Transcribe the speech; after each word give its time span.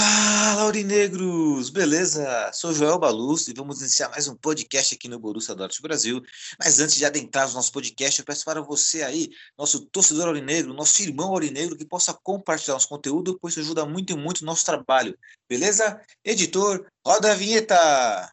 Fala, 0.00 0.62
Aurinegros! 0.62 1.68
Beleza? 1.68 2.50
Sou 2.54 2.72
Joel 2.72 2.98
Baluz 2.98 3.48
e 3.48 3.52
vamos 3.54 3.80
iniciar 3.80 4.08
mais 4.08 4.26
um 4.28 4.34
podcast 4.34 4.94
aqui 4.94 5.08
no 5.08 5.18
Borussia 5.18 5.54
Dortmund 5.54 5.82
Brasil. 5.82 6.22
Mas 6.58 6.80
antes 6.80 6.96
de 6.96 7.04
adentrar 7.04 7.46
no 7.48 7.52
nosso 7.52 7.70
podcast, 7.70 8.18
eu 8.18 8.24
peço 8.24 8.42
para 8.42 8.62
você 8.62 9.02
aí, 9.02 9.28
nosso 9.58 9.84
torcedor 9.86 10.28
aurinegro, 10.28 10.72
nosso 10.72 11.02
irmão 11.02 11.28
aurinegro, 11.28 11.76
que 11.76 11.84
possa 11.84 12.14
compartilhar 12.14 12.74
nosso 12.74 12.88
conteúdo, 12.88 13.38
pois 13.42 13.52
isso 13.52 13.60
ajuda 13.60 13.84
muito 13.84 14.14
e 14.14 14.16
muito 14.16 14.40
o 14.40 14.46
nosso 14.46 14.64
trabalho. 14.64 15.14
Beleza? 15.46 16.00
Editor, 16.24 16.86
roda 17.06 17.32
a 17.32 17.34
vinheta! 17.34 18.32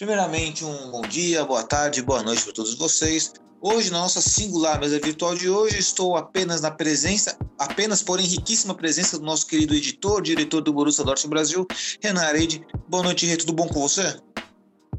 Primeiramente, 0.00 0.64
um 0.64 0.90
bom 0.90 1.02
dia, 1.02 1.44
boa 1.44 1.62
tarde, 1.62 2.00
boa 2.00 2.22
noite 2.22 2.42
para 2.44 2.54
todos 2.54 2.74
vocês. 2.74 3.34
Hoje, 3.60 3.90
na 3.90 3.98
nossa 3.98 4.22
singular 4.22 4.80
mesa 4.80 4.98
virtual 4.98 5.34
de 5.34 5.50
hoje, 5.50 5.78
estou 5.78 6.16
apenas 6.16 6.62
na 6.62 6.70
presença, 6.70 7.36
apenas 7.58 8.02
porém 8.02 8.24
riquíssima 8.24 8.74
presença 8.74 9.18
do 9.18 9.26
nosso 9.26 9.46
querido 9.46 9.74
editor, 9.74 10.22
diretor 10.22 10.62
do 10.62 10.72
Borussia 10.72 11.04
Dortmund 11.04 11.28
Brasil, 11.28 11.66
Renan 12.02 12.22
Areide. 12.22 12.64
Boa 12.88 13.02
noite, 13.02 13.26
Rê, 13.26 13.36
tudo 13.36 13.52
bom 13.52 13.68
com 13.68 13.78
você? 13.78 14.16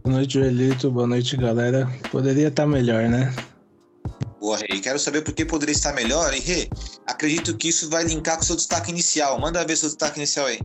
Boa 0.03 0.17
noite, 0.17 0.35
Joelito. 0.35 0.91
Boa 0.91 1.07
noite, 1.07 1.35
galera. 1.35 1.91
Poderia 2.11 2.49
estar 2.49 2.67
melhor, 2.67 3.09
né? 3.09 3.33
Boa, 4.39 4.55
Rê. 4.57 4.79
Quero 4.79 4.99
saber 4.99 5.23
por 5.23 5.33
que 5.33 5.43
poderia 5.43 5.73
estar 5.73 5.93
melhor, 5.93 6.31
e 6.31 6.39
Rê, 6.39 6.69
acredito 7.07 7.57
que 7.57 7.69
isso 7.69 7.89
vai 7.89 8.03
linkar 8.03 8.35
com 8.35 8.43
o 8.43 8.45
seu 8.45 8.55
destaque 8.55 8.91
inicial. 8.91 9.39
Manda 9.39 9.65
ver 9.65 9.77
seu 9.77 9.89
destaque 9.89 10.19
inicial 10.19 10.45
aí. 10.45 10.59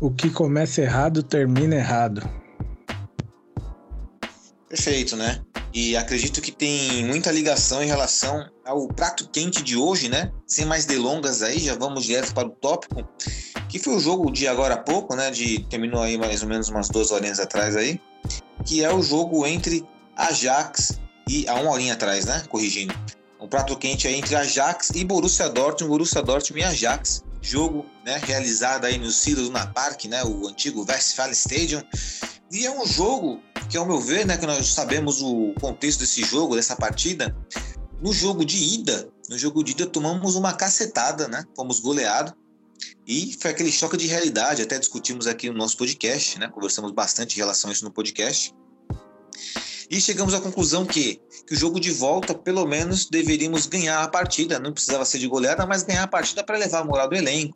O 0.00 0.10
que 0.10 0.28
começa 0.28 0.82
errado 0.82 1.22
termina 1.22 1.76
errado. 1.76 2.28
Perfeito, 4.68 5.16
né? 5.16 5.40
E 5.72 5.96
acredito 5.96 6.40
que 6.40 6.50
tem 6.50 7.04
muita 7.04 7.30
ligação 7.30 7.82
em 7.82 7.86
relação 7.86 8.48
ao 8.64 8.88
prato 8.88 9.28
quente 9.28 9.62
de 9.62 9.76
hoje, 9.76 10.08
né? 10.08 10.32
Sem 10.46 10.64
mais 10.64 10.84
delongas 10.84 11.42
aí, 11.42 11.58
já 11.58 11.76
vamos 11.76 12.04
direto 12.04 12.34
para 12.34 12.48
o 12.48 12.50
tópico, 12.50 13.06
que 13.68 13.78
foi 13.78 13.94
o 13.94 14.00
jogo 14.00 14.30
de 14.30 14.48
agora 14.48 14.74
há 14.74 14.78
pouco, 14.78 15.14
né? 15.14 15.30
De 15.30 15.64
terminou 15.68 16.02
aí 16.02 16.18
mais 16.18 16.42
ou 16.42 16.48
menos 16.48 16.68
umas 16.68 16.88
duas 16.88 17.10
horinhas 17.12 17.38
atrás 17.38 17.76
aí, 17.76 18.00
que 18.64 18.82
é 18.82 18.92
o 18.92 19.02
jogo 19.02 19.46
entre 19.46 19.86
Ajax 20.16 20.98
e 21.28 21.46
há 21.48 21.54
uma 21.54 21.70
horinha 21.70 21.92
atrás, 21.92 22.24
né? 22.24 22.42
Corrigindo. 22.48 22.94
Um 23.38 23.46
prato 23.46 23.76
quente 23.76 24.08
aí 24.08 24.14
entre 24.14 24.34
Ajax 24.34 24.90
e 24.94 25.04
Borussia 25.04 25.48
Dortmund, 25.48 25.90
Borussia 25.90 26.22
Dortmund 26.22 26.62
e 26.62 26.64
Ajax. 26.64 27.22
Jogo, 27.40 27.86
né, 28.04 28.20
realizado 28.24 28.86
aí 28.86 28.98
no 28.98 29.10
Silas 29.12 29.48
na 29.50 29.66
Park, 29.68 30.06
né, 30.06 30.24
o 30.24 30.48
antigo 30.48 30.84
Westfalen 30.88 31.32
Stadium. 31.32 31.82
E 32.50 32.66
é 32.66 32.70
um 32.70 32.84
jogo 32.84 33.40
que, 33.68 33.76
ao 33.76 33.86
meu 33.86 34.00
ver, 34.00 34.26
né, 34.26 34.36
que 34.36 34.46
nós 34.46 34.68
sabemos 34.68 35.20
o 35.22 35.52
contexto 35.60 36.00
desse 36.00 36.22
jogo, 36.22 36.56
dessa 36.56 36.76
partida, 36.76 37.36
no 38.00 38.12
jogo 38.12 38.44
de 38.44 38.56
ida, 38.56 39.08
no 39.28 39.38
jogo 39.38 39.62
de 39.64 39.72
ida 39.72 39.86
tomamos 39.86 40.34
uma 40.34 40.52
cacetada, 40.52 41.28
né? 41.28 41.44
Fomos 41.54 41.80
goleados. 41.80 42.32
E 43.06 43.36
foi 43.40 43.50
aquele 43.50 43.72
choque 43.72 43.96
de 43.96 44.06
realidade, 44.06 44.62
até 44.62 44.78
discutimos 44.78 45.26
aqui 45.26 45.48
no 45.48 45.56
nosso 45.56 45.76
podcast, 45.76 46.38
né? 46.38 46.48
Conversamos 46.48 46.92
bastante 46.92 47.34
em 47.34 47.38
relação 47.38 47.70
a 47.70 47.72
isso 47.72 47.84
no 47.84 47.90
podcast. 47.90 48.52
E 49.88 50.00
chegamos 50.00 50.34
à 50.34 50.40
conclusão 50.40 50.84
que, 50.84 51.20
que 51.46 51.54
o 51.54 51.56
jogo 51.56 51.78
de 51.78 51.92
volta, 51.92 52.34
pelo 52.34 52.66
menos, 52.66 53.06
deveríamos 53.08 53.66
ganhar 53.66 54.02
a 54.02 54.08
partida. 54.08 54.58
Não 54.58 54.72
precisava 54.72 55.04
ser 55.04 55.18
de 55.18 55.28
goleada, 55.28 55.64
mas 55.64 55.84
ganhar 55.84 56.02
a 56.02 56.08
partida 56.08 56.42
para 56.42 56.58
levar 56.58 56.80
a 56.80 56.84
moral 56.84 57.08
do 57.08 57.14
elenco, 57.14 57.54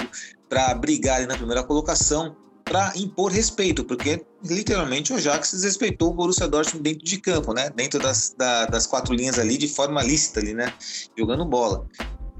para 0.48 0.72
brigar 0.74 1.26
na 1.26 1.36
primeira 1.36 1.64
colocação, 1.64 2.36
para 2.70 2.92
impor 2.94 3.32
respeito, 3.32 3.82
porque 3.82 4.24
literalmente 4.44 5.12
o 5.12 5.16
Ajax 5.16 5.50
desrespeitou 5.50 6.10
o 6.10 6.14
Borussia 6.14 6.46
Dortmund 6.46 6.84
dentro 6.84 7.04
de 7.04 7.18
campo, 7.18 7.52
né? 7.52 7.68
Dentro 7.70 7.98
das, 7.98 8.32
da, 8.38 8.66
das 8.66 8.86
quatro 8.86 9.12
linhas 9.12 9.40
ali, 9.40 9.58
de 9.58 9.66
forma 9.66 10.00
lícita 10.04 10.38
ali, 10.38 10.54
né? 10.54 10.72
Jogando 11.18 11.44
bola. 11.44 11.84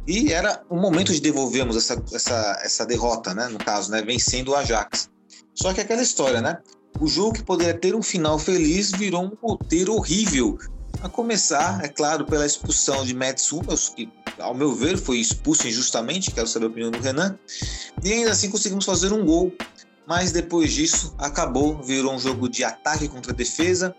E 0.07 0.33
era 0.33 0.63
o 0.71 0.77
momento 0.77 1.13
de 1.13 1.21
devolvermos 1.21 1.77
essa, 1.77 2.01
essa, 2.13 2.61
essa 2.63 2.87
derrota, 2.87 3.35
né? 3.35 3.49
No 3.49 3.59
caso, 3.59 3.91
né? 3.91 4.03
Vencendo 4.03 4.53
o 4.53 4.55
Ajax. 4.55 5.11
Só 5.53 5.75
que 5.75 5.81
aquela 5.81 6.01
história, 6.01 6.41
né? 6.41 6.59
O 7.01 7.09
jogo 7.09 7.33
que 7.33 7.43
poderia 7.43 7.75
ter 7.75 7.97
um 7.97 8.03
final 8.03 8.39
feliz 8.39 8.93
virou 8.93 9.25
um 9.25 9.37
roteiro 9.43 9.95
horrível. 9.95 10.57
A 11.03 11.09
começar, 11.09 11.85
é 11.85 11.89
claro, 11.89 12.25
pela 12.25 12.47
expulsão 12.47 13.05
de 13.05 13.15
Mats 13.15 13.51
Hummels, 13.51 13.89
que, 13.89 14.09
ao 14.39 14.55
meu 14.55 14.73
ver, 14.73 14.97
foi 14.97 15.19
expulso 15.19 15.67
injustamente, 15.67 16.31
quero 16.31 16.47
saber 16.47 16.67
a 16.67 16.69
opinião 16.69 16.91
do 16.93 17.01
Renan. 17.01 17.37
E 18.05 18.13
ainda 18.13 18.31
assim 18.31 18.49
conseguimos 18.49 18.85
fazer 18.85 19.13
um 19.13 19.25
gol. 19.25 19.53
Mas 20.07 20.33
depois 20.33 20.73
disso, 20.73 21.15
acabou, 21.19 21.81
virou 21.83 22.13
um 22.15 22.19
jogo 22.19 22.49
de 22.49 22.65
ataque 22.65 23.09
contra 23.09 23.33
defesa, 23.33 23.95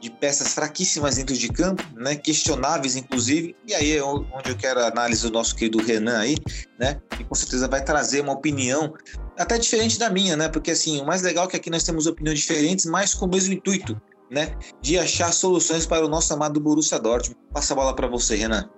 de 0.00 0.10
peças 0.10 0.54
fraquíssimas 0.54 1.16
dentro 1.16 1.36
de 1.36 1.48
campo, 1.48 1.84
né? 1.94 2.16
questionáveis 2.16 2.96
inclusive. 2.96 3.54
E 3.66 3.74
aí 3.74 3.96
é 3.96 4.02
onde 4.02 4.50
eu 4.50 4.56
quero 4.56 4.80
a 4.80 4.88
análise 4.88 5.22
do 5.22 5.30
nosso 5.30 5.54
querido 5.54 5.78
Renan 5.78 6.18
aí, 6.18 6.36
né? 6.80 7.00
Que 7.10 7.22
com 7.22 7.34
certeza 7.34 7.68
vai 7.68 7.84
trazer 7.84 8.22
uma 8.22 8.32
opinião 8.32 8.92
até 9.38 9.56
diferente 9.56 9.98
da 9.98 10.10
minha, 10.10 10.36
né? 10.36 10.48
Porque 10.48 10.72
assim, 10.72 11.00
o 11.00 11.06
mais 11.06 11.22
legal 11.22 11.44
é 11.44 11.48
que 11.48 11.56
aqui 11.56 11.70
nós 11.70 11.84
temos 11.84 12.06
opiniões 12.06 12.40
diferentes, 12.40 12.86
mas 12.86 13.14
com 13.14 13.26
o 13.26 13.28
mesmo 13.28 13.54
intuito, 13.54 14.00
né? 14.30 14.56
De 14.80 14.98
achar 14.98 15.32
soluções 15.32 15.86
para 15.86 16.04
o 16.04 16.08
nosso 16.08 16.32
amado 16.34 16.58
Borussia 16.58 16.98
Dortmund. 16.98 17.38
Passa 17.52 17.72
a 17.72 17.76
bola 17.76 17.94
para 17.94 18.08
você, 18.08 18.34
Renan. 18.34 18.68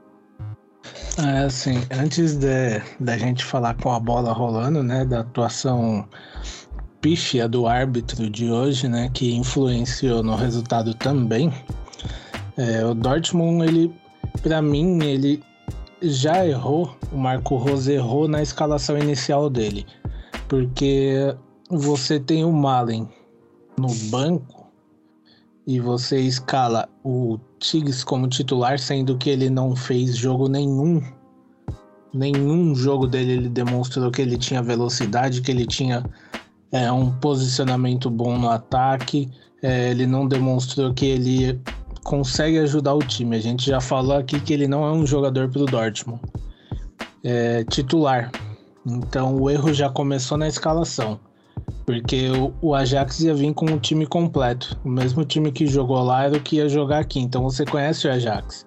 É 1.16 1.44
assim, 1.44 1.86
antes 1.90 2.36
da 2.36 3.16
gente 3.16 3.44
falar 3.44 3.74
com 3.80 3.92
a 3.92 4.00
bola 4.00 4.32
rolando, 4.32 4.82
né? 4.82 5.04
Da 5.04 5.20
atuação 5.20 6.06
pífia 7.04 7.46
do 7.46 7.66
árbitro 7.66 8.30
de 8.30 8.50
hoje, 8.50 8.88
né? 8.88 9.10
Que 9.12 9.34
influenciou 9.34 10.22
no 10.22 10.34
resultado 10.34 10.94
também. 10.94 11.52
É, 12.56 12.82
o 12.82 12.94
Dortmund, 12.94 13.62
ele, 13.62 13.94
para 14.42 14.62
mim, 14.62 15.04
ele 15.04 15.42
já 16.00 16.46
errou. 16.46 16.96
O 17.12 17.18
Marco 17.18 17.56
Rose 17.56 17.92
errou 17.92 18.26
na 18.26 18.40
escalação 18.40 18.96
inicial 18.96 19.50
dele 19.50 19.84
porque 20.48 21.36
você 21.68 22.18
tem 22.18 22.42
o 22.42 22.50
Malen 22.50 23.06
no 23.78 23.92
banco 24.08 24.66
e 25.66 25.78
você 25.78 26.18
escala 26.20 26.88
o 27.04 27.38
Tigres 27.58 28.02
como 28.02 28.28
titular, 28.28 28.78
sendo 28.78 29.18
que 29.18 29.28
ele 29.28 29.50
não 29.50 29.76
fez 29.76 30.16
jogo 30.16 30.48
nenhum. 30.48 31.02
Nenhum 32.14 32.74
jogo 32.74 33.06
dele 33.06 33.32
ele 33.32 33.48
demonstrou 33.50 34.10
que 34.10 34.22
ele 34.22 34.38
tinha 34.38 34.62
velocidade, 34.62 35.42
que 35.42 35.50
ele 35.50 35.66
tinha 35.66 36.02
é, 36.74 36.90
um 36.90 37.08
posicionamento 37.08 38.10
bom 38.10 38.36
no 38.36 38.50
ataque. 38.50 39.30
É, 39.62 39.90
ele 39.90 40.08
não 40.08 40.26
demonstrou 40.26 40.92
que 40.92 41.06
ele 41.06 41.60
consegue 42.02 42.58
ajudar 42.58 42.94
o 42.94 42.98
time. 42.98 43.36
A 43.36 43.40
gente 43.40 43.64
já 43.64 43.80
falou 43.80 44.16
aqui 44.16 44.40
que 44.40 44.52
ele 44.52 44.66
não 44.66 44.84
é 44.84 44.90
um 44.90 45.06
jogador 45.06 45.48
para 45.48 45.62
o 45.62 45.66
Dortmund. 45.66 46.20
É, 47.22 47.62
titular. 47.64 48.32
Então 48.84 49.36
o 49.36 49.48
erro 49.48 49.72
já 49.72 49.88
começou 49.88 50.36
na 50.36 50.48
escalação. 50.48 51.20
Porque 51.86 52.28
o, 52.30 52.52
o 52.60 52.74
Ajax 52.74 53.20
ia 53.20 53.34
vir 53.34 53.54
com 53.54 53.66
o 53.66 53.78
time 53.78 54.04
completo. 54.04 54.76
O 54.84 54.88
mesmo 54.88 55.24
time 55.24 55.52
que 55.52 55.68
jogou 55.68 56.02
lá 56.02 56.24
era 56.24 56.36
o 56.36 56.40
que 56.40 56.56
ia 56.56 56.68
jogar 56.68 56.98
aqui. 56.98 57.20
Então 57.20 57.44
você 57.44 57.64
conhece 57.64 58.08
o 58.08 58.10
Ajax. 58.10 58.66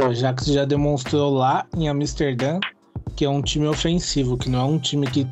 O 0.00 0.04
Ajax 0.06 0.46
já 0.46 0.64
demonstrou 0.64 1.32
lá 1.32 1.64
em 1.76 1.88
Amsterdã 1.88 2.58
que 3.14 3.24
é 3.24 3.30
um 3.30 3.40
time 3.40 3.66
ofensivo, 3.66 4.36
que 4.36 4.50
não 4.50 4.58
é 4.60 4.64
um 4.64 4.78
time 4.78 5.06
que, 5.06 5.26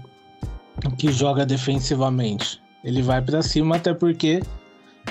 que 0.91 1.13
joga 1.13 1.45
defensivamente. 1.45 2.61
Ele 2.83 3.03
vai 3.03 3.23
para 3.23 3.43
cima 3.43 3.77
até 3.77 3.95
porque 3.95 4.43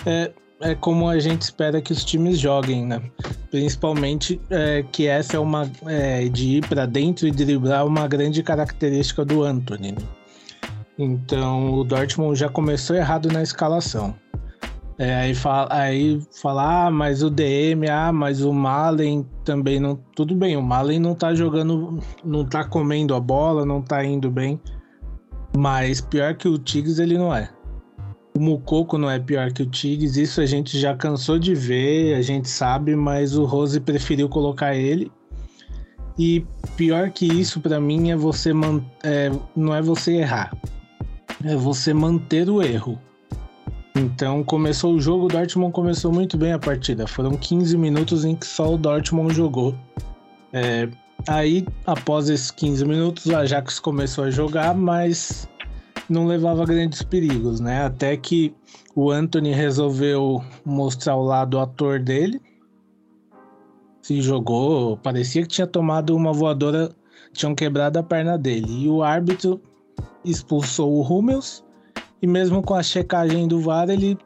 é, 0.05 0.31
é 0.61 0.75
como 0.75 1.09
a 1.09 1.19
gente 1.19 1.41
espera 1.41 1.81
que 1.81 1.91
os 1.91 2.05
times 2.05 2.39
joguem, 2.39 2.85
né? 2.85 3.01
Principalmente 3.49 4.39
é, 4.49 4.83
que 4.91 5.07
essa 5.07 5.37
é 5.37 5.39
uma 5.39 5.69
é, 5.85 6.27
de 6.29 6.57
ir 6.57 6.67
para 6.67 6.85
dentro 6.85 7.27
e 7.27 7.31
driblar 7.31 7.85
uma 7.85 8.07
grande 8.07 8.41
característica 8.43 9.25
do 9.25 9.43
Anthony. 9.43 9.91
Né? 9.91 9.97
Então 10.97 11.73
o 11.73 11.83
Dortmund 11.83 12.39
já 12.39 12.49
começou 12.49 12.95
errado 12.95 13.29
na 13.29 13.41
escalação. 13.41 14.15
É, 14.97 15.15
aí 15.15 15.33
fala, 15.33 15.67
aí 15.71 16.21
ah, 16.45 16.91
mas 16.91 17.23
o 17.23 17.29
DM, 17.29 17.89
ah, 17.89 18.11
mas 18.11 18.41
o 18.41 18.53
Malen 18.53 19.25
também 19.43 19.79
não. 19.79 19.95
Tudo 20.15 20.35
bem, 20.35 20.55
o 20.55 20.61
Malen 20.61 20.99
não 20.99 21.15
tá 21.15 21.33
jogando, 21.33 21.99
não 22.23 22.45
tá 22.45 22.63
comendo 22.63 23.15
a 23.15 23.19
bola, 23.19 23.65
não 23.65 23.81
tá 23.81 24.05
indo 24.05 24.29
bem. 24.29 24.61
Mas 25.55 26.01
pior 26.01 26.35
que 26.35 26.47
o 26.47 26.57
Tigres 26.57 26.99
ele 26.99 27.17
não 27.17 27.33
é. 27.33 27.49
O 28.35 28.39
Mucoco 28.39 28.97
não 28.97 29.09
é 29.09 29.19
pior 29.19 29.51
que 29.51 29.61
o 29.61 29.65
Tigres, 29.69 30.17
isso 30.17 30.41
a 30.41 30.45
gente 30.45 30.79
já 30.79 30.95
cansou 30.95 31.37
de 31.37 31.53
ver, 31.53 32.15
a 32.15 32.21
gente 32.21 32.49
sabe, 32.49 32.95
mas 32.95 33.37
o 33.37 33.45
Rose 33.45 33.79
preferiu 33.79 34.27
colocar 34.27 34.75
ele. 34.75 35.11
E 36.17 36.45
pior 36.75 37.11
que 37.11 37.25
isso 37.25 37.59
para 37.59 37.79
mim 37.79 38.11
é 38.11 38.15
você 38.15 38.53
man 38.53 38.83
é, 39.03 39.31
não 39.55 39.73
é 39.73 39.81
você 39.81 40.15
errar, 40.15 40.55
é 41.43 41.55
você 41.55 41.93
manter 41.93 42.49
o 42.49 42.61
erro. 42.61 42.99
Então 43.95 44.43
começou 44.43 44.95
o 44.95 45.01
jogo, 45.01 45.25
o 45.25 45.27
Dortmund 45.27 45.71
começou 45.71 46.11
muito 46.11 46.35
bem 46.37 46.53
a 46.53 46.59
partida. 46.59 47.05
Foram 47.05 47.37
15 47.37 47.77
minutos 47.77 48.25
em 48.25 48.35
que 48.35 48.45
só 48.45 48.73
o 48.73 48.77
Dortmund 48.77 49.33
jogou. 49.33 49.75
É, 50.51 50.87
aí, 51.27 51.65
após 51.85 52.29
esses 52.29 52.51
15 52.51 52.85
minutos, 52.85 53.25
o 53.25 53.35
Ajax 53.35 53.79
começou 53.79 54.25
a 54.25 54.31
jogar, 54.31 54.75
mas 54.75 55.47
não 56.09 56.25
levava 56.25 56.65
grandes 56.65 57.01
perigos, 57.01 57.59
né? 57.59 57.85
Até 57.85 58.17
que 58.17 58.53
o 58.95 59.11
Anthony 59.11 59.51
resolveu 59.51 60.43
mostrar 60.65 61.15
o 61.15 61.23
lado 61.23 61.59
ator 61.59 61.99
dele. 61.99 62.41
Se 64.01 64.21
jogou, 64.21 64.97
parecia 64.97 65.43
que 65.43 65.47
tinha 65.47 65.67
tomado 65.67 66.15
uma 66.15 66.33
voadora, 66.33 66.93
tinham 67.31 67.55
quebrado 67.55 67.97
a 67.97 68.03
perna 68.03 68.37
dele. 68.37 68.83
E 68.83 68.89
o 68.89 69.01
árbitro 69.01 69.61
expulsou 70.25 70.91
o 70.91 71.01
Hummels 71.01 71.63
e 72.21 72.27
mesmo 72.27 72.61
com 72.61 72.73
a 72.73 72.81
checagem 72.81 73.47
do 73.49 73.59
VAR, 73.59 73.89
ele 73.89 74.17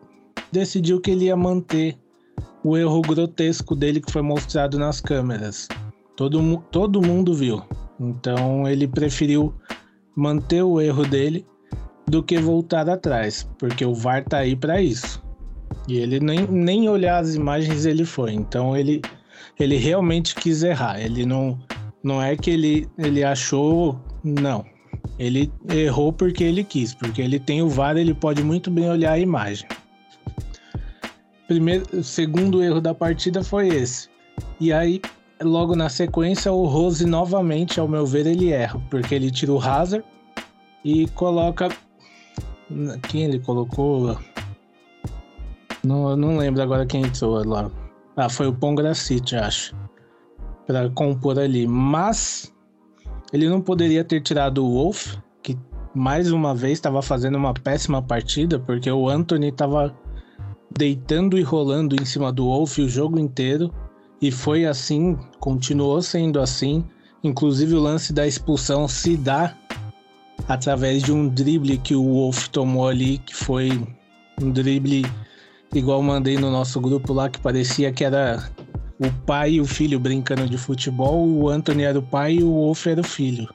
decidiu 0.51 1.01
que 1.01 1.09
ele 1.09 1.25
ia 1.25 1.35
manter 1.35 1.97
o 2.63 2.77
erro 2.77 3.01
grotesco 3.01 3.75
dele 3.75 3.99
que 3.99 4.11
foi 4.11 4.21
mostrado 4.21 4.77
nas 4.77 5.01
câmeras. 5.01 5.67
Todo, 6.17 6.57
todo 6.71 7.01
mundo 7.01 7.33
viu. 7.33 7.61
Então 7.99 8.67
ele 8.67 8.87
preferiu 8.87 9.53
manter 10.15 10.63
o 10.63 10.81
erro 10.81 11.05
dele 11.05 11.45
do 12.07 12.23
que 12.23 12.39
voltar 12.39 12.89
atrás, 12.89 13.47
porque 13.59 13.85
o 13.85 13.93
VAR 13.93 14.25
tá 14.25 14.39
aí 14.39 14.55
para 14.55 14.81
isso. 14.81 15.23
E 15.87 15.97
ele 15.97 16.19
nem, 16.19 16.47
nem 16.47 16.89
olhar 16.89 17.19
as 17.19 17.35
imagens 17.35 17.85
ele 17.85 18.03
foi. 18.03 18.33
Então 18.33 18.75
ele, 18.75 18.99
ele 19.59 19.77
realmente 19.77 20.33
quis 20.33 20.63
errar. 20.63 20.99
Ele 20.99 21.23
não, 21.23 21.59
não 22.03 22.21
é 22.21 22.35
que 22.35 22.49
ele, 22.49 22.89
ele 22.97 23.23
achou. 23.23 23.99
Não. 24.23 24.65
Ele 25.19 25.51
errou 25.69 26.11
porque 26.11 26.43
ele 26.43 26.63
quis, 26.63 26.95
porque 26.95 27.21
ele 27.21 27.39
tem 27.39 27.61
o 27.61 27.69
VAR, 27.69 27.95
ele 27.95 28.13
pode 28.13 28.43
muito 28.43 28.71
bem 28.71 28.89
olhar 28.89 29.13
a 29.13 29.19
imagem. 29.19 29.67
Primeiro, 31.47 32.03
segundo 32.03 32.63
erro 32.63 32.81
da 32.81 32.93
partida 32.93 33.43
foi 33.43 33.67
esse. 33.67 34.09
E 34.59 34.73
aí, 34.73 34.99
logo 35.41 35.75
na 35.75 35.89
sequência, 35.89 36.51
o 36.51 36.65
Rose 36.65 37.05
novamente, 37.05 37.79
ao 37.79 37.87
meu 37.87 38.05
ver, 38.05 38.25
ele 38.25 38.51
erra, 38.51 38.81
porque 38.89 39.15
ele 39.15 39.31
tira 39.31 39.51
o 39.51 39.61
Hazard 39.61 40.05
e 40.83 41.07
coloca. 41.09 41.69
Quem 43.09 43.23
ele 43.23 43.39
colocou? 43.39 44.17
Não, 45.83 46.15
não 46.17 46.37
lembro 46.37 46.61
agora 46.61 46.85
quem 46.85 47.03
entrou 47.03 47.43
lá. 47.47 47.71
Ah, 48.15 48.29
foi 48.29 48.47
o 48.47 48.53
Pongracic, 48.53 49.35
acho. 49.35 49.75
Para 50.65 50.89
compor 50.89 51.39
ali. 51.39 51.67
Mas 51.67 52.53
ele 53.31 53.47
não 53.47 53.61
poderia 53.61 54.03
ter 54.03 54.21
tirado 54.21 54.65
o 54.65 54.73
Wolf, 54.73 55.15
que 55.41 55.57
mais 55.93 56.31
uma 56.31 56.53
vez 56.53 56.73
estava 56.73 57.01
fazendo 57.01 57.37
uma 57.37 57.53
péssima 57.53 58.01
partida, 58.01 58.59
porque 58.59 58.91
o 58.91 59.07
Anthony 59.07 59.49
estava 59.49 59.95
deitando 60.75 61.37
e 61.37 61.41
rolando 61.41 61.95
em 61.95 62.05
cima 62.05 62.31
do 62.31 62.45
Wolf 62.45 62.79
o 62.79 62.89
jogo 62.89 63.19
inteiro. 63.19 63.73
E 64.21 64.31
foi 64.31 64.65
assim, 64.65 65.17
continuou 65.39 66.01
sendo 66.01 66.39
assim. 66.39 66.83
Inclusive 67.23 67.75
o 67.75 67.79
lance 67.79 68.13
da 68.13 68.25
expulsão 68.27 68.87
se 68.87 69.17
dá 69.17 69.55
através 70.47 71.03
de 71.03 71.11
um 71.11 71.27
drible 71.27 71.77
que 71.77 71.95
o 71.95 72.03
Wolf 72.03 72.47
tomou 72.47 72.87
ali, 72.87 73.17
que 73.19 73.35
foi 73.35 73.71
um 74.41 74.51
drible 74.51 75.05
igual 75.73 76.01
mandei 76.01 76.37
no 76.37 76.49
nosso 76.49 76.79
grupo 76.79 77.13
lá, 77.13 77.29
que 77.29 77.39
parecia 77.39 77.91
que 77.91 78.03
era 78.03 78.49
o 78.99 79.11
pai 79.25 79.53
e 79.53 79.61
o 79.61 79.65
filho 79.65 79.99
brincando 79.99 80.47
de 80.47 80.57
futebol, 80.57 81.27
o 81.27 81.49
Anthony 81.49 81.83
era 81.83 81.99
o 81.99 82.03
pai 82.03 82.35
e 82.35 82.43
o 82.43 82.51
Wolf 82.51 82.87
era 82.87 83.01
o 83.01 83.03
filho. 83.03 83.47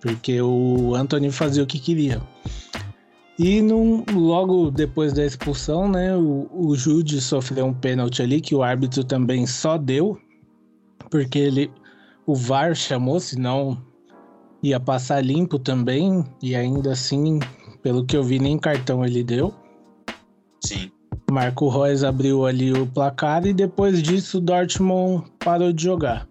Porque 0.00 0.40
o 0.40 0.94
Anthony 0.94 1.30
fazia 1.30 1.62
o 1.62 1.66
que 1.66 1.78
queria. 1.78 2.20
E 3.38 3.62
num, 3.62 4.04
logo 4.12 4.68
depois 4.68 5.12
da 5.12 5.24
expulsão, 5.24 5.88
né, 5.88 6.16
o, 6.16 6.48
o 6.52 6.74
Jude 6.74 7.20
sofreu 7.20 7.66
um 7.66 7.72
pênalti 7.72 8.20
ali 8.20 8.40
que 8.40 8.52
o 8.52 8.64
árbitro 8.64 9.04
também 9.04 9.46
só 9.46 9.78
deu, 9.78 10.18
porque 11.08 11.38
ele, 11.38 11.70
o 12.26 12.34
VAR 12.34 12.74
chamou, 12.74 13.20
senão 13.20 13.80
ia 14.60 14.80
passar 14.80 15.24
limpo 15.24 15.56
também, 15.56 16.24
e 16.42 16.56
ainda 16.56 16.92
assim, 16.92 17.38
pelo 17.80 18.04
que 18.04 18.16
eu 18.16 18.24
vi, 18.24 18.40
nem 18.40 18.58
cartão 18.58 19.04
ele 19.04 19.22
deu. 19.22 19.54
Sim. 20.64 20.90
Marco 21.30 21.68
Reus 21.68 22.02
abriu 22.02 22.44
ali 22.44 22.72
o 22.72 22.86
placar 22.86 23.46
e 23.46 23.52
depois 23.52 24.02
disso 24.02 24.38
o 24.38 24.40
Dortmund 24.40 25.24
parou 25.38 25.72
de 25.72 25.84
jogar. 25.84 26.26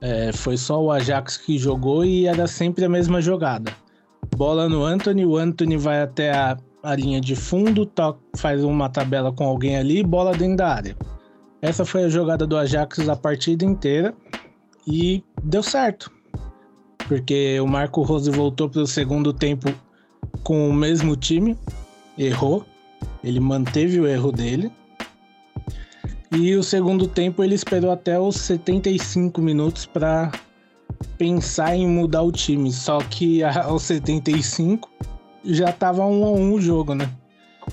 É, 0.00 0.30
foi 0.32 0.56
só 0.56 0.80
o 0.80 0.92
Ajax 0.92 1.36
que 1.36 1.58
jogou 1.58 2.04
e 2.04 2.26
era 2.26 2.46
sempre 2.46 2.84
a 2.84 2.88
mesma 2.88 3.20
jogada. 3.20 3.74
Bola 4.40 4.70
no 4.70 4.86
Anthony, 4.86 5.26
o 5.26 5.36
Anthony 5.36 5.76
vai 5.76 6.00
até 6.00 6.32
a, 6.32 6.56
a 6.82 6.94
linha 6.94 7.20
de 7.20 7.36
fundo, 7.36 7.84
toca, 7.84 8.18
faz 8.38 8.64
uma 8.64 8.88
tabela 8.88 9.30
com 9.30 9.44
alguém 9.44 9.76
ali, 9.76 10.02
bola 10.02 10.32
dentro 10.32 10.56
da 10.56 10.68
área. 10.76 10.96
Essa 11.60 11.84
foi 11.84 12.04
a 12.04 12.08
jogada 12.08 12.46
do 12.46 12.56
Ajax 12.56 13.06
a 13.06 13.14
partida 13.14 13.66
inteira 13.66 14.14
e 14.86 15.22
deu 15.44 15.62
certo. 15.62 16.10
Porque 17.06 17.60
o 17.60 17.66
Marco 17.66 18.00
Rose 18.00 18.30
voltou 18.30 18.70
para 18.70 18.80
o 18.80 18.86
segundo 18.86 19.30
tempo 19.30 19.74
com 20.42 20.70
o 20.70 20.72
mesmo 20.72 21.16
time, 21.16 21.54
errou, 22.16 22.64
ele 23.22 23.40
manteve 23.40 24.00
o 24.00 24.06
erro 24.06 24.32
dele. 24.32 24.72
E 26.32 26.54
o 26.54 26.62
segundo 26.62 27.06
tempo 27.06 27.44
ele 27.44 27.56
esperou 27.56 27.90
até 27.90 28.18
os 28.18 28.36
75 28.36 29.38
minutos 29.42 29.84
para 29.84 30.32
pensar 31.16 31.76
em 31.76 31.86
mudar 31.86 32.22
o 32.22 32.32
time. 32.32 32.72
Só 32.72 32.98
que 32.98 33.42
aos 33.42 33.82
75 33.84 34.90
já 35.44 35.72
tava 35.72 36.04
um 36.04 36.24
a 36.24 36.30
um 36.30 36.54
o 36.54 36.60
jogo, 36.60 36.94
né? 36.94 37.10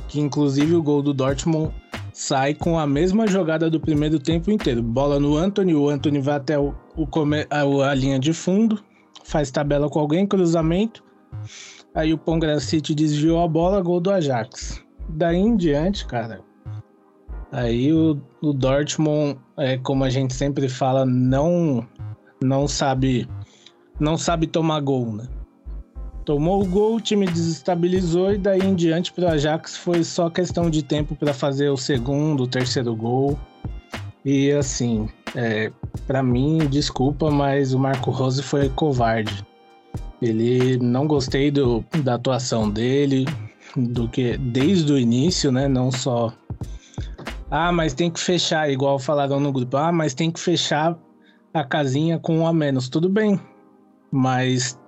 Que 0.07 0.19
inclusive 0.19 0.75
o 0.75 0.83
gol 0.83 1.01
do 1.01 1.13
Dortmund 1.13 1.73
sai 2.13 2.53
com 2.53 2.79
a 2.79 2.87
mesma 2.87 3.27
jogada 3.27 3.69
do 3.69 3.79
primeiro 3.79 4.19
tempo 4.19 4.51
inteiro. 4.51 4.81
Bola 4.81 5.19
no 5.19 5.35
Anthony, 5.35 5.75
o 5.75 5.89
Anthony 5.89 6.19
vai 6.19 6.35
até 6.35 6.57
o, 6.57 6.73
o 6.95 7.07
a, 7.49 7.89
a, 7.89 7.93
linha 7.93 8.19
de 8.19 8.33
fundo, 8.33 8.83
faz 9.23 9.51
tabela 9.51 9.89
com 9.89 9.99
alguém, 9.99 10.25
cruzamento. 10.25 11.03
Aí 11.93 12.13
o 12.13 12.17
Pongracic 12.17 12.93
desviou 12.95 13.43
a 13.43 13.47
bola, 13.47 13.81
gol 13.81 13.99
do 13.99 14.11
Ajax 14.11 14.87
daí 15.09 15.37
em 15.37 15.55
diante, 15.55 16.05
cara, 16.05 16.41
aí 17.51 17.93
o, 17.93 18.19
o 18.41 18.53
Dortmund, 18.53 19.39
é, 19.57 19.77
como 19.77 20.03
a 20.03 20.09
gente 20.09 20.33
sempre 20.33 20.67
fala, 20.67 21.05
não 21.05 21.87
não 22.41 22.67
sabe 22.67 23.27
não 23.99 24.17
sabe 24.17 24.45
tomar 24.45 24.79
gol, 24.81 25.11
né? 25.11 25.27
Tomou 26.23 26.61
o 26.61 26.65
gol, 26.65 26.95
o 26.95 27.01
time 27.01 27.25
desestabilizou 27.25 28.33
e 28.33 28.37
daí 28.37 28.59
em 28.59 28.75
diante 28.75 29.13
para 29.13 29.25
o 29.25 29.29
Ajax 29.29 29.77
foi 29.77 30.03
só 30.03 30.29
questão 30.29 30.69
de 30.69 30.83
tempo 30.83 31.15
para 31.15 31.33
fazer 31.33 31.69
o 31.69 31.77
segundo, 31.77 32.43
o 32.43 32.47
terceiro 32.47 32.93
gol. 32.95 33.39
E 34.25 34.51
assim, 34.51 35.07
é, 35.35 35.71
para 36.05 36.21
mim, 36.21 36.57
desculpa, 36.69 37.31
mas 37.31 37.73
o 37.73 37.79
Marco 37.79 38.11
Rose 38.11 38.43
foi 38.43 38.67
covarde. 38.69 39.45
Ele 40.21 40.77
não 40.77 41.07
gostei 41.07 41.49
do, 41.49 41.83
da 42.03 42.15
atuação 42.15 42.69
dele, 42.69 43.25
do 43.75 44.09
que 44.09 44.37
desde 44.37 44.91
o 44.91 44.97
início, 44.97 45.49
né? 45.49 45.67
Não 45.67 45.91
só. 45.91 46.33
Ah, 47.49 47.71
mas 47.71 47.93
tem 47.93 48.11
que 48.11 48.19
fechar, 48.19 48.69
igual 48.69 48.99
falaram 48.99 49.39
no 49.39 49.51
grupo. 49.51 49.77
Ah, 49.77 49.93
mas 49.93 50.13
tem 50.13 50.29
que 50.29 50.39
fechar 50.39 50.97
a 51.59 51.65
casinha 51.65 52.19
com 52.19 52.39
um 52.39 52.47
a 52.47 52.53
menos. 52.53 52.89
Tudo 52.89 53.09
bem. 53.09 53.39
Mas 54.11 54.79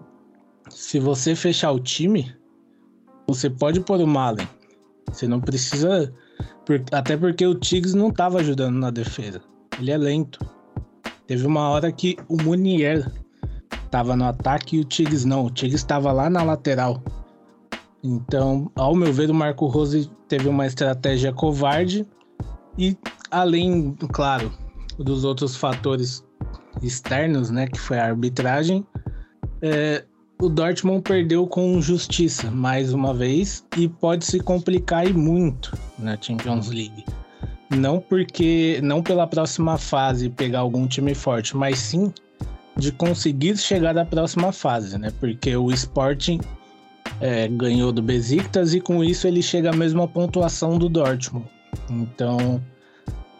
se 0.70 1.00
você 1.00 1.36
fechar 1.36 1.72
o 1.72 1.80
time, 1.80 2.34
você 3.28 3.50
pode 3.50 3.80
pôr 3.82 4.00
o 4.00 4.08
Malen. 4.08 4.48
Você 5.12 5.28
não 5.28 5.40
precisa. 5.40 6.14
Até 6.92 7.18
porque 7.18 7.46
o 7.46 7.56
Tigres 7.56 7.94
não 7.94 8.10
estava 8.10 8.40
ajudando 8.40 8.78
na 8.78 8.92
defesa. 8.92 9.42
Ele 9.80 9.92
é 9.92 9.98
lento. 9.98 10.40
Teve 11.28 11.46
uma 11.46 11.70
hora 11.70 11.92
que 11.92 12.18
o 12.28 12.42
Munier 12.42 13.12
estava 13.86 14.16
no 14.16 14.26
ataque 14.26 14.78
e 14.78 14.80
o 14.80 14.84
Tigres 14.84 15.26
não. 15.26 15.46
O 15.46 15.50
Tigres 15.50 15.82
estava 15.82 16.12
lá 16.12 16.30
na 16.30 16.44
lateral. 16.44 17.04
Então, 18.04 18.72
ao 18.76 18.96
meu 18.96 19.12
ver, 19.12 19.30
o 19.30 19.34
Marco 19.34 19.66
Rose 19.66 20.10
teve 20.28 20.48
uma 20.48 20.66
estratégia 20.66 21.34
covarde 21.34 22.08
e 22.78 22.98
além, 23.30 23.94
claro, 24.14 24.52
dos 24.98 25.24
outros 25.24 25.56
fatores 25.56 26.24
externos, 26.82 27.50
né, 27.50 27.68
que 27.68 27.80
foi 27.80 27.98
a 27.98 28.06
arbitragem, 28.06 28.86
é, 29.62 30.04
o 30.42 30.48
Dortmund 30.48 31.02
perdeu 31.02 31.46
com 31.46 31.82
justiça 31.82 32.50
mais 32.50 32.94
uma 32.94 33.14
vez 33.14 33.66
e 33.78 33.90
pode 33.90 34.24
se 34.24 34.40
complicar 34.40 35.06
e 35.06 35.12
muito 35.12 35.78
na 35.98 36.18
Champions 36.20 36.70
League. 36.70 37.04
Não 37.70 38.00
porque 38.00 38.80
não 38.82 39.04
pela 39.04 39.28
próxima 39.28 39.78
fase 39.78 40.30
pegar 40.30 40.60
algum 40.60 40.88
time 40.88 41.14
forte, 41.14 41.56
mas 41.58 41.78
sim 41.78 42.14
de 42.78 42.92
conseguir 42.94 43.58
chegar 43.58 43.98
à 43.98 44.06
próxima 44.06 44.54
fase, 44.54 44.98
né? 44.98 45.12
Porque 45.20 45.56
o 45.56 45.70
Sporting 45.72 46.40
é, 47.20 47.48
ganhou 47.50 47.92
do 47.92 48.02
Besiktas 48.02 48.74
e 48.74 48.80
com 48.80 49.04
isso 49.04 49.28
ele 49.28 49.42
chega 49.42 49.72
à 49.72 49.76
mesma 49.76 50.08
pontuação 50.08 50.78
do 50.78 50.88
Dortmund. 50.88 51.48
Então 51.90 52.64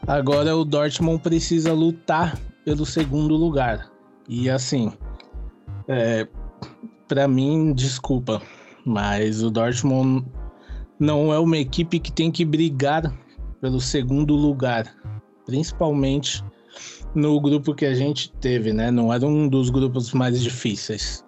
agora 0.06 0.56
o 0.56 0.66
Dortmund 0.66 1.22
precisa 1.22 1.72
lutar 1.72 2.38
pelo 2.66 2.86
segundo 2.86 3.36
lugar. 3.36 3.92
E 4.28 4.50
assim, 4.50 4.92
é, 5.88 6.28
para 7.08 7.28
mim, 7.28 7.74
desculpa, 7.74 8.42
mas 8.86 9.42
o 9.42 9.50
Dortmund 9.50 10.26
não 11.00 11.34
é 11.34 11.40
uma 11.40 11.58
equipe 11.58 12.00
que 12.00 12.12
tem 12.12 12.32
que 12.32 12.46
brigar 12.46 13.14
pelo 13.62 13.80
segundo 13.80 14.36
lugar, 14.36 14.94
principalmente 15.46 16.44
no 17.16 17.40
grupo 17.42 17.74
que 17.74 17.86
a 17.86 17.94
gente 17.94 18.32
teve, 18.34 18.72
né? 18.72 18.92
Não 18.92 19.12
era 19.12 19.26
um 19.26 19.48
dos 19.48 19.70
grupos 19.70 20.14
mais 20.14 20.42
difíceis. 20.42 21.26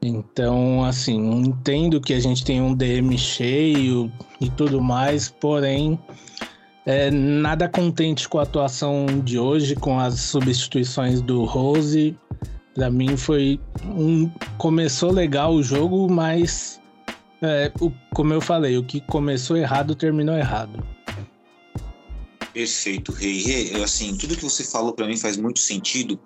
Então, 0.00 0.84
assim, 0.84 1.18
entendo 1.40 2.00
que 2.00 2.14
a 2.14 2.20
gente 2.20 2.44
tem 2.44 2.62
um 2.62 2.74
DM 2.74 3.18
cheio 3.18 4.12
e 4.40 4.48
tudo 4.50 4.80
mais, 4.80 5.28
porém, 5.28 5.98
é, 6.88 7.10
nada 7.10 7.68
contente 7.68 8.26
com 8.26 8.38
a 8.38 8.44
atuação 8.44 9.04
de 9.22 9.38
hoje, 9.38 9.76
com 9.76 10.00
as 10.00 10.20
substituições 10.20 11.20
do 11.20 11.44
Rose. 11.44 12.16
Para 12.74 12.90
mim 12.90 13.14
foi 13.14 13.60
um. 13.84 14.30
Começou 14.56 15.12
legal 15.12 15.52
o 15.52 15.62
jogo, 15.62 16.10
mas, 16.10 16.80
é, 17.42 17.70
o, 17.78 17.92
como 18.14 18.32
eu 18.32 18.40
falei, 18.40 18.78
o 18.78 18.82
que 18.82 19.02
começou 19.02 19.58
errado 19.58 19.94
terminou 19.94 20.34
errado. 20.34 20.82
Perfeito, 22.54 23.12
Rei. 23.12 23.42
Rei, 23.42 23.82
assim, 23.82 24.16
tudo 24.16 24.34
que 24.34 24.44
você 24.44 24.64
falou 24.64 24.94
para 24.94 25.06
mim 25.06 25.18
faz 25.18 25.36
muito 25.36 25.58
sentido, 25.58 26.18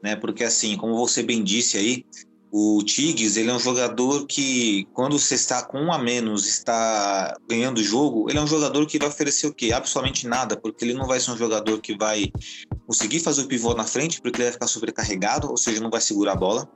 né? 0.00 0.14
Porque 0.14 0.44
assim, 0.44 0.76
como 0.76 0.94
você 0.94 1.24
bem 1.24 1.42
disse 1.42 1.76
aí, 1.76 2.06
o 2.56 2.84
Tigres, 2.84 3.36
ele 3.36 3.50
é 3.50 3.52
um 3.52 3.58
jogador 3.58 4.28
que, 4.28 4.86
quando 4.92 5.18
você 5.18 5.34
está 5.34 5.60
com 5.60 5.76
um 5.86 5.92
a 5.92 5.98
menos, 5.98 6.46
está 6.46 7.36
ganhando 7.48 7.78
o 7.78 7.82
jogo, 7.82 8.30
ele 8.30 8.38
é 8.38 8.40
um 8.40 8.46
jogador 8.46 8.86
que 8.86 8.96
vai 8.96 9.08
oferecer 9.08 9.48
o 9.48 9.52
quê? 9.52 9.72
Absolutamente 9.72 10.28
nada, 10.28 10.56
porque 10.56 10.84
ele 10.84 10.94
não 10.94 11.08
vai 11.08 11.18
ser 11.18 11.32
um 11.32 11.36
jogador 11.36 11.80
que 11.80 11.98
vai 11.98 12.30
conseguir 12.86 13.18
fazer 13.18 13.42
o 13.42 13.48
pivô 13.48 13.74
na 13.74 13.82
frente, 13.82 14.20
porque 14.22 14.36
ele 14.36 14.44
vai 14.44 14.52
ficar 14.52 14.68
sobrecarregado, 14.68 15.50
ou 15.50 15.56
seja, 15.56 15.80
não 15.80 15.90
vai 15.90 16.00
segurar 16.00 16.34
a 16.34 16.36
bola 16.36 16.68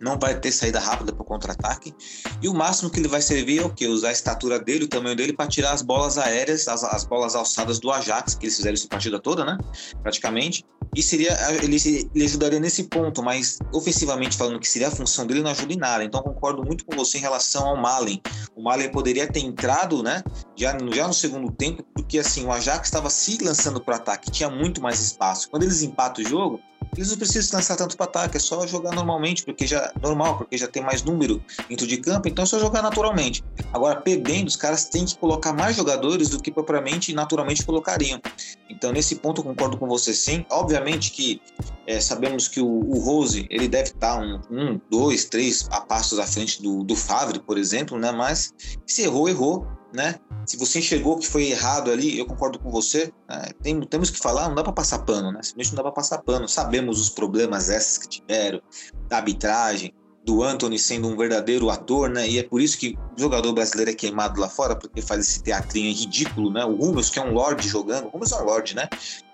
não 0.00 0.18
vai 0.18 0.38
ter 0.38 0.50
saída 0.50 0.80
rápida 0.80 1.12
para 1.12 1.22
o 1.22 1.24
contra-ataque. 1.24 1.94
E 2.42 2.48
o 2.48 2.54
máximo 2.54 2.90
que 2.90 2.98
ele 2.98 3.06
vai 3.06 3.22
servir 3.22 3.60
é 3.60 3.64
o 3.64 3.70
que? 3.70 3.86
Usar 3.86 4.08
a 4.08 4.12
estatura 4.12 4.58
dele, 4.58 4.84
o 4.84 4.88
tamanho 4.88 5.14
dele, 5.14 5.32
para 5.32 5.46
tirar 5.46 5.70
as 5.72 5.80
bolas 5.80 6.18
aéreas, 6.18 6.66
as, 6.66 6.82
as, 6.82 7.04
bolas 7.04 7.36
alçadas 7.36 7.78
do 7.78 7.88
Ajax, 7.88 8.34
que 8.34 8.46
eles 8.46 8.56
fizeram 8.56 8.74
essa 8.74 8.88
partida 8.88 9.20
toda, 9.20 9.44
né? 9.44 9.56
Praticamente. 10.02 10.64
E 10.94 11.02
seria, 11.02 11.36
ele, 11.62 11.76
ele 12.14 12.24
ajudaria 12.24 12.60
nesse 12.60 12.84
ponto, 12.84 13.22
mas 13.22 13.58
ofensivamente 13.72 14.36
falando 14.36 14.60
que 14.60 14.68
seria 14.68 14.88
a 14.88 14.90
função 14.90 15.26
dele, 15.26 15.42
não 15.42 15.50
ajuda 15.50 15.72
em 15.72 15.78
nada. 15.78 16.04
Então 16.04 16.22
concordo 16.22 16.62
muito 16.62 16.84
com 16.84 16.94
você 16.94 17.16
em 17.16 17.22
relação 17.22 17.66
ao 17.66 17.76
Malen. 17.76 18.20
O 18.54 18.62
Malen 18.62 18.90
poderia 18.90 19.26
ter 19.26 19.40
entrado, 19.40 20.02
né? 20.02 20.22
Já, 20.54 20.76
já 20.92 21.08
no 21.08 21.14
segundo 21.14 21.50
tempo, 21.50 21.82
porque 21.94 22.18
assim, 22.18 22.44
o 22.44 22.52
Ajax 22.52 22.88
estava 22.88 23.08
se 23.08 23.42
lançando 23.42 23.82
para 23.82 23.96
ataque, 23.96 24.30
tinha 24.30 24.50
muito 24.50 24.82
mais 24.82 25.00
espaço. 25.00 25.48
Quando 25.48 25.62
eles 25.62 25.82
empatam 25.82 26.22
o 26.22 26.28
jogo, 26.28 26.60
eles 26.96 27.10
não 27.10 27.16
precisam 27.16 27.58
lançar 27.58 27.76
tanto 27.76 27.96
para 27.96 28.06
ataque, 28.06 28.36
é 28.36 28.40
só 28.40 28.66
jogar 28.66 28.94
normalmente, 28.94 29.44
porque 29.44 29.66
já 29.66 29.92
normal, 30.00 30.36
porque 30.36 30.58
já 30.58 30.68
tem 30.68 30.82
mais 30.82 31.02
número 31.02 31.42
dentro 31.68 31.86
de 31.86 31.96
campo, 31.96 32.28
então 32.28 32.44
é 32.44 32.46
só 32.46 32.58
jogar 32.58 32.82
naturalmente. 32.82 33.42
Agora, 33.72 34.00
perdendo, 34.00 34.48
os 34.48 34.56
caras 34.56 34.84
têm 34.84 35.06
que 35.06 35.16
colocar 35.16 35.54
mais 35.54 35.74
jogadores 35.74 36.28
do 36.28 36.40
que 36.40 36.50
propriamente 36.50 37.14
naturalmente 37.14 37.64
colocariam. 37.64 38.20
Então, 38.68 38.92
nesse 38.92 39.16
ponto, 39.16 39.40
eu 39.40 39.44
concordo 39.44 39.78
com 39.78 39.88
você 39.88 40.12
sim. 40.12 40.44
Obviamente 40.50 41.10
que 41.12 41.40
é, 41.86 41.98
sabemos 41.98 42.46
que 42.46 42.60
o, 42.60 42.66
o, 42.66 42.98
Rose 42.98 43.46
ele 43.48 43.68
deve 43.68 43.90
estar 43.90 44.20
um, 44.20 44.40
um, 44.50 44.80
dois, 44.90 45.24
três 45.24 45.66
a 45.70 45.80
passos 45.80 46.18
à 46.18 46.26
frente 46.26 46.62
do, 46.62 46.84
do 46.84 46.94
Favre, 46.94 47.40
por 47.40 47.56
exemplo, 47.56 47.98
né? 47.98 48.12
Mas 48.12 48.52
se 48.86 49.02
errou, 49.02 49.28
errou 49.28 49.66
né? 49.92 50.16
Se 50.46 50.56
você 50.56 50.78
enxergou 50.80 51.18
que 51.18 51.26
foi 51.26 51.50
errado 51.50 51.90
ali, 51.90 52.18
eu 52.18 52.26
concordo 52.26 52.58
com 52.58 52.70
você. 52.70 53.12
Né? 53.28 53.50
Tem, 53.62 53.80
temos 53.82 54.10
que 54.10 54.18
falar, 54.18 54.48
não 54.48 54.54
dá 54.54 54.62
para 54.62 54.72
passar 54.72 55.00
pano, 55.00 55.30
né? 55.30 55.40
Simplesmente 55.42 55.76
não 55.76 55.76
dá 55.76 55.82
para 55.84 55.92
passar 55.92 56.18
pano. 56.18 56.48
Sabemos 56.48 57.00
os 57.00 57.08
problemas 57.08 57.68
esses 57.68 57.98
que 57.98 58.08
tiveram, 58.08 58.60
da 59.08 59.18
arbitragem, 59.18 59.94
do 60.24 60.42
Anthony 60.42 60.78
sendo 60.78 61.08
um 61.08 61.16
verdadeiro 61.16 61.70
ator, 61.70 62.08
né? 62.08 62.28
E 62.28 62.38
é 62.38 62.42
por 62.42 62.60
isso 62.60 62.78
que 62.78 62.96
o 63.16 63.20
jogador 63.20 63.52
brasileiro 63.52 63.90
é 63.90 63.94
queimado 63.94 64.40
lá 64.40 64.48
fora, 64.48 64.76
porque 64.76 65.02
faz 65.02 65.20
esse 65.20 65.42
teatrinho 65.42 65.94
ridículo, 65.94 66.52
né? 66.52 66.64
O 66.64 66.74
Hummels, 66.74 67.10
que 67.10 67.18
é 67.18 67.22
um 67.22 67.32
Lorde 67.32 67.68
jogando, 67.68 68.06
o 68.06 68.16
Hummels 68.16 68.32
é 68.32 68.36
um 68.36 68.44
Lorde, 68.44 68.76
né? 68.76 68.88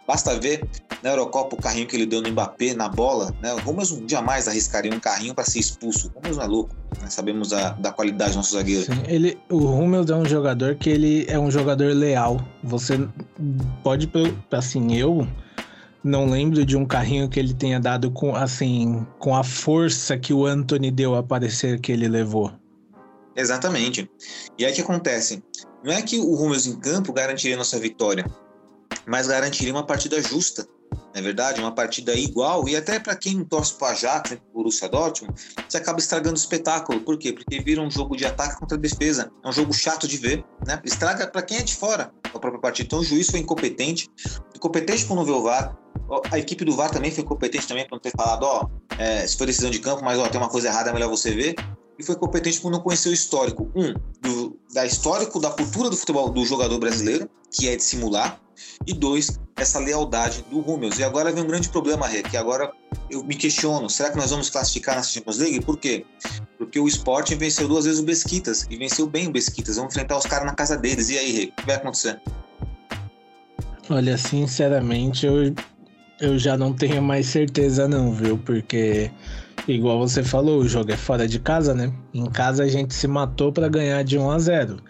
Basta 0.08 0.40
ver 0.40 0.66
na 1.02 1.10
Eurocopa 1.10 1.54
o 1.54 1.60
carrinho 1.60 1.86
que 1.86 1.94
ele 1.94 2.06
deu 2.06 2.22
no 2.22 2.30
Mbappé 2.30 2.72
na 2.72 2.88
bola, 2.88 3.30
né? 3.42 3.52
O 3.52 3.70
Hummels 3.70 3.94
jamais 4.08 4.48
arriscaria 4.48 4.90
um 4.90 4.98
carrinho 4.98 5.34
para 5.34 5.44
ser 5.44 5.58
expulso. 5.58 6.10
O 6.14 6.34
não 6.34 6.42
é 6.42 6.46
louco, 6.46 6.74
né? 6.98 7.10
sabemos 7.10 7.52
a, 7.52 7.72
da 7.72 7.92
qualidade 7.92 8.30
do 8.30 8.36
nosso 8.36 8.54
zagueiro. 8.54 8.86
Sim, 8.86 9.02
ele, 9.06 9.38
o 9.50 9.58
Hummels 9.58 10.08
é 10.08 10.14
um 10.14 10.24
jogador 10.24 10.76
que 10.76 10.88
ele 10.88 11.26
é 11.28 11.38
um 11.38 11.50
jogador 11.50 11.92
leal. 11.92 12.42
Você 12.64 13.06
pode, 13.84 14.10
assim, 14.50 14.96
eu 14.96 15.28
não 16.02 16.24
lembro 16.30 16.64
de 16.64 16.74
um 16.74 16.86
carrinho 16.86 17.28
que 17.28 17.38
ele 17.38 17.52
tenha 17.52 17.78
dado 17.78 18.10
com, 18.10 18.34
assim, 18.34 19.06
com 19.18 19.36
a 19.36 19.44
força 19.44 20.16
que 20.16 20.32
o 20.32 20.46
Anthony 20.46 20.90
deu 20.90 21.16
a 21.16 21.22
parecer 21.22 21.80
que 21.80 21.92
ele 21.92 22.08
levou. 22.08 22.50
Exatamente. 23.36 24.10
E 24.58 24.64
aí 24.64 24.72
o 24.72 24.74
que 24.74 24.80
acontece? 24.80 25.44
Não 25.84 25.92
é 25.92 26.00
que 26.00 26.18
o 26.18 26.34
Hummels 26.34 26.66
em 26.66 26.80
campo 26.80 27.12
garantiria 27.12 27.58
nossa 27.58 27.78
vitória 27.78 28.24
mas 29.08 29.26
garantiria 29.26 29.72
uma 29.72 29.84
partida 29.84 30.20
justa, 30.20 30.68
não 30.92 31.10
é 31.14 31.22
verdade? 31.22 31.60
Uma 31.60 31.74
partida 31.74 32.14
igual, 32.14 32.68
e 32.68 32.76
até 32.76 33.00
para 33.00 33.16
quem 33.16 33.42
torce 33.44 33.74
para 33.74 33.88
Ajax, 33.88 34.30
né, 34.30 34.36
para 34.36 34.50
o 34.50 34.52
Borussia 34.54 34.88
Dortmund, 34.88 35.34
você 35.66 35.78
acaba 35.78 35.98
estragando 35.98 36.34
o 36.34 36.38
espetáculo. 36.38 37.00
Por 37.00 37.18
quê? 37.18 37.32
Porque 37.32 37.60
vira 37.60 37.80
um 37.80 37.90
jogo 37.90 38.16
de 38.16 38.26
ataque 38.26 38.58
contra 38.58 38.76
defesa. 38.76 39.30
É 39.42 39.48
um 39.48 39.52
jogo 39.52 39.72
chato 39.72 40.06
de 40.06 40.16
ver, 40.18 40.44
né? 40.66 40.80
Estraga 40.84 41.26
para 41.26 41.42
quem 41.42 41.58
é 41.58 41.62
de 41.62 41.74
fora 41.74 42.12
a 42.24 42.38
própria 42.38 42.60
partida. 42.60 42.86
Então 42.86 43.00
o 43.00 43.04
juiz 43.04 43.30
foi 43.30 43.40
incompetente, 43.40 44.08
incompetente 44.54 45.06
por 45.06 45.14
não 45.16 45.24
ver 45.24 45.32
o 45.32 45.42
VAR. 45.42 45.76
A 46.30 46.38
equipe 46.38 46.64
do 46.64 46.76
VAR 46.76 46.90
também 46.90 47.10
foi 47.10 47.24
incompetente 47.24 47.66
também 47.66 47.86
por 47.86 47.96
não 47.96 48.00
ter 48.00 48.12
falado, 48.16 48.42
ó, 48.44 48.68
é, 48.98 49.26
se 49.26 49.36
foi 49.36 49.46
decisão 49.46 49.70
de 49.70 49.78
campo, 49.78 50.04
mas 50.04 50.18
ó, 50.18 50.28
tem 50.28 50.40
uma 50.40 50.48
coisa 50.48 50.68
errada, 50.68 50.90
é 50.90 50.92
melhor 50.92 51.08
você 51.08 51.30
ver 51.34 51.54
e 51.98 52.04
foi 52.04 52.14
competente 52.14 52.60
por 52.60 52.70
não 52.70 52.80
conhecer 52.80 53.08
o 53.08 53.12
histórico. 53.12 53.70
Um, 53.74 53.92
do, 54.22 54.58
da 54.72 54.86
histórico 54.86 55.40
da 55.40 55.50
cultura 55.50 55.90
do 55.90 55.96
futebol 55.96 56.30
do 56.30 56.44
jogador 56.44 56.78
brasileiro, 56.78 57.28
que 57.50 57.68
é 57.68 57.76
de 57.76 57.82
simular, 57.82 58.40
e 58.86 58.92
dois, 58.92 59.38
essa 59.56 59.78
lealdade 59.78 60.44
do 60.50 60.60
Hummels. 60.60 60.98
E 60.98 61.04
agora 61.04 61.32
vem 61.32 61.42
um 61.42 61.46
grande 61.46 61.68
problema, 61.68 62.06
Rê, 62.06 62.22
que 62.22 62.36
agora 62.36 62.72
eu 63.10 63.22
me 63.24 63.34
questiono, 63.34 63.88
será 63.88 64.10
que 64.10 64.16
nós 64.16 64.30
vamos 64.30 64.50
classificar 64.50 64.96
nessa 64.96 65.10
Champions 65.10 65.38
League? 65.38 65.60
Por 65.60 65.78
quê? 65.78 66.04
Porque 66.56 66.78
o 66.78 66.88
Sporting 66.88 67.36
venceu 67.36 67.68
duas 67.68 67.84
vezes 67.84 68.00
o 68.00 68.04
Besquitas, 68.04 68.66
e 68.70 68.76
venceu 68.76 69.06
bem 69.06 69.28
o 69.28 69.30
Besquitas. 69.30 69.76
Vamos 69.76 69.94
enfrentar 69.94 70.18
os 70.18 70.26
caras 70.26 70.46
na 70.46 70.54
casa 70.54 70.76
deles. 70.76 71.08
E 71.08 71.18
aí, 71.18 71.32
Rê, 71.32 71.44
o 71.46 71.52
que 71.52 71.66
vai 71.66 71.76
acontecer? 71.76 72.20
Olha, 73.90 74.18
sinceramente, 74.18 75.24
eu, 75.24 75.54
eu 76.20 76.38
já 76.38 76.56
não 76.56 76.72
tenho 76.72 77.00
mais 77.02 77.26
certeza 77.26 77.88
não, 77.88 78.12
viu? 78.12 78.36
Porque 78.38 79.10
igual 79.66 79.98
você 79.98 80.22
falou, 80.22 80.60
o 80.60 80.68
jogo 80.68 80.92
é 80.92 80.96
fora 80.96 81.26
de 81.26 81.38
casa, 81.38 81.74
né? 81.74 81.92
Em 82.12 82.26
casa 82.26 82.64
a 82.64 82.68
gente 82.68 82.94
se 82.94 83.06
matou 83.06 83.52
para 83.52 83.68
ganhar 83.68 84.02
de 84.02 84.18
1 84.18 84.30
a 84.30 84.38
0. 84.38 84.82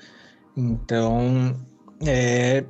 Então, 0.57 1.57
é 2.05 2.65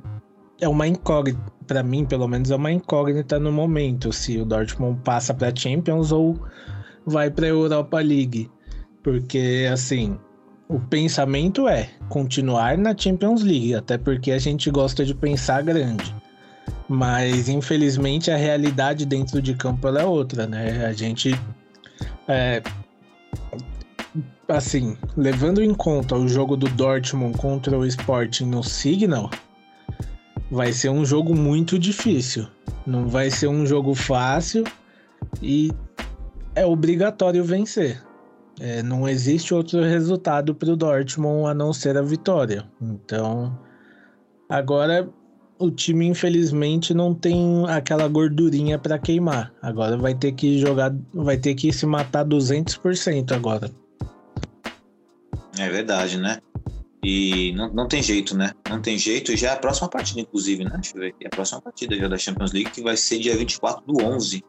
é 0.61 0.67
uma 0.67 0.87
incógnita 0.87 1.59
para 1.69 1.83
mim, 1.83 2.03
pelo 2.03 2.27
menos 2.27 2.49
é 2.49 2.55
uma 2.55 2.71
incógnita 2.71 3.39
no 3.39 3.51
momento 3.51 4.11
se 4.11 4.39
o 4.39 4.45
Dortmund 4.45 4.99
passa 5.03 5.35
para 5.35 5.55
Champions 5.55 6.11
ou 6.11 6.39
vai 7.05 7.29
para 7.29 7.47
Europa 7.47 7.99
League. 7.99 8.49
Porque 9.03 9.69
assim, 9.71 10.17
o 10.67 10.79
pensamento 10.79 11.67
é 11.67 11.89
continuar 12.09 12.75
na 12.75 12.97
Champions 12.97 13.43
League, 13.43 13.75
até 13.75 13.99
porque 13.99 14.31
a 14.31 14.39
gente 14.39 14.71
gosta 14.71 15.05
de 15.05 15.13
pensar 15.13 15.61
grande. 15.61 16.15
Mas 16.87 17.47
infelizmente 17.47 18.31
a 18.31 18.35
realidade 18.35 19.05
dentro 19.05 19.39
de 19.39 19.53
campo 19.53 19.87
é 19.89 20.03
outra, 20.03 20.47
né? 20.47 20.87
A 20.87 20.91
gente 20.91 21.39
é, 22.27 22.63
assim, 24.47 24.97
levando 25.15 25.61
em 25.61 25.73
conta 25.73 26.15
o 26.15 26.27
jogo 26.27 26.57
do 26.57 26.67
Dortmund 26.69 27.37
contra 27.37 27.77
o 27.77 27.85
Sporting 27.85 28.45
no 28.45 28.63
Signal, 28.63 29.29
vai 30.51 30.73
ser 30.73 30.89
um 30.89 31.05
jogo 31.05 31.35
muito 31.35 31.77
difícil. 31.77 32.47
Não 32.85 33.07
vai 33.07 33.29
ser 33.29 33.47
um 33.47 33.65
jogo 33.65 33.93
fácil 33.93 34.63
e 35.41 35.71
é 36.55 36.65
obrigatório 36.65 37.43
vencer. 37.43 38.03
É, 38.59 38.83
não 38.83 39.07
existe 39.07 39.53
outro 39.53 39.81
resultado 39.81 40.53
para 40.53 40.69
o 40.69 40.75
Dortmund 40.75 41.49
a 41.49 41.53
não 41.53 41.71
ser 41.71 41.97
a 41.97 42.01
vitória. 42.01 42.65
Então, 42.81 43.57
agora 44.49 45.07
o 45.57 45.69
time 45.69 46.07
infelizmente 46.07 46.93
não 46.93 47.13
tem 47.13 47.65
aquela 47.67 48.07
gordurinha 48.07 48.79
para 48.79 48.97
queimar. 48.97 49.53
Agora 49.61 49.97
vai 49.97 50.13
ter 50.13 50.31
que 50.31 50.57
jogar, 50.57 50.93
vai 51.13 51.37
ter 51.37 51.53
que 51.55 51.71
se 51.71 51.85
matar 51.85 52.25
200% 52.25 53.31
agora. 53.33 53.69
É 55.57 55.69
verdade, 55.69 56.17
né? 56.17 56.39
E 57.03 57.53
não, 57.53 57.73
não 57.73 57.87
tem 57.87 58.03
jeito, 58.03 58.35
né? 58.35 58.51
Não 58.69 58.81
tem 58.81 58.97
jeito. 58.97 59.35
Já 59.35 59.51
é 59.51 59.53
a 59.53 59.57
próxima 59.57 59.87
partida, 59.87 60.19
inclusive, 60.19 60.65
né? 60.65 60.71
Deixa 60.73 60.97
eu 60.97 61.01
ver 61.01 61.07
aqui. 61.09 61.27
A 61.27 61.29
próxima 61.29 61.61
partida 61.61 61.95
já 61.95 62.07
da 62.07 62.17
Champions 62.17 62.51
League, 62.51 62.71
que 62.71 62.81
vai 62.81 62.97
ser 62.97 63.19
dia 63.19 63.37
24 63.37 63.85
do 63.85 64.03
11. 64.03 64.43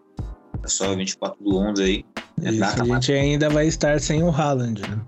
É 0.64 0.68
só 0.68 0.94
24 0.94 1.42
do 1.42 1.56
11 1.56 1.82
aí. 1.82 2.04
É 2.42 2.50
Isso, 2.50 2.58
data 2.58 2.82
a 2.82 2.86
gente 2.86 3.12
ainda 3.12 3.48
vai 3.48 3.66
estar 3.66 4.00
sem 4.00 4.22
o 4.22 4.30
Haaland, 4.30 4.82
né? 4.82 5.00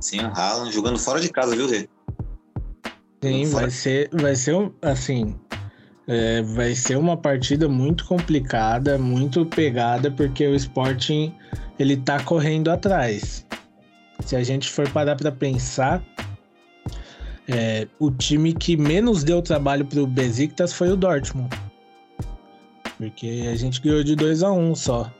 Sem 0.00 0.20
o 0.20 0.26
Haaland, 0.26 0.72
jogando 0.72 0.98
fora 0.98 1.20
de 1.20 1.30
casa, 1.30 1.56
viu, 1.56 1.68
Rê? 1.68 1.88
Sim, 3.22 3.46
vai 3.46 3.70
ser, 3.70 4.10
vai 4.12 4.34
ser 4.34 4.72
assim, 4.82 5.38
é, 6.08 6.42
vai 6.42 6.74
ser 6.74 6.98
uma 6.98 7.16
partida 7.16 7.68
muito 7.68 8.04
complicada, 8.04 8.98
muito 8.98 9.46
pegada, 9.46 10.10
porque 10.10 10.44
o 10.44 10.56
Sporting 10.56 11.32
ele 11.78 11.96
tá 11.96 12.22
correndo 12.24 12.68
atrás. 12.68 13.46
Se 14.24 14.34
a 14.34 14.42
gente 14.42 14.68
for 14.68 14.88
parar 14.90 15.14
para 15.14 15.30
pensar, 15.30 16.02
é, 17.48 17.86
o 17.98 18.10
time 18.10 18.52
que 18.52 18.76
menos 18.76 19.24
deu 19.24 19.42
trabalho 19.42 19.84
pro 19.84 20.06
Besiktas 20.06 20.72
foi 20.72 20.90
o 20.90 20.96
Dortmund, 20.96 21.50
porque 22.98 23.48
a 23.50 23.56
gente 23.56 23.80
ganhou 23.80 24.02
de 24.04 24.14
2 24.14 24.42
a 24.42 24.52
1 24.52 24.74
só. 24.74 25.12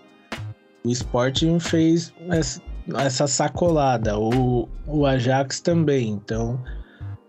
O 0.85 0.91
Sporting 0.91 1.59
fez 1.59 2.13
essa, 2.29 2.63
essa 2.97 3.27
sacolada, 3.27 4.19
o, 4.19 4.69
o 4.87 5.07
Ajax 5.07 5.61
também, 5.61 6.11
então 6.11 6.63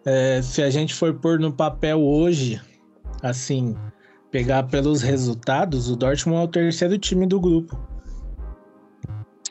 é, 0.05 0.41
se 0.41 0.62
a 0.62 0.69
gente 0.69 0.93
for 0.93 1.13
pôr 1.13 1.39
no 1.39 1.51
papel 1.51 2.01
hoje, 2.01 2.62
assim, 3.21 3.75
pegar 4.31 4.63
pelos 4.63 5.01
resultados, 5.01 5.89
o 5.89 5.95
Dortmund 5.95 6.41
é 6.41 6.43
o 6.43 6.47
terceiro 6.47 6.97
time 6.97 7.25
do 7.25 7.39
grupo. 7.39 7.79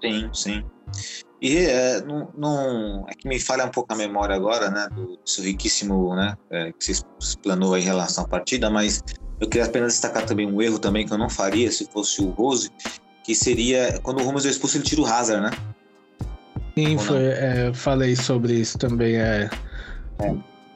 Sim, 0.01 0.29
sim. 0.33 0.65
E 1.43 1.59
é, 1.59 1.97
é 1.97 3.15
que 3.19 3.27
me 3.27 3.41
falha 3.41 3.65
um 3.65 3.71
pouco 3.71 3.93
a 3.93 3.97
memória 3.97 4.37
agora, 4.37 4.71
né, 4.71 4.89
do 4.95 5.19
seu 5.25 5.43
riquíssimo, 5.43 6.15
né, 6.15 6.37
é, 6.49 6.71
que 6.71 6.85
você 6.85 7.03
explanou 7.19 7.75
aí 7.75 7.83
em 7.83 7.85
relação 7.85 8.23
à 8.23 8.29
partida, 8.29 8.71
mas 8.71 9.03
eu 9.41 9.49
queria 9.49 9.67
apenas 9.67 9.95
destacar 9.95 10.25
também 10.25 10.47
um 10.47 10.63
erro 10.63 10.79
também 10.79 11.05
que 11.05 11.13
eu 11.13 11.19
não 11.19 11.29
faria 11.29 11.69
se 11.73 11.85
fosse 11.87 12.23
o 12.23 12.31
Rose, 12.31 12.71
que 13.25 13.35
seria 13.35 13.99
quando 14.05 14.21
o 14.21 14.25
Ramos 14.25 14.47
é 14.47 14.51
expulso 14.51 14.77
ele 14.77 14.85
tira 14.85 15.01
o 15.01 15.07
Hazard, 15.07 15.43
né? 15.43 15.51
Sim, 16.79 16.97
foi, 16.97 17.25
é, 17.25 17.69
eu 17.69 17.75
falei 17.75 18.15
sobre 18.15 18.55
isso 18.55 18.79
também. 18.79 19.17
É, 19.17 19.51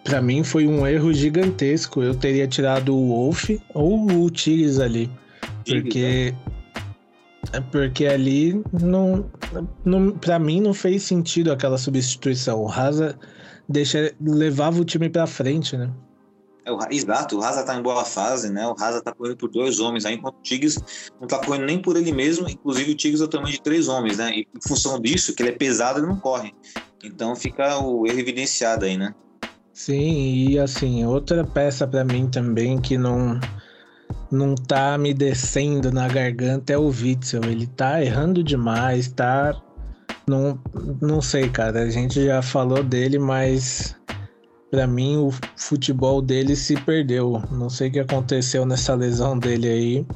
Pra 0.06 0.22
mim 0.22 0.44
foi 0.44 0.68
um 0.68 0.86
erro 0.86 1.12
gigantesco. 1.12 2.00
Eu 2.00 2.14
teria 2.14 2.46
tirado 2.46 2.94
o 2.94 3.08
Wolf 3.08 3.50
ou 3.74 4.06
o 4.08 4.30
Tigres 4.30 4.78
ali. 4.78 5.10
Porque. 5.64 6.32
É 6.52 6.55
porque 7.70 8.06
ali 8.06 8.62
não, 8.72 9.30
não. 9.84 10.10
Pra 10.12 10.38
mim 10.38 10.60
não 10.60 10.74
fez 10.74 11.02
sentido 11.02 11.52
aquela 11.52 11.78
substituição. 11.78 12.62
O 12.62 12.70
Hazard 12.70 13.18
deixa, 13.68 14.14
levava 14.20 14.80
o 14.80 14.84
time 14.84 15.08
pra 15.08 15.26
frente, 15.26 15.76
né? 15.76 15.90
É, 16.64 16.72
o, 16.72 16.78
exato, 16.90 17.38
o 17.38 17.42
Hazard 17.42 17.64
tá 17.64 17.76
em 17.76 17.82
boa 17.82 18.04
fase, 18.04 18.50
né? 18.50 18.66
O 18.66 18.72
Hazard 18.72 19.04
tá 19.04 19.12
correndo 19.12 19.36
por 19.36 19.48
dois 19.48 19.78
homens, 19.78 20.04
aí 20.04 20.16
enquanto 20.16 20.38
o 20.38 20.42
Tigres 20.42 20.82
não 21.20 21.28
tá 21.28 21.38
correndo 21.38 21.66
nem 21.66 21.80
por 21.80 21.96
ele 21.96 22.10
mesmo, 22.10 22.48
inclusive 22.48 22.90
o 22.90 22.94
Tigres 22.96 23.20
é 23.20 23.24
o 23.24 23.28
tamanho 23.28 23.52
de 23.52 23.62
três 23.62 23.86
homens, 23.86 24.18
né? 24.18 24.32
E 24.32 24.40
em 24.40 24.68
função 24.68 25.00
disso, 25.00 25.34
que 25.34 25.42
ele 25.42 25.50
é 25.50 25.52
pesado, 25.52 26.00
ele 26.00 26.08
não 26.08 26.18
corre. 26.18 26.52
Então 27.04 27.36
fica 27.36 27.78
o 27.78 28.04
erro 28.04 28.18
evidenciado 28.18 28.84
aí, 28.84 28.96
né? 28.96 29.14
Sim, 29.72 30.48
e 30.48 30.58
assim, 30.58 31.04
outra 31.04 31.44
peça 31.44 31.86
pra 31.86 32.02
mim 32.02 32.28
também 32.28 32.80
que 32.80 32.98
não 32.98 33.38
não 34.30 34.54
tá 34.54 34.98
me 34.98 35.14
descendo 35.14 35.92
na 35.92 36.08
garganta 36.08 36.72
é 36.72 36.78
o 36.78 36.88
Witzel. 36.88 37.44
Ele 37.44 37.66
tá 37.66 38.02
errando 38.02 38.42
demais, 38.42 39.08
tá 39.08 39.54
não 40.28 40.58
não 41.00 41.22
sei, 41.22 41.48
cara, 41.48 41.82
a 41.82 41.90
gente 41.90 42.24
já 42.24 42.42
falou 42.42 42.82
dele, 42.82 43.18
mas 43.18 43.96
pra 44.70 44.86
mim 44.86 45.16
o 45.16 45.30
futebol 45.56 46.20
dele 46.20 46.56
se 46.56 46.76
perdeu. 46.80 47.42
Não 47.50 47.70
sei 47.70 47.88
o 47.88 47.92
que 47.92 48.00
aconteceu 48.00 48.66
nessa 48.66 48.94
lesão 48.94 49.38
dele 49.38 49.68
aí, 49.68 50.06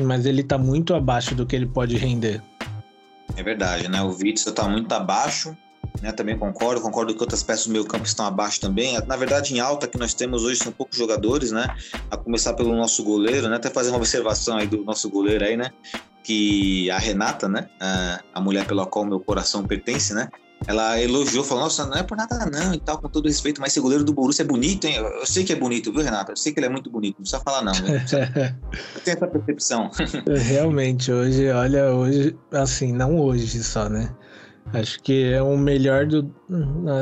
mas 0.00 0.24
ele 0.26 0.42
tá 0.42 0.56
muito 0.56 0.94
abaixo 0.94 1.34
do 1.34 1.44
que 1.44 1.54
ele 1.54 1.66
pode 1.66 1.96
render. 1.96 2.42
É 3.36 3.42
verdade, 3.42 3.88
né? 3.88 4.00
O 4.02 4.16
Witzel 4.16 4.54
tá 4.54 4.68
muito 4.68 4.92
abaixo, 4.92 5.56
né? 6.00 6.12
Também 6.12 6.36
concordo, 6.38 6.80
concordo 6.80 7.14
que 7.14 7.20
outras 7.20 7.42
peças 7.42 7.66
do 7.66 7.72
meio 7.72 7.84
campo 7.84 8.04
estão 8.04 8.26
abaixo 8.26 8.60
também. 8.60 8.98
Na 9.06 9.16
verdade, 9.16 9.54
em 9.54 9.60
alta 9.60 9.86
que 9.86 9.98
nós 9.98 10.14
temos 10.14 10.42
hoje 10.42 10.56
são 10.56 10.72
poucos 10.72 10.96
jogadores, 10.96 11.50
né? 11.52 11.74
A 12.10 12.16
começar 12.16 12.54
pelo 12.54 12.74
nosso 12.74 13.02
goleiro, 13.04 13.48
né? 13.48 13.56
Até 13.56 13.70
fazer 13.70 13.90
uma 13.90 13.98
observação 13.98 14.56
aí 14.56 14.66
do 14.66 14.84
nosso 14.84 15.08
goleiro 15.08 15.44
aí, 15.44 15.56
né? 15.56 15.70
Que 16.22 16.90
a 16.90 16.98
Renata, 16.98 17.48
né? 17.48 17.68
A, 18.32 18.40
mulher 18.40 18.66
pela 18.66 18.86
qual 18.86 19.04
meu 19.04 19.20
coração 19.20 19.66
pertence, 19.66 20.12
né? 20.14 20.28
Ela 20.66 20.98
elogiou, 21.00 21.44
falou, 21.44 21.64
nossa, 21.64 21.84
não 21.84 21.96
é 21.96 22.02
por 22.02 22.16
nada 22.16 22.46
não 22.46 22.72
e 22.72 22.80
tal, 22.80 22.98
com 22.98 23.06
todo 23.08 23.26
respeito, 23.26 23.60
mas 23.60 23.72
esse 23.72 23.80
goleiro 23.80 24.02
do 24.02 24.14
Borussia 24.14 24.42
é 24.42 24.46
bonito, 24.46 24.86
hein? 24.86 24.96
Eu, 24.96 25.26
sei 25.26 25.44
que 25.44 25.52
é 25.52 25.56
bonito, 25.56 25.92
viu, 25.92 26.02
Renata? 26.02 26.32
Eu 26.32 26.36
sei 26.36 26.52
que 26.52 26.58
ele 26.58 26.66
é 26.66 26.70
muito 26.70 26.88
bonito, 26.88 27.16
não 27.16 27.22
precisa 27.22 27.42
falar 27.42 27.62
não. 27.62 27.72
né? 27.72 28.02
Eu 28.94 29.00
tenho 29.02 29.16
essa 29.16 29.26
percepção. 29.26 29.90
Realmente, 30.48 31.12
hoje, 31.12 31.50
olha, 31.50 31.92
hoje, 31.92 32.34
assim, 32.52 32.92
não 32.92 33.20
hoje 33.20 33.62
só, 33.62 33.90
né? 33.90 34.10
Acho 34.74 35.00
que 35.02 35.32
é 35.32 35.42
o 35.42 35.56
melhor 35.56 36.06
do. 36.06 36.34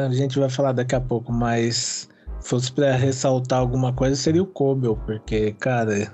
A 0.09 0.13
gente 0.13 0.39
vai 0.39 0.51
falar 0.51 0.73
daqui 0.73 0.95
a 0.95 1.01
pouco, 1.01 1.33
mas 1.33 2.09
fosse 2.41 2.71
pra 2.73 2.95
ressaltar 2.95 3.59
alguma 3.61 3.93
coisa, 3.93 4.17
seria 4.17 4.43
o 4.43 4.47
Kobel, 4.47 4.97
porque, 5.07 5.53
cara, 5.53 6.13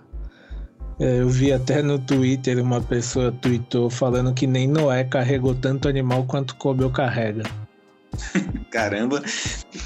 é, 1.01 1.21
eu 1.21 1.29
vi 1.29 1.53
até 1.53 1.83
no 1.83 1.99
Twitter 1.99 2.62
uma 2.62 2.81
pessoa 2.81 3.33
tweetou 3.33 3.88
falando 3.88 4.35
que 4.35 4.47
nem 4.47 4.68
Noé 4.68 5.05
carregou 5.05 5.55
tanto 5.55 5.88
animal 5.88 6.25
quanto 6.25 6.57
Kobel 6.57 6.90
carrega. 6.90 7.44
Caramba, 8.71 9.23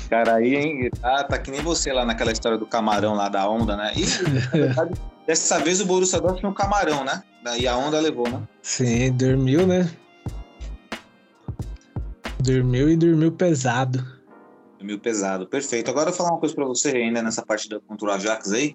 cara 0.08 0.36
aí, 0.36 0.56
hein? 0.56 0.90
Tá, 1.00 1.24
tá 1.24 1.38
que 1.38 1.50
nem 1.50 1.60
você 1.60 1.92
lá 1.92 2.04
naquela 2.04 2.32
história 2.32 2.58
do 2.58 2.66
camarão 2.66 3.14
lá 3.14 3.28
da 3.28 3.48
onda, 3.48 3.76
né? 3.76 3.92
E, 3.96 4.04
dessa 5.26 5.58
vez 5.58 5.80
o 5.80 5.86
Borussia 5.86 6.18
Dortmund 6.18 6.40
tinha 6.40 6.50
um 6.50 6.54
camarão, 6.54 7.04
né? 7.04 7.22
Daí 7.44 7.66
a 7.66 7.76
onda 7.76 8.00
levou, 8.00 8.28
né? 8.28 8.40
Sim, 8.62 9.12
dormiu, 9.12 9.66
né? 9.66 9.88
Dormiu 12.42 12.88
e 12.88 12.96
dormiu 12.96 13.32
pesado. 13.32 14.04
Meio 14.80 14.98
pesado, 14.98 15.46
perfeito. 15.46 15.88
Agora 15.90 16.10
eu 16.10 16.12
vou 16.12 16.18
falar 16.18 16.30
uma 16.30 16.40
coisa 16.40 16.54
pra 16.54 16.64
você 16.64 16.88
ainda 16.88 17.22
nessa 17.22 17.46
partida 17.46 17.80
contra 17.86 18.08
o 18.08 18.10
Ajax 18.10 18.50
aí. 18.50 18.74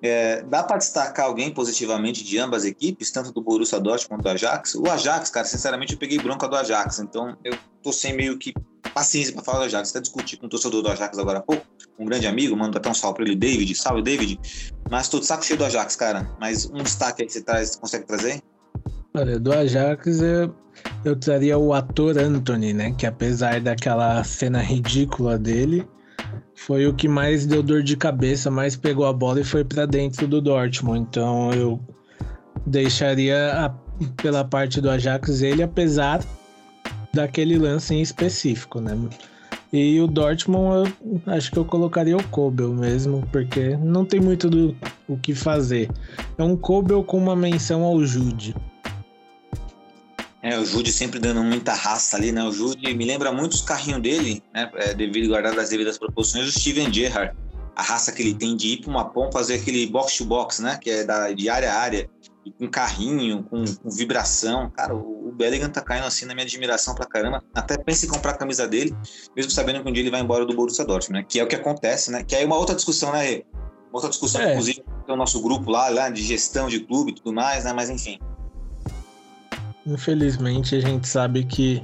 É, 0.00 0.42
dá 0.42 0.62
pra 0.62 0.76
destacar 0.76 1.26
alguém 1.26 1.52
positivamente 1.52 2.22
de 2.22 2.38
ambas 2.38 2.62
as 2.62 2.68
equipes, 2.68 3.10
tanto 3.10 3.32
do 3.32 3.42
Borussia 3.42 3.80
Dortmund 3.80 4.08
quanto 4.08 4.22
do 4.22 4.28
Ajax? 4.28 4.76
O 4.76 4.88
Ajax, 4.88 5.30
cara, 5.30 5.44
sinceramente 5.44 5.94
eu 5.94 5.98
peguei 5.98 6.18
bronca 6.18 6.48
do 6.48 6.54
Ajax, 6.54 7.00
então 7.00 7.36
eu 7.44 7.56
tô 7.82 7.92
sem 7.92 8.16
meio 8.16 8.38
que 8.38 8.52
paciência 8.94 9.32
pra 9.32 9.42
falar 9.42 9.58
do 9.58 9.64
Ajax. 9.64 9.90
Até 9.90 10.00
discuti 10.00 10.36
com 10.36 10.46
o 10.46 10.48
torcedor 10.48 10.82
do 10.82 10.88
Ajax 10.88 11.18
agora 11.18 11.38
há 11.38 11.42
pouco, 11.42 11.66
um 11.98 12.04
grande 12.04 12.26
amigo, 12.26 12.56
mando 12.56 12.78
até 12.78 12.88
um 12.88 12.94
salve 12.94 13.16
pra 13.16 13.24
ele, 13.24 13.34
David. 13.36 13.74
Salve, 13.74 14.02
David. 14.02 14.38
Mas 14.90 15.08
tô 15.08 15.18
de 15.18 15.26
saco 15.26 15.44
cheio 15.44 15.58
do 15.58 15.64
Ajax, 15.64 15.96
cara. 15.96 16.30
Mas 16.40 16.66
um 16.66 16.82
destaque 16.82 17.22
aí 17.22 17.26
que 17.26 17.32
você 17.32 17.42
traz, 17.42 17.74
consegue 17.74 18.06
trazer? 18.06 18.40
Olha, 19.14 19.38
do 19.38 19.52
Ajax 19.52 20.20
eu, 20.20 20.54
eu 21.04 21.16
traria 21.16 21.58
o 21.58 21.72
ator 21.72 22.16
Anthony, 22.18 22.72
né? 22.72 22.92
Que 22.96 23.06
apesar 23.06 23.60
daquela 23.60 24.22
cena 24.24 24.60
ridícula 24.60 25.38
dele, 25.38 25.86
foi 26.54 26.86
o 26.86 26.94
que 26.94 27.08
mais 27.08 27.44
deu 27.46 27.62
dor 27.62 27.82
de 27.82 27.96
cabeça, 27.96 28.50
mais 28.50 28.76
pegou 28.76 29.06
a 29.06 29.12
bola 29.12 29.40
e 29.40 29.44
foi 29.44 29.64
pra 29.64 29.84
dentro 29.86 30.26
do 30.28 30.40
Dortmund. 30.40 31.00
Então 31.00 31.52
eu 31.52 31.80
deixaria 32.66 33.52
a- 33.52 33.74
pela 34.22 34.44
parte 34.44 34.80
do 34.80 34.90
Ajax 34.90 35.42
ele, 35.42 35.62
apesar 35.62 36.20
daquele 37.12 37.58
lance 37.58 37.94
em 37.94 38.00
específico, 38.00 38.80
né? 38.80 38.96
E 39.72 39.98
o 40.00 40.06
Dortmund, 40.06 40.92
eu 41.26 41.32
acho 41.32 41.50
que 41.50 41.58
eu 41.58 41.64
colocaria 41.64 42.16
o 42.16 42.22
Kobel 42.28 42.74
mesmo, 42.74 43.26
porque 43.32 43.74
não 43.78 44.04
tem 44.04 44.20
muito 44.20 44.50
do, 44.50 44.76
o 45.08 45.16
que 45.16 45.34
fazer. 45.34 45.90
É 46.36 46.42
um 46.42 46.56
Kobel 46.56 47.02
com 47.02 47.16
uma 47.16 47.34
menção 47.34 47.82
ao 47.82 48.04
Jude. 48.04 48.54
É, 50.42 50.58
o 50.58 50.64
Jude 50.66 50.92
sempre 50.92 51.20
dando 51.20 51.42
muita 51.42 51.72
raça 51.72 52.16
ali, 52.16 52.32
né? 52.32 52.42
O 52.42 52.50
Jude 52.50 52.92
me 52.94 53.04
lembra 53.04 53.30
muito 53.30 53.52
os 53.52 53.62
carrinhos 53.62 54.02
dele, 54.02 54.42
né? 54.52 54.68
É, 54.74 54.92
devido 54.92 55.28
guardar 55.28 55.56
as 55.56 55.68
devidas 55.68 55.96
proporções, 55.96 56.48
o 56.48 56.52
Steven 56.52 56.92
Gerrard. 56.92 57.36
A 57.76 57.82
raça 57.82 58.10
que 58.12 58.20
ele 58.20 58.34
tem 58.34 58.56
de 58.56 58.68
ir 58.68 58.80
para 58.82 58.90
uma 58.90 59.08
ponta 59.08 59.38
fazer 59.38 59.54
aquele 59.54 59.86
box 59.86 60.18
to 60.18 60.24
box, 60.24 60.60
né? 60.60 60.78
Que 60.80 60.90
é 60.90 61.04
da, 61.04 61.32
de 61.32 61.48
área 61.48 61.72
a 61.72 61.78
área, 61.78 62.10
com 62.58 62.68
carrinho, 62.68 63.44
com, 63.44 63.64
com 63.64 63.90
vibração. 63.90 64.68
Cara, 64.70 64.94
o, 64.94 65.28
o 65.28 65.32
Bellingham 65.32 65.70
tá 65.70 65.80
caindo 65.80 66.06
assim 66.06 66.24
na 66.24 66.34
minha 66.34 66.44
admiração 66.44 66.94
pra 66.94 67.06
caramba. 67.06 67.42
Até 67.54 67.78
pense 67.78 68.04
em 68.04 68.08
comprar 68.08 68.32
a 68.32 68.36
camisa 68.36 68.66
dele, 68.66 68.94
mesmo 69.36 69.50
sabendo 69.52 69.82
que 69.82 69.88
um 69.88 69.92
dia 69.92 70.02
ele 70.02 70.10
vai 70.10 70.20
embora 70.20 70.44
do 70.44 70.54
Borussia 70.54 70.84
Dortmund, 70.84 71.20
né? 71.20 71.26
Que 71.26 71.38
é 71.38 71.44
o 71.44 71.46
que 71.46 71.54
acontece, 71.54 72.10
né? 72.10 72.24
Que 72.24 72.34
aí 72.34 72.42
é 72.42 72.46
uma 72.46 72.58
outra 72.58 72.74
discussão, 72.74 73.12
né? 73.12 73.24
Rê? 73.24 73.46
Outra 73.92 74.10
discussão, 74.10 74.40
É. 74.40 74.50
inclusive, 74.50 74.82
tem 75.06 75.14
o 75.14 75.18
nosso 75.18 75.40
grupo 75.40 75.70
lá, 75.70 75.88
lá 75.88 76.08
de 76.08 76.22
gestão 76.22 76.68
de 76.68 76.80
clube 76.80 77.12
e 77.12 77.14
tudo 77.14 77.32
mais, 77.32 77.64
né? 77.64 77.72
Mas 77.72 77.90
enfim. 77.90 78.18
Infelizmente, 79.86 80.76
a 80.76 80.80
gente 80.80 81.08
sabe 81.08 81.44
que 81.44 81.82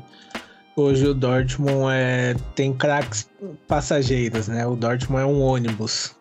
hoje 0.77 1.07
o 1.07 1.15
Dortmund 1.15 1.93
é, 1.93 2.35
tem 2.55 2.73
craques 2.73 3.29
passageiros, 3.67 4.49
né? 4.49 4.67
O 4.67 4.77
Dortmund 4.77 5.23
é 5.23 5.27
um 5.27 5.41
ônibus. 5.41 6.15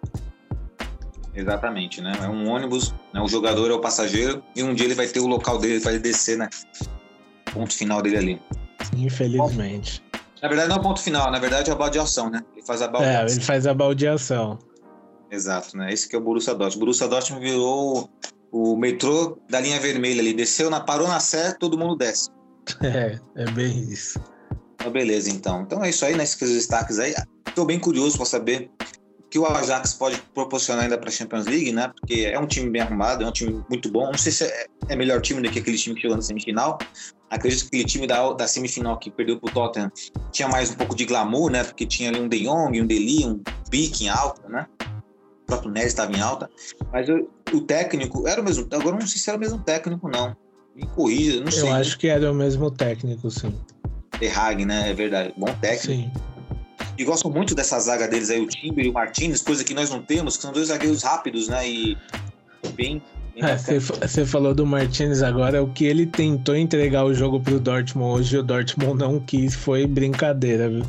Exatamente, 1.36 2.02
né? 2.02 2.14
É 2.24 2.28
um 2.28 2.50
ônibus, 2.50 2.94
né? 3.14 3.22
o 3.22 3.28
jogador 3.28 3.70
é 3.70 3.74
o 3.74 3.80
passageiro 3.80 4.42
e 4.56 4.64
um 4.64 4.74
dia 4.74 4.86
ele 4.88 4.96
vai 4.96 5.06
ter 5.08 5.20
o 5.20 5.28
local 5.28 5.60
dele 5.60 5.80
ele 5.86 6.00
descer, 6.00 6.36
né? 6.38 6.50
Ponto 7.54 7.74
final 7.76 8.02
dele 8.02 8.18
ali. 8.18 8.42
Infelizmente. 8.96 10.04
Na 10.42 10.48
verdade, 10.48 10.70
não 10.70 10.78
é 10.78 10.80
o 10.80 10.82
ponto 10.84 11.00
final, 11.00 11.30
na 11.32 11.38
verdade 11.40 11.70
é 11.70 11.74
a 11.74 11.76
baldeação, 11.76 12.30
né? 12.32 12.44
Ele 12.56 12.66
faz 12.66 12.82
a 12.82 12.86
É, 12.86 12.90
baldeação. 12.90 13.36
ele 13.38 13.46
faz 13.46 13.68
a 13.68 13.74
baldeação. 13.74 14.60
Exato, 15.30 15.78
né? 15.78 15.92
Esse 15.94 16.08
que 16.10 16.16
é 16.16 16.20
o 16.20 16.22
Borussia 16.22 16.54
Dortmund. 16.56 16.78
O 16.78 16.80
Borussia 16.80 17.08
Dortmund 17.08 17.46
virou 17.46 18.10
o 18.52 18.76
metrô 18.76 19.38
da 19.50 19.60
linha 19.60 19.80
vermelha 19.80 20.22
ali. 20.22 20.34
Desceu, 20.34 20.70
na, 20.70 20.80
parou 20.80 21.08
na 21.08 21.20
Sé, 21.20 21.54
todo 21.54 21.78
mundo 21.78 21.96
desce. 21.96 22.30
É, 22.84 23.18
é 23.36 23.52
bem 23.52 23.80
isso. 23.90 24.20
Ah, 24.80 24.90
beleza, 24.90 25.30
então. 25.30 25.62
Então 25.62 25.84
é 25.84 25.90
isso 25.90 26.06
aí, 26.06 26.16
né? 26.16 26.24
Esses 26.24 26.54
destaques 26.54 27.00
aí. 27.00 27.14
Estou 27.48 27.66
bem 27.66 27.80
curioso 27.80 28.18
para 28.18 28.26
saber 28.26 28.70
o 29.20 29.30
que 29.30 29.40
o 29.40 29.46
Ajax 29.46 29.94
pode 29.94 30.22
proporcionar 30.34 30.84
ainda 30.84 30.98
para 30.98 31.10
a 31.10 31.12
Champions 31.12 31.46
League, 31.46 31.72
né? 31.72 31.92
Porque 31.96 32.26
é 32.26 32.38
um 32.38 32.46
time 32.46 32.70
bem 32.70 32.82
arrumado, 32.82 33.24
é 33.24 33.28
um 33.28 33.32
time 33.32 33.64
muito 33.70 33.90
bom. 33.90 34.08
Não 34.08 34.18
sei 34.18 34.32
se 34.32 34.44
é, 34.44 34.66
é 34.90 34.96
melhor 34.96 35.22
time 35.22 35.42
do 35.42 35.50
que 35.50 35.60
aquele 35.60 35.78
time 35.78 35.96
que 35.96 36.02
chegou 36.02 36.16
na 36.16 36.22
semifinal. 36.22 36.78
Acredito 37.30 37.62
que 37.62 37.68
aquele 37.68 37.86
time 37.86 38.08
da, 38.08 38.34
da 38.34 38.48
semifinal 38.48 38.98
que 39.00 39.10
perdeu 39.10 39.40
para 39.40 39.50
o 39.50 39.54
Tottenham 39.54 39.92
tinha 40.32 40.48
mais 40.48 40.72
um 40.72 40.76
pouco 40.76 40.96
de 40.96 41.06
glamour, 41.06 41.50
né? 41.50 41.64
Porque 41.64 41.86
tinha 41.86 42.10
ali 42.10 42.20
um 42.20 42.28
De 42.28 42.44
Jong, 42.44 42.82
um 42.82 42.86
Deli, 42.86 43.26
um 43.26 43.42
Pique 43.70 44.06
em 44.06 44.10
alta, 44.10 44.48
né? 44.48 44.68
O 45.48 45.52
próprio 45.52 45.72
Neres 45.72 45.90
estava 45.90 46.12
em 46.12 46.20
alta. 46.20 46.50
Mas 46.92 47.08
eu- 47.08 47.30
o 47.54 47.62
técnico 47.62 48.28
era 48.28 48.42
o 48.42 48.44
mesmo. 48.44 48.68
Agora 48.70 48.98
eu 48.98 49.00
não 49.00 49.08
sei 49.08 49.18
se 49.22 49.30
era 49.30 49.38
o 49.38 49.40
mesmo 49.40 49.60
técnico, 49.60 50.10
não. 50.10 50.36
Me 50.76 50.86
corrija, 50.88 51.40
não 51.42 51.50
sei. 51.50 51.64
Eu 51.64 51.74
acho 51.74 51.98
que 51.98 52.08
era 52.10 52.30
o 52.30 52.36
mesmo 52.36 52.70
técnico, 52.70 53.32
sim. 53.32 53.56
De 54.20 54.28
Haag, 54.28 54.66
né? 54.66 54.90
É 54.90 54.94
verdade. 54.94 55.34
Bom 55.38 55.48
técnico. 55.62 55.86
Sim. 55.86 56.12
E 56.98 57.04
gosto 57.06 57.30
muito 57.30 57.56
dessa 57.56 57.80
zaga 57.80 58.08
deles 58.10 58.30
aí, 58.30 58.42
o 58.42 58.48
Timber 58.48 58.86
e 58.86 58.90
o 58.90 58.94
Martinez, 58.94 59.42
coisa 59.42 59.64
que 59.64 59.74
nós 59.74 59.90
não 59.90 60.02
temos, 60.02 60.36
que 60.36 60.42
são 60.42 60.52
dois 60.52 60.68
zagueiros 60.68 61.02
rápidos, 61.04 61.48
né? 61.48 61.68
E 61.68 61.98
bem. 62.76 63.02
bem 63.34 63.44
É. 63.44 63.56
Você 63.56 64.26
falou 64.26 64.54
do 64.54 64.66
Martinez 64.66 65.24
agora, 65.24 65.64
o 65.64 65.72
que 65.72 65.86
ele 65.86 66.06
tentou 66.06 66.56
entregar 66.58 67.06
o 67.06 67.14
jogo 67.14 67.40
pro 67.40 67.58
Dortmund 67.60 68.20
hoje, 68.20 68.38
o 68.38 68.44
Dortmund 68.44 69.00
não 69.00 69.20
quis, 69.20 69.56
foi 69.56 69.88
brincadeira, 69.88 70.68
viu? 70.70 70.84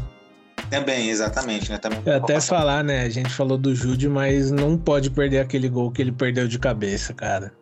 Também, 0.70 1.08
exatamente, 1.08 1.70
né? 1.70 1.78
Também 1.78 2.00
Eu 2.04 2.16
até 2.16 2.40
falar, 2.40 2.84
né? 2.84 3.02
A 3.02 3.08
gente 3.08 3.30
falou 3.30 3.56
do 3.56 3.74
Jude, 3.74 4.08
mas 4.08 4.50
não 4.50 4.76
pode 4.76 5.10
perder 5.10 5.40
aquele 5.40 5.68
gol 5.68 5.90
que 5.90 6.02
ele 6.02 6.12
perdeu 6.12 6.46
de 6.46 6.58
cabeça, 6.58 7.14
cara. 7.14 7.52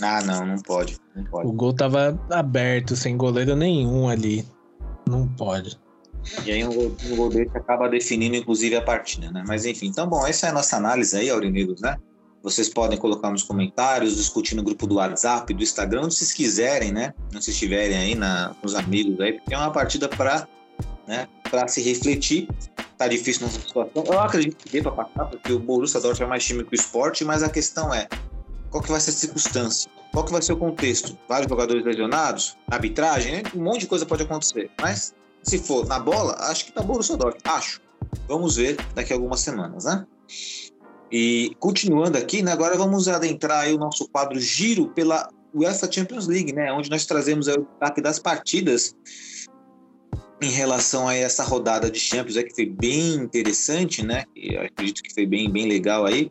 Ah, 0.00 0.22
não, 0.22 0.46
não 0.46 0.56
pode. 0.56 0.96
Não 1.14 1.24
pode. 1.24 1.48
O 1.48 1.52
gol 1.52 1.72
tava 1.72 2.18
aberto, 2.30 2.96
sem 2.96 3.16
goleiro 3.16 3.54
nenhum 3.54 4.08
ali. 4.08 4.46
Não 5.08 5.28
pode. 5.28 5.78
E 6.44 6.52
aí 6.52 6.64
um 6.64 6.72
gol, 6.72 6.96
um 7.04 7.16
gol 7.16 7.28
desse 7.28 7.56
acaba 7.56 7.88
definindo, 7.88 8.36
inclusive, 8.36 8.76
a 8.76 8.82
partida, 8.82 9.30
né? 9.30 9.44
Mas 9.46 9.64
enfim, 9.64 9.86
então, 9.86 10.08
bom, 10.08 10.26
essa 10.26 10.46
é 10.46 10.50
a 10.50 10.52
nossa 10.52 10.76
análise 10.76 11.16
aí, 11.16 11.28
Aurinegros, 11.30 11.80
né? 11.80 11.96
Vocês 12.42 12.68
podem 12.68 12.98
colocar 12.98 13.30
nos 13.30 13.44
comentários, 13.44 14.16
discutir 14.16 14.56
no 14.56 14.62
grupo 14.64 14.86
do 14.86 14.96
WhatsApp, 14.96 15.52
do 15.54 15.62
Instagram, 15.62 16.02
onde 16.04 16.14
vocês 16.14 16.32
quiserem, 16.32 16.92
né? 16.92 17.14
Onde 17.26 17.44
vocês 17.44 17.54
estiverem 17.54 17.96
aí 17.96 18.14
na, 18.14 18.54
com 18.60 18.66
os 18.66 18.74
amigos 18.74 19.20
aí, 19.20 19.34
porque 19.34 19.54
é 19.54 19.58
uma 19.58 19.70
partida 19.70 20.08
para 20.08 20.46
né, 21.06 21.28
pra 21.52 21.68
se 21.68 21.82
refletir. 21.82 22.48
Tá 22.96 23.06
difícil 23.06 23.46
nessa 23.46 23.60
situação. 23.60 24.04
Eu 24.06 24.18
acredito 24.18 24.56
que 24.56 24.70
dê 24.70 24.82
para 24.82 24.92
passar, 24.92 25.26
porque 25.26 25.52
o 25.52 25.58
Borussia 25.58 26.00
Dortmund 26.00 26.24
é 26.24 26.26
mais 26.26 26.44
time 26.44 26.64
que 26.64 26.72
o 26.72 26.74
esporte, 26.74 27.24
mas 27.24 27.42
a 27.42 27.50
questão 27.50 27.92
é, 27.92 28.08
qual 28.70 28.82
que 28.82 28.90
vai 28.90 28.98
ser 28.98 29.10
a 29.10 29.14
circunstância? 29.14 29.90
Qual 30.12 30.24
que 30.24 30.32
vai 30.32 30.40
ser 30.40 30.54
o 30.54 30.56
contexto? 30.56 31.16
Vários 31.28 31.48
jogadores 31.48 31.84
lesionados? 31.84 32.56
Arbitragem? 32.70 33.42
Um 33.54 33.62
monte 33.62 33.80
de 33.80 33.86
coisa 33.86 34.06
pode 34.06 34.22
acontecer. 34.22 34.70
Mas 34.80 35.14
se 35.42 35.58
for 35.58 35.86
na 35.86 35.98
bola, 35.98 36.34
acho 36.50 36.66
que 36.66 36.72
tá 36.72 36.82
Borussia 36.82 37.16
Dortmund. 37.16 37.42
Acho. 37.44 37.80
Vamos 38.26 38.56
ver 38.56 38.76
daqui 38.94 39.12
a 39.12 39.16
algumas 39.16 39.40
semanas, 39.40 39.84
né? 39.84 40.06
E 41.10 41.54
continuando 41.58 42.16
aqui, 42.16 42.40
né, 42.40 42.52
agora 42.52 42.76
vamos 42.76 43.08
adentrar 43.08 43.68
o 43.68 43.76
nosso 43.76 44.08
quadro 44.08 44.40
Giro 44.40 44.88
pela 44.88 45.28
UEFA 45.54 45.90
Champions 45.90 46.26
League, 46.26 46.54
né, 46.54 46.72
onde 46.72 46.88
nós 46.88 47.04
trazemos 47.04 47.46
o 47.48 47.66
destaque 47.66 48.00
das 48.00 48.18
partidas 48.18 48.94
em 50.44 50.50
relação 50.50 51.08
a 51.08 51.14
essa 51.14 51.42
rodada 51.44 51.90
de 51.90 51.98
Champions, 51.98 52.36
é 52.36 52.42
que 52.42 52.54
foi 52.54 52.66
bem 52.66 53.14
interessante, 53.14 54.04
né? 54.04 54.24
Eu 54.36 54.62
acredito 54.62 55.02
que 55.02 55.12
foi 55.12 55.26
bem, 55.26 55.50
bem 55.50 55.68
legal 55.68 56.04
aí, 56.06 56.30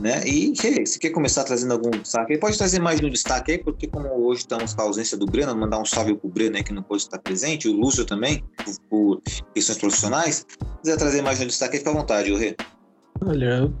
né? 0.00 0.22
E 0.26 0.52
Rê, 0.60 0.84
você 0.84 0.98
quer 0.98 1.10
começar 1.10 1.44
trazendo 1.44 1.72
algum 1.72 1.90
destaque? 1.90 2.32
aí? 2.32 2.38
Pode 2.38 2.56
trazer 2.56 2.80
mais 2.80 3.00
um 3.00 3.10
destaque 3.10 3.52
aí, 3.52 3.58
porque 3.58 3.86
como 3.86 4.08
hoje 4.08 4.40
estamos 4.40 4.74
com 4.74 4.82
a 4.82 4.84
ausência 4.84 5.16
do 5.16 5.26
Breno, 5.26 5.56
mandar 5.56 5.78
um 5.78 5.84
salve 5.84 6.14
pro 6.14 6.28
Breno 6.28 6.56
aí 6.56 6.64
que 6.64 6.72
não 6.72 6.82
pôde 6.82 7.02
estar 7.02 7.18
presente, 7.18 7.68
o 7.68 7.72
Lúcio 7.72 8.04
também, 8.04 8.44
por, 8.64 8.74
por 8.90 9.22
questões 9.54 9.78
profissionais. 9.78 10.46
Se 10.48 10.80
quiser 10.82 10.96
trazer 10.96 11.22
mais 11.22 11.40
um 11.40 11.46
destaque 11.46 11.74
aí, 11.74 11.78
fica 11.78 11.90
à 11.90 11.94
vontade, 11.94 12.32
ô 12.32 12.36
Rê. 12.36 12.54
Olha, 13.24 13.72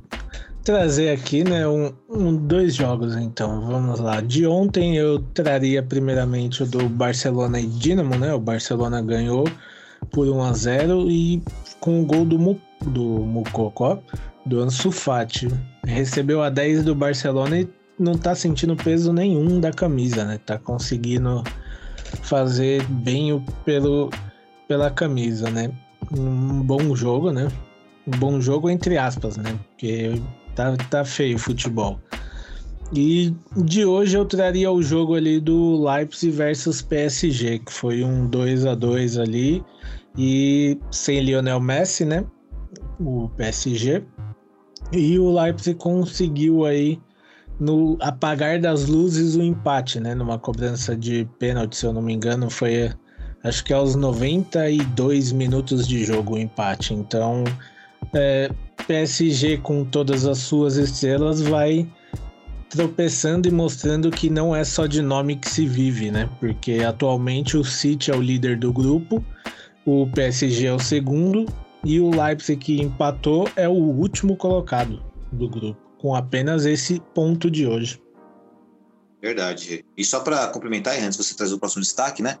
trazer 0.64 1.10
aqui, 1.10 1.44
né, 1.44 1.66
um, 1.68 1.92
um- 2.08 2.36
dois 2.36 2.74
jogos 2.74 3.14
então, 3.16 3.60
vamos 3.66 4.00
lá. 4.00 4.20
De 4.20 4.46
ontem 4.46 4.96
eu 4.96 5.20
traria 5.32 5.82
primeiramente 5.82 6.62
o 6.62 6.66
do 6.66 6.88
Barcelona 6.88 7.60
e 7.60 7.66
Dinamo, 7.66 8.16
né? 8.16 8.34
O 8.34 8.40
Barcelona 8.40 9.00
ganhou 9.00 9.48
por 10.10 10.28
1 10.28 10.42
a 10.42 10.52
0 10.52 11.10
e 11.10 11.40
com 11.78 12.02
o 12.02 12.04
gol 12.04 12.24
do, 12.24 12.38
Mu, 12.38 12.60
do 12.84 13.04
Mukoko, 13.04 14.02
do 14.44 14.60
Ansu 14.60 14.90
Fati. 14.90 15.48
Recebeu 15.86 16.42
a 16.42 16.50
10 16.50 16.82
do 16.84 16.94
Barcelona 16.94 17.60
e 17.60 17.68
não 17.98 18.14
tá 18.14 18.34
sentindo 18.34 18.74
peso 18.76 19.12
nenhum 19.12 19.60
da 19.60 19.72
camisa, 19.72 20.24
né? 20.24 20.38
Tá 20.44 20.58
conseguindo 20.58 21.44
fazer 22.22 22.82
bem 22.88 23.32
o, 23.32 23.40
pelo, 23.64 24.10
pela 24.66 24.90
camisa, 24.90 25.48
né? 25.48 25.70
Um 26.16 26.60
bom 26.62 26.94
jogo, 26.94 27.30
né? 27.30 27.48
Bom 28.18 28.40
jogo 28.40 28.70
entre 28.70 28.98
aspas, 28.98 29.36
né? 29.36 29.58
Porque 29.70 30.20
tá, 30.54 30.76
tá 30.90 31.04
feio 31.04 31.36
o 31.36 31.38
futebol. 31.38 32.00
E 32.94 33.34
de 33.56 33.84
hoje 33.84 34.16
eu 34.16 34.24
traria 34.24 34.70
o 34.70 34.80
jogo 34.80 35.14
ali 35.14 35.40
do 35.40 35.84
Leipzig 35.84 36.30
versus 36.30 36.82
PSG, 36.82 37.58
que 37.60 37.72
foi 37.72 38.04
um 38.04 38.28
2 38.28 38.64
a 38.64 38.74
2 38.74 39.18
ali 39.18 39.64
e 40.16 40.78
sem 40.90 41.20
Lionel 41.20 41.60
Messi, 41.60 42.04
né? 42.04 42.24
O 43.00 43.28
PSG. 43.36 44.04
E 44.92 45.18
o 45.18 45.32
Leipzig 45.32 45.76
conseguiu 45.76 46.64
aí 46.64 47.00
no 47.58 47.96
apagar 48.00 48.60
das 48.60 48.86
luzes 48.86 49.34
o 49.34 49.42
empate, 49.42 49.98
né? 49.98 50.14
Numa 50.14 50.38
cobrança 50.38 50.96
de 50.96 51.28
pênalti, 51.38 51.76
se 51.76 51.86
eu 51.86 51.92
não 51.92 52.02
me 52.02 52.12
engano, 52.12 52.48
foi 52.48 52.92
acho 53.42 53.64
que 53.64 53.72
aos 53.72 53.96
92 53.96 55.32
minutos 55.32 55.88
de 55.88 56.04
jogo 56.04 56.34
o 56.34 56.38
empate. 56.38 56.94
Então, 56.94 57.42
é, 58.14 58.50
PSG 58.86 59.58
com 59.58 59.84
todas 59.84 60.26
as 60.26 60.38
suas 60.38 60.76
estrelas 60.76 61.40
vai 61.40 61.86
tropeçando 62.68 63.48
e 63.48 63.50
mostrando 63.50 64.10
que 64.10 64.28
não 64.28 64.54
é 64.54 64.64
só 64.64 64.86
de 64.86 65.00
nome 65.00 65.36
que 65.36 65.48
se 65.48 65.66
vive, 65.66 66.10
né? 66.10 66.28
Porque 66.40 66.84
atualmente 66.86 67.56
o 67.56 67.64
City 67.64 68.10
é 68.10 68.14
o 68.14 68.20
líder 68.20 68.58
do 68.58 68.72
grupo, 68.72 69.24
o 69.84 70.06
PSG 70.08 70.66
é 70.66 70.72
o 70.72 70.78
segundo 70.78 71.46
e 71.84 72.00
o 72.00 72.10
Leipzig 72.10 72.58
que 72.58 72.82
empatou 72.82 73.48
é 73.56 73.68
o 73.68 73.72
último 73.72 74.36
colocado 74.36 75.02
do 75.32 75.48
grupo, 75.48 75.80
com 75.98 76.14
apenas 76.14 76.66
esse 76.66 77.00
ponto 77.14 77.50
de 77.50 77.66
hoje. 77.66 78.00
Verdade. 79.26 79.84
E 79.96 80.04
só 80.04 80.20
para 80.20 80.46
complementar, 80.48 80.96
antes 81.00 81.16
você 81.16 81.34
trazer 81.34 81.52
o 81.52 81.58
próximo 81.58 81.82
destaque, 81.82 82.22
né? 82.22 82.38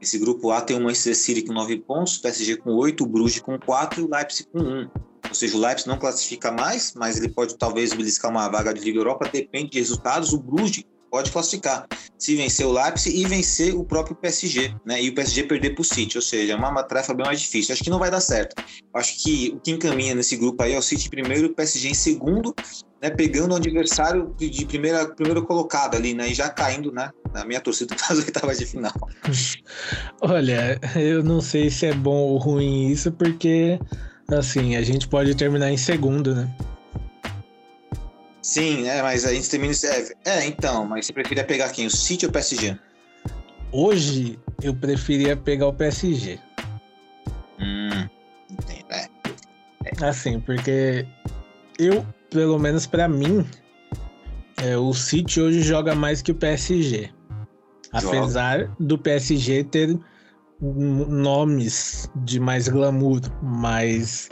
Esse 0.00 0.18
grupo 0.20 0.52
A 0.52 0.60
tem 0.60 0.76
o 0.76 0.80
Manchester 0.80 1.16
City 1.16 1.42
com 1.42 1.52
9 1.52 1.80
pontos, 1.80 2.18
PSG 2.18 2.58
com 2.58 2.70
8, 2.76 3.02
o 3.02 3.06
Bruges 3.08 3.40
com 3.40 3.58
4 3.58 4.00
e 4.00 4.04
o 4.04 4.08
Leipzig 4.08 4.48
com 4.52 4.60
1. 4.60 4.90
Ou 5.28 5.34
seja, 5.34 5.56
o 5.56 5.60
Leipzig 5.60 5.88
não 5.88 5.98
classifica 5.98 6.52
mais, 6.52 6.94
mas 6.94 7.16
ele 7.16 7.28
pode 7.28 7.58
talvez 7.58 7.92
beliscar 7.92 8.30
uma 8.30 8.48
vaga 8.48 8.72
de 8.72 8.80
Liga 8.80 9.00
Europa, 9.00 9.28
depende 9.32 9.70
de 9.70 9.78
resultados. 9.80 10.32
O 10.32 10.38
Bruges 10.38 10.84
pode 11.10 11.32
classificar 11.32 11.88
se 12.16 12.36
vencer 12.36 12.66
o 12.66 12.72
Leipzig 12.72 13.18
e 13.18 13.26
vencer 13.26 13.74
o 13.74 13.82
próprio 13.82 14.14
PSG, 14.14 14.74
né? 14.86 15.02
E 15.02 15.08
o 15.08 15.14
PSG 15.14 15.42
perder 15.42 15.74
para 15.74 15.82
o 15.82 15.84
City, 15.84 16.18
ou 16.18 16.22
seja, 16.22 16.52
é 16.52 16.56
uma 16.56 16.84
tarefa 16.84 17.14
bem 17.14 17.26
mais 17.26 17.40
difícil. 17.40 17.72
Acho 17.72 17.82
que 17.82 17.90
não 17.90 17.98
vai 17.98 18.12
dar 18.12 18.20
certo. 18.20 18.62
Acho 18.94 19.22
que 19.22 19.52
o 19.56 19.60
que 19.60 19.72
encaminha 19.72 20.14
nesse 20.14 20.36
grupo 20.36 20.62
aí 20.62 20.74
é 20.74 20.78
o 20.78 20.82
City 20.82 21.08
primeiro 21.08 21.48
o 21.48 21.54
PSG 21.54 21.88
em 21.88 21.94
segundo, 21.94 22.54
né? 23.00 23.10
Pegando 23.10 23.52
o 23.52 23.56
adversário 23.56 24.34
de, 24.38 24.66
primeira, 24.66 25.06
primeiro 25.06 25.44
colocado 25.44 25.96
ali, 25.96 26.14
né? 26.14 26.28
E 26.28 26.34
já 26.34 26.48
caindo, 26.48 26.92
né? 26.92 27.10
Na 27.32 27.44
minha 27.44 27.60
torcida 27.60 27.94
para 27.96 28.12
as 28.12 28.18
oitavas 28.18 28.58
de 28.58 28.66
final. 28.66 28.92
Olha, 30.20 30.78
eu 30.96 31.22
não 31.22 31.40
sei 31.40 31.70
se 31.70 31.86
é 31.86 31.94
bom 31.94 32.16
ou 32.16 32.38
ruim 32.38 32.88
isso, 32.88 33.12
porque 33.12 33.78
assim, 34.28 34.76
a 34.76 34.82
gente 34.82 35.08
pode 35.08 35.34
terminar 35.34 35.70
em 35.70 35.76
segundo, 35.76 36.34
né? 36.34 36.48
Sim, 38.42 38.88
é, 38.88 39.02
mas 39.02 39.24
a 39.24 39.32
gente 39.32 39.48
termina. 39.50 39.74
É, 40.24 40.38
é, 40.38 40.46
então, 40.46 40.86
mas 40.86 41.06
você 41.06 41.12
preferia 41.12 41.44
pegar 41.44 41.70
quem? 41.70 41.86
O 41.86 41.90
City 41.90 42.24
ou 42.24 42.30
o 42.30 42.32
PSG? 42.32 42.78
Hoje 43.70 44.38
eu 44.62 44.74
preferia 44.74 45.36
pegar 45.36 45.66
o 45.66 45.72
PSG. 45.74 46.38
Hum, 47.60 48.08
entendo. 48.50 48.86
É. 48.90 49.08
Assim, 50.00 50.40
porque 50.40 51.06
eu, 51.78 52.06
pelo 52.30 52.58
menos 52.58 52.86
pra 52.86 53.08
mim, 53.08 53.44
é, 54.62 54.76
o 54.76 54.92
City 54.92 55.40
hoje 55.40 55.62
joga 55.62 55.94
mais 55.94 56.22
que 56.22 56.32
o 56.32 56.34
PSG. 56.34 57.10
Joga. 57.94 58.18
Apesar 58.18 58.76
do 58.78 58.98
PSG 58.98 59.64
ter 59.64 59.98
nomes 60.60 62.10
de 62.16 62.38
mais 62.38 62.68
glamour, 62.68 63.20
mas 63.42 64.28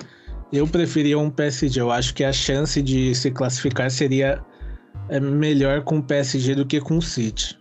eu 0.53 0.67
preferia 0.67 1.19
um 1.19 1.31
PSG. 1.31 1.81
Eu 1.81 1.91
acho 1.91 2.15
que 2.15 2.25
a 2.25 2.33
chance 2.33 2.83
de 2.83 3.15
se 3.15 3.31
classificar 3.31 3.91
seria 3.91 4.45
é, 5.09 5.21
melhor 5.21 5.83
com 5.83 5.99
o 5.99 6.03
PSG 6.03 6.55
do 6.55 6.67
que 6.67 6.81
com 6.81 6.99
o 6.99 7.03
City. 7.03 7.59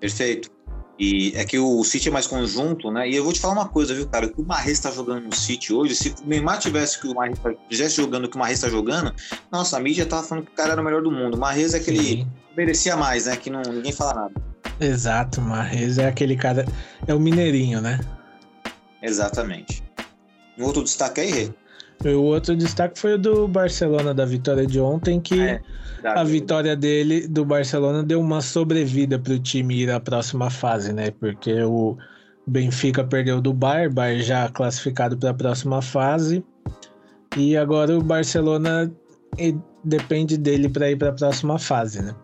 Perfeito. 0.00 0.50
E 0.98 1.32
é 1.34 1.44
que 1.44 1.58
o 1.58 1.82
City 1.84 2.08
é 2.08 2.12
mais 2.12 2.26
conjunto, 2.26 2.90
né? 2.90 3.08
E 3.08 3.16
eu 3.16 3.24
vou 3.24 3.32
te 3.32 3.40
falar 3.40 3.54
uma 3.54 3.68
coisa, 3.68 3.94
viu, 3.94 4.06
cara? 4.06 4.26
O 4.26 4.30
que 4.32 4.40
o 4.40 4.44
Marres 4.44 4.78
tá 4.78 4.90
jogando 4.90 5.24
no 5.24 5.34
City 5.34 5.72
hoje, 5.72 5.94
se 5.94 6.10
o 6.10 6.14
Neymar 6.26 6.58
tivesse 6.58 7.00
que 7.00 7.08
o 7.08 7.14
Marres 7.14 7.38
estivesse 7.70 7.96
jogando 7.96 8.26
o 8.26 8.28
que 8.28 8.36
o 8.36 8.38
Marres 8.38 8.60
tá 8.60 8.68
jogando, 8.68 9.12
nossa, 9.50 9.76
a 9.76 9.80
mídia 9.80 10.06
tava 10.06 10.22
falando 10.22 10.44
que 10.44 10.52
o 10.52 10.54
cara 10.54 10.72
era 10.72 10.80
o 10.80 10.84
melhor 10.84 11.02
do 11.02 11.10
mundo. 11.10 11.36
O 11.36 11.40
Marres 11.40 11.74
é 11.74 11.78
aquele. 11.78 11.98
Sim. 11.98 12.26
merecia 12.56 12.96
mais, 12.96 13.26
né? 13.26 13.36
Que 13.36 13.50
não, 13.50 13.62
ninguém 13.62 13.92
fala 13.92 14.14
nada. 14.14 14.52
Exato, 14.80 15.40
Marrez 15.40 15.98
é 15.98 16.08
aquele 16.08 16.36
cara. 16.36 16.66
É 17.06 17.14
o 17.14 17.20
Mineirinho, 17.20 17.80
né? 17.80 18.00
Exatamente. 19.00 19.82
Um 20.58 20.64
outro 20.64 20.82
destaque 20.82 21.20
aí, 21.20 21.30
Rê? 21.30 21.50
O 22.04 22.22
outro 22.22 22.56
destaque 22.56 22.98
foi 22.98 23.14
o 23.14 23.18
do 23.18 23.48
Barcelona, 23.48 24.12
da 24.12 24.24
vitória 24.24 24.66
de 24.66 24.80
ontem, 24.80 25.20
que 25.20 25.40
É, 25.40 25.60
a 26.04 26.24
vitória 26.24 26.76
dele, 26.76 27.28
do 27.28 27.44
Barcelona, 27.44 28.02
deu 28.02 28.20
uma 28.20 28.40
sobrevida 28.40 29.18
para 29.18 29.34
o 29.34 29.38
time 29.38 29.82
ir 29.82 29.90
à 29.90 30.00
próxima 30.00 30.50
fase, 30.50 30.92
né? 30.92 31.12
Porque 31.12 31.62
o 31.62 31.96
Benfica 32.46 33.04
perdeu 33.04 33.40
do 33.40 33.52
Bayern, 33.52 33.94
Bayern 33.94 34.22
já 34.22 34.48
classificado 34.48 35.16
para 35.16 35.30
a 35.30 35.34
próxima 35.34 35.80
fase. 35.80 36.44
E 37.36 37.56
agora 37.56 37.96
o 37.96 38.02
Barcelona 38.02 38.90
depende 39.84 40.36
dele 40.36 40.68
para 40.68 40.90
ir 40.90 40.96
para 40.96 41.10
a 41.10 41.12
próxima 41.12 41.58
fase, 41.58 42.02
né? 42.02 42.14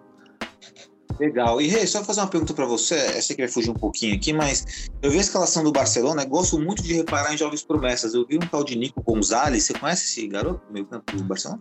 Legal. 1.19 1.61
E, 1.61 1.67
Rei, 1.67 1.87
só 1.87 2.05
fazer 2.05 2.21
uma 2.21 2.29
pergunta 2.29 2.55
pra 2.55 2.65
você. 2.65 2.95
Eu 3.17 3.23
sei 3.23 3.35
que 3.37 3.43
vai 3.43 3.49
fugir 3.51 3.71
um 3.71 3.75
pouquinho 3.75 4.15
aqui, 4.15 4.33
mas 4.33 4.89
eu 5.03 5.11
vi 5.11 5.19
a 5.19 5.21
escalação 5.21 5.65
do 5.65 5.73
Barcelona 5.73 6.25
gosto 6.25 6.59
muito 6.61 6.83
de 6.83 6.95
reparar 6.95 7.35
em 7.35 7.37
jovens 7.37 7.63
promessas. 7.63 8.15
Eu 8.15 8.25
vi 8.27 8.37
um 8.37 8.41
tal 8.41 8.63
de 8.63 8.77
Nico 8.77 9.03
Gonzalez. 9.03 9.65
Você 9.65 9.73
conhece 9.75 10.05
esse 10.05 10.29
garoto 10.29 10.61
meio 10.71 10.87
campo 10.87 11.17
do 11.17 11.25
Barcelona? 11.25 11.61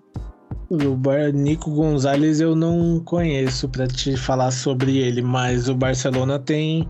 O 0.70 0.96
Bar- 0.96 1.32
Nico 1.34 1.72
Gonzalez 1.72 2.39
eu 2.41 2.56
não 2.56 3.00
conheço 3.00 3.70
para 3.70 3.88
te 3.88 4.15
falar 4.17 4.52
sobre 4.52 4.98
ele, 4.98 5.22
mas 5.22 5.70
o 5.70 5.74
Barcelona 5.76 6.38
tem 6.38 6.88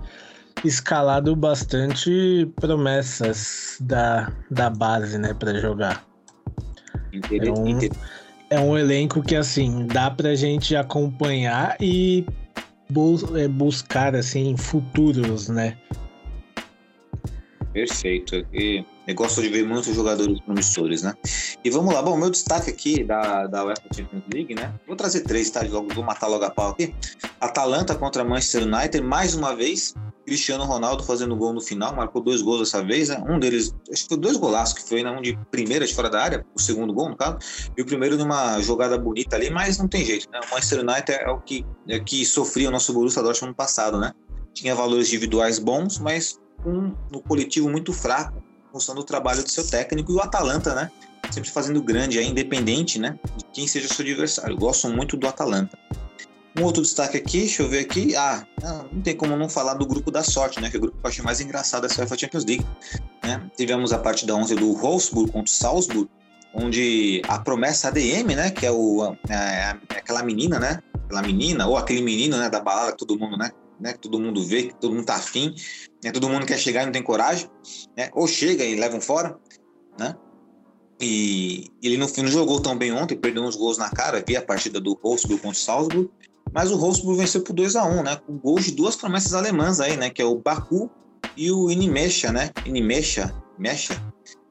escalado 0.66 1.36
bastante 1.36 2.52
promessas 2.60 3.78
da, 3.80 4.32
da 4.50 4.70
base, 4.70 5.18
né, 5.20 5.34
para 5.34 5.60
jogar. 5.60 6.04
Inter- 7.14 7.48
É 7.48 7.52
um- 7.52 7.80
É 8.50 8.60
um 8.62 8.78
elenco 8.78 9.22
que 9.22 9.36
assim 9.36 9.86
dá 9.88 10.10
pra 10.10 10.34
gente 10.34 10.74
acompanhar 10.74 11.76
e 11.82 12.26
bus- 12.90 13.24
é, 13.36 13.48
buscar 13.48 14.16
assim 14.16 14.56
futuros, 14.58 15.50
né? 15.50 15.78
Perfeito. 17.74 18.46
E 18.54 18.84
eu 19.08 19.16
gosto 19.16 19.42
de 19.42 19.48
ver 19.48 19.66
muitos 19.66 19.96
jogadores 19.96 20.40
promissores, 20.42 21.02
né? 21.02 21.14
E 21.64 21.70
vamos 21.70 21.94
lá. 21.94 22.02
Bom, 22.02 22.18
meu 22.18 22.30
destaque 22.30 22.70
aqui 22.70 23.04
da, 23.06 23.48
da 23.48 23.64
UEFA 23.64 23.84
Champions 23.96 24.24
League, 24.34 24.54
né? 24.54 24.74
Vou 24.86 24.98
trazer 24.98 25.22
três, 25.22 25.50
tá? 25.50 25.62
Logo, 25.62 25.94
vou 25.94 26.04
matar 26.04 26.28
logo 26.28 26.44
a 26.44 26.50
pau 26.50 26.72
aqui. 26.72 26.94
Atalanta 27.40 27.96
contra 27.96 28.26
Manchester 28.26 28.64
United, 28.64 29.02
mais 29.02 29.34
uma 29.34 29.56
vez. 29.56 29.96
Cristiano 30.26 30.66
Ronaldo 30.66 31.06
fazendo 31.06 31.38
gol 31.38 31.54
no 31.54 31.62
final, 31.62 31.96
marcou 31.96 32.22
dois 32.22 32.42
gols 32.42 32.60
dessa 32.60 32.84
vez, 32.84 33.08
né? 33.08 33.24
Um 33.30 33.40
deles, 33.40 33.74
acho 33.90 34.04
que 34.04 34.10
foi 34.10 34.18
dois 34.18 34.36
golaços, 34.36 34.74
que 34.74 34.90
foi 34.90 35.02
né? 35.02 35.10
um 35.10 35.22
de 35.22 35.40
primeira 35.50 35.88
de 35.88 35.96
fora 35.96 36.10
da 36.10 36.22
área, 36.22 36.46
o 36.54 36.60
segundo 36.60 36.94
gol, 36.94 37.08
no 37.08 37.16
caso, 37.16 37.38
e 37.78 37.82
o 37.82 37.86
primeiro 37.86 38.18
numa 38.18 38.60
jogada 38.60 38.98
bonita 38.98 39.38
ali, 39.38 39.50
mas 39.50 39.78
não 39.78 39.88
tem 39.88 40.04
jeito, 40.04 40.30
né? 40.30 40.42
O 40.46 40.54
Manchester 40.54 40.82
United 40.82 41.12
é 41.14 41.30
o 41.30 41.40
que, 41.40 41.66
é 41.88 41.98
que 42.02 42.26
sofria 42.26 42.68
o 42.68 42.72
nosso 42.72 42.92
Borussia 42.92 43.24
Dortmund 43.24 43.52
no 43.52 43.56
passado, 43.56 43.98
né? 44.02 44.12
Tinha 44.54 44.76
valores 44.76 45.08
individuais 45.08 45.60
bons, 45.60 45.98
mas 45.98 46.38
um 46.66 46.94
no 47.10 47.22
coletivo 47.22 47.70
muito 47.70 47.94
fraco, 47.94 48.44
função 48.78 48.96
do 48.96 49.04
trabalho 49.04 49.44
do 49.44 49.50
seu 49.50 49.68
técnico 49.68 50.12
e 50.12 50.16
o 50.16 50.22
Atalanta, 50.22 50.74
né? 50.76 50.92
Sempre 51.32 51.50
fazendo 51.50 51.82
grande, 51.82 52.20
é 52.20 52.24
independente, 52.24 53.00
né? 53.00 53.18
De 53.36 53.44
quem 53.52 53.68
seja 53.68 53.88
seu 53.88 54.06
adversário. 54.06 54.56
Gosto 54.56 54.88
muito 54.90 55.18
do 55.18 55.28
Atalanta. 55.28 55.78
Um 56.58 56.64
outro 56.64 56.82
destaque 56.82 57.18
aqui, 57.18 57.40
deixa 57.40 57.64
eu 57.64 57.70
ver 57.70 57.80
aqui. 57.80 58.16
Ah, 58.16 58.46
não, 58.62 59.02
tem 59.02 59.16
como 59.16 59.36
não 59.36 59.50
falar 59.50 59.74
do 59.74 59.86
grupo 59.86 60.10
da 60.10 60.24
sorte, 60.24 60.62
né? 60.62 60.70
Que 60.70 60.78
é 60.78 60.80
o 60.80 60.82
grupo 60.82 60.98
que 60.98 61.06
eu 61.06 61.10
achei 61.10 61.24
mais 61.24 61.42
engraçado 61.42 61.84
dessa 61.84 62.02
UEFA 62.02 62.18
Champions 62.18 62.46
League. 62.46 62.66
Né? 63.24 63.50
Tivemos 63.58 63.92
a 63.92 64.00
partida 64.00 64.36
11 64.36 64.56
do 64.56 64.74
Wolfsburg 64.74 65.32
contra 65.32 65.52
o 65.52 65.56
Salzburg, 65.56 66.10
onde 66.54 67.22
a 67.28 67.40
promessa 67.40 67.90
ADM, 67.90 68.36
né? 68.36 68.52
Que 68.52 68.66
é 68.66 68.72
o, 68.72 69.16
é, 69.30 69.76
é 69.94 69.98
aquela 69.98 70.24
menina, 70.24 70.60
né? 70.60 70.82
Aquela 71.06 71.22
menina, 71.22 71.68
ou 71.68 71.78
aquele 71.78 72.02
menino, 72.02 72.38
né? 72.38 72.50
Da 72.50 72.60
balada 72.60 72.94
todo 72.94 73.20
mundo, 73.20 73.38
né? 73.38 73.52
Né? 73.80 73.94
Que 73.94 74.00
todo 74.00 74.20
mundo 74.20 74.44
vê, 74.44 74.64
que 74.64 74.76
todo 74.76 74.94
mundo 74.94 75.06
tá 75.06 75.16
afim, 75.16 75.54
né? 76.04 76.12
Todo 76.12 76.30
mundo 76.30 76.46
quer 76.46 76.58
chegar 76.58 76.84
e 76.84 76.86
não 76.86 76.92
tem 76.92 77.04
coragem, 77.04 77.50
né? 77.96 78.10
Ou 78.14 78.28
chega 78.28 78.64
e 78.64 78.76
levam 78.76 79.02
fora, 79.02 79.38
né? 80.00 80.16
E 81.00 81.68
ele 81.82 81.98
não, 81.98 82.08
não 82.08 82.28
jogou 82.28 82.60
tão 82.60 82.76
bem 82.76 82.92
ontem, 82.92 83.16
perdeu 83.16 83.44
uns 83.44 83.56
gols 83.56 83.78
na 83.78 83.90
cara, 83.90 84.24
vi 84.28 84.36
a 84.36 84.42
partida 84.42 84.80
do 84.80 85.00
Wolfsburg 85.04 85.42
contra 85.42 85.58
o 85.58 85.62
Salzburg, 85.62 86.10
mas 86.52 86.72
o 86.72 86.78
Wolfsburg 86.78 87.20
venceu 87.20 87.42
por 87.42 87.54
2 87.54 87.76
a 87.76 87.86
1 87.86 88.04
né? 88.04 88.16
Com 88.16 88.38
gols 88.38 88.66
de 88.66 88.72
duas 88.72 88.96
promessas 88.96 89.34
alemãs 89.34 89.80
aí, 89.80 89.96
né? 89.96 90.10
Que 90.10 90.22
é 90.22 90.26
o 90.26 90.36
Baku 90.36 90.90
e 91.36 91.52
o 91.52 91.70
Inimesha, 91.70 92.32
né? 92.32 92.52
Inimesha, 92.66 93.34
Mecha. 93.58 94.02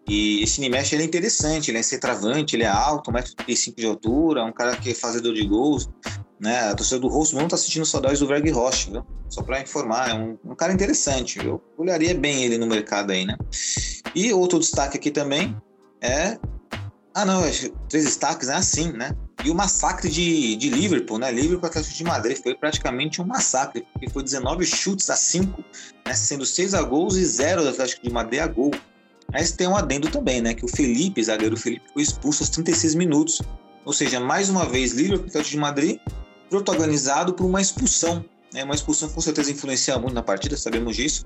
E 0.08 0.40
esse 0.42 0.60
Inimesha 0.60 0.94
ele 0.94 1.02
é 1.02 1.06
interessante, 1.06 1.70
ele 1.70 1.78
é 1.78 1.82
centroavante, 1.82 2.54
ele 2.54 2.62
é 2.62 2.68
alto, 2.68 3.10
1,35m 3.10 3.74
de 3.74 3.86
altura, 3.86 4.44
um 4.44 4.52
cara 4.52 4.76
que 4.76 4.90
é 4.90 4.94
fazedor 4.94 5.34
de 5.34 5.44
gols, 5.44 5.88
né? 6.40 6.70
A 6.70 6.74
torcida 6.74 7.00
do 7.00 7.08
Wolfsburg 7.08 7.42
não 7.42 7.48
tá 7.48 7.56
sentindo 7.56 7.86
saudades 7.86 8.20
do 8.20 8.26
Verg 8.26 8.50
Rocha, 8.50 8.90
viu? 8.90 9.06
Só 9.28 9.42
para 9.42 9.60
informar, 9.60 10.10
é 10.10 10.14
um, 10.14 10.38
um 10.44 10.54
cara 10.54 10.72
interessante, 10.72 11.44
eu 11.44 11.62
olharia 11.76 12.14
bem 12.14 12.44
ele 12.44 12.58
no 12.58 12.66
mercado 12.66 13.10
aí, 13.10 13.24
né? 13.24 13.36
E 14.14 14.32
outro 14.32 14.58
destaque 14.58 14.96
aqui 14.96 15.10
também 15.10 15.56
é 16.00 16.38
ah, 17.16 17.24
não, 17.24 17.42
é 17.42 17.50
três 17.88 18.04
destaques, 18.04 18.48
né? 18.48 18.56
Assim, 18.56 18.92
né? 18.92 19.16
E 19.42 19.50
o 19.50 19.54
massacre 19.54 20.10
de, 20.10 20.54
de 20.56 20.68
Liverpool, 20.68 21.18
né? 21.18 21.32
Liverpool 21.32 21.66
Atlético 21.66 21.94
de 21.94 22.04
Madrid 22.04 22.36
foi 22.36 22.54
praticamente 22.54 23.22
um 23.22 23.24
massacre, 23.24 23.86
porque 23.90 24.10
foi 24.10 24.22
19 24.22 24.66
chutes 24.66 25.08
a 25.08 25.16
5, 25.16 25.64
né? 26.04 26.12
Sendo 26.12 26.44
6 26.44 26.74
a 26.74 26.82
gols 26.82 27.16
e 27.16 27.24
0 27.24 27.62
do 27.62 27.70
Atlético 27.70 28.02
de 28.02 28.12
Madrid 28.12 28.40
a 28.40 28.46
gol. 28.46 28.70
Mas 29.32 29.52
tem 29.52 29.66
um 29.66 29.74
adendo 29.74 30.10
também, 30.10 30.42
né? 30.42 30.52
Que 30.52 30.66
o 30.66 30.68
Felipe, 30.68 31.24
zagueiro 31.24 31.56
Felipe, 31.56 31.86
foi 31.90 32.02
expulso 32.02 32.42
aos 32.42 32.50
36 32.50 32.94
minutos. 32.94 33.40
Ou 33.86 33.94
seja, 33.94 34.20
mais 34.20 34.50
uma 34.50 34.66
vez, 34.66 34.92
Liverpool 34.92 35.28
Atlético 35.28 35.52
de 35.52 35.58
Madrid 35.58 35.98
protagonizado 36.48 37.34
por 37.34 37.44
uma 37.44 37.60
expulsão. 37.60 38.24
Né? 38.52 38.64
Uma 38.64 38.74
expulsão 38.74 39.08
com 39.08 39.20
certeza 39.20 39.50
influencia 39.50 39.98
muito 39.98 40.14
na 40.14 40.22
partida, 40.22 40.56
sabemos 40.56 40.96
disso 40.96 41.24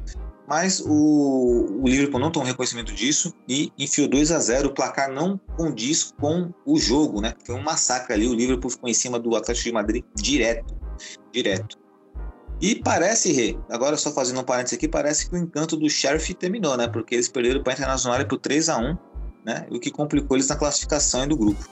mas 0.51 0.83
o, 0.85 1.79
o 1.81 1.87
Liverpool 1.87 2.19
não 2.19 2.29
tem 2.29 2.43
um 2.43 2.45
reconhecimento 2.45 2.93
disso 2.93 3.33
e 3.49 3.73
enfiou 3.79 4.09
2 4.09 4.33
a 4.33 4.41
0 4.41 4.71
O 4.71 4.75
placar 4.75 5.09
não 5.09 5.41
condiz 5.57 6.13
com 6.19 6.53
o 6.67 6.77
jogo, 6.77 7.21
né? 7.21 7.35
Foi 7.47 7.55
um 7.55 7.63
massacre 7.63 8.15
ali. 8.15 8.27
O 8.27 8.35
Liverpool 8.35 8.69
ficou 8.69 8.91
em 8.91 8.95
cima 8.95 9.17
do 9.17 9.37
Atlético 9.37 9.67
de 9.67 9.73
Madrid 9.73 10.05
direto. 10.17 10.75
Direto. 11.33 11.79
E 12.61 12.75
parece, 12.75 13.33
Rê, 13.33 13.57
agora 13.71 13.97
só 13.97 14.11
fazendo 14.11 14.41
um 14.41 14.43
parênteses 14.43 14.77
aqui, 14.77 14.89
parece 14.89 15.31
que 15.31 15.37
o 15.37 15.39
encanto 15.39 15.77
do 15.77 15.89
Sheriff 15.89 16.35
terminou, 16.35 16.77
né? 16.77 16.89
Porque 16.89 17.15
eles 17.15 17.29
perderam 17.29 17.63
para 17.63 17.73
a 17.73 17.77
Internacional 17.77 18.27
por 18.27 18.39
3 18.39 18.69
a 18.71 18.79
1 18.79 18.99
né? 19.45 19.69
O 19.71 19.79
que 19.79 19.89
complicou 19.89 20.37
eles 20.37 20.49
na 20.49 20.57
classificação 20.57 21.29
do 21.29 21.37
grupo. 21.37 21.65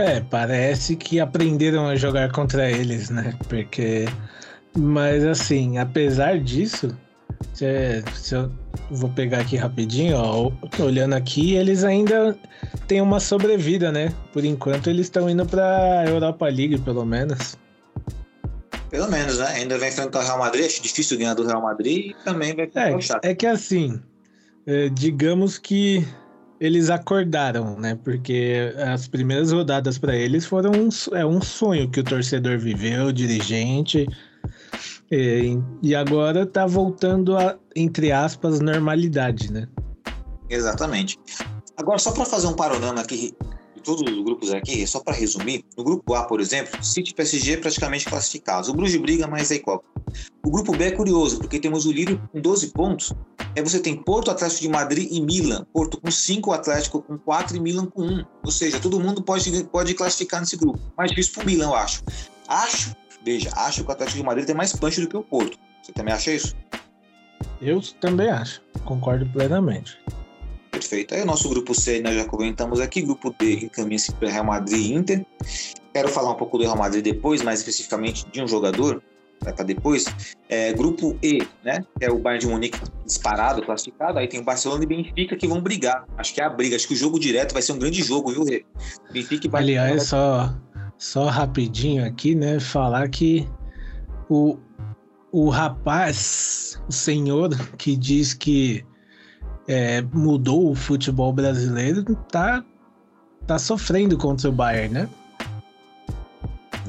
É, 0.00 0.20
parece 0.20 0.96
que 0.96 1.20
aprenderam 1.20 1.86
a 1.86 1.94
jogar 1.94 2.32
contra 2.32 2.70
eles, 2.70 3.10
né? 3.10 3.34
Porque. 3.48 4.06
Mas 4.76 5.24
assim, 5.24 5.76
apesar 5.76 6.38
disso, 6.40 6.96
se, 7.52 8.02
se 8.14 8.34
eu 8.34 8.50
vou 8.90 9.10
pegar 9.10 9.40
aqui 9.40 9.56
rapidinho, 9.56 10.16
ó, 10.16 10.52
olhando 10.82 11.14
aqui, 11.14 11.54
eles 11.54 11.84
ainda 11.84 12.38
têm 12.86 13.00
uma 13.02 13.20
sobrevida, 13.20 13.92
né? 13.92 14.14
Por 14.32 14.44
enquanto 14.44 14.88
eles 14.88 15.06
estão 15.06 15.28
indo 15.28 15.44
pra 15.44 16.04
Europa 16.06 16.46
League, 16.46 16.78
pelo 16.78 17.04
menos. 17.04 17.58
Pelo 18.88 19.10
menos, 19.10 19.38
né? 19.38 19.48
Ainda 19.48 19.78
vai 19.78 19.88
enfrentar 19.90 20.20
o 20.20 20.22
Real 20.22 20.38
Madrid, 20.38 20.64
acho 20.64 20.82
difícil 20.82 21.18
ganhar 21.18 21.34
do 21.34 21.46
Real 21.46 21.60
Madrid 21.60 22.10
e 22.10 22.16
também 22.24 22.54
vai. 22.54 22.70
É, 22.74 23.30
é 23.30 23.34
que 23.34 23.46
assim, 23.46 24.00
é, 24.66 24.88
digamos 24.88 25.58
que 25.58 26.06
eles 26.60 26.90
acordaram, 26.90 27.76
né? 27.80 27.98
Porque 28.04 28.74
as 28.92 29.08
primeiras 29.08 29.50
rodadas 29.50 29.96
para 29.96 30.14
eles 30.14 30.44
foram 30.44 30.70
um, 30.72 30.88
é 31.16 31.24
um 31.24 31.40
sonho 31.40 31.90
que 31.90 32.00
o 32.00 32.04
torcedor 32.04 32.58
viveu, 32.58 33.06
o 33.06 33.12
dirigente. 33.12 34.06
E, 35.10 35.58
e 35.82 35.94
agora 35.94 36.44
tá 36.44 36.66
voltando 36.66 37.36
a, 37.36 37.56
entre 37.74 38.12
aspas, 38.12 38.60
normalidade, 38.60 39.50
né? 39.50 39.66
Exatamente. 40.50 41.18
Agora, 41.78 41.98
só 41.98 42.12
para 42.12 42.26
fazer 42.26 42.46
um 42.46 42.52
panorama 42.52 43.00
aqui 43.00 43.34
todos 43.80 44.02
os 44.02 44.24
grupos 44.24 44.52
aqui, 44.52 44.86
só 44.86 45.00
para 45.00 45.14
resumir, 45.14 45.64
no 45.76 45.84
grupo 45.84 46.14
A, 46.14 46.24
por 46.24 46.40
exemplo, 46.40 46.82
City 46.84 47.10
e 47.10 47.14
PSG 47.14 47.56
praticamente 47.56 48.06
classificados. 48.06 48.68
O 48.68 48.74
Bruges 48.74 49.00
briga, 49.00 49.26
mas 49.26 49.50
é 49.50 49.56
igual. 49.56 49.82
O 50.44 50.50
grupo 50.50 50.72
B 50.76 50.84
é 50.84 50.90
curioso, 50.90 51.38
porque 51.38 51.58
temos 51.58 51.86
o 51.86 51.92
Liverpool 51.92 52.28
com 52.32 52.40
12 52.40 52.68
pontos. 52.68 53.12
Aí 53.56 53.62
você 53.62 53.80
tem 53.80 53.96
Porto, 53.96 54.30
Atlético 54.30 54.62
de 54.62 54.68
Madrid 54.68 55.08
e 55.10 55.20
Milan. 55.20 55.66
Porto 55.72 56.00
com 56.00 56.10
5, 56.10 56.52
Atlético 56.52 57.02
com 57.02 57.18
4 57.18 57.56
e 57.56 57.60
Milan 57.60 57.86
com 57.86 58.02
1. 58.02 58.24
Ou 58.44 58.50
seja, 58.50 58.80
todo 58.80 59.00
mundo 59.00 59.22
pode, 59.22 59.64
pode 59.64 59.94
classificar 59.94 60.40
nesse 60.40 60.56
grupo. 60.56 60.78
Mais 60.96 61.10
difícil 61.10 61.34
pro 61.34 61.46
Milan, 61.46 61.66
eu 61.66 61.74
acho. 61.74 62.02
Acho, 62.48 62.94
veja, 63.24 63.50
acho 63.54 63.82
que 63.82 63.88
o 63.88 63.92
Atlético 63.92 64.18
de 64.18 64.24
Madrid 64.24 64.46
tem 64.46 64.54
mais 64.54 64.72
punch 64.72 65.00
do 65.00 65.08
que 65.08 65.16
o 65.16 65.22
Porto. 65.22 65.58
Você 65.82 65.92
também 65.92 66.14
acha 66.14 66.32
isso? 66.32 66.56
Eu 67.60 67.80
também 68.00 68.28
acho. 68.28 68.62
Concordo 68.84 69.26
plenamente. 69.26 69.98
Perfeito. 70.80 71.14
Aí 71.14 71.20
o 71.20 71.26
nosso 71.26 71.46
grupo 71.50 71.74
C, 71.74 72.00
nós 72.00 72.14
já 72.14 72.24
comentamos 72.24 72.80
aqui. 72.80 73.02
Grupo 73.02 73.34
D 73.38 73.66
encaminha-se 73.66 74.12
para 74.12 74.30
Real 74.30 74.44
Madrid 74.44 74.78
e 74.78 74.94
Inter. 74.94 75.26
Quero 75.92 76.08
falar 76.08 76.30
um 76.30 76.36
pouco 76.36 76.56
do 76.56 76.64
Real 76.64 76.76
Madrid 76.76 77.04
depois, 77.04 77.42
mais 77.42 77.58
especificamente 77.58 78.24
de 78.32 78.42
um 78.42 78.48
jogador, 78.48 79.02
vai 79.42 79.52
para 79.52 79.66
depois. 79.66 80.06
É, 80.48 80.72
grupo 80.72 81.18
E, 81.22 81.46
né? 81.62 81.84
É 82.00 82.10
o 82.10 82.18
Bayern 82.18 82.46
de 82.46 82.50
Munique 82.50 82.78
disparado, 83.04 83.60
classificado. 83.60 84.18
Aí 84.18 84.26
tem 84.26 84.40
o 84.40 84.42
Barcelona 84.42 84.82
e 84.82 84.86
Benfica 84.86 85.36
que 85.36 85.46
vão 85.46 85.60
brigar. 85.60 86.06
Acho 86.16 86.32
que 86.32 86.40
é 86.40 86.44
a 86.44 86.48
briga. 86.48 86.76
Acho 86.76 86.88
que 86.88 86.94
o 86.94 86.96
jogo 86.96 87.20
direto 87.20 87.52
vai 87.52 87.60
ser 87.60 87.72
um 87.72 87.78
grande 87.78 88.02
jogo, 88.02 88.32
viu, 88.32 88.42
Rê? 88.42 88.64
Benfica 89.12 89.46
e 89.46 89.50
Barcelona. 89.50 89.82
Aliás, 89.82 90.04
só, 90.04 90.54
só 90.96 91.26
rapidinho 91.26 92.06
aqui, 92.06 92.34
né? 92.34 92.58
Falar 92.58 93.06
que 93.10 93.46
o, 94.30 94.56
o 95.30 95.50
rapaz, 95.50 96.80
o 96.88 96.92
senhor 96.92 97.50
que 97.76 97.94
diz 97.94 98.32
que 98.32 98.82
é, 99.70 100.02
mudou 100.12 100.72
o 100.72 100.74
futebol 100.74 101.32
brasileiro, 101.32 102.02
tá, 102.28 102.64
tá 103.46 103.56
sofrendo 103.56 104.18
contra 104.18 104.48
o 104.48 104.52
Bayern, 104.52 104.92
né? 104.92 105.08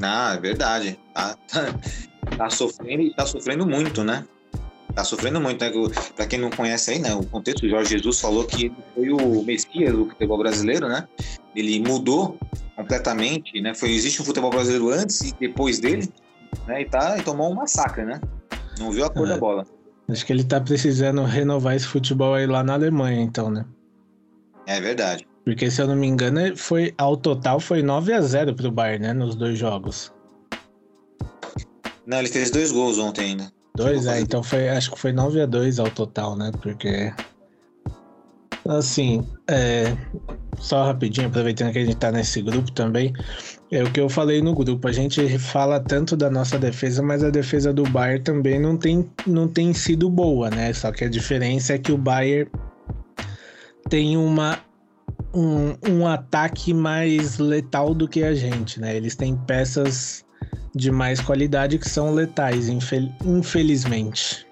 Não, 0.00 0.32
é 0.32 0.40
verdade. 0.40 0.98
Tá, 1.14 1.36
tá, 1.46 1.72
tá 2.36 2.50
sofrendo 2.50 3.02
e 3.04 3.14
tá 3.14 3.24
sofrendo 3.24 3.64
muito, 3.64 4.02
né? 4.02 4.24
Tá 4.96 5.04
sofrendo 5.04 5.40
muito, 5.40 5.64
né? 5.64 5.70
Pra 6.16 6.26
quem 6.26 6.40
não 6.40 6.50
conhece 6.50 6.90
aí, 6.90 6.98
né? 6.98 7.14
O 7.14 7.24
contexto, 7.24 7.64
o 7.64 7.68
Jorge 7.68 7.90
Jesus 7.90 8.20
falou 8.20 8.44
que 8.44 8.66
ele 8.66 8.74
foi 8.96 9.10
o 9.10 9.44
Messias 9.44 9.94
do 9.94 10.06
futebol 10.06 10.38
brasileiro, 10.38 10.88
né? 10.88 11.06
Ele 11.54 11.78
mudou 11.78 12.36
completamente, 12.74 13.60
né? 13.60 13.74
Foi, 13.74 13.92
existe 13.92 14.20
um 14.20 14.24
futebol 14.24 14.50
brasileiro 14.50 14.90
antes 14.90 15.20
e 15.20 15.32
depois 15.38 15.78
dele, 15.78 16.12
né? 16.66 16.82
E, 16.82 16.84
tá, 16.84 17.16
e 17.16 17.22
tomou 17.22 17.48
um 17.48 17.54
massacre, 17.54 18.04
né? 18.04 18.20
Não 18.80 18.90
viu 18.90 19.04
a 19.04 19.10
cor 19.10 19.26
é. 19.26 19.30
da 19.30 19.38
bola. 19.38 19.64
Acho 20.08 20.26
que 20.26 20.32
ele 20.32 20.44
tá 20.44 20.60
precisando 20.60 21.22
renovar 21.22 21.76
esse 21.76 21.86
futebol 21.86 22.34
aí 22.34 22.46
lá 22.46 22.62
na 22.62 22.74
Alemanha, 22.74 23.20
então, 23.22 23.50
né? 23.50 23.64
É 24.66 24.80
verdade. 24.80 25.26
Porque 25.44 25.70
se 25.70 25.82
eu 25.82 25.88
não 25.88 25.96
me 25.96 26.06
engano, 26.06 26.56
foi 26.56 26.94
ao 26.98 27.16
total 27.16 27.58
foi 27.58 27.82
9 27.82 28.12
a 28.12 28.20
0 28.20 28.54
pro 28.54 28.70
Bayern, 28.70 29.06
né, 29.06 29.12
nos 29.12 29.34
dois 29.34 29.58
jogos. 29.58 30.12
Não, 32.06 32.18
ele 32.18 32.28
fez 32.28 32.50
dois 32.50 32.72
gols 32.72 32.98
ontem 32.98 33.30
ainda. 33.30 33.52
Dois, 33.74 34.06
é, 34.06 34.20
então 34.20 34.42
foi, 34.42 34.68
acho 34.68 34.90
que 34.90 34.98
foi 34.98 35.12
9 35.12 35.40
a 35.40 35.46
2 35.46 35.78
ao 35.78 35.90
total, 35.90 36.36
né? 36.36 36.50
Porque 36.60 37.12
assim, 38.68 39.26
é, 39.48 39.96
só 40.58 40.84
rapidinho, 40.84 41.28
aproveitando 41.28 41.72
que 41.72 41.78
a 41.78 41.84
gente 41.84 41.96
tá 41.96 42.12
nesse 42.12 42.40
grupo 42.42 42.70
também, 42.72 43.12
é 43.70 43.82
o 43.82 43.90
que 43.90 44.00
eu 44.00 44.08
falei 44.08 44.40
no 44.42 44.54
grupo, 44.54 44.86
a 44.86 44.92
gente 44.92 45.38
fala 45.38 45.80
tanto 45.80 46.16
da 46.16 46.30
nossa 46.30 46.58
defesa, 46.58 47.02
mas 47.02 47.24
a 47.24 47.30
defesa 47.30 47.72
do 47.72 47.84
Bayern 47.84 48.22
também 48.22 48.60
não 48.60 48.76
tem, 48.76 49.08
não 49.26 49.48
tem 49.48 49.72
sido 49.72 50.08
boa, 50.08 50.50
né? 50.50 50.72
Só 50.72 50.92
que 50.92 51.04
a 51.04 51.08
diferença 51.08 51.74
é 51.74 51.78
que 51.78 51.92
o 51.92 51.98
Bayern 51.98 52.50
tem 53.88 54.16
uma 54.16 54.58
um, 55.34 55.74
um 55.88 56.06
ataque 56.06 56.74
mais 56.74 57.38
letal 57.38 57.94
do 57.94 58.06
que 58.06 58.22
a 58.22 58.34
gente, 58.34 58.80
né? 58.80 58.96
Eles 58.96 59.16
têm 59.16 59.36
peças 59.36 60.24
de 60.74 60.90
mais 60.90 61.20
qualidade 61.20 61.78
que 61.78 61.88
são 61.88 62.12
letais, 62.12 62.68
infel 62.68 63.08
infelizmente. 63.24 64.46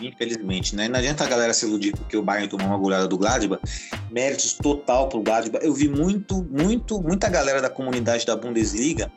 Infelizmente, 0.00 0.74
né? 0.74 0.88
Não 0.88 0.98
adianta 0.98 1.24
a 1.24 1.26
galera 1.26 1.54
se 1.54 1.66
iludir 1.66 1.92
porque 1.92 2.16
o 2.16 2.22
Bayern 2.22 2.48
tomou 2.48 2.66
uma 2.66 2.78
goleada 2.78 3.08
do 3.08 3.16
Gladbach. 3.16 3.62
Méritos 4.10 4.54
total 4.54 5.08
pro 5.08 5.22
Gladbach. 5.22 5.64
Eu 5.64 5.72
vi 5.72 5.88
muito, 5.88 6.44
muito, 6.44 7.00
muita 7.00 7.28
galera 7.28 7.60
da 7.60 7.70
comunidade 7.70 8.26
da 8.26 8.36
Bundesliga 8.36 9.10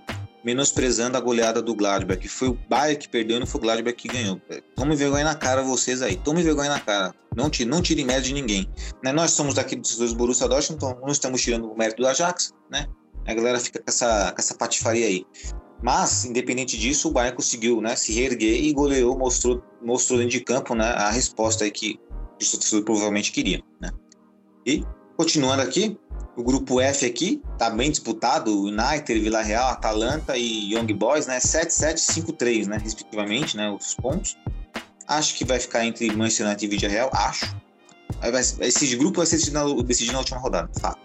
menosprezando 0.43 1.17
a 1.17 1.19
goleada 1.19 1.62
do 1.62 1.75
Gladbach, 1.75 2.19
que 2.19 2.29
foi 2.29 2.49
o 2.49 2.58
Bayern 2.69 2.97
que 2.97 3.10
perdeu, 3.10 3.39
não 3.39 3.47
foi 3.47 3.60
o 3.60 3.62
Gladbach 3.62 3.95
que 3.95 4.08
ganhou. 4.08 4.39
Tome 4.75 4.95
vergonha 4.95 5.23
na 5.23 5.36
cara 5.36 5.62
vocês 5.62 6.01
aí, 6.01 6.15
tome 6.15 6.41
vergonha 6.41 6.69
na 6.69 6.79
cara. 6.79 7.13
Não, 7.36 7.49
tire, 7.49 7.69
não 7.69 7.82
tire 7.82 8.03
mérito 8.03 8.27
de 8.27 8.34
ninguém. 8.34 8.69
Né? 9.03 9.12
Nós 9.12 9.32
somos 9.32 9.53
daqui 9.53 9.75
dos 9.75 9.97
dois 9.97 10.13
Borussia 10.13 10.47
Dortmund, 10.47 10.84
então 10.84 10.99
não 11.01 11.12
estamos 11.12 11.41
tirando 11.41 11.71
o 11.71 11.77
mérito 11.77 12.01
do 12.01 12.08
Ajax, 12.08 12.53
né? 12.69 12.88
A 13.27 13.34
galera 13.34 13.60
fica 13.60 13.79
com 13.79 13.86
essa, 13.88 14.32
com 14.32 14.39
essa 14.39 14.55
patifaria 14.55 15.05
aí. 15.05 15.25
Mas, 15.81 16.25
independente 16.25 16.77
disso, 16.77 17.07
o 17.07 17.11
Bayern 17.11 17.35
conseguiu 17.35 17.79
né, 17.79 17.95
se 17.95 18.11
reerguer 18.13 18.63
e 18.63 18.73
goleou, 18.73 19.17
mostrou, 19.17 19.63
mostrou 19.81 20.19
dentro 20.19 20.37
de 20.37 20.41
campo 20.41 20.75
né, 20.75 20.85
a 20.85 21.09
resposta 21.09 21.63
aí 21.63 21.71
que 21.71 21.99
o 22.35 22.37
torcedor 22.37 22.83
provavelmente 22.83 23.31
queria. 23.31 23.61
Né? 23.79 23.89
E, 24.65 24.83
continuando 25.15 25.61
aqui, 25.61 25.97
o 26.35 26.43
grupo 26.43 26.79
F 26.79 27.05
aqui 27.05 27.41
tá 27.57 27.69
bem 27.69 27.91
disputado, 27.91 28.63
United, 28.63 29.19
Vila 29.19 29.41
Real, 29.41 29.69
Atalanta 29.69 30.37
e 30.37 30.73
Young 30.73 30.93
Boys, 30.93 31.27
né? 31.27 31.37
7-7-5-3, 31.37 32.67
né? 32.67 32.77
Respectivamente, 32.77 33.57
né? 33.57 33.69
Os 33.69 33.93
pontos. 33.93 34.37
Acho 35.07 35.35
que 35.35 35.43
vai 35.43 35.59
ficar 35.59 35.85
entre 35.85 36.09
Manchester 36.15 36.47
United 36.47 36.65
e 36.65 36.77
Vila 36.77 36.91
Real, 36.91 37.09
acho. 37.13 37.53
Esse 38.61 38.95
grupo 38.95 39.17
vai 39.17 39.25
ser 39.25 39.37
decidido, 39.37 39.83
decidido 39.83 40.13
na 40.13 40.19
última 40.19 40.39
rodada, 40.39 40.69
fato. 40.79 40.99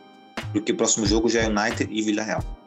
Porque 0.52 0.72
o 0.72 0.76
próximo 0.76 1.06
jogo 1.06 1.28
já 1.28 1.42
é 1.42 1.48
United 1.48 1.88
e 1.90 2.02
Vila 2.02 2.22
Real. 2.22 2.63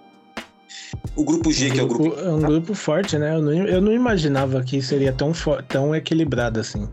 O 1.15 1.23
grupo 1.23 1.51
G, 1.51 1.69
um 1.69 1.73
que 1.73 1.79
é 1.79 1.83
o 1.83 1.87
grupo. 1.87 2.19
É 2.19 2.29
um 2.29 2.39
grupo 2.39 2.73
forte, 2.73 3.17
né? 3.17 3.35
Eu 3.35 3.41
não, 3.41 3.53
eu 3.53 3.81
não 3.81 3.91
imaginava 3.91 4.63
que 4.63 4.81
seria 4.81 5.11
tão, 5.11 5.31
tão 5.67 5.95
equilibrado 5.95 6.59
assim. 6.59 6.87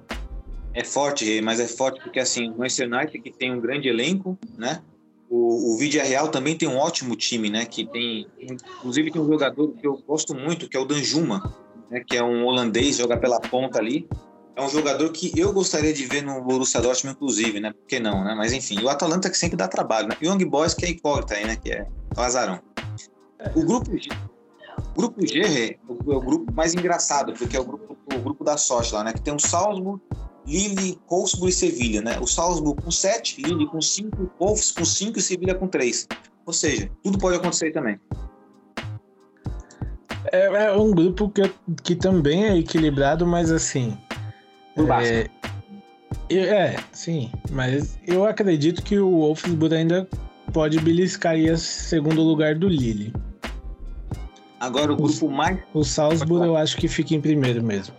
É 0.73 0.83
forte, 0.83 1.41
mas 1.41 1.61
é 1.61 1.69
forte 1.69 2.01
porque 2.03 2.19
assim, 2.19 2.51
o 2.51 2.59
Manchester 2.59 2.93
United 2.93 3.21
que 3.21 3.31
tem 3.31 3.53
um 3.53 3.61
grande 3.61 3.89
elenco, 3.89 4.37
né? 4.59 4.83
O, 5.31 5.75
o 5.75 5.79
Vídea 5.79 6.03
Real 6.05 6.29
também 6.29 6.57
tem 6.57 6.69
um 6.69 6.77
ótimo 6.77 7.15
time, 7.17 7.49
né? 7.49 7.65
Que 7.65 7.87
tem, 7.87 8.27
inclusive 8.41 9.11
tem 9.11 9.21
um 9.21 9.27
jogador 9.27 9.69
que 9.69 9.87
eu 9.87 10.03
gosto 10.07 10.35
muito, 10.35 10.69
que 10.69 10.77
é 10.77 10.81
o 10.81 10.85
Danjuma, 10.85 11.55
né? 11.91 12.03
Que 12.07 12.17
é 12.17 12.23
um 12.25 12.45
holandês, 12.45 12.97
joga 12.97 13.17
pela 13.17 13.41
ponta 13.41 13.79
ali. 13.79 14.09
É 14.57 14.63
um 14.63 14.69
jogador 14.69 15.11
que 15.11 15.33
eu 15.37 15.53
gostaria 15.53 15.93
de 15.93 16.07
ver 16.07 16.23
no 16.23 16.41
Borussia 16.41 16.81
Dortmund, 16.81 17.17
inclusive, 17.17 17.61
né? 17.61 17.73
Por 17.73 17.87
que 17.87 18.01
não, 18.01 18.25
né? 18.25 18.35
Mas 18.37 18.53
enfim, 18.53 18.83
o 18.83 18.89
Atalanta 18.89 19.31
que 19.31 19.39
sempre 19.39 19.57
dá 19.57 19.69
trabalho, 19.69 20.09
né? 20.09 20.17
E 20.21 20.27
o 20.27 20.33
Young 20.33 20.45
Boys 20.45 20.75
que 20.75 20.85
é 20.85 20.91
incógnita 20.91 21.35
aí, 21.35 21.45
né? 21.45 21.57
Que 21.57 21.73
é 21.73 21.87
o 22.17 22.21
azarão. 22.21 22.61
O 23.55 23.65
grupo 23.65 23.97
G, 23.97 24.09
o 24.79 24.97
grupo 24.97 25.27
G 25.27 25.41
é 25.43 25.79
o 25.89 26.21
grupo 26.21 26.53
mais 26.53 26.75
engraçado, 26.75 27.33
porque 27.35 27.57
é 27.57 27.61
o 27.61 27.65
grupo, 27.65 27.97
o 28.15 28.19
grupo 28.19 28.45
da 28.45 28.57
sorte 28.57 28.95
lá, 28.95 29.05
né? 29.05 29.13
Que 29.13 29.21
tem 29.21 29.35
o 29.35 29.39
Salzburg, 29.39 30.01
Lille, 30.47 30.99
Wolfsburg 31.09 31.51
e 31.51 31.53
Sevilha, 31.53 32.01
né? 32.03 32.19
O 32.21 32.27
Salzburg 32.27 32.83
com 32.83 32.91
7, 32.91 33.43
Lille 33.43 33.67
com 33.67 33.81
5, 33.81 34.31
Wolfs 34.39 34.73
com 34.73 34.85
5 34.85 35.19
e 35.19 35.23
Sevilha 35.23 35.55
com 35.55 35.67
3. 35.67 36.07
Ou 36.47 36.53
seja, 36.53 36.91
tudo 37.03 37.19
pode 37.19 37.37
acontecer 37.37 37.73
também. 37.73 37.99
É, 40.33 40.67
é 40.67 40.73
um 40.73 40.91
grupo 40.91 41.29
que, 41.29 41.43
que 41.83 41.95
também 41.95 42.45
é 42.47 42.57
equilibrado, 42.57 43.27
mas 43.27 43.51
assim. 43.51 43.97
Por 44.75 44.87
baixo. 44.87 45.13
É, 45.13 45.29
é, 46.31 46.77
sim. 46.93 47.31
Mas 47.51 47.99
eu 48.07 48.27
acredito 48.27 48.83
que 48.83 48.99
o 48.99 49.11
Wolfsburg 49.11 49.75
ainda 49.75 50.09
pode 50.53 50.79
beliscar 50.81 51.33
aí 51.33 51.57
segundo 51.57 52.23
lugar 52.23 52.55
do 52.55 52.69
Lille. 52.69 53.13
Agora 54.65 54.93
o 54.93 54.97
grupo 54.97 55.31
mais. 55.31 55.59
O 55.75 55.85
Salzburg 55.85 56.47
eu 56.47 56.57
acho 56.57 56.79
que 56.79 56.89
fica 56.89 57.15
em 57.15 57.21
primeiro 57.21 57.63
mesmo. 57.63 57.95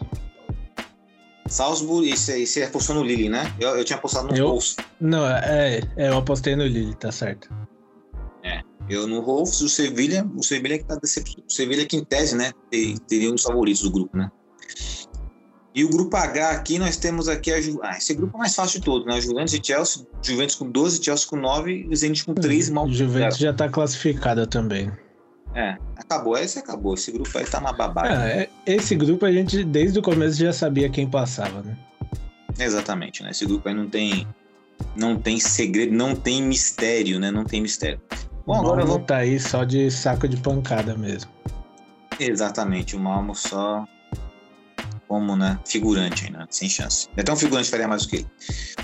Salzburg, 1.47 2.10
e 2.10 2.17
você 2.17 2.63
apostou 2.63 2.95
no 2.95 3.04
Lille, 3.04 3.30
né? 3.30 3.54
Eu, 3.60 3.78
eu 3.78 3.86
tinha 3.86 3.97
apostado 3.97 4.30
no 4.30 4.36
eu, 4.36 4.47
Wolves. 4.47 4.75
Não, 4.99 5.28
é, 5.28 5.80
é, 5.95 6.10
eu 6.10 6.17
apostei 6.17 6.56
no 6.56 6.65
Lille, 6.65 6.95
tá 6.95 7.12
certo. 7.12 7.54
É, 8.43 8.62
eu 8.89 9.06
no 9.06 9.21
Wolves, 9.21 9.62
o 9.62 9.69
Sevilha, 9.69 10.28
o 10.36 10.43
Sevilha 10.43 10.80
que 10.80 10.86
tá 10.86 10.95
decepcionado. 10.95 11.45
O 11.47 11.54
Sevilha 11.54 11.86
que 11.86 11.97
em 11.97 12.04
tese, 12.04 12.36
né, 12.36 12.51
teria 13.08 13.30
um 13.30 13.36
dos 13.36 13.43
favoritos 13.43 13.84
do 13.84 13.91
grupo, 13.91 14.17
né? 14.17 14.32
E 15.75 15.84
o 15.84 15.89
grupo 15.89 16.17
H 16.17 16.49
aqui, 16.49 16.80
nós 16.80 16.97
temos 16.97 17.28
aqui 17.28 17.51
a 17.51 17.62
Ju... 17.62 17.80
ah, 17.84 17.95
esse 17.95 18.13
grupo 18.15 18.38
é 18.38 18.39
mais 18.39 18.56
fácil 18.56 18.80
de 18.80 18.86
todos, 18.86 19.06
né? 19.06 19.21
Juventus 19.21 19.54
e 19.54 19.62
Chelsea, 19.62 20.08
Juventus 20.23 20.56
com 20.56 20.71
12, 20.71 21.04
Chelsea 21.04 21.28
com 21.28 21.36
9 21.36 21.88
e 21.91 21.95
Zenit 21.95 22.25
com 22.25 22.34
3 22.34 22.71
mal. 22.71 22.89
Juventus 22.89 23.38
já 23.38 23.54
tá 23.54 23.69
classificada 23.69 24.47
também. 24.47 24.91
É, 25.56 25.78
acabou, 25.96 26.38
esse 26.38 26.60
acabou. 26.60 26.94
Esse 26.96 27.12
grupo 27.12 27.36
aí 27.38 27.46
tá 27.46 27.60
uma 27.60 27.72
babada. 27.72 28.30
É, 28.30 28.50
esse 28.65 28.94
grupo 28.94 29.26
a 29.26 29.32
gente, 29.32 29.63
desde 29.63 29.98
o 29.98 30.02
começo, 30.02 30.38
já 30.38 30.52
sabia 30.52 30.89
quem 30.89 31.10
passava, 31.10 31.62
né? 31.62 31.78
Exatamente, 32.60 33.24
né? 33.24 33.32
Esse 33.32 33.46
grupo 33.46 33.68
aí 33.68 33.74
não 33.74 33.89
tem. 33.89 34.28
Não 34.96 35.18
tem 35.18 35.39
segredo, 35.39 35.94
não 35.94 36.13
tem 36.13 36.41
mistério, 36.41 37.20
né? 37.20 37.32
Não 37.32 37.46
tem 37.46 37.62
mistério. 37.62 38.02
Bom, 38.46 38.56
agora 38.56 38.82
eu 38.82 38.88
vou. 38.88 39.00
tá 39.00 39.18
aí 39.18 39.39
só 39.39 39.63
de 39.63 39.89
saco 39.89 40.28
de 40.28 40.38
pancada 40.38 40.96
mesmo. 40.96 41.32
Exatamente, 42.20 42.96
o 42.96 43.00
Malmo 43.00 43.34
só 43.34 43.86
como, 45.08 45.36
né, 45.36 45.60
figurante 45.66 46.32
né, 46.32 46.45
sem 46.49 46.68
chance. 46.68 47.08
Até 47.18 47.32
um 47.32 47.36
figurante 47.36 47.70
faria 47.70 47.88
mais 47.88 48.03
do 48.03 48.10
que 48.10 48.16
ele. 48.18 48.28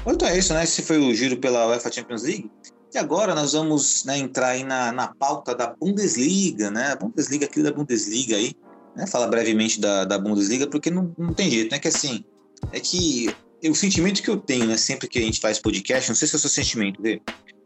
Então 0.05 0.27
é 0.27 0.37
isso, 0.37 0.53
né? 0.53 0.63
Esse 0.63 0.81
foi 0.81 0.97
o 0.97 1.13
giro 1.13 1.37
pela 1.37 1.67
UEFA 1.67 1.91
Champions 1.91 2.23
League. 2.23 2.49
E 2.93 2.97
agora 2.97 3.33
nós 3.33 3.53
vamos 3.53 4.03
né, 4.03 4.17
entrar 4.17 4.49
aí 4.49 4.63
na, 4.63 4.91
na 4.91 5.07
pauta 5.07 5.55
da 5.55 5.67
Bundesliga, 5.67 6.69
né? 6.69 6.91
A 6.91 6.95
Bundesliga, 6.95 7.45
aqui 7.45 7.63
da 7.63 7.71
Bundesliga 7.71 8.35
aí. 8.35 8.53
Né? 8.95 9.07
Falar 9.07 9.27
brevemente 9.27 9.79
da, 9.79 10.03
da 10.03 10.19
Bundesliga, 10.19 10.67
porque 10.67 10.91
não, 10.91 11.13
não 11.17 11.33
tem 11.33 11.49
jeito, 11.49 11.71
né? 11.71 11.79
Que 11.79 11.87
assim, 11.87 12.25
é 12.73 12.79
que 12.79 13.33
o 13.63 13.75
sentimento 13.75 14.21
que 14.21 14.29
eu 14.29 14.37
tenho, 14.37 14.65
né? 14.65 14.75
Sempre 14.75 15.07
que 15.07 15.19
a 15.19 15.21
gente 15.21 15.39
faz 15.39 15.57
podcast, 15.57 16.09
não 16.09 16.15
sei 16.15 16.27
se 16.27 16.35
é 16.35 16.37
o 16.37 16.39
seu 16.39 16.49
sentimento, 16.49 17.01
vê? 17.01 17.21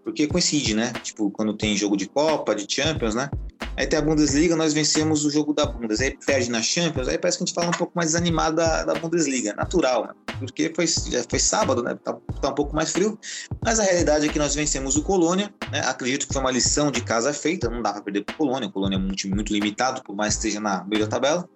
Porque 0.05 0.27
coincide, 0.27 0.75
né? 0.75 0.93
Tipo, 1.01 1.31
quando 1.31 1.57
tem 1.57 1.75
jogo 1.75 1.97
de 1.97 2.07
Copa, 2.07 2.53
de 2.53 2.71
Champions, 2.71 3.15
né? 3.15 3.27
Aí 3.75 3.87
tem 3.87 3.97
a 3.97 4.01
Bundesliga, 4.03 4.55
nós 4.55 4.71
vencemos 4.71 5.25
o 5.25 5.31
jogo 5.31 5.51
da 5.51 5.65
Bundesliga. 5.65 6.11
Aí 6.11 6.25
perde 6.25 6.51
na 6.51 6.61
Champions, 6.61 7.07
aí 7.07 7.17
parece 7.17 7.39
que 7.39 7.43
a 7.43 7.47
gente 7.47 7.55
fala 7.55 7.69
um 7.69 7.77
pouco 7.77 7.91
mais 7.95 8.09
desanimado 8.11 8.57
da, 8.57 8.85
da 8.85 8.93
Bundesliga. 8.93 9.53
Natural, 9.55 10.03
né? 10.05 10.13
Porque 10.37 10.71
foi, 10.75 10.85
já 10.85 11.25
foi 11.27 11.39
sábado, 11.39 11.81
né? 11.81 11.97
Tá, 12.03 12.15
tá, 12.39 12.49
um 12.49 12.53
pouco 12.53 12.75
mais 12.75 12.91
frio. 12.91 13.17
Mas 13.63 13.79
a 13.79 13.83
realidade 13.83 14.27
é 14.27 14.31
que 14.31 14.37
nós 14.37 14.53
vencemos 14.53 14.95
o 14.95 15.01
Colônia, 15.01 15.51
né? 15.71 15.79
Acredito 15.79 16.27
que 16.27 16.33
foi 16.33 16.41
uma 16.41 16.51
lição 16.51 16.91
de 16.91 17.01
casa 17.01 17.33
feita. 17.33 17.67
Não 17.67 17.81
dá 17.81 17.91
para 17.91 18.03
perder 18.03 18.23
pro 18.23 18.35
Colônia. 18.35 18.69
O 18.69 18.71
Colônia 18.71 18.97
é 18.97 18.99
um 18.99 19.07
time 19.09 19.33
muito 19.33 19.51
limitado, 19.51 20.03
por 20.03 20.15
mais 20.15 20.35
que 20.35 20.45
esteja 20.45 20.59
na 20.59 20.85
da 20.85 21.07
tabela, 21.07 21.49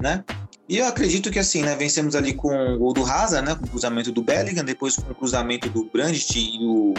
né? 0.00 0.24
E 0.68 0.78
eu 0.78 0.86
acredito 0.86 1.30
que 1.30 1.40
assim, 1.40 1.62
né? 1.62 1.74
Vencemos 1.74 2.14
ali 2.14 2.34
com 2.34 2.74
o 2.74 2.78
gol 2.78 2.92
do 2.92 3.04
Hazard, 3.04 3.46
né? 3.46 3.56
Com 3.56 3.66
o 3.66 3.68
cruzamento 3.68 4.12
do 4.12 4.22
Bellingham, 4.22 4.64
depois 4.64 4.94
com 4.94 5.10
o 5.10 5.14
cruzamento 5.14 5.68
do 5.68 5.84
Brandt 5.84 6.38
e 6.38 6.64
o 6.64 6.94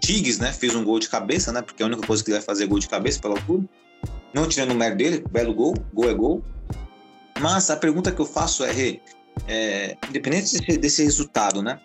Tigres, 0.00 0.38
né? 0.38 0.52
Fez 0.52 0.74
um 0.74 0.84
gol 0.84 0.98
de 0.98 1.08
cabeça, 1.08 1.52
né? 1.52 1.62
Porque 1.62 1.82
é 1.82 1.84
a 1.84 1.88
única 1.88 2.06
coisa 2.06 2.22
que 2.22 2.30
ele 2.30 2.38
vai 2.38 2.44
fazer 2.44 2.64
é 2.64 2.66
gol 2.66 2.78
de 2.78 2.88
cabeça 2.88 3.20
pela 3.20 3.34
altura. 3.34 3.64
Não 4.32 4.48
tirando 4.48 4.72
o 4.72 4.74
mérito 4.74 4.98
dele, 4.98 5.24
belo 5.30 5.54
gol, 5.54 5.74
gol 5.92 6.10
é 6.10 6.14
gol. 6.14 6.42
Mas 7.40 7.70
a 7.70 7.76
pergunta 7.76 8.12
que 8.12 8.20
eu 8.20 8.26
faço 8.26 8.64
é, 8.64 9.00
é 9.46 9.96
independente 10.08 10.52
desse, 10.52 10.78
desse, 10.78 11.02
resultado, 11.02 11.62
né? 11.62 11.80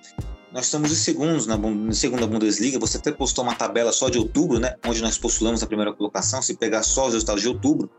Nós 0.52 0.66
estamos 0.66 0.92
em 0.92 0.96
segundos 0.96 1.48
na, 1.48 1.58
na, 1.58 1.94
segunda 1.94 2.28
Bundesliga. 2.28 2.78
Você 2.80 2.98
até 2.98 3.12
postou 3.12 3.44
uma 3.44 3.56
tabela 3.56 3.92
só 3.92 4.10
de 4.10 4.18
outubro, 4.18 4.60
né? 4.60 4.76
Onde 4.86 5.02
nós 5.02 5.18
postulamos 5.18 5.64
a 5.64 5.68
primeira 5.68 5.94
colocação. 5.94 6.42
Se 6.42 6.56
pegar 6.56 6.84
só 6.84 7.08
os 7.08 7.14
resultados 7.14 7.42
de 7.42 7.48
outubro, 7.48 7.90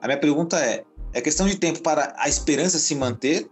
a 0.00 0.06
minha 0.06 0.18
pergunta 0.18 0.58
é: 0.58 0.84
é 1.12 1.20
questão 1.20 1.46
de 1.46 1.56
tempo 1.56 1.80
para 1.80 2.14
a 2.18 2.28
esperança 2.28 2.78
se 2.78 2.94
manter? 2.94 3.48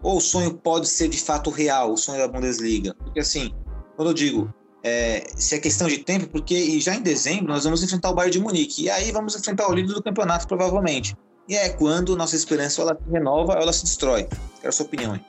Ou 0.00 0.18
o 0.18 0.20
sonho 0.20 0.54
pode 0.54 0.88
ser 0.88 1.08
de 1.08 1.18
fato 1.18 1.50
real, 1.50 1.92
o 1.92 1.96
sonho 1.96 2.18
da 2.18 2.28
Bundesliga? 2.28 2.94
Porque 2.94 3.18
assim, 3.18 3.52
quando 3.96 4.10
eu 4.10 4.14
digo 4.14 4.54
é, 4.88 5.26
se 5.36 5.54
é 5.54 5.58
questão 5.58 5.86
de 5.86 5.98
tempo, 5.98 6.26
porque 6.28 6.80
já 6.80 6.94
em 6.94 7.02
dezembro 7.02 7.52
nós 7.52 7.64
vamos 7.64 7.82
enfrentar 7.82 8.10
o 8.10 8.14
Bayern 8.14 8.32
de 8.32 8.40
Munique. 8.40 8.84
E 8.84 8.90
aí 8.90 9.12
vamos 9.12 9.36
enfrentar 9.36 9.68
o 9.68 9.74
líder 9.74 9.92
do 9.92 10.02
campeonato, 10.02 10.48
provavelmente. 10.48 11.14
E 11.48 11.54
é 11.54 11.68
quando 11.68 12.16
nossa 12.16 12.34
esperança 12.34 12.82
ela 12.82 12.94
se 12.94 13.10
renova 13.10 13.54
ou 13.54 13.62
ela 13.62 13.72
se 13.72 13.84
destrói. 13.84 14.24
Quero 14.56 14.68
a 14.68 14.72
sua 14.72 14.86
opinião 14.86 15.12
aí. 15.12 15.20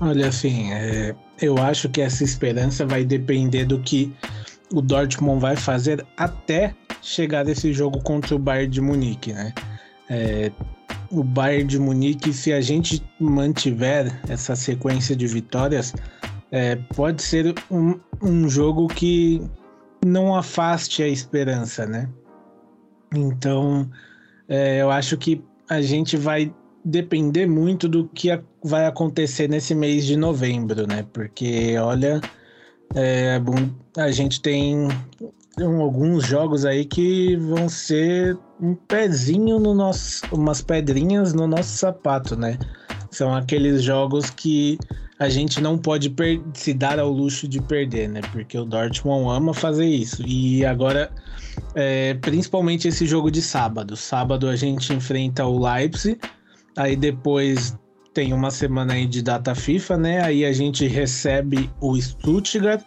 Olha, 0.00 0.28
assim, 0.28 0.72
é, 0.72 1.14
eu 1.40 1.58
acho 1.58 1.88
que 1.88 2.00
essa 2.00 2.24
esperança 2.24 2.86
vai 2.86 3.04
depender 3.04 3.64
do 3.64 3.80
que 3.80 4.12
o 4.72 4.80
Dortmund 4.80 5.40
vai 5.40 5.56
fazer 5.56 6.06
até 6.16 6.74
chegar 7.02 7.46
esse 7.48 7.72
jogo 7.72 8.02
contra 8.02 8.34
o 8.34 8.38
Bayern 8.38 8.70
de 8.70 8.80
Munique, 8.80 9.32
né? 9.32 9.52
É, 10.08 10.50
o 11.10 11.22
Bayern 11.22 11.64
de 11.64 11.78
Munique, 11.78 12.32
se 12.32 12.52
a 12.52 12.60
gente 12.60 13.02
mantiver 13.18 14.20
essa 14.28 14.54
sequência 14.54 15.14
de 15.14 15.26
vitórias, 15.26 15.92
é, 16.50 16.76
pode 16.94 17.22
ser 17.22 17.54
um, 17.70 17.98
um 18.22 18.48
jogo 18.48 18.88
que 18.88 19.40
não 20.04 20.34
afaste 20.34 21.02
a 21.02 21.08
esperança, 21.08 21.86
né? 21.86 22.08
Então, 23.14 23.88
é, 24.48 24.80
eu 24.80 24.90
acho 24.90 25.16
que 25.16 25.42
a 25.68 25.80
gente 25.80 26.16
vai 26.16 26.52
depender 26.84 27.46
muito 27.46 27.88
do 27.88 28.08
que 28.08 28.28
vai 28.64 28.86
acontecer 28.86 29.48
nesse 29.48 29.74
mês 29.74 30.04
de 30.06 30.16
novembro, 30.16 30.86
né? 30.86 31.06
Porque, 31.12 31.76
olha, 31.78 32.20
é, 32.94 33.40
a 33.96 34.10
gente 34.10 34.40
tem 34.40 34.88
alguns 35.58 36.24
jogos 36.24 36.64
aí 36.64 36.84
que 36.84 37.36
vão 37.36 37.68
ser 37.68 38.36
um 38.60 38.74
pezinho 38.74 39.58
no 39.58 39.74
nosso, 39.74 40.22
umas 40.32 40.62
pedrinhas 40.62 41.32
no 41.32 41.46
nosso 41.46 41.76
sapato, 41.76 42.36
né? 42.36 42.58
São 43.10 43.34
aqueles 43.34 43.82
jogos 43.82 44.30
que 44.30 44.78
a 45.20 45.28
gente 45.28 45.60
não 45.60 45.76
pode 45.76 46.12
se 46.54 46.72
dar 46.72 46.98
ao 46.98 47.10
luxo 47.10 47.46
de 47.46 47.60
perder, 47.60 48.08
né? 48.08 48.22
Porque 48.32 48.56
o 48.56 48.64
Dortmund 48.64 49.28
ama 49.28 49.52
fazer 49.52 49.84
isso. 49.84 50.26
E 50.26 50.64
agora, 50.64 51.10
é, 51.74 52.14
principalmente 52.14 52.88
esse 52.88 53.06
jogo 53.06 53.30
de 53.30 53.42
sábado. 53.42 53.98
Sábado 53.98 54.48
a 54.48 54.56
gente 54.56 54.94
enfrenta 54.94 55.44
o 55.44 55.62
Leipzig, 55.62 56.18
aí 56.74 56.96
depois 56.96 57.78
tem 58.14 58.32
uma 58.32 58.50
semana 58.50 58.94
aí 58.94 59.06
de 59.06 59.20
data 59.20 59.54
FIFA, 59.54 59.98
né? 59.98 60.24
Aí 60.24 60.42
a 60.42 60.52
gente 60.52 60.86
recebe 60.86 61.70
o 61.82 62.00
Stuttgart 62.00 62.82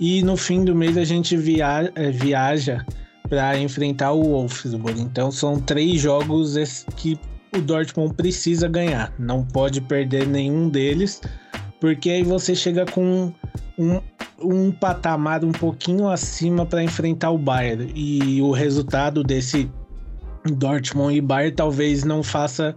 e 0.00 0.22
no 0.22 0.38
fim 0.38 0.64
do 0.64 0.74
mês 0.74 0.96
a 0.96 1.04
gente 1.04 1.36
via 1.36 1.92
é, 1.94 2.10
viaja 2.10 2.82
para 3.28 3.58
enfrentar 3.58 4.12
o 4.12 4.22
Wolfsburg. 4.22 5.02
Então 5.02 5.30
são 5.30 5.60
três 5.60 6.00
jogos 6.00 6.56
que 6.96 7.20
o 7.54 7.60
Dortmund 7.60 8.14
precisa 8.14 8.66
ganhar, 8.68 9.12
não 9.18 9.44
pode 9.44 9.82
perder 9.82 10.26
nenhum 10.26 10.70
deles 10.70 11.20
porque 11.84 12.08
aí 12.08 12.22
você 12.22 12.54
chega 12.54 12.86
com 12.86 13.30
um, 13.78 14.00
um 14.40 14.72
patamar 14.72 15.44
um 15.44 15.52
pouquinho 15.52 16.08
acima 16.08 16.64
para 16.64 16.82
enfrentar 16.82 17.28
o 17.28 17.36
Bayern. 17.36 17.92
E 17.94 18.40
o 18.40 18.52
resultado 18.52 19.22
desse 19.22 19.70
Dortmund 20.50 21.14
e 21.14 21.20
Bayern 21.20 21.54
talvez 21.54 22.02
não 22.02 22.22
faça 22.22 22.74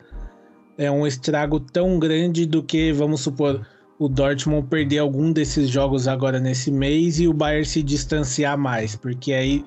é, 0.77 0.91
um 0.91 1.07
estrago 1.07 1.57
tão 1.57 1.97
grande 1.97 2.45
do 2.45 2.61
que, 2.61 2.91
vamos 2.91 3.21
supor, 3.21 3.65
o 3.97 4.09
Dortmund 4.09 4.67
perder 4.67 4.97
algum 4.97 5.31
desses 5.31 5.69
jogos 5.69 6.05
agora 6.05 6.37
nesse 6.37 6.69
mês 6.69 7.17
e 7.17 7.29
o 7.29 7.33
Bayern 7.33 7.65
se 7.65 7.81
distanciar 7.81 8.57
mais. 8.57 8.97
Porque 8.97 9.31
aí, 9.31 9.63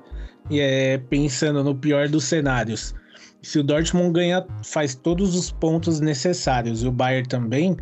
é, 0.50 0.98
pensando 0.98 1.64
no 1.64 1.74
pior 1.74 2.10
dos 2.10 2.24
cenários, 2.24 2.94
se 3.40 3.58
o 3.58 3.64
Dortmund 3.64 4.12
ganha, 4.12 4.46
faz 4.62 4.94
todos 4.94 5.34
os 5.34 5.50
pontos 5.50 5.98
necessários 5.98 6.82
e 6.82 6.86
o 6.86 6.92
Bayern 6.92 7.26
também 7.26 7.74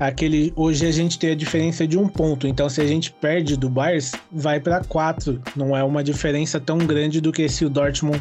aquele 0.00 0.52
hoje 0.56 0.86
a 0.86 0.90
gente 0.90 1.18
tem 1.18 1.32
a 1.32 1.34
diferença 1.34 1.86
de 1.86 1.98
um 1.98 2.08
ponto. 2.08 2.46
Então, 2.48 2.68
se 2.68 2.80
a 2.80 2.86
gente 2.86 3.12
perde 3.12 3.56
do 3.56 3.68
Bayern, 3.68 4.04
vai 4.32 4.58
para 4.58 4.82
quatro. 4.82 5.40
Não 5.54 5.76
é 5.76 5.84
uma 5.84 6.02
diferença 6.02 6.58
tão 6.58 6.78
grande 6.78 7.20
do 7.20 7.30
que 7.30 7.48
se 7.48 7.64
o 7.64 7.70
Dortmund 7.70 8.20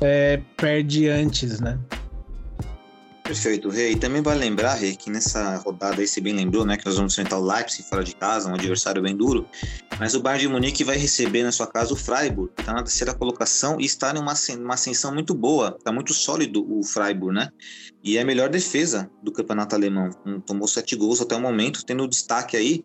é, 0.00 0.40
perde 0.56 1.08
antes, 1.08 1.60
né? 1.60 1.78
Perfeito, 3.22 3.68
Rei. 3.68 3.94
Também 3.94 4.20
vale 4.20 4.40
lembrar, 4.40 4.74
Rei, 4.74 4.96
que 4.96 5.08
nessa 5.08 5.56
rodada 5.58 6.00
aí, 6.00 6.08
você 6.08 6.20
bem 6.20 6.34
lembrou, 6.34 6.66
né, 6.66 6.76
que 6.76 6.84
nós 6.84 6.96
vamos 6.96 7.12
enfrentar 7.12 7.38
o 7.38 7.44
Leipzig 7.44 7.88
fora 7.88 8.02
de 8.02 8.14
casa, 8.16 8.50
um 8.50 8.54
adversário 8.54 9.00
bem 9.00 9.16
duro, 9.16 9.46
mas 9.98 10.14
o 10.14 10.20
Bayern 10.20 10.42
de 10.42 10.52
Munique 10.52 10.82
vai 10.82 10.96
receber 10.96 11.44
na 11.44 11.52
sua 11.52 11.66
casa 11.66 11.94
o 11.94 11.96
Freiburg, 11.96 12.52
que 12.54 12.62
está 12.62 12.72
na 12.72 12.82
terceira 12.82 13.14
colocação 13.14 13.80
e 13.80 13.84
está 13.84 14.12
numa 14.12 14.34
uma 14.58 14.74
ascensão 14.74 15.14
muito 15.14 15.34
boa, 15.34 15.76
está 15.78 15.92
muito 15.92 16.12
sólido 16.12 16.66
o 16.68 16.82
Freiburg, 16.82 17.34
né? 17.34 17.50
E 18.02 18.18
é 18.18 18.22
a 18.22 18.24
melhor 18.24 18.48
defesa 18.48 19.10
do 19.22 19.32
campeonato 19.32 19.74
alemão. 19.74 20.10
Tomou 20.44 20.66
sete 20.66 20.96
gols 20.96 21.20
até 21.20 21.36
o 21.36 21.40
momento, 21.40 21.84
tendo 21.84 22.06
destaque 22.08 22.56
aí 22.56 22.84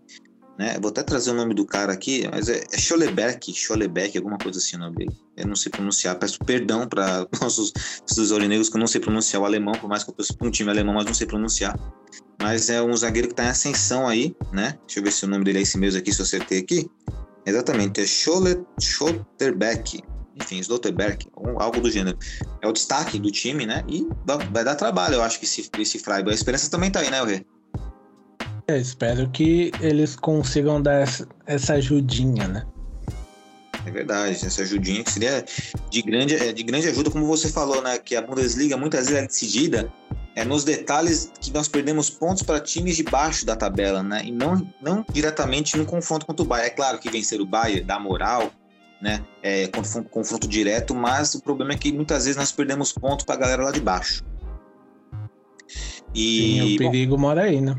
né? 0.58 0.78
Vou 0.82 0.90
até 0.90 1.04
trazer 1.04 1.32
o 1.32 1.34
nome 1.36 1.54
do 1.54 1.66
cara 1.66 1.94
aqui, 1.94 2.28
mas 2.32 2.50
é, 2.50 2.64
é 2.72 2.78
Scholebeck, 2.78 3.54
Scholebeck, 3.54 4.18
alguma 4.18 4.38
coisa 4.38 4.58
assim 4.58 4.76
o 4.76 4.80
nome 4.80 4.96
dele. 4.96 5.16
Eu 5.36 5.48
não 5.48 5.56
sei 5.56 5.72
pronunciar, 5.72 6.18
peço 6.18 6.40
perdão 6.40 6.88
para 6.88 7.28
nossos 7.40 8.32
aurinegros 8.32 8.68
que 8.68 8.76
eu 8.76 8.80
não 8.80 8.88
sei 8.88 9.00
pronunciar 9.00 9.42
o 9.42 9.46
alemão, 9.46 9.74
por 9.76 9.88
mais 9.88 10.04
que 10.04 10.10
eu 10.10 10.16
torço 10.16 10.36
para 10.36 10.48
um 10.48 10.52
time 10.52 10.72
alemão, 10.72 10.96
mas 10.96 11.06
não 11.06 11.14
sei 11.14 11.28
pronunciar. 11.28 11.78
Mas 12.42 12.70
é 12.70 12.82
um 12.82 12.96
zagueiro 12.96 13.28
que 13.28 13.34
está 13.34 13.46
em 13.46 13.50
ascensão 13.50 14.08
aí, 14.08 14.36
né? 14.52 14.78
Deixa 14.88 15.00
eu 15.00 15.04
ver 15.04 15.12
se 15.12 15.26
o 15.26 15.28
nome 15.28 15.44
dele 15.44 15.60
é 15.60 15.62
esse 15.62 15.78
mesmo 15.78 16.00
aqui, 16.00 16.12
se 16.12 16.20
eu 16.20 16.26
acertei 16.26 16.60
aqui. 16.60 16.90
Exatamente, 17.46 18.02
é 18.02 18.06
Scholle, 18.06 18.66
Scholterbeck, 18.80 20.02
enfim, 20.40 20.60
Slotterberg, 20.60 21.28
algo 21.58 21.82
do 21.82 21.90
gênero. 21.90 22.18
É 22.62 22.68
o 22.68 22.72
destaque 22.72 23.20
do 23.20 23.32
time, 23.32 23.66
né? 23.66 23.84
E 23.88 24.08
vai 24.52 24.64
dar 24.64 24.76
trabalho, 24.76 25.16
eu 25.16 25.24
acho 25.24 25.40
que 25.40 25.46
esse, 25.46 25.70
esse 25.80 26.00
Freiburg. 26.00 26.32
A 26.32 26.36
esperança 26.36 26.70
também 26.70 26.92
tá 26.92 27.00
aí, 27.00 27.10
né, 27.10 27.24
Rê? 27.24 27.46
É, 28.68 28.78
espero 28.78 29.30
que 29.30 29.72
eles 29.80 30.16
consigam 30.16 30.82
dar 30.82 31.02
essa, 31.02 31.28
essa 31.46 31.74
ajudinha, 31.74 32.48
né? 32.48 32.66
É 33.86 33.92
verdade, 33.92 34.46
essa 34.46 34.62
ajudinha 34.62 35.04
que 35.04 35.12
seria 35.12 35.46
de 35.90 36.02
grande, 36.02 36.36
é, 36.36 36.52
de 36.52 36.64
grande 36.64 36.88
ajuda, 36.90 37.10
como 37.10 37.26
você 37.26 37.50
falou, 37.50 37.82
né? 37.82 37.98
Que 37.98 38.16
a 38.16 38.22
Bundesliga 38.22 38.76
muitas 38.76 39.08
vezes 39.08 39.24
é 39.24 39.28
decidida 39.28 39.94
é 40.38 40.46
nos 40.46 40.64
detalhes 40.64 41.32
que 41.42 41.52
nós 41.52 41.68
perdemos 41.68 42.12
pontos 42.12 42.44
para 42.44 42.60
times 42.60 42.96
de 42.96 43.02
baixo 43.02 43.44
da 43.44 43.56
tabela, 43.56 44.04
né? 44.04 44.22
E 44.24 44.32
não, 44.32 44.72
não 44.80 45.04
diretamente 45.12 45.76
no 45.76 45.84
confronto 45.84 46.28
contra 46.28 46.44
o 46.44 46.48
Bayern. 46.48 46.72
É 46.72 46.76
claro 46.76 47.00
que 47.00 47.10
vencer 47.10 47.42
o 47.42 47.46
Bayern 47.46 47.84
dá 47.84 48.00
moral, 48.00 48.52
né? 49.02 49.24
É 49.42 49.68
confronto, 49.68 50.48
direto, 50.48 50.96
mas 50.96 51.36
o 51.36 51.42
problema 51.42 51.74
é 51.74 51.78
que 51.78 51.92
muitas 51.92 52.26
vezes 52.26 52.38
nós 52.38 52.52
perdemos 52.52 52.92
pontos 52.92 53.26
para 53.26 53.36
a 53.36 53.40
galera 53.40 53.64
lá 53.64 53.72
de 53.72 53.80
baixo. 53.80 54.24
E 56.14 56.60
Sim, 56.60 56.76
o 56.76 56.78
perigo 56.78 57.16
bom, 57.16 57.22
mora 57.22 57.44
aí, 57.44 57.62
né? 57.62 57.76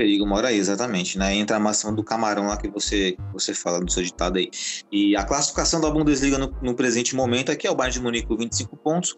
Perigo 0.00 0.26
mora 0.26 0.48
aí, 0.48 0.56
exatamente, 0.56 1.18
né? 1.18 1.34
Entra 1.34 1.58
a 1.58 1.60
maçã 1.60 1.92
do 1.92 2.02
camarão 2.02 2.46
lá 2.46 2.56
que 2.56 2.70
você, 2.70 3.14
você 3.34 3.52
fala 3.52 3.78
do 3.84 3.92
seu 3.92 4.02
ditado 4.02 4.38
aí. 4.38 4.50
E 4.90 5.14
a 5.14 5.22
classificação 5.24 5.78
da 5.78 5.90
Bundesliga 5.90 6.38
no, 6.38 6.50
no 6.62 6.74
presente 6.74 7.14
momento 7.14 7.52
aqui 7.52 7.66
é 7.66 7.70
o 7.70 7.74
Bayern 7.74 7.98
de 7.98 8.02
Munique 8.02 8.26
com 8.26 8.34
25 8.34 8.78
pontos, 8.78 9.14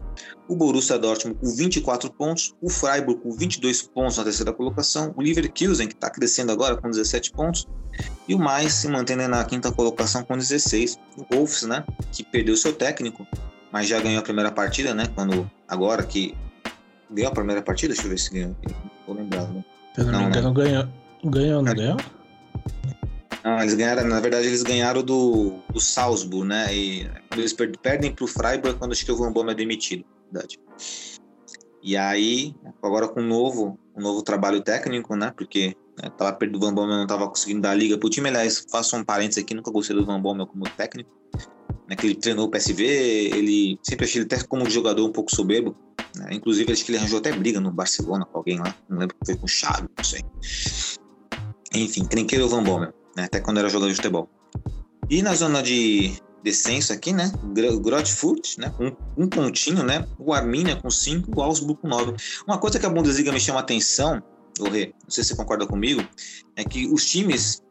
o 0.49 0.57
Borussia 0.57 0.99
Dortmund 0.99 1.39
com 1.39 1.55
24 1.55 2.13
pontos, 2.13 2.53
o 2.61 2.69
Freiburg 2.69 3.23
com 3.23 3.31
22 3.31 3.83
pontos 3.83 4.17
na 4.17 4.25
terceira 4.25 4.53
colocação, 4.53 5.15
o 5.17 5.23
Leverkusen 5.23 5.87
que 5.87 5.95
está 5.95 6.11
crescendo 6.11 6.51
agora 6.51 6.77
com 6.77 6.91
17 6.91 7.31
pontos 7.31 7.69
e 8.27 8.35
o 8.35 8.39
mais 8.41 8.73
se 8.75 8.89
mantendo 8.89 9.29
na 9.29 9.45
quinta 9.45 9.71
colocação 9.71 10.25
com 10.25 10.37
16. 10.37 10.99
O 11.17 11.33
Wolves, 11.33 11.63
né, 11.63 11.85
que 12.11 12.25
perdeu 12.25 12.57
seu 12.57 12.73
técnico, 12.73 13.25
mas 13.71 13.87
já 13.87 14.01
ganhou 14.01 14.19
a 14.19 14.23
primeira 14.23 14.51
partida, 14.51 14.93
né, 14.93 15.07
quando 15.15 15.49
agora 15.69 16.03
que 16.03 16.35
ganhou 17.09 17.31
a 17.31 17.35
primeira 17.35 17.63
partida, 17.63 17.95
deixa 17.95 18.09
eu 18.09 18.11
ver 18.11 18.19
se 18.19 18.33
ganhou, 18.33 18.57
não 18.67 18.91
tô 19.07 19.13
lembrado, 19.13 19.53
né? 19.53 19.65
Se 19.95 20.01
eu 20.01 20.07
não, 20.07 20.13
não 20.13 20.21
me 20.21 20.27
engano, 20.27 20.49
né? 20.49 20.65
ganhou, 20.65 20.89
ganhou, 21.25 21.63
não 21.63 21.75
ganhou? 21.75 21.97
Não, 23.45 23.61
eles 23.61 23.75
ganharam, 23.75 24.05
na 24.05 24.21
verdade, 24.21 24.47
eles 24.47 24.63
ganharam 24.63 25.03
do, 25.03 25.59
do 25.73 25.81
Salzburg, 25.81 26.47
né? 26.47 26.75
E 26.75 27.11
eles 27.33 27.53
per, 27.53 27.77
perdem 27.79 28.15
pro 28.15 28.27
Freiburg 28.27 28.79
quando 28.79 28.93
acho 28.93 29.05
que 29.05 29.11
o 29.11 29.17
Van 29.17 29.33
Bommel 29.33 29.53
é 29.53 29.57
demitido, 29.57 30.05
verdade. 30.31 30.61
E 31.83 31.97
aí, 31.97 32.55
agora 32.81 33.09
com 33.09 33.21
um 33.21 33.27
novo, 33.27 33.79
um 33.97 34.01
novo 34.01 34.23
trabalho 34.23 34.63
técnico, 34.63 35.17
né? 35.17 35.33
Porque 35.37 35.77
né, 36.01 36.09
tava 36.17 36.33
perto 36.33 36.53
do 36.53 36.61
Van 36.61 36.73
Bommel, 36.73 36.99
não 36.99 37.07
tava 37.07 37.29
conseguindo 37.29 37.63
dar 37.63 37.75
liga 37.75 37.99
pro 37.99 38.09
time. 38.09 38.29
Aliás, 38.29 38.65
faço 38.71 38.97
um 38.97 39.05
parênteses 39.05 39.43
aqui, 39.43 39.55
nunca 39.55 39.73
gostei 39.73 39.97
do 39.97 40.07
Van 40.07 40.21
Bommel 40.21 40.47
como 40.47 40.65
técnico. 40.71 41.11
Né, 41.93 41.97
que 41.97 42.07
ele 42.07 42.15
treinou 42.15 42.47
o 42.47 42.51
PSV, 42.51 42.83
ele 42.83 43.79
sempre 43.83 44.07
achei 44.07 44.23
ele 44.23 44.27
até 44.27 44.43
como 44.43 44.69
jogador 44.71 45.07
um 45.07 45.13
pouco 45.13 45.35
soberbo 45.35 45.77
Né? 46.17 46.29
Inclusive, 46.33 46.73
acho 46.73 46.85
que 46.85 46.91
ele 46.91 46.99
arranjou 46.99 47.19
até 47.19 47.33
briga 47.33 47.61
no 47.61 47.71
Barcelona 47.71 48.25
com 48.25 48.39
alguém 48.39 48.59
lá. 48.59 48.75
Não 48.89 48.99
lembro 48.99 49.15
foi 49.25 49.37
com 49.37 49.45
o 49.45 49.49
Xavi, 49.49 49.89
não 49.97 50.05
sei. 50.05 50.23
Enfim, 51.75 52.05
Trinqueiro 52.05 52.49
Van 52.49 52.63
Bommel, 52.63 52.95
né? 53.17 53.25
até 53.25 53.41
quando 53.41 53.59
era 53.59 53.69
jogador 53.69 53.91
de 53.91 53.97
futebol. 53.97 54.29
E 55.11 55.23
na 55.23 55.35
zona 55.35 55.63
de 55.63 56.15
descenso 56.43 56.95
aqui, 56.95 57.13
né? 57.13 57.31
Grotfurt, 57.83 58.57
né? 58.57 58.71
Com 58.71 58.97
um 59.17 59.29
pontinho, 59.29 59.83
né? 59.83 60.07
O 60.19 60.33
Arminia 60.33 60.77
com 60.77 60.91
cinco, 60.91 61.39
o 61.39 61.43
Augsburg 61.43 61.81
com 61.81 61.89
nove. 61.89 62.15
Uma 62.47 62.59
coisa 62.59 62.79
que 62.79 62.87
a 62.87 62.91
Bundesliga 62.91 63.33
me 63.33 63.41
chama 63.41 63.61
atenção, 63.61 64.23
Rê, 64.61 64.95
não 65.03 65.11
sei 65.11 65.25
se 65.25 65.31
você 65.31 65.37
concorda 65.37 65.67
comigo, 65.67 66.03
é 66.57 66.65
que 66.65 66.87
os 66.87 67.05
times 67.07 67.63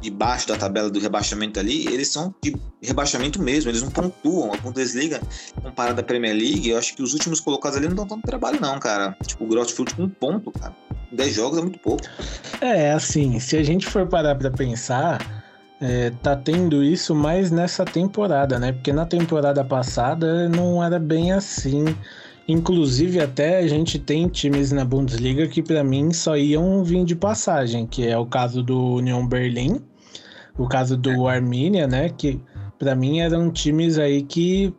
de 0.00 0.10
baixo 0.10 0.48
da 0.48 0.56
tabela 0.56 0.90
do 0.90 0.98
rebaixamento 0.98 1.60
ali, 1.60 1.86
eles 1.86 2.08
são 2.08 2.34
de 2.42 2.56
rebaixamento 2.82 3.40
mesmo, 3.40 3.70
eles 3.70 3.82
não 3.82 3.90
pontuam. 3.90 4.52
A 4.52 4.56
Bundesliga, 4.56 5.20
comparada 5.62 6.00
à 6.00 6.04
Premier 6.04 6.34
League, 6.34 6.70
eu 6.70 6.78
acho 6.78 6.94
que 6.94 7.02
os 7.02 7.12
últimos 7.12 7.40
colocados 7.40 7.76
ali 7.76 7.88
não 7.88 7.94
dão 7.94 8.06
tanto 8.06 8.22
trabalho, 8.22 8.60
não, 8.60 8.78
cara. 8.78 9.16
Tipo, 9.26 9.44
o 9.44 9.48
Grotfurt 9.48 9.94
com 9.94 10.04
um 10.04 10.08
ponto, 10.08 10.50
cara. 10.52 10.74
10 11.12 11.34
jogos 11.34 11.58
é 11.58 11.62
muito 11.62 11.78
pouco. 11.80 12.04
É, 12.60 12.92
assim, 12.92 13.38
se 13.40 13.56
a 13.56 13.62
gente 13.62 13.86
for 13.86 14.06
parar 14.06 14.36
pra 14.36 14.50
pensar, 14.50 15.18
é, 15.80 16.10
tá 16.22 16.36
tendo 16.36 16.84
isso 16.84 17.14
mais 17.14 17.50
nessa 17.50 17.84
temporada, 17.84 18.58
né? 18.58 18.72
Porque 18.72 18.92
na 18.92 19.06
temporada 19.06 19.64
passada 19.64 20.48
não 20.48 20.82
era 20.82 20.98
bem 20.98 21.32
assim. 21.32 21.84
Inclusive, 22.50 23.20
até 23.20 23.58
a 23.58 23.68
gente 23.68 23.96
tem 23.96 24.28
times 24.28 24.72
na 24.72 24.84
Bundesliga 24.84 25.46
que, 25.46 25.62
para 25.62 25.84
mim, 25.84 26.12
só 26.12 26.36
iam 26.36 26.82
vir 26.82 27.04
de 27.04 27.14
passagem, 27.14 27.86
que 27.86 28.06
é 28.06 28.18
o 28.18 28.26
caso 28.26 28.60
do 28.60 28.96
Union 28.96 29.24
Berlin, 29.24 29.80
o 30.58 30.66
caso 30.66 30.96
do 30.96 31.28
Arminia, 31.28 31.86
né? 31.86 32.08
Que, 32.08 32.40
para 32.76 32.96
mim, 32.96 33.20
eram 33.20 33.52
times 33.52 33.98
aí 33.98 34.22
que 34.22 34.74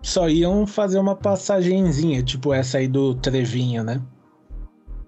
só 0.00 0.26
iam 0.28 0.66
fazer 0.66 0.98
uma 0.98 1.14
passagenzinha, 1.14 2.22
tipo 2.22 2.54
essa 2.54 2.78
aí 2.78 2.88
do 2.88 3.14
Trevinho, 3.16 3.84
né? 3.84 4.00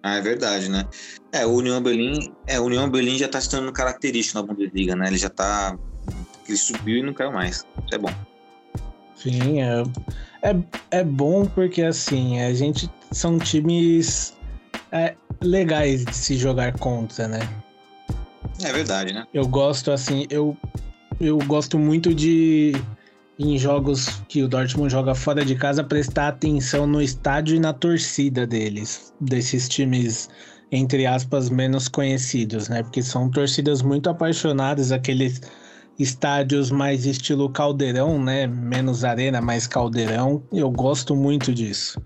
Ah, 0.02 0.16
é 0.16 0.20
verdade, 0.20 0.68
né? 0.68 0.86
É, 1.32 1.46
o 1.46 1.52
União 1.52 1.82
Berlim, 1.82 2.34
é, 2.46 2.61
o 2.61 2.64
União 2.64 2.90
Berlim 2.90 3.16
já 3.16 3.28
tá 3.28 3.40
se 3.40 3.48
tornando 3.48 3.72
característico 3.72 4.38
na 4.38 4.46
Bundesliga, 4.46 4.94
né? 4.94 5.07
Ele 5.07 5.16
já 5.16 5.30
tá 5.30 5.74
ele 6.46 6.59
subiu 6.59 6.98
e 6.98 7.02
não 7.02 7.14
caiu 7.14 7.32
mais. 7.32 7.66
Isso 7.86 7.94
é 7.94 7.98
bom. 7.98 8.11
Sim, 9.16 9.62
é, 9.62 9.82
é, 10.45 10.57
é 10.90 11.03
bom 11.03 11.47
porque 11.47 11.82
assim, 11.82 12.40
a 12.40 12.53
gente 12.53 12.88
são 13.11 13.38
times 13.38 14.36
é, 14.92 15.14
legais 15.42 16.05
de 16.05 16.14
se 16.14 16.36
jogar 16.36 16.78
contra, 16.78 17.26
né? 17.26 17.40
É 18.62 18.72
verdade, 18.72 19.12
né? 19.12 19.26
Eu 19.32 19.49
gosto 19.49 19.90
assim, 19.90 20.26
eu 20.30 20.57
eu 21.20 21.38
gosto 21.38 21.78
muito 21.78 22.14
de 22.14 22.72
em 23.38 23.59
jogos 23.59 24.22
que 24.28 24.42
o 24.42 24.49
Dortmund 24.49 24.92
joga 24.92 25.14
fora 25.14 25.45
de 25.45 25.57
casa, 25.57 25.82
prestar 25.82 26.28
atenção 26.28 26.86
no 26.86 27.03
estádio 27.03 27.57
e 27.57 27.59
na 27.59 27.72
torcida 27.72 28.47
deles, 28.47 29.12
desses 29.20 29.68
times, 29.68 30.28
entre 30.70 31.05
aspas, 31.05 31.51
menos 31.51 31.88
conhecidos, 31.88 32.68
né? 32.68 32.82
Porque 32.82 33.03
são 33.03 33.28
torcidas 33.28 33.82
muito 33.82 34.09
apaixonadas, 34.09 34.92
aqueles 34.92 35.40
estádios 35.99 36.70
mais 36.70 37.07
estilo 37.07 37.49
caldeirão, 37.49 38.22
né? 38.22 38.47
Menos 38.47 39.05
arena, 39.05 39.40
mais 39.40 39.66
caldeirão. 39.66 40.42
Eu 40.53 40.70
gosto 40.70 41.14
muito 41.14 41.53
disso. 41.53 42.01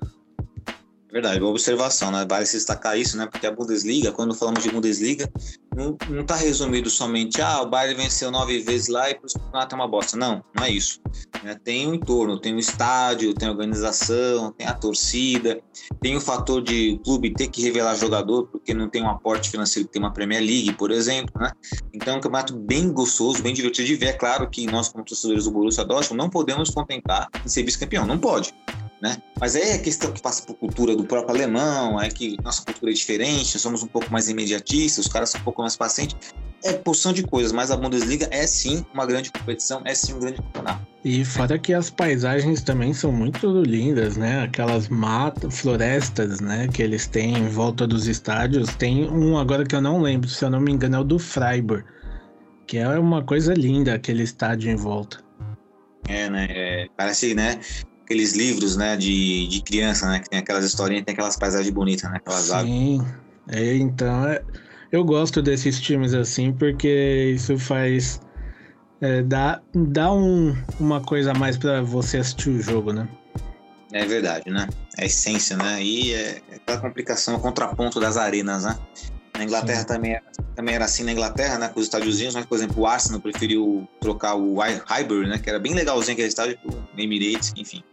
Verdade, 1.11 1.41
boa 1.41 1.53
observação, 1.53 2.11
né? 2.11 2.27
Vale 2.29 2.45
se 2.45 2.57
destacar 2.57 2.99
isso, 2.99 3.17
né? 3.17 3.27
Porque 3.27 3.47
a 3.47 3.51
Bundesliga, 3.51 4.13
quando 4.13 4.35
falamos 4.35 4.63
de 4.63 4.71
Bundesliga, 4.71 5.31
não, 5.75 5.97
não 6.11 6.25
tá 6.25 6.37
resumido 6.37 6.91
somente, 6.91 7.41
ah, 7.41 7.63
o 7.63 7.67
Bayern 7.67 8.03
venceu 8.03 8.31
nove 8.31 8.59
vezes 8.59 8.89
lá 8.89 9.09
e 9.09 9.15
por 9.15 9.27
isso 9.27 9.39
é 9.39 9.75
uma 9.75 9.89
bosta. 9.89 10.19
Não, 10.19 10.45
não 10.55 10.65
é 10.65 10.71
isso. 10.71 11.01
Né? 11.43 11.59
Tem 11.65 11.87
o 11.87 11.95
entorno, 11.95 12.39
tem 12.39 12.55
o 12.55 12.59
estádio, 12.59 13.33
tem 13.33 13.49
a 13.49 13.53
organização, 13.53 14.53
tem 14.53 14.67
a 14.67 14.75
torcida, 14.75 15.59
tem 16.03 16.15
o 16.15 16.21
fator 16.21 16.63
de 16.63 17.01
clube 17.03 17.33
ter 17.33 17.49
que 17.49 17.63
revelar 17.63 17.95
jogador, 17.95 18.47
porque 18.49 18.75
não 18.75 18.91
tem 18.91 19.03
um 19.03 19.09
aporte 19.09 19.49
financeiro 19.49 19.89
que 19.89 19.95
tem 19.95 20.03
uma 20.03 20.13
Premier 20.13 20.43
League, 20.43 20.75
por 20.75 20.91
exemplo, 20.91 21.33
né? 21.41 21.51
Então 21.95 22.15
é 22.15 22.17
um 22.19 22.21
campeonato 22.21 22.55
bem 22.55 22.93
gostoso, 22.93 23.43
bem 23.43 23.55
divertido 23.55 23.87
de 23.87 23.95
ver. 23.95 24.07
É 24.09 24.13
claro 24.13 24.51
que 24.51 24.67
nós, 24.67 24.91
como 24.91 25.05
torcedores 25.05 25.45
do 25.45 25.53
Borussia 25.53 25.87
Dortmund, 25.87 26.19
não 26.19 26.29
podemos 26.29 26.69
contentar 26.69 27.29
em 27.43 27.49
ser 27.49 27.63
vice-campeão, 27.63 28.05
não 28.05 28.19
pode 28.19 28.53
né? 29.01 29.17
Mas 29.41 29.55
aí 29.55 29.63
é 29.63 29.79
questão 29.79 30.13
que 30.13 30.21
passa 30.21 30.43
por 30.43 30.55
cultura 30.55 30.97
do 30.97 31.05
próprio 31.05 31.35
alemão, 31.35 32.01
é 32.01 32.09
que 32.09 32.37
nossa 32.43 32.63
cultura 32.65 32.91
é 32.91 32.95
diferente, 32.95 33.59
somos 33.59 33.83
um 33.83 33.87
pouco 33.87 34.11
mais 34.11 34.29
imediatistas, 34.29 35.07
os 35.07 35.13
caras 35.13 35.31
são 35.31 35.41
um 35.41 35.45
pouco 35.45 35.63
mais 35.63 35.77
pacientes. 35.77 36.17
É 36.65 36.73
porção 36.73 37.13
de 37.13 37.23
coisas, 37.23 37.53
mas 37.53 37.71
a 37.71 37.77
Bundesliga 37.77 38.29
é 38.33 38.45
sim 38.47 38.85
uma 38.93 39.07
grande 39.07 39.31
competição, 39.31 39.81
é 39.85 39.95
sim 39.95 40.15
um 40.15 40.19
grande 40.19 40.39
campeonato. 40.39 40.85
E 41.05 41.25
fora 41.25 41.57
que 41.57 41.73
as 41.73 41.89
paisagens 41.89 42.63
também 42.63 42.93
são 42.93 43.13
muito 43.13 43.63
lindas, 43.63 44.17
né? 44.17 44.43
Aquelas 44.43 44.89
matas, 44.89 45.61
florestas, 45.61 46.41
né? 46.41 46.67
Que 46.67 46.83
eles 46.83 47.07
têm 47.07 47.39
em 47.39 47.49
volta 47.49 47.87
dos 47.87 48.09
estádios. 48.09 48.75
Tem 48.75 49.09
um 49.09 49.39
agora 49.39 49.65
que 49.65 49.77
eu 49.77 49.81
não 49.81 50.03
lembro, 50.03 50.29
se 50.29 50.45
eu 50.45 50.51
não 50.51 50.61
me 50.61 50.73
engano, 50.73 50.97
é 50.97 50.99
o 50.99 51.05
do 51.05 51.19
Freiburg. 51.19 51.85
Que 52.67 52.79
é 52.79 52.99
uma 52.99 53.23
coisa 53.23 53.55
linda, 53.55 53.95
aquele 53.95 54.25
estádio 54.25 54.69
em 54.69 54.77
volta. 54.77 55.23
É, 56.09 56.29
né? 56.29 56.47
É, 56.51 56.89
parece, 56.97 57.35
né? 57.35 57.61
Aqueles 58.09 58.33
livros, 58.33 58.75
né, 58.75 58.97
de, 58.97 59.47
de 59.49 59.61
criança, 59.61 60.09
né, 60.09 60.21
que 60.21 60.31
tem 60.31 60.39
aquelas 60.39 60.65
historinhas, 60.65 61.05
tem 61.05 61.13
aquelas 61.13 61.37
paisagens 61.37 61.69
bonitas, 61.69 62.11
né, 62.11 62.17
aquelas 62.17 62.45
Sim, 62.45 63.07
é, 63.51 63.77
então, 63.77 64.27
é, 64.27 64.43
eu 64.91 65.05
gosto 65.05 65.43
desses 65.43 65.79
times 65.79 66.15
assim, 66.15 66.51
porque 66.51 67.33
isso 67.35 67.59
faz, 67.59 68.19
é, 69.03 69.23
dá, 69.23 69.61
dá 69.75 70.11
um, 70.11 70.57
uma 70.81 71.03
coisa 71.03 71.33
a 71.33 71.35
mais 71.35 71.59
para 71.59 71.83
você 71.83 72.17
assistir 72.17 72.49
o 72.49 72.63
jogo, 72.63 72.95
né. 72.95 73.07
É 73.93 74.07
verdade, 74.07 74.51
né, 74.51 74.67
é 74.97 75.03
a 75.03 75.07
essência, 75.07 75.59
né, 75.59 75.83
e 75.83 76.15
é, 76.15 76.41
é 76.51 76.55
aquela 76.57 76.81
complicação, 76.81 77.37
o 77.37 77.41
contraponto 77.41 78.01
das 78.01 78.17
arenas, 78.17 78.65
né. 78.65 78.79
Na 79.39 79.45
Inglaterra 79.45 79.85
também 79.85 80.15
era, 80.15 80.25
também 80.57 80.75
era 80.75 80.85
assim 80.85 81.05
na 81.05 81.13
Inglaterra, 81.13 81.59
né, 81.59 81.69
com 81.69 81.79
os 81.79 81.87
estádiozinhos, 81.87 82.35
mas, 82.35 82.45
por 82.45 82.57
exemplo, 82.57 82.83
o 82.83 82.87
Arsenal 82.87 83.21
preferiu 83.21 83.89
trocar 84.01 84.35
o 84.35 84.57
Highbury, 84.59 85.29
né, 85.29 85.39
que 85.39 85.49
era 85.49 85.61
bem 85.61 85.75
legalzinho 85.75 86.15
aquele 86.15 86.27
estádio, 86.27 86.59
pro 86.59 86.77
Emirates, 86.97 87.55
enfim. 87.57 87.85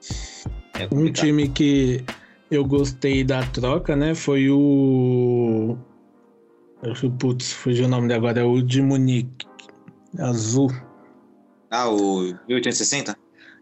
É 0.74 0.88
um 0.92 1.12
time 1.12 1.48
que 1.48 2.04
eu 2.50 2.66
gostei 2.66 3.24
da 3.24 3.44
troca, 3.44 3.96
né, 3.96 4.16
foi 4.16 4.50
o... 4.50 5.78
Putz, 7.20 7.54
fugiu 7.54 7.86
o 7.86 7.90
nome 7.90 8.08
de 8.08 8.16
agora, 8.16 8.40
é 8.40 8.44
o 8.44 8.60
de 8.60 8.82
Munique, 8.82 9.46
azul. 10.18 10.72
Ah, 11.70 11.88
o 11.90 12.34
1860? 12.48 13.16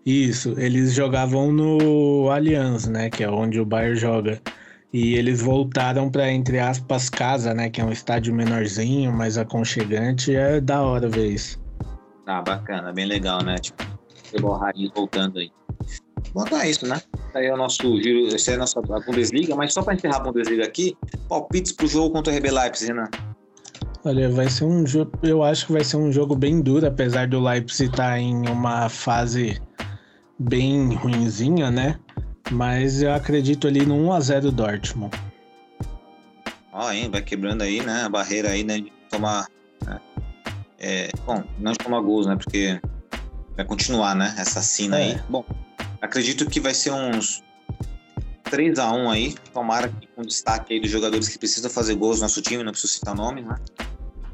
Isso, 0.06 0.56
eles 0.58 0.94
jogavam 0.94 1.52
no 1.52 2.30
Allianz, 2.30 2.88
né, 2.88 3.10
que 3.10 3.26
é 3.26 3.30
onde 3.30 3.60
o 3.60 3.66
Bayern 3.66 4.00
joga. 4.00 4.42
E 4.94 5.16
eles 5.16 5.42
voltaram 5.42 6.10
para 6.10 6.32
entre 6.32 6.60
aspas 6.60 7.10
casa, 7.10 7.52
né, 7.52 7.68
que 7.68 7.82
é 7.82 7.84
um 7.84 7.92
estádio 7.92 8.34
menorzinho, 8.34 9.12
mais 9.12 9.40
aconchegante, 9.40 10.36
é 10.36 10.62
da 10.62 10.84
hora 10.84 11.10
ver 11.10 11.32
isso. 11.32 11.60
Ah, 12.28 12.42
bacana, 12.42 12.94
bem 12.94 13.06
legal, 13.06 13.44
né? 13.44 13.56
Tipo, 13.56 13.84
futebol 14.24 14.56
raiz 14.56 14.92
voltando 14.96 15.40
aí. 15.40 15.52
Bom, 16.34 16.44
então 16.46 16.62
é 16.62 16.70
isso, 16.70 16.88
né? 16.88 17.02
Aí 17.34 17.48
é 17.48 17.54
o 17.54 17.58
nosso 17.58 18.02
giro, 18.02 18.34
essa 18.34 18.52
é 18.52 18.56
a 18.56 18.60
nossa 18.60 18.82
Bundesliga, 18.82 19.56
mas 19.56 19.74
só 19.74 19.82
para 19.82 19.96
encerrar 19.96 20.18
a 20.18 20.20
Bundesliga 20.20 20.64
aqui, 20.64 20.96
palpites 21.28 21.72
pro 21.72 21.88
jogo 21.88 22.12
contra 22.12 22.32
o 22.32 22.38
RB 22.38 22.52
Leipzig, 22.52 22.94
né? 22.94 23.10
Olha, 24.06 24.30
vai 24.30 24.50
ser 24.50 24.66
um 24.66 24.86
jogo, 24.86 25.12
eu 25.24 25.44
acho 25.44 25.66
que 25.66 25.74
vai 25.74 25.84
ser 25.84 25.98
um 25.98 26.12
jogo 26.12 26.36
bem 26.36 26.62
duro, 26.62 26.86
apesar 26.86 27.28
do 27.28 27.42
Leipzig 27.42 27.90
estar 27.90 28.12
tá 28.12 28.20
em 28.20 28.48
uma 28.48 28.90
fase 28.90 29.60
bem 30.40 30.94
ruinzinha, 30.94 31.72
né? 31.72 32.00
Mas 32.52 33.02
eu 33.02 33.14
acredito 33.14 33.68
ali 33.68 33.86
no 33.86 33.96
1x0 33.96 34.52
Dortmund. 34.52 35.16
Ó, 36.72 36.92
hein, 36.92 37.10
vai 37.10 37.22
quebrando 37.22 37.62
aí, 37.62 37.82
né? 37.82 38.04
A 38.04 38.10
barreira 38.10 38.50
aí, 38.50 38.64
né? 38.64 38.80
De 38.80 38.92
tomar. 39.10 39.48
Né? 39.86 40.02
É, 40.80 41.10
bom, 41.26 41.44
não 41.60 41.72
de 41.72 41.78
tomar 41.78 42.02
gols, 42.02 42.26
né? 42.26 42.36
Porque 42.36 42.82
vai 43.56 43.66
continuar, 43.66 44.16
né? 44.16 44.36
Essa 44.38 44.62
cena 44.62 45.00
é. 45.00 45.04
aí. 45.04 45.22
Bom, 45.30 45.46
acredito 46.02 46.50
que 46.50 46.60
vai 46.60 46.74
ser 46.74 46.92
uns 46.92 47.44
3 48.46 48.80
a 48.80 48.92
1 48.92 49.10
aí. 49.10 49.36
Tomara 49.54 49.90
que 49.90 50.08
com 50.08 50.24
destaque 50.24 50.74
aí 50.74 50.80
dos 50.80 50.90
jogadores 50.90 51.28
que 51.30 51.38
precisam 51.38 51.70
fazer 51.70 51.96
gols 51.96 52.18
no 52.18 52.24
nosso 52.24 52.42
time, 52.42 52.64
não 52.64 52.72
preciso 52.72 52.94
citar 52.94 53.16
nome, 53.16 53.42
né? 53.42 53.56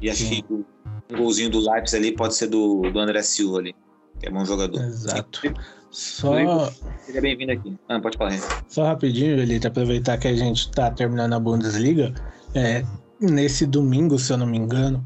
E 0.00 0.08
acho 0.08 0.24
Sim. 0.24 0.42
que 0.42 0.52
um 0.52 1.16
golzinho 1.16 1.50
do 1.50 1.60
Leipzig 1.60 1.96
ali 1.96 2.12
pode 2.16 2.34
ser 2.34 2.46
do, 2.46 2.82
do 2.90 2.98
André 2.98 3.22
Silva 3.22 3.58
ali, 3.58 3.74
que 4.18 4.26
é 4.26 4.30
bom 4.30 4.44
jogador. 4.44 4.82
Exato. 4.82 5.42
Só. 5.90 6.70
Seja 7.00 7.20
bem-vindo 7.20 7.52
aqui. 7.52 7.76
Ah, 7.88 7.98
pode 8.00 8.16
falar. 8.16 8.38
Só 8.68 8.84
rapidinho, 8.84 9.38
Elite, 9.38 9.66
aproveitar 9.66 10.18
que 10.18 10.28
a 10.28 10.36
gente 10.36 10.70
tá 10.70 10.90
terminando 10.90 11.32
a 11.32 11.40
Bundesliga. 11.40 12.14
É, 12.54 12.84
nesse 13.20 13.66
domingo, 13.66 14.18
se 14.18 14.32
eu 14.32 14.36
não 14.36 14.46
me 14.46 14.56
engano, 14.56 15.04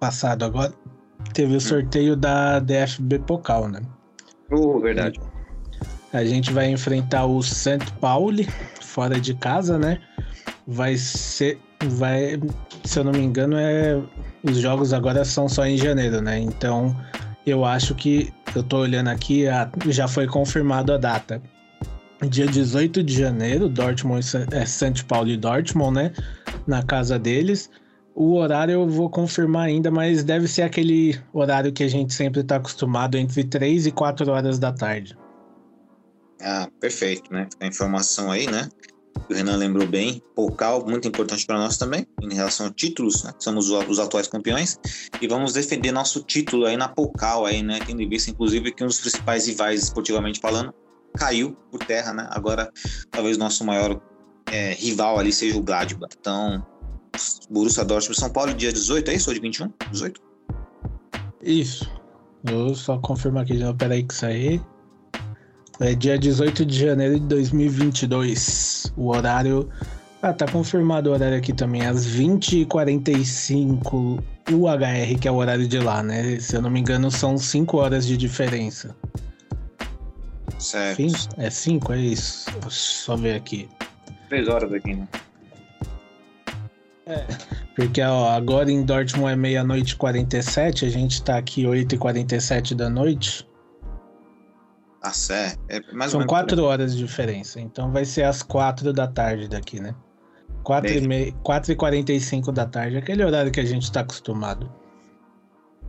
passado 0.00 0.44
agora, 0.44 0.72
teve 1.34 1.52
o 1.52 1.56
hum. 1.56 1.60
sorteio 1.60 2.16
da 2.16 2.58
DFB 2.58 3.18
Pokal, 3.20 3.68
né? 3.68 3.82
Oh, 4.50 4.80
verdade. 4.80 5.20
A 6.12 6.24
gente 6.24 6.52
vai 6.52 6.70
enfrentar 6.70 7.26
o 7.26 7.42
St. 7.42 7.78
Pauli, 8.00 8.48
fora 8.80 9.20
de 9.20 9.34
casa, 9.34 9.78
né? 9.78 10.00
Vai 10.66 10.96
ser. 10.96 11.58
Vai. 11.84 12.40
Se 12.84 12.98
eu 12.98 13.04
não 13.04 13.12
me 13.12 13.22
engano, 13.22 13.56
é. 13.58 14.00
Os 14.42 14.58
jogos 14.58 14.92
agora 14.92 15.24
são 15.24 15.48
só 15.48 15.66
em 15.66 15.76
janeiro, 15.76 16.22
né? 16.22 16.38
Então 16.38 16.96
eu 17.46 17.64
acho 17.64 17.94
que 17.94 18.32
eu 18.54 18.62
tô 18.62 18.78
olhando 18.78 19.08
aqui, 19.08 19.44
já 19.86 20.08
foi 20.08 20.26
confirmado 20.26 20.92
a 20.92 20.96
data. 20.96 21.42
dia 22.28 22.46
18 22.46 23.02
de 23.02 23.18
janeiro, 23.18 23.68
Dortmund 23.68 24.24
é 24.52 24.64
St. 24.64 25.04
Paulo 25.04 25.28
e 25.28 25.36
Dortmund, 25.36 25.94
né? 25.94 26.12
Na 26.66 26.82
casa 26.82 27.18
deles. 27.18 27.70
O 28.14 28.36
horário 28.36 28.72
eu 28.72 28.88
vou 28.88 29.10
confirmar 29.10 29.66
ainda, 29.66 29.90
mas 29.90 30.22
deve 30.22 30.46
ser 30.46 30.62
aquele 30.62 31.20
horário 31.32 31.72
que 31.72 31.82
a 31.82 31.88
gente 31.88 32.14
sempre 32.14 32.42
está 32.42 32.56
acostumado, 32.56 33.16
entre 33.16 33.42
3 33.42 33.86
e 33.86 33.90
4 33.90 34.30
horas 34.30 34.58
da 34.58 34.72
tarde. 34.72 35.18
Ah, 36.40 36.68
perfeito, 36.80 37.32
né? 37.32 37.48
A 37.60 37.66
informação 37.66 38.30
aí, 38.30 38.46
né? 38.46 38.68
O 39.28 39.34
Renan 39.34 39.56
lembrou 39.56 39.86
bem. 39.86 40.22
Pocal, 40.34 40.84
muito 40.86 41.08
importante 41.08 41.46
para 41.46 41.58
nós 41.58 41.76
também, 41.76 42.06
em 42.22 42.34
relação 42.34 42.66
a 42.66 42.70
títulos, 42.70 43.22
né? 43.24 43.32
Somos 43.38 43.70
os 43.70 43.98
atuais 43.98 44.28
campeões. 44.28 44.78
E 45.20 45.26
vamos 45.26 45.52
defender 45.54 45.92
nosso 45.92 46.22
título 46.22 46.66
aí 46.66 46.76
na 46.76 46.88
Pocal, 46.88 47.46
aí, 47.46 47.62
né? 47.62 47.78
Tendo 47.86 48.02
em 48.02 48.08
vista, 48.08 48.30
inclusive, 48.30 48.72
que 48.72 48.84
um 48.84 48.86
dos 48.86 49.00
principais 49.00 49.46
rivais, 49.46 49.84
esportivamente 49.84 50.40
falando, 50.40 50.74
caiu 51.16 51.56
por 51.70 51.80
terra, 51.84 52.12
né? 52.12 52.26
Agora, 52.30 52.70
talvez 53.10 53.38
nosso 53.38 53.64
maior 53.64 54.00
é, 54.50 54.72
rival 54.74 55.18
ali 55.18 55.32
seja 55.32 55.56
o 55.56 55.62
Gladbach. 55.62 56.14
Então, 56.18 56.64
Borussia 57.50 57.84
Dortmund 57.84 58.18
São 58.18 58.30
Paulo, 58.30 58.52
dia 58.54 58.72
18, 58.72 59.10
é 59.10 59.14
isso? 59.14 59.30
Ou 59.30 59.34
de 59.34 59.40
21? 59.40 59.72
18? 59.90 60.20
Isso. 61.42 61.90
Vou 62.42 62.74
só 62.74 62.98
confirmar 62.98 63.44
aqui. 63.44 63.58
Peraí 63.78 64.02
que 64.02 64.14
sair. 64.14 64.60
É 65.80 65.94
dia 65.94 66.18
18 66.18 66.64
de 66.64 66.78
janeiro 66.78 67.18
de 67.18 67.26
2022. 67.26 68.92
O 68.96 69.08
horário. 69.08 69.68
Ah, 70.22 70.32
tá 70.32 70.46
confirmado 70.46 71.10
o 71.10 71.12
horário 71.12 71.36
aqui 71.36 71.52
também, 71.52 71.84
às 71.84 72.06
20h45 72.06 74.22
UHR, 74.50 75.18
que 75.20 75.28
é 75.28 75.30
o 75.30 75.34
horário 75.34 75.68
de 75.68 75.78
lá, 75.78 76.02
né? 76.02 76.40
Se 76.40 76.56
eu 76.56 76.62
não 76.62 76.70
me 76.70 76.80
engano, 76.80 77.10
são 77.10 77.36
5 77.36 77.76
horas 77.76 78.06
de 78.06 78.16
diferença. 78.16 78.96
Certo. 80.58 80.96
Fim? 80.96 81.12
É 81.36 81.50
5, 81.50 81.92
é 81.92 81.98
isso. 81.98 82.50
Só 82.70 83.16
ver 83.16 83.34
aqui. 83.34 83.68
3 84.30 84.48
horas 84.48 84.72
aqui, 84.72 84.94
né? 84.94 85.06
É. 87.06 87.26
Porque 87.76 88.00
ó, 88.00 88.30
agora 88.30 88.70
em 88.70 88.82
Dortmund 88.82 89.32
é 89.32 89.36
meia-noite 89.36 89.92
e 89.92 89.96
47, 89.96 90.86
a 90.86 90.88
gente 90.88 91.22
tá 91.22 91.36
aqui 91.36 91.66
8 91.66 91.96
e 91.96 91.98
47 91.98 92.74
da 92.74 92.88
noite. 92.88 93.46
Ah, 95.04 95.12
certo. 95.12 95.60
É 95.68 95.82
mais 95.92 96.12
São 96.12 96.26
4 96.26 96.64
horas 96.64 96.96
de 96.96 97.04
diferença, 97.04 97.60
então 97.60 97.92
vai 97.92 98.06
ser 98.06 98.22
às 98.22 98.42
4 98.42 98.90
da 98.90 99.06
tarde 99.06 99.46
daqui, 99.46 99.78
né? 99.78 99.94
4 100.62 100.90
e, 100.90 101.00
me... 101.06 101.32
4 101.42 101.72
e 101.72 101.76
45 101.76 102.50
da 102.50 102.64
tarde, 102.64 102.96
aquele 102.96 103.22
horário 103.22 103.52
que 103.52 103.60
a 103.60 103.64
gente 103.66 103.92
tá 103.92 104.00
acostumado. 104.00 104.72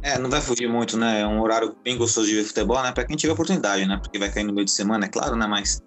É, 0.01 0.19
não 0.19 0.29
vai 0.29 0.41
fugir 0.41 0.67
muito, 0.67 0.97
né? 0.97 1.21
É 1.21 1.25
um 1.25 1.41
horário 1.41 1.73
bem 1.81 1.97
gostoso 1.97 2.27
de 2.27 2.35
ver 2.35 2.43
futebol, 2.43 2.83
né? 2.83 2.91
Pra 2.91 3.05
quem 3.05 3.15
tiver 3.15 3.31
oportunidade, 3.31 3.85
né? 3.85 3.97
Porque 3.97 4.19
vai 4.19 4.29
cair 4.29 4.43
no 4.43 4.51
meio 4.51 4.65
de 4.65 4.71
semana, 4.71 5.05
é 5.05 5.07
claro, 5.07 5.37
né? 5.37 5.47
Mas 5.47 5.81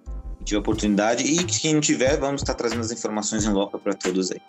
tiver 0.49 0.61
oportunidade 0.61 1.23
e 1.25 1.45
quem 1.45 1.79
tiver, 1.81 2.19
vamos 2.19 2.43
estar 2.43 2.55
trazendo 2.55 2.81
as 2.81 2.91
informações 2.91 3.45
em 3.45 3.53
loco 3.53 3.79
para 3.79 3.95
todos 3.95 4.31
aí. 4.31 4.41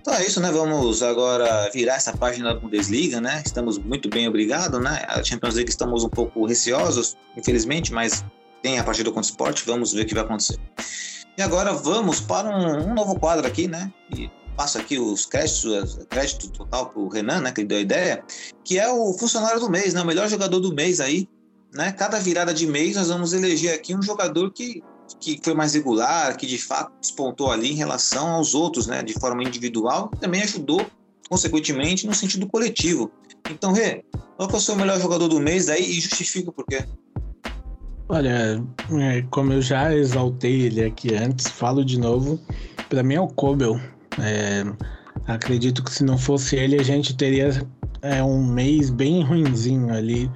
Então 0.00 0.14
é 0.14 0.26
isso, 0.26 0.40
né? 0.40 0.50
Vamos 0.50 1.02
agora 1.02 1.70
virar 1.72 1.94
essa 1.94 2.16
página 2.16 2.52
da 2.52 2.60
Bundesliga, 2.60 3.20
né? 3.20 3.42
Estamos 3.46 3.78
muito 3.78 4.08
bem, 4.08 4.26
obrigado, 4.26 4.80
né? 4.80 5.04
A 5.08 5.22
Champions 5.22 5.54
League 5.54 5.70
estamos 5.70 6.02
um 6.02 6.08
pouco 6.08 6.44
receosos, 6.44 7.16
infelizmente, 7.36 7.92
mas 7.92 8.24
tem 8.60 8.78
a 8.78 8.84
partida 8.84 9.10
contra 9.10 9.22
o 9.22 9.30
Sport, 9.30 9.64
vamos 9.64 9.92
ver 9.92 10.02
o 10.02 10.06
que 10.06 10.14
vai 10.14 10.24
acontecer. 10.24 10.58
E 11.38 11.42
agora 11.42 11.72
vamos 11.72 12.20
para 12.20 12.48
um, 12.48 12.90
um 12.90 12.94
novo 12.94 13.18
quadro 13.18 13.46
aqui, 13.46 13.68
né? 13.68 13.92
E 14.14 14.28
passo 14.56 14.76
aqui 14.76 14.98
os 14.98 15.24
créditos, 15.24 16.00
crédito 16.10 16.50
total 16.50 16.86
para 16.86 17.00
o 17.00 17.08
Renan, 17.08 17.40
né? 17.40 17.52
Que 17.52 17.60
ele 17.60 17.68
deu 17.68 17.78
a 17.78 17.80
ideia, 17.80 18.24
que 18.64 18.78
é 18.80 18.88
o 18.90 19.12
funcionário 19.14 19.60
do 19.60 19.70
mês, 19.70 19.94
né? 19.94 20.02
O 20.02 20.06
melhor 20.06 20.28
jogador 20.28 20.58
do 20.58 20.74
mês 20.74 21.00
aí, 21.00 21.28
né? 21.72 21.92
Cada 21.92 22.18
virada 22.18 22.52
de 22.52 22.66
mês 22.66 22.96
nós 22.96 23.08
vamos 23.08 23.32
eleger 23.32 23.72
aqui 23.72 23.94
um 23.94 24.02
jogador 24.02 24.52
que 24.52 24.82
que 25.20 25.40
foi 25.42 25.54
mais 25.54 25.74
regular, 25.74 26.36
que 26.36 26.46
de 26.46 26.58
fato 26.58 26.92
despontou 27.00 27.50
ali 27.50 27.72
em 27.72 27.76
relação 27.76 28.30
aos 28.30 28.54
outros, 28.54 28.86
né, 28.86 29.02
de 29.02 29.14
forma 29.14 29.42
individual, 29.42 30.08
também 30.20 30.42
ajudou, 30.42 30.84
consequentemente, 31.28 32.06
no 32.06 32.14
sentido 32.14 32.46
coletivo. 32.46 33.10
Então, 33.50 33.72
Rê, 33.72 34.04
qual 34.36 34.48
é 34.50 34.56
o 34.56 34.60
seu 34.60 34.76
melhor 34.76 35.00
jogador 35.00 35.28
do 35.28 35.40
mês 35.40 35.68
aí 35.68 35.82
e 35.82 36.00
justifica 36.00 36.52
por 36.52 36.64
quê? 36.66 36.84
Olha, 38.08 38.62
é, 39.00 39.22
como 39.30 39.52
eu 39.52 39.62
já 39.62 39.94
exaltei 39.94 40.62
ele 40.62 40.84
aqui 40.84 41.14
antes, 41.14 41.46
falo 41.48 41.84
de 41.84 41.98
novo, 41.98 42.38
para 42.88 43.02
mim 43.02 43.14
é 43.14 43.20
o 43.20 43.28
Kobel. 43.28 43.80
É, 44.20 44.64
acredito 45.26 45.82
que 45.82 45.92
se 45.92 46.04
não 46.04 46.18
fosse 46.18 46.56
ele, 46.56 46.78
a 46.78 46.82
gente 46.82 47.16
teria 47.16 47.66
é, 48.02 48.22
um 48.22 48.44
mês 48.44 48.90
bem 48.90 49.22
ruinzinho 49.22 49.92
ali, 49.94 50.30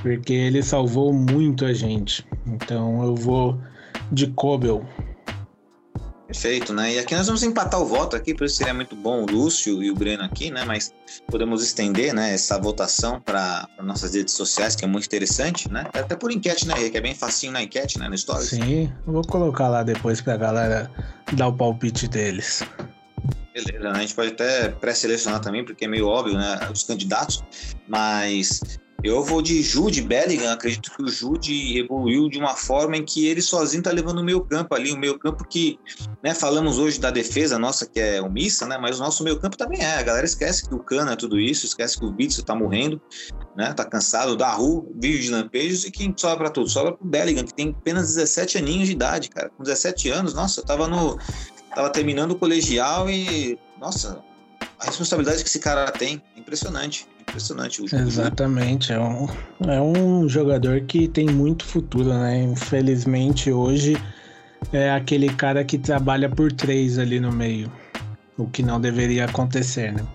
porque 0.00 0.32
ele 0.32 0.62
salvou 0.62 1.12
muito 1.12 1.64
a 1.66 1.72
gente. 1.72 2.24
Então 2.46 3.02
eu 3.02 3.14
vou 3.14 3.60
de 4.10 4.28
Kobel. 4.28 4.84
Perfeito, 6.28 6.74
né? 6.74 6.92
E 6.92 6.98
aqui 6.98 7.16
nós 7.16 7.26
vamos 7.26 7.42
empatar 7.42 7.80
o 7.80 7.86
voto 7.86 8.14
aqui, 8.14 8.34
por 8.34 8.44
isso 8.44 8.56
seria 8.56 8.74
muito 8.74 8.94
bom 8.94 9.22
o 9.22 9.26
Lúcio 9.26 9.82
e 9.82 9.90
o 9.90 9.94
Breno 9.94 10.22
aqui, 10.22 10.50
né? 10.50 10.62
Mas 10.62 10.92
podemos 11.26 11.64
estender, 11.64 12.12
né, 12.12 12.34
essa 12.34 12.58
votação 12.60 13.18
para 13.18 13.66
nossas 13.82 14.14
redes 14.14 14.34
sociais, 14.34 14.76
que 14.76 14.84
é 14.84 14.88
muito 14.88 15.06
interessante, 15.06 15.72
né? 15.72 15.86
Até 15.94 16.14
por 16.14 16.30
enquete, 16.30 16.68
né, 16.68 16.74
que 16.90 16.98
é 16.98 17.00
bem 17.00 17.14
facinho 17.14 17.52
na 17.52 17.62
enquete, 17.62 17.98
né, 17.98 18.10
no 18.10 18.18
Stories. 18.18 18.50
Sim, 18.50 18.92
vou 19.06 19.22
colocar 19.22 19.68
lá 19.68 19.82
depois 19.82 20.20
para 20.20 20.34
a 20.34 20.36
galera 20.36 20.90
dar 21.32 21.48
o 21.48 21.52
palpite 21.54 22.06
deles. 22.06 22.62
Beleza, 23.54 23.90
né? 23.90 23.90
a 23.90 24.00
gente 24.00 24.14
pode 24.14 24.28
até 24.32 24.68
pré-selecionar 24.68 25.40
também, 25.40 25.64
porque 25.64 25.86
é 25.86 25.88
meio 25.88 26.06
óbvio, 26.06 26.36
né, 26.36 26.58
os 26.70 26.82
candidatos, 26.82 27.42
mas 27.88 28.60
eu 29.04 29.22
vou 29.22 29.40
de 29.40 29.62
Jude 29.62 30.02
Bellingham. 30.02 30.52
Acredito 30.52 30.90
que 30.90 31.02
o 31.02 31.08
Jude 31.08 31.78
evoluiu 31.78 32.28
de 32.28 32.38
uma 32.38 32.54
forma 32.54 32.96
em 32.96 33.04
que 33.04 33.28
ele 33.28 33.40
sozinho 33.40 33.82
tá 33.82 33.92
levando 33.92 34.18
o 34.18 34.24
meio 34.24 34.40
campo 34.40 34.74
ali. 34.74 34.92
O 34.92 34.98
meio 34.98 35.16
campo 35.18 35.44
que, 35.44 35.78
né, 36.22 36.34
falamos 36.34 36.78
hoje 36.78 36.98
da 36.98 37.10
defesa 37.10 37.58
nossa 37.58 37.86
que 37.86 38.00
é 38.00 38.20
omissa, 38.20 38.66
né? 38.66 38.76
Mas 38.76 38.98
o 38.98 39.02
nosso 39.02 39.22
meio 39.22 39.38
campo 39.38 39.56
também 39.56 39.80
é. 39.80 39.98
A 39.98 40.02
galera 40.02 40.26
esquece 40.26 40.68
que 40.68 40.74
o 40.74 40.80
Cana 40.80 41.12
é 41.12 41.16
tudo 41.16 41.38
isso, 41.38 41.64
esquece 41.64 41.96
que 41.96 42.04
o 42.04 42.10
Bitsu 42.10 42.44
tá 42.44 42.56
morrendo, 42.56 43.00
né? 43.56 43.72
Tá 43.72 43.84
cansado. 43.84 44.36
da 44.36 44.50
rua 44.50 44.84
vive 44.96 45.22
de 45.22 45.30
lampejos 45.30 45.84
e 45.84 45.92
quem 45.92 46.12
sobra 46.16 46.36
para 46.36 46.50
tudo? 46.50 46.68
Sobra 46.68 46.92
pro 46.92 47.06
Bellingham, 47.06 47.44
que 47.44 47.54
tem 47.54 47.70
apenas 47.78 48.14
17 48.14 48.58
aninhos 48.58 48.88
de 48.88 48.94
idade, 48.94 49.28
cara. 49.28 49.48
Com 49.50 49.62
17 49.62 50.10
anos, 50.10 50.34
nossa, 50.34 50.60
eu 50.60 50.64
tava 50.64 50.88
no. 50.88 51.16
Tava 51.72 51.90
terminando 51.90 52.32
o 52.32 52.36
colegial 52.36 53.08
e. 53.08 53.56
Nossa, 53.80 54.24
a 54.78 54.86
responsabilidade 54.86 55.42
que 55.42 55.48
esse 55.48 55.58
cara 55.58 55.90
tem 55.90 56.22
é 56.36 56.40
impressionante 56.40 57.06
impressionante. 57.28 57.82
O 57.82 57.84
Exatamente, 57.84 58.92
é 58.92 58.98
um, 58.98 59.28
é 59.66 59.80
um 59.80 60.28
jogador 60.28 60.80
que 60.82 61.06
tem 61.08 61.26
muito 61.26 61.64
futuro, 61.64 62.08
né? 62.08 62.42
Infelizmente 62.42 63.52
hoje 63.52 63.96
é 64.72 64.90
aquele 64.90 65.32
cara 65.34 65.64
que 65.64 65.78
trabalha 65.78 66.28
por 66.28 66.50
três 66.52 66.98
ali 66.98 67.20
no 67.20 67.30
meio, 67.30 67.70
o 68.36 68.46
que 68.46 68.62
não 68.62 68.80
deveria 68.80 69.26
acontecer, 69.26 69.92
né? 69.92 70.06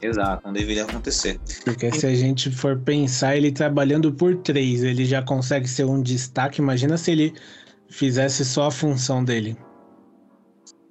Exato, 0.00 0.42
não 0.44 0.52
deveria 0.52 0.82
acontecer. 0.82 1.38
Porque 1.64 1.92
se 1.92 2.06
a 2.06 2.14
gente 2.14 2.50
for 2.50 2.76
pensar 2.76 3.36
ele 3.36 3.52
trabalhando 3.52 4.12
por 4.12 4.36
três, 4.38 4.82
ele 4.82 5.04
já 5.04 5.22
consegue 5.22 5.68
ser 5.68 5.84
um 5.84 6.02
destaque. 6.02 6.60
Imagina 6.60 6.96
se 6.96 7.12
ele 7.12 7.34
fizesse 7.88 8.44
só 8.44 8.66
a 8.66 8.70
função 8.70 9.22
dele. 9.22 9.56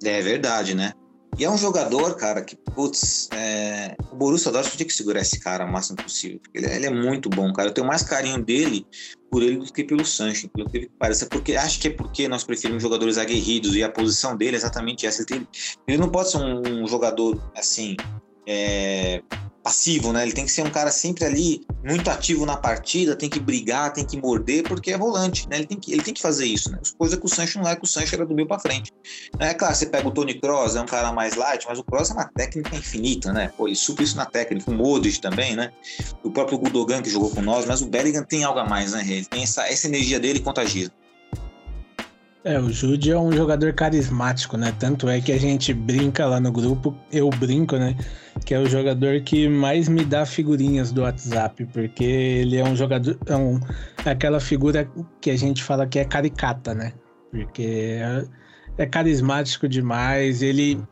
É 0.02 0.22
verdade, 0.22 0.74
né? 0.74 0.92
E 1.38 1.44
é 1.44 1.50
um 1.50 1.56
jogador, 1.56 2.14
cara, 2.16 2.42
que, 2.42 2.54
putz, 2.54 3.28
é... 3.32 3.96
o 4.12 4.16
Borussia 4.16 4.52
Dortmund 4.52 4.76
tinha 4.76 4.86
que 4.86 4.92
segurar 4.92 5.20
esse 5.20 5.40
cara 5.40 5.64
o 5.64 5.72
máximo 5.72 5.96
possível. 5.96 6.40
Ele, 6.52 6.66
é, 6.66 6.76
ele, 6.76 6.86
é 6.86 6.90
muito 6.90 7.30
bom, 7.30 7.52
cara. 7.52 7.68
Eu 7.70 7.74
tenho 7.74 7.86
mais 7.86 8.02
carinho 8.02 8.42
dele 8.42 8.86
por 9.30 9.42
ele 9.42 9.56
do 9.56 9.72
que 9.72 9.82
pelo 9.82 10.04
Sancho, 10.04 10.50
parece. 10.98 11.26
Porque 11.26 11.56
acho 11.56 11.80
que 11.80 11.88
é 11.88 11.90
porque 11.90 12.28
nós 12.28 12.44
preferimos 12.44 12.82
jogadores 12.82 13.16
aguerridos 13.16 13.74
e 13.74 13.82
a 13.82 13.88
posição 13.88 14.36
dele 14.36 14.56
é 14.56 14.58
exatamente 14.58 15.06
essa. 15.06 15.22
Ele, 15.22 15.26
tem... 15.26 15.48
ele 15.88 15.98
não 15.98 16.10
pode 16.10 16.30
ser 16.30 16.36
um, 16.36 16.82
um 16.82 16.86
jogador 16.86 17.42
assim. 17.56 17.96
É 18.46 19.22
passivo, 19.62 20.12
né? 20.12 20.22
Ele 20.22 20.32
tem 20.32 20.44
que 20.44 20.50
ser 20.50 20.62
um 20.62 20.70
cara 20.70 20.90
sempre 20.90 21.24
ali 21.24 21.64
muito 21.84 22.10
ativo 22.10 22.44
na 22.44 22.56
partida, 22.56 23.14
tem 23.14 23.28
que 23.28 23.38
brigar, 23.38 23.92
tem 23.92 24.04
que 24.04 24.20
morder, 24.20 24.64
porque 24.64 24.92
é 24.92 24.98
volante, 24.98 25.48
né? 25.48 25.56
Ele 25.58 25.66
tem 25.66 25.78
que, 25.78 25.92
ele 25.92 26.02
tem 26.02 26.12
que 26.12 26.20
fazer 26.20 26.46
isso, 26.46 26.70
né? 26.70 26.78
Coisa 26.98 27.16
que 27.16 27.24
o 27.24 27.28
Sancho 27.28 27.58
não 27.58 27.68
é, 27.68 27.76
que 27.76 27.84
o 27.84 27.86
Sancho 27.86 28.14
era 28.14 28.26
do 28.26 28.34
meio 28.34 28.48
para 28.48 28.58
frente. 28.58 28.92
É 29.38 29.54
claro, 29.54 29.74
você 29.74 29.86
pega 29.86 30.06
o 30.06 30.10
Tony 30.10 30.34
Kroos, 30.40 30.76
é 30.76 30.80
um 30.80 30.86
cara 30.86 31.12
mais 31.12 31.36
light, 31.36 31.64
mas 31.68 31.78
o 31.78 31.84
Kroos 31.84 32.10
é 32.10 32.14
uma 32.14 32.28
técnica 32.28 32.74
infinita, 32.76 33.32
né? 33.32 33.52
Pô, 33.56 33.68
ele 33.68 33.76
supra 33.76 34.02
isso 34.02 34.16
na 34.16 34.26
técnica, 34.26 34.70
o 34.70 34.74
Modric 34.74 35.20
também, 35.20 35.54
né? 35.54 35.72
O 36.22 36.30
próprio 36.30 36.58
Gudogan 36.58 37.02
que 37.02 37.10
jogou 37.10 37.30
com 37.30 37.42
nós, 37.42 37.64
mas 37.64 37.80
o 37.80 37.86
Bellingham 37.86 38.24
tem 38.24 38.44
algo 38.44 38.58
a 38.58 38.64
mais, 38.64 38.92
né? 38.92 39.02
Ele 39.06 39.24
tem 39.24 39.42
essa, 39.42 39.66
essa 39.68 39.86
energia 39.86 40.18
dele 40.18 40.40
contagia. 40.40 40.90
É, 42.44 42.58
o 42.58 42.70
Jude 42.70 43.12
é 43.12 43.18
um 43.18 43.30
jogador 43.30 43.72
carismático, 43.72 44.56
né? 44.56 44.74
Tanto 44.76 45.08
é 45.08 45.20
que 45.20 45.30
a 45.30 45.38
gente 45.38 45.72
brinca 45.72 46.26
lá 46.26 46.40
no 46.40 46.50
grupo, 46.50 46.96
eu 47.12 47.30
brinco, 47.30 47.76
né? 47.76 47.96
Que 48.44 48.52
é 48.52 48.58
o 48.58 48.68
jogador 48.68 49.20
que 49.20 49.48
mais 49.48 49.88
me 49.88 50.04
dá 50.04 50.26
figurinhas 50.26 50.90
do 50.90 51.02
WhatsApp, 51.02 51.64
porque 51.66 52.02
ele 52.02 52.56
é 52.56 52.64
um 52.64 52.74
jogador, 52.74 53.16
é, 53.26 53.36
um, 53.36 53.60
é 54.04 54.10
aquela 54.10 54.40
figura 54.40 54.90
que 55.20 55.30
a 55.30 55.36
gente 55.36 55.62
fala 55.62 55.86
que 55.86 56.00
é 56.00 56.04
caricata, 56.04 56.74
né? 56.74 56.92
Porque 57.30 58.00
é, 58.00 58.24
é 58.76 58.86
carismático 58.86 59.68
demais, 59.68 60.42
ele, 60.42 60.82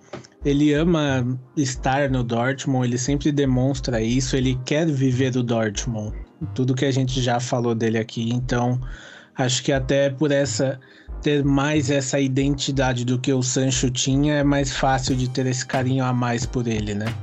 ele 0.45 0.73
ama 0.73 1.37
estar 1.57 2.09
no 2.09 2.23
Dortmund, 2.23 2.87
ele 2.87 2.99
sempre 2.99 3.33
demonstra 3.33 4.01
isso, 4.01 4.37
ele 4.37 4.57
quer 4.65 4.87
viver 4.87 5.33
do 5.33 5.43
Dortmund. 5.43 6.17
Tudo 6.55 6.77
que 6.77 6.85
a 6.85 6.93
gente 6.93 7.21
já 7.21 7.41
falou 7.41 7.75
dele 7.75 7.99
aqui, 7.99 8.31
então 8.33 8.81
acho 9.37 9.65
que 9.65 9.73
até 9.73 10.11
por 10.11 10.31
essa 10.31 10.79
ter 11.23 11.45
mais 11.45 11.91
essa 11.91 12.19
identidade 12.19 13.05
do 13.05 13.19
que 13.19 13.33
o 13.33 13.43
Sancho 13.43 13.91
tinha, 13.91 14.35
é 14.35 14.45
mais 14.45 14.77
fácil 14.77 15.15
de 15.17 15.29
ter 15.29 15.47
esse 15.47 15.65
carinho 15.65 16.05
a 16.05 16.13
mais 16.13 16.47
por 16.47 16.67
ele, 16.67 16.95
né? 16.95 17.15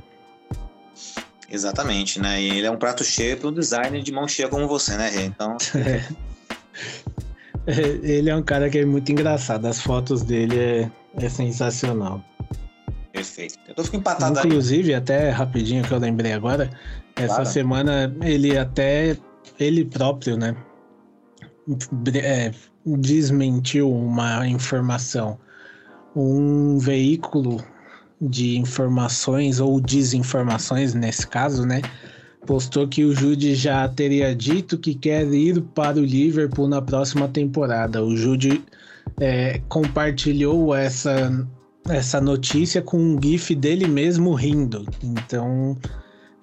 Exatamente, 1.49 2.19
né? 2.19 2.41
E 2.41 2.49
ele 2.49 2.67
é 2.67 2.71
um 2.71 2.77
prato 2.77 3.03
cheio 3.03 3.37
para 3.37 3.47
um 3.47 3.53
designer 3.53 4.01
de 4.01 4.11
mão 4.11 4.27
cheia 4.27 4.49
como 4.49 4.67
você, 4.67 4.97
né, 4.97 5.09
Rê? 5.09 5.23
Então. 5.25 5.57
É. 7.69 7.81
Ele 8.01 8.29
é 8.29 8.35
um 8.35 8.41
cara 8.41 8.69
que 8.69 8.77
é 8.77 8.85
muito 8.85 9.11
engraçado. 9.11 9.65
As 9.65 9.81
fotos 9.81 10.23
dele 10.23 10.57
é, 10.57 10.91
é 11.17 11.27
sensacional. 11.27 12.23
Perfeito. 13.11 13.59
Eu 13.67 13.75
tô 13.75 13.83
ficando 13.83 13.99
empatado 13.99 14.39
Inclusive, 14.39 14.89
aí. 14.89 14.95
até 14.95 15.29
rapidinho 15.31 15.83
que 15.83 15.91
eu 15.91 15.97
lembrei 15.97 16.31
agora, 16.31 16.69
essa 17.15 17.35
claro. 17.35 17.45
semana 17.45 18.15
ele 18.21 18.57
até 18.57 19.17
ele 19.59 19.83
próprio, 19.83 20.37
né? 20.37 20.55
É, 22.23 22.51
desmentiu 22.95 23.91
uma 23.91 24.47
informação. 24.47 25.37
Um 26.15 26.77
veículo 26.77 27.61
de 28.21 28.57
informações 28.57 29.59
ou 29.59 29.79
desinformações 29.79 30.93
nesse 30.93 31.27
caso, 31.27 31.65
né? 31.65 31.81
Postou 32.45 32.87
que 32.87 33.03
o 33.03 33.13
Jude 33.13 33.55
já 33.55 33.87
teria 33.89 34.33
dito 34.33 34.77
que 34.77 34.95
quer 34.95 35.25
ir 35.33 35.61
para 35.75 35.97
o 35.97 36.05
Liverpool 36.05 36.67
na 36.67 36.81
próxima 36.81 37.27
temporada. 37.27 38.03
O 38.03 38.15
Jude 38.15 38.63
é, 39.19 39.59
compartilhou 39.67 40.73
essa, 40.73 41.45
essa 41.89 42.21
notícia 42.21 42.81
com 42.81 42.97
um 42.97 43.21
GIF 43.21 43.53
dele 43.53 43.87
mesmo 43.87 44.33
rindo. 44.33 44.85
Então, 45.03 45.77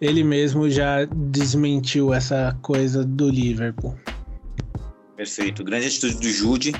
ele 0.00 0.22
mesmo 0.22 0.68
já 0.68 1.04
desmentiu 1.06 2.12
essa 2.12 2.56
coisa 2.60 3.04
do 3.04 3.30
Liverpool. 3.30 3.96
Perfeito. 5.16 5.62
Grande 5.62 5.86
atitude 5.86 6.16
do 6.16 6.28
Jude. 6.28 6.72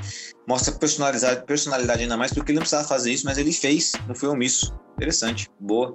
Mostra 0.47 0.74
personalidade, 0.74 1.45
personalidade 1.47 2.03
ainda 2.03 2.16
mais, 2.16 2.32
porque 2.32 2.53
ele 2.53 2.57
não 2.57 2.62
precisava 2.62 2.87
fazer 2.87 3.12
isso, 3.12 3.24
mas 3.24 3.39
ele 3.39 3.53
fez, 3.53 3.93
não 4.07 4.14
foi 4.14 4.28
omisso. 4.28 4.74
Interessante, 4.97 5.49
boa. 5.59 5.93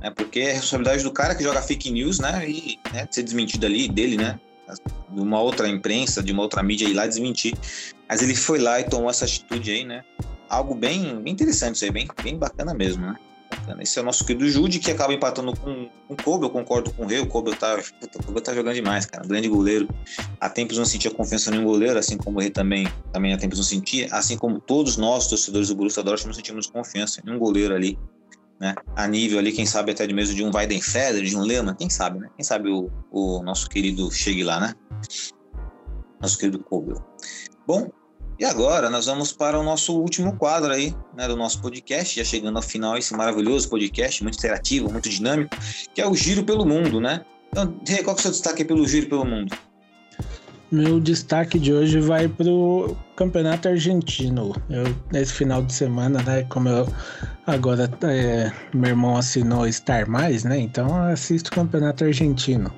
É, 0.00 0.10
porque 0.10 0.40
é 0.40 0.52
responsabilidade 0.52 1.04
do 1.04 1.12
cara 1.12 1.34
que 1.34 1.44
joga 1.44 1.62
fake 1.62 1.90
news, 1.90 2.18
né? 2.18 2.48
E 2.48 2.78
né, 2.92 3.06
ser 3.10 3.22
desmentido 3.22 3.66
ali, 3.66 3.88
dele, 3.88 4.16
né? 4.16 4.40
De 5.10 5.20
uma 5.20 5.40
outra 5.40 5.68
imprensa, 5.68 6.22
de 6.22 6.32
uma 6.32 6.42
outra 6.42 6.62
mídia 6.62 6.88
ir 6.88 6.94
lá 6.94 7.06
desmentir. 7.06 7.54
Mas 8.08 8.22
ele 8.22 8.34
foi 8.34 8.58
lá 8.58 8.80
e 8.80 8.84
tomou 8.84 9.08
essa 9.08 9.24
atitude 9.24 9.70
aí, 9.70 9.84
né? 9.84 10.02
Algo 10.48 10.74
bem, 10.74 11.22
bem 11.22 11.32
interessante 11.32 11.76
isso 11.76 11.84
aí, 11.84 11.90
bem, 11.90 12.08
bem 12.22 12.36
bacana 12.36 12.74
mesmo, 12.74 13.06
né? 13.06 13.16
Esse 13.80 13.98
é 13.98 14.02
o 14.02 14.04
nosso 14.04 14.24
querido 14.24 14.48
Jude, 14.48 14.78
que 14.78 14.90
acaba 14.90 15.12
empatando 15.12 15.54
com, 15.56 15.88
com 16.08 16.16
Kobe. 16.16 16.46
Eu 16.46 16.50
concordo 16.50 16.92
com 16.92 17.04
o 17.04 17.06
Rei. 17.06 17.20
O 17.20 17.26
Kobe 17.26 17.54
tá, 17.56 17.76
o 17.76 18.22
Kobe 18.24 18.40
tá 18.40 18.54
jogando 18.54 18.74
demais, 18.74 19.06
cara. 19.06 19.26
Grande 19.26 19.48
goleiro. 19.48 19.88
Há 20.40 20.48
tempos 20.48 20.78
não 20.78 20.84
sentia 20.84 21.10
confiança 21.10 21.54
em 21.54 21.58
um 21.58 21.64
goleiro, 21.64 21.98
assim 21.98 22.16
como 22.16 22.38
o 22.38 22.40
Rei 22.40 22.50
também, 22.50 22.86
também 23.12 23.32
há 23.32 23.38
tempos 23.38 23.58
não 23.58 23.64
sentia. 23.64 24.08
Assim 24.10 24.36
como 24.36 24.60
todos 24.60 24.96
nós, 24.96 25.26
torcedores 25.28 25.68
do 25.68 25.74
Borussia 25.74 26.02
Dortmund, 26.02 26.28
não 26.28 26.34
sentimos 26.34 26.66
confiança 26.66 27.22
em 27.26 27.30
um 27.30 27.38
goleiro 27.38 27.74
ali. 27.74 27.98
Né? 28.60 28.74
A 28.94 29.08
nível 29.08 29.38
ali, 29.38 29.50
quem 29.50 29.66
sabe 29.66 29.90
até 29.90 30.06
de 30.06 30.14
mesmo 30.14 30.36
de 30.36 30.44
um 30.44 30.50
Weidenfeller, 30.54 31.24
de 31.24 31.36
um 31.36 31.42
Lehmann, 31.42 31.74
quem 31.74 31.90
sabe, 31.90 32.20
né? 32.20 32.30
Quem 32.36 32.44
sabe 32.44 32.70
o, 32.70 32.88
o 33.10 33.42
nosso 33.42 33.68
querido 33.68 34.08
chegue 34.12 34.44
lá, 34.44 34.60
né? 34.60 34.74
Nosso 36.20 36.38
querido 36.38 36.60
Kobe. 36.60 36.94
Bom, 37.66 37.90
e 38.42 38.44
agora 38.44 38.90
nós 38.90 39.06
vamos 39.06 39.32
para 39.32 39.56
o 39.56 39.62
nosso 39.62 39.96
último 39.96 40.36
quadro 40.36 40.72
aí, 40.72 40.92
né, 41.16 41.28
do 41.28 41.36
nosso 41.36 41.62
podcast, 41.62 42.16
já 42.16 42.24
chegando 42.24 42.56
ao 42.56 42.62
final 42.62 42.98
esse 42.98 43.14
maravilhoso 43.14 43.68
podcast, 43.68 44.20
muito 44.20 44.36
interativo, 44.36 44.90
muito 44.90 45.08
dinâmico, 45.08 45.56
que 45.94 46.00
é 46.00 46.08
o 46.08 46.12
Giro 46.12 46.42
pelo 46.42 46.66
Mundo, 46.66 47.00
né? 47.00 47.24
Então, 47.52 47.72
qual 48.02 48.16
é 48.16 48.18
o 48.18 48.20
seu 48.20 48.32
destaque 48.32 48.64
pelo 48.64 48.84
Giro 48.84 49.08
pelo 49.08 49.24
Mundo? 49.24 49.56
Meu 50.72 50.98
destaque 50.98 51.56
de 51.56 51.72
hoje 51.72 52.00
vai 52.00 52.26
para 52.26 52.50
o 52.50 52.96
Campeonato 53.14 53.68
Argentino. 53.68 54.56
Eu, 54.68 54.92
nesse 55.12 55.34
final 55.34 55.62
de 55.62 55.72
semana, 55.72 56.20
né, 56.24 56.42
como 56.48 56.68
eu 56.68 56.88
agora 57.46 57.88
é, 58.02 58.50
meu 58.74 58.90
irmão 58.90 59.16
assinou 59.16 59.70
Star 59.70 60.10
Mais, 60.10 60.42
né? 60.42 60.58
Então 60.58 60.88
eu 60.88 61.12
assisto 61.12 61.52
o 61.52 61.54
Campeonato 61.54 62.02
Argentino. 62.02 62.74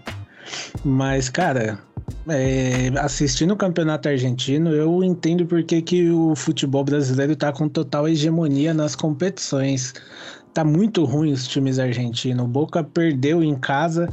Mas, 0.85 1.31
cara, 1.31 1.79
é, 2.29 2.89
assistindo 2.99 3.53
o 3.53 3.57
campeonato 3.57 4.09
argentino, 4.09 4.71
eu 4.71 5.03
entendo 5.03 5.47
porque 5.47 5.83
que 5.83 6.11
o 6.11 6.35
futebol 6.35 6.85
brasileiro 6.85 7.37
tá 7.37 7.53
com 7.53 7.69
total 7.69 8.09
hegemonia 8.09 8.73
nas 8.73 8.97
competições. 8.97 9.93
Tá 10.53 10.65
muito 10.65 11.05
ruim 11.05 11.33
os 11.33 11.47
times 11.47 11.79
argentinos. 11.79 12.45
O 12.45 12.49
Boca 12.49 12.85
perdeu 12.85 13.43
em 13.43 13.55
casa 13.57 14.09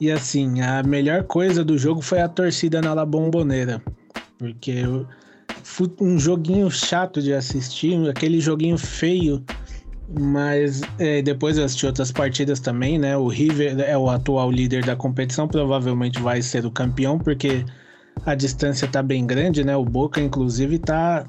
e 0.00 0.10
assim, 0.10 0.60
a 0.60 0.82
melhor 0.82 1.24
coisa 1.24 1.64
do 1.64 1.78
jogo 1.78 2.02
foi 2.02 2.20
a 2.20 2.28
torcida 2.28 2.82
na 2.82 2.92
La 2.92 3.06
Bombonera. 3.06 3.82
Porque 4.38 4.82
um 6.00 6.18
joguinho 6.18 6.70
chato 6.70 7.22
de 7.22 7.32
assistir, 7.32 8.08
aquele 8.08 8.40
joguinho 8.40 8.76
feio 8.76 9.42
mas 10.08 10.82
é, 10.98 11.20
depois 11.20 11.58
eu 11.58 11.64
assisti 11.64 11.86
outras 11.86 12.12
partidas 12.12 12.60
também, 12.60 12.98
né? 12.98 13.16
O 13.16 13.28
River 13.28 13.80
é 13.80 13.96
o 13.98 14.08
atual 14.08 14.50
líder 14.50 14.84
da 14.84 14.94
competição, 14.94 15.48
provavelmente 15.48 16.20
vai 16.20 16.40
ser 16.42 16.64
o 16.64 16.70
campeão, 16.70 17.18
porque 17.18 17.64
a 18.24 18.34
distância 18.34 18.86
tá 18.86 19.02
bem 19.02 19.26
grande, 19.26 19.64
né? 19.64 19.76
O 19.76 19.84
Boca, 19.84 20.20
inclusive, 20.20 20.78
tá, 20.78 21.24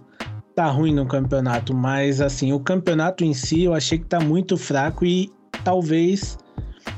tá 0.56 0.68
ruim 0.68 0.94
no 0.94 1.06
campeonato. 1.06 1.74
Mas, 1.74 2.22
assim, 2.22 2.54
o 2.54 2.60
campeonato 2.60 3.24
em 3.24 3.34
si 3.34 3.64
eu 3.64 3.74
achei 3.74 3.98
que 3.98 4.06
tá 4.06 4.20
muito 4.20 4.58
fraco 4.58 5.06
e 5.06 5.32
talvez 5.64 6.38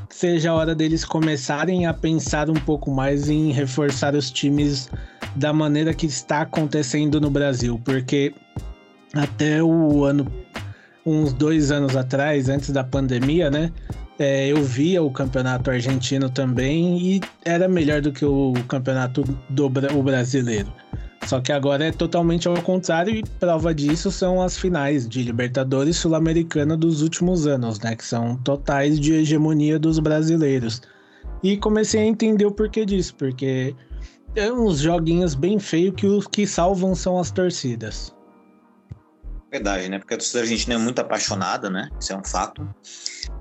seja 0.10 0.52
a 0.52 0.56
hora 0.56 0.76
deles 0.76 1.06
começarem 1.06 1.86
a 1.86 1.94
pensar 1.94 2.50
um 2.50 2.56
pouco 2.56 2.92
mais 2.92 3.30
em 3.30 3.52
reforçar 3.52 4.16
os 4.16 4.30
times 4.30 4.90
da 5.36 5.54
maneira 5.54 5.94
que 5.94 6.06
está 6.06 6.42
acontecendo 6.42 7.22
no 7.22 7.30
Brasil, 7.30 7.80
porque 7.86 8.34
até 9.14 9.64
o 9.64 10.04
ano 10.04 10.30
uns 11.06 11.34
dois 11.34 11.72
anos 11.72 11.96
atrás, 11.96 12.50
antes 12.50 12.70
da 12.72 12.84
pandemia, 12.84 13.50
né? 13.50 13.72
É, 14.18 14.48
eu 14.50 14.62
via 14.62 15.02
o 15.02 15.10
campeonato 15.10 15.72
argentino 15.72 16.30
também 16.30 16.98
e 17.00 17.22
era 17.46 17.70
melhor 17.70 18.02
do 18.02 18.12
que 18.12 18.26
o 18.26 18.54
campeonato 18.68 19.24
do 19.50 19.66
o 19.68 20.04
brasileiro. 20.04 20.72
Só 21.26 21.40
que 21.40 21.52
agora 21.52 21.86
é 21.86 21.92
totalmente 21.92 22.48
ao 22.48 22.62
contrário 22.62 23.16
e 23.16 23.24
prova 23.40 23.74
disso 23.74 24.12
são 24.12 24.42
as 24.42 24.58
finais 24.58 25.08
de 25.08 25.22
Libertadores 25.24 25.98
Sul-Americana 25.98 26.76
dos 26.76 27.02
últimos 27.02 27.46
anos, 27.46 27.80
né? 27.80 27.96
Que 27.96 28.06
são 28.06 28.36
totais 28.38 29.00
de 29.00 29.14
hegemonia 29.14 29.78
dos 29.78 30.00
brasileiros. 30.00 30.82
E 31.44 31.56
comecei 31.56 32.02
a 32.02 32.06
entender 32.06 32.46
o 32.46 32.52
porquê 32.52 32.86
disso, 32.86 33.16
porque 33.16 33.74
é 34.36 34.52
uns 34.52 34.80
joguinhos 34.80 35.36
bem 35.36 35.60
feios 35.60 35.96
que 35.96 36.08
os 36.08 36.28
que 36.28 36.46
salvam 36.46 36.96
são 36.96 37.18
as 37.20 37.32
torcidas. 37.32 38.14
Verdade, 39.52 39.90
né? 39.90 39.98
Porque 39.98 40.14
a 40.14 40.18
torcida 40.18 40.42
argentina 40.42 40.76
é 40.76 40.78
muito 40.78 41.00
apaixonada, 41.00 41.70
né? 41.70 41.90
Isso 42.00 42.14
é 42.14 42.16
um 42.16 42.24
fato. 42.24 42.68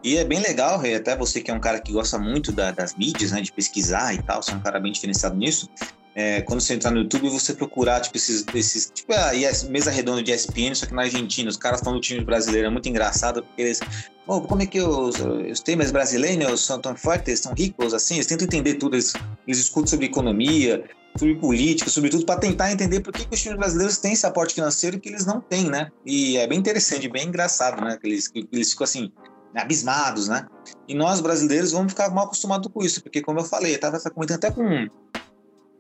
E 0.03 0.17
é 0.17 0.25
bem 0.25 0.41
legal, 0.41 0.81
até 0.97 1.17
você 1.17 1.41
que 1.41 1.51
é 1.51 1.55
um 1.55 1.61
cara 1.61 1.81
que 1.81 1.93
gosta 1.93 2.19
muito 2.19 2.51
da, 2.51 2.71
das 2.71 2.95
mídias, 2.95 3.33
né? 3.33 3.43
De 3.43 3.53
pesquisar 3.53 4.15
e 4.15 4.23
tal, 4.23 4.43
você 4.43 4.53
é 4.53 4.55
um 4.55 4.61
cara 4.61 4.81
bem 4.81 4.91
diferenciado 4.91 5.37
nisso. 5.37 5.69
É, 6.15 6.43
quando 6.43 6.61
você 6.61 6.75
entrar 6.75 6.91
no 6.91 6.99
YouTube, 6.99 7.29
você 7.29 7.55
procurar, 7.55 8.01
tipo, 8.01 8.17
esses, 8.17 8.45
esses 8.53 8.91
tipo, 8.93 9.13
a 9.13 9.31
mesa 9.71 9.89
redonda 9.91 10.21
de 10.21 10.33
ESPN, 10.33 10.75
só 10.75 10.85
que 10.85 10.93
na 10.93 11.03
Argentina, 11.03 11.49
os 11.49 11.57
caras 11.57 11.81
falando 11.81 12.01
do 12.01 12.03
time 12.03 12.25
brasileiro, 12.25 12.67
é 12.67 12.71
muito 12.71 12.89
engraçado, 12.89 13.41
porque 13.45 13.63
eles, 13.63 13.81
oh, 14.27 14.41
como 14.41 14.61
é 14.63 14.67
que 14.67 14.81
os, 14.81 15.15
os 15.21 15.61
times 15.61 15.93
brasileiros 15.93 16.61
são 16.63 16.81
tão 16.81 16.97
fortes, 16.97 17.39
são 17.39 17.55
ricos, 17.55 17.95
assim, 17.95 18.15
eles 18.15 18.27
tentam 18.27 18.47
entender 18.47 18.75
tudo, 18.75 18.97
eles, 18.97 19.13
eles 19.47 19.61
escutam 19.61 19.87
sobre 19.87 20.07
economia, 20.07 20.83
sobre 21.19 21.35
política, 21.35 21.91
sobretudo 21.91 22.25
para 22.25 22.41
tentar 22.41 22.73
entender 22.73 23.01
por 23.01 23.13
que, 23.13 23.25
que, 23.25 23.35
os 23.35 23.41
times 23.41 23.59
brasileiros 23.59 23.99
têm 23.99 24.13
esse 24.13 24.27
aporte 24.27 24.55
financeiro 24.55 25.01
que 25.01 25.09
eles 25.09 25.27
não 25.27 25.41
têm, 25.41 25.69
né? 25.69 25.91
E 26.07 26.37
é 26.37 26.47
bem 26.47 26.59
interessante, 26.59 27.09
bem 27.09 27.29
engraçado, 27.29 27.83
né? 27.83 27.99
Que 28.01 28.07
eles, 28.07 28.31
eles 28.53 28.71
ficam 28.71 28.85
assim, 28.85 29.13
abismados, 29.55 30.29
né? 30.29 30.47
E 30.87 30.95
nós 30.95 31.21
brasileiros 31.21 31.73
vamos 31.73 31.93
ficar 31.93 32.11
mal 32.11 32.27
acostumados 32.27 32.71
com 32.73 32.83
isso, 32.83 33.03
porque 33.03 33.21
como 33.21 33.41
eu 33.41 33.45
falei, 33.45 33.75
eu 33.75 33.81
tava 33.81 33.99
comentando 34.11 34.37
até 34.37 34.51
com, 34.51 34.87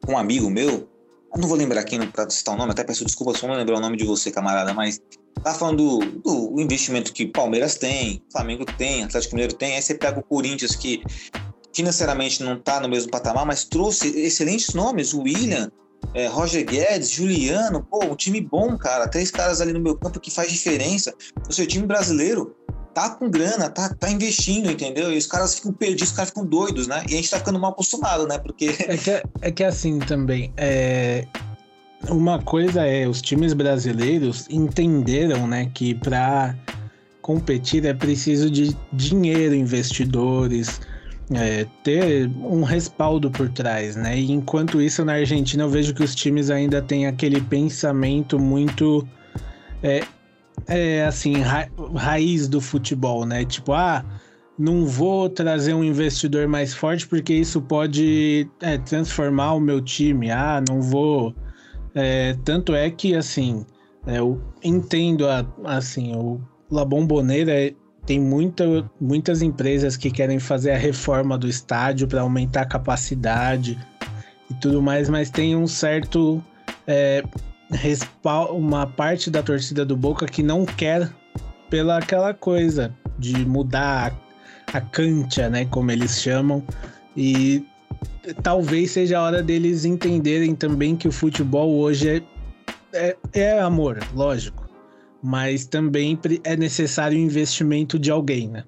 com 0.04 0.12
um 0.12 0.18
amigo 0.18 0.50
meu, 0.50 0.88
eu 1.34 1.40
não 1.40 1.48
vou 1.48 1.56
lembrar 1.56 1.80
aqui 1.80 2.04
para 2.08 2.28
citar 2.30 2.54
o 2.54 2.58
nome, 2.58 2.72
até 2.72 2.82
peço 2.82 3.04
desculpa 3.04 3.36
se 3.36 3.44
eu 3.44 3.48
não 3.48 3.56
lembrar 3.56 3.76
o 3.76 3.80
nome 3.80 3.96
de 3.96 4.04
você, 4.04 4.30
camarada, 4.30 4.72
mas 4.72 5.00
tá 5.42 5.54
falando 5.54 5.98
do, 5.98 6.50
do 6.50 6.60
investimento 6.60 7.12
que 7.12 7.26
Palmeiras 7.26 7.76
tem, 7.76 8.22
Flamengo 8.32 8.64
tem, 8.64 9.04
Atlético 9.04 9.34
Mineiro 9.34 9.54
tem, 9.54 9.76
aí 9.76 9.82
você 9.82 9.94
pega 9.94 10.18
o 10.18 10.22
Corinthians 10.22 10.74
que 10.74 11.02
financeiramente 11.72 12.42
não 12.42 12.54
está 12.54 12.80
no 12.80 12.88
mesmo 12.88 13.10
patamar, 13.10 13.46
mas 13.46 13.64
trouxe 13.64 14.08
excelentes 14.20 14.74
nomes, 14.74 15.12
o 15.12 15.22
William, 15.22 15.70
é, 16.14 16.26
Roger 16.26 16.64
Guedes, 16.64 17.10
Juliano, 17.10 17.86
pô, 17.88 18.04
um 18.04 18.16
time 18.16 18.40
bom, 18.40 18.76
cara, 18.76 19.08
três 19.08 19.30
caras 19.30 19.60
ali 19.60 19.72
no 19.72 19.80
meu 19.80 19.96
campo 19.96 20.20
que 20.20 20.30
faz 20.30 20.50
diferença. 20.50 21.14
O 21.48 21.52
seu 21.52 21.66
time 21.66 21.86
brasileiro 21.86 22.54
tá 22.94 23.10
com 23.10 23.30
grana, 23.30 23.68
tá, 23.68 23.94
tá 23.94 24.10
investindo, 24.10 24.70
entendeu? 24.70 25.12
E 25.12 25.18
os 25.18 25.26
caras 25.26 25.54
ficam 25.54 25.72
perdidos, 25.72 26.10
os 26.10 26.16
caras 26.16 26.30
ficam 26.30 26.44
doidos, 26.44 26.86
né? 26.86 27.04
E 27.08 27.12
a 27.12 27.16
gente 27.16 27.30
tá 27.30 27.38
ficando 27.38 27.58
mal 27.58 27.72
acostumado, 27.72 28.26
né? 28.26 28.38
Porque. 28.38 28.74
É 28.88 28.96
que, 28.96 29.22
é 29.42 29.50
que 29.50 29.64
assim 29.64 29.98
também, 29.98 30.52
é... 30.56 31.26
uma 32.08 32.40
coisa 32.42 32.84
é, 32.86 33.06
os 33.06 33.20
times 33.20 33.52
brasileiros 33.52 34.46
entenderam, 34.50 35.46
né, 35.46 35.70
que 35.74 35.94
para 35.94 36.56
competir 37.20 37.84
é 37.84 37.92
preciso 37.92 38.50
de 38.50 38.74
dinheiro, 38.92 39.54
investidores, 39.54 40.80
é, 41.34 41.66
ter 41.82 42.30
um 42.40 42.62
respaldo 42.62 43.30
por 43.30 43.48
trás, 43.48 43.96
né? 43.96 44.18
E 44.18 44.32
enquanto 44.32 44.80
isso, 44.80 45.04
na 45.04 45.14
Argentina, 45.14 45.64
eu 45.64 45.68
vejo 45.68 45.94
que 45.94 46.02
os 46.02 46.14
times 46.14 46.50
ainda 46.50 46.80
têm 46.80 47.06
aquele 47.06 47.40
pensamento 47.40 48.38
muito 48.38 49.06
é, 49.82 50.02
é 50.66 51.04
assim, 51.04 51.38
ra 51.38 51.68
raiz 51.94 52.48
do 52.48 52.60
futebol, 52.60 53.26
né? 53.26 53.44
Tipo, 53.44 53.72
ah, 53.72 54.04
não 54.58 54.86
vou 54.86 55.28
trazer 55.28 55.74
um 55.74 55.84
investidor 55.84 56.48
mais 56.48 56.74
forte 56.74 57.06
porque 57.06 57.32
isso 57.32 57.60
pode 57.60 58.48
é, 58.60 58.78
transformar 58.78 59.54
o 59.54 59.60
meu 59.60 59.80
time. 59.80 60.30
Ah, 60.30 60.62
não 60.66 60.80
vou. 60.80 61.34
É, 61.94 62.36
tanto 62.44 62.74
é 62.74 62.90
que, 62.90 63.14
assim, 63.14 63.64
é, 64.06 64.18
eu 64.18 64.40
entendo, 64.62 65.28
a, 65.28 65.46
assim, 65.64 66.14
o 66.14 66.40
La 66.70 66.84
Bombonera 66.84 67.72
tem 68.08 68.18
muita, 68.18 68.90
muitas 68.98 69.42
empresas 69.42 69.94
que 69.94 70.10
querem 70.10 70.38
fazer 70.38 70.70
a 70.70 70.78
reforma 70.78 71.36
do 71.36 71.46
estádio 71.46 72.08
para 72.08 72.22
aumentar 72.22 72.62
a 72.62 72.64
capacidade 72.64 73.78
e 74.50 74.54
tudo 74.54 74.80
mais, 74.80 75.10
mas 75.10 75.28
tem 75.28 75.54
um 75.54 75.66
certo. 75.66 76.42
É, 76.86 77.22
uma 78.50 78.86
parte 78.86 79.30
da 79.30 79.42
torcida 79.42 79.84
do 79.84 79.94
Boca 79.94 80.24
que 80.24 80.42
não 80.42 80.64
quer 80.64 81.12
pela 81.68 81.98
aquela 81.98 82.32
coisa 82.32 82.90
de 83.18 83.44
mudar 83.44 84.18
a 84.72 84.80
cancha, 84.80 85.50
né, 85.50 85.66
como 85.66 85.90
eles 85.90 86.22
chamam, 86.22 86.64
e 87.14 87.62
talvez 88.42 88.92
seja 88.92 89.18
a 89.18 89.22
hora 89.22 89.42
deles 89.42 89.84
entenderem 89.84 90.54
também 90.54 90.96
que 90.96 91.06
o 91.06 91.12
futebol 91.12 91.76
hoje 91.76 92.08
é, 92.08 92.22
é, 92.94 93.16
é 93.34 93.60
amor, 93.60 94.00
lógico, 94.14 94.67
mas 95.22 95.66
também 95.66 96.18
é 96.44 96.56
necessário 96.56 97.18
investimento 97.18 97.98
de 97.98 98.10
alguém, 98.10 98.48
né? 98.48 98.64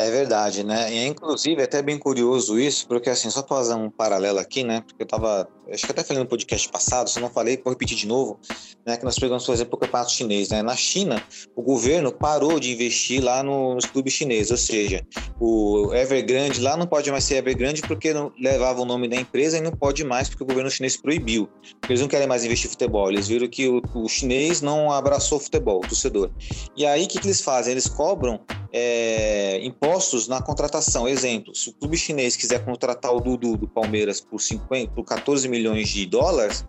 É 0.00 0.10
verdade, 0.10 0.64
né? 0.64 0.90
E 0.90 0.96
é, 0.96 1.06
inclusive 1.06 1.60
é 1.60 1.64
até 1.64 1.82
bem 1.82 1.98
curioso 1.98 2.58
isso, 2.58 2.88
porque 2.88 3.10
assim, 3.10 3.28
só 3.28 3.42
para 3.42 3.58
fazer 3.58 3.74
um 3.74 3.90
paralelo 3.90 4.38
aqui, 4.38 4.64
né? 4.64 4.80
Porque 4.80 5.02
eu 5.02 5.06
tava, 5.06 5.46
acho 5.70 5.84
que 5.84 5.92
até 5.92 6.02
falei 6.02 6.22
no 6.22 6.28
podcast 6.28 6.70
passado, 6.70 7.10
se 7.10 7.20
não 7.20 7.28
falei, 7.28 7.60
vou 7.62 7.70
repetir 7.70 7.98
de 7.98 8.06
novo, 8.06 8.40
né? 8.86 8.96
Que 8.96 9.04
nós 9.04 9.18
pegamos, 9.18 9.44
por 9.44 9.52
exemplo, 9.52 9.74
o 9.74 9.78
campeonato 9.78 10.10
chinês, 10.10 10.48
né? 10.48 10.62
Na 10.62 10.74
China, 10.74 11.22
o 11.54 11.60
governo 11.60 12.10
parou 12.10 12.58
de 12.58 12.72
investir 12.72 13.22
lá 13.22 13.42
no, 13.42 13.74
nos 13.74 13.84
clubes 13.84 14.14
chineses, 14.14 14.50
ou 14.50 14.56
seja, 14.56 15.04
o 15.38 15.92
Evergrande 15.92 16.62
lá 16.62 16.78
não 16.78 16.86
pode 16.86 17.10
mais 17.10 17.24
ser 17.24 17.34
Evergrande 17.34 17.82
porque 17.82 18.14
não 18.14 18.32
levava 18.40 18.80
o 18.80 18.86
nome 18.86 19.06
da 19.06 19.16
empresa 19.16 19.58
e 19.58 19.60
não 19.60 19.72
pode 19.72 20.02
mais 20.02 20.30
porque 20.30 20.44
o 20.44 20.46
governo 20.46 20.70
chinês 20.70 20.96
proibiu. 20.96 21.46
Eles 21.86 22.00
não 22.00 22.08
querem 22.08 22.26
mais 22.26 22.42
investir 22.42 22.68
em 22.68 22.70
futebol, 22.70 23.10
eles 23.10 23.28
viram 23.28 23.46
que 23.48 23.68
o, 23.68 23.82
o 23.94 24.08
chinês 24.08 24.62
não 24.62 24.90
abraçou 24.90 25.36
o 25.36 25.40
futebol, 25.42 25.76
o 25.76 25.86
torcedor. 25.86 26.30
E 26.74 26.86
aí, 26.86 27.04
o 27.04 27.08
que, 27.08 27.20
que 27.20 27.26
eles 27.26 27.42
fazem? 27.42 27.72
Eles 27.72 27.86
cobram 27.86 28.40
é, 28.72 29.58
impostos 29.64 30.28
na 30.28 30.40
contratação. 30.40 31.08
Exemplo, 31.08 31.54
se 31.54 31.70
o 31.70 31.72
clube 31.72 31.96
chinês 31.96 32.36
quiser 32.36 32.64
contratar 32.64 33.14
o 33.14 33.20
Dudu 33.20 33.56
do 33.56 33.68
Palmeiras 33.68 34.20
por, 34.20 34.40
50, 34.40 34.92
por 34.92 35.04
14 35.04 35.48
milhões 35.48 35.88
de 35.88 36.06
dólares, 36.06 36.64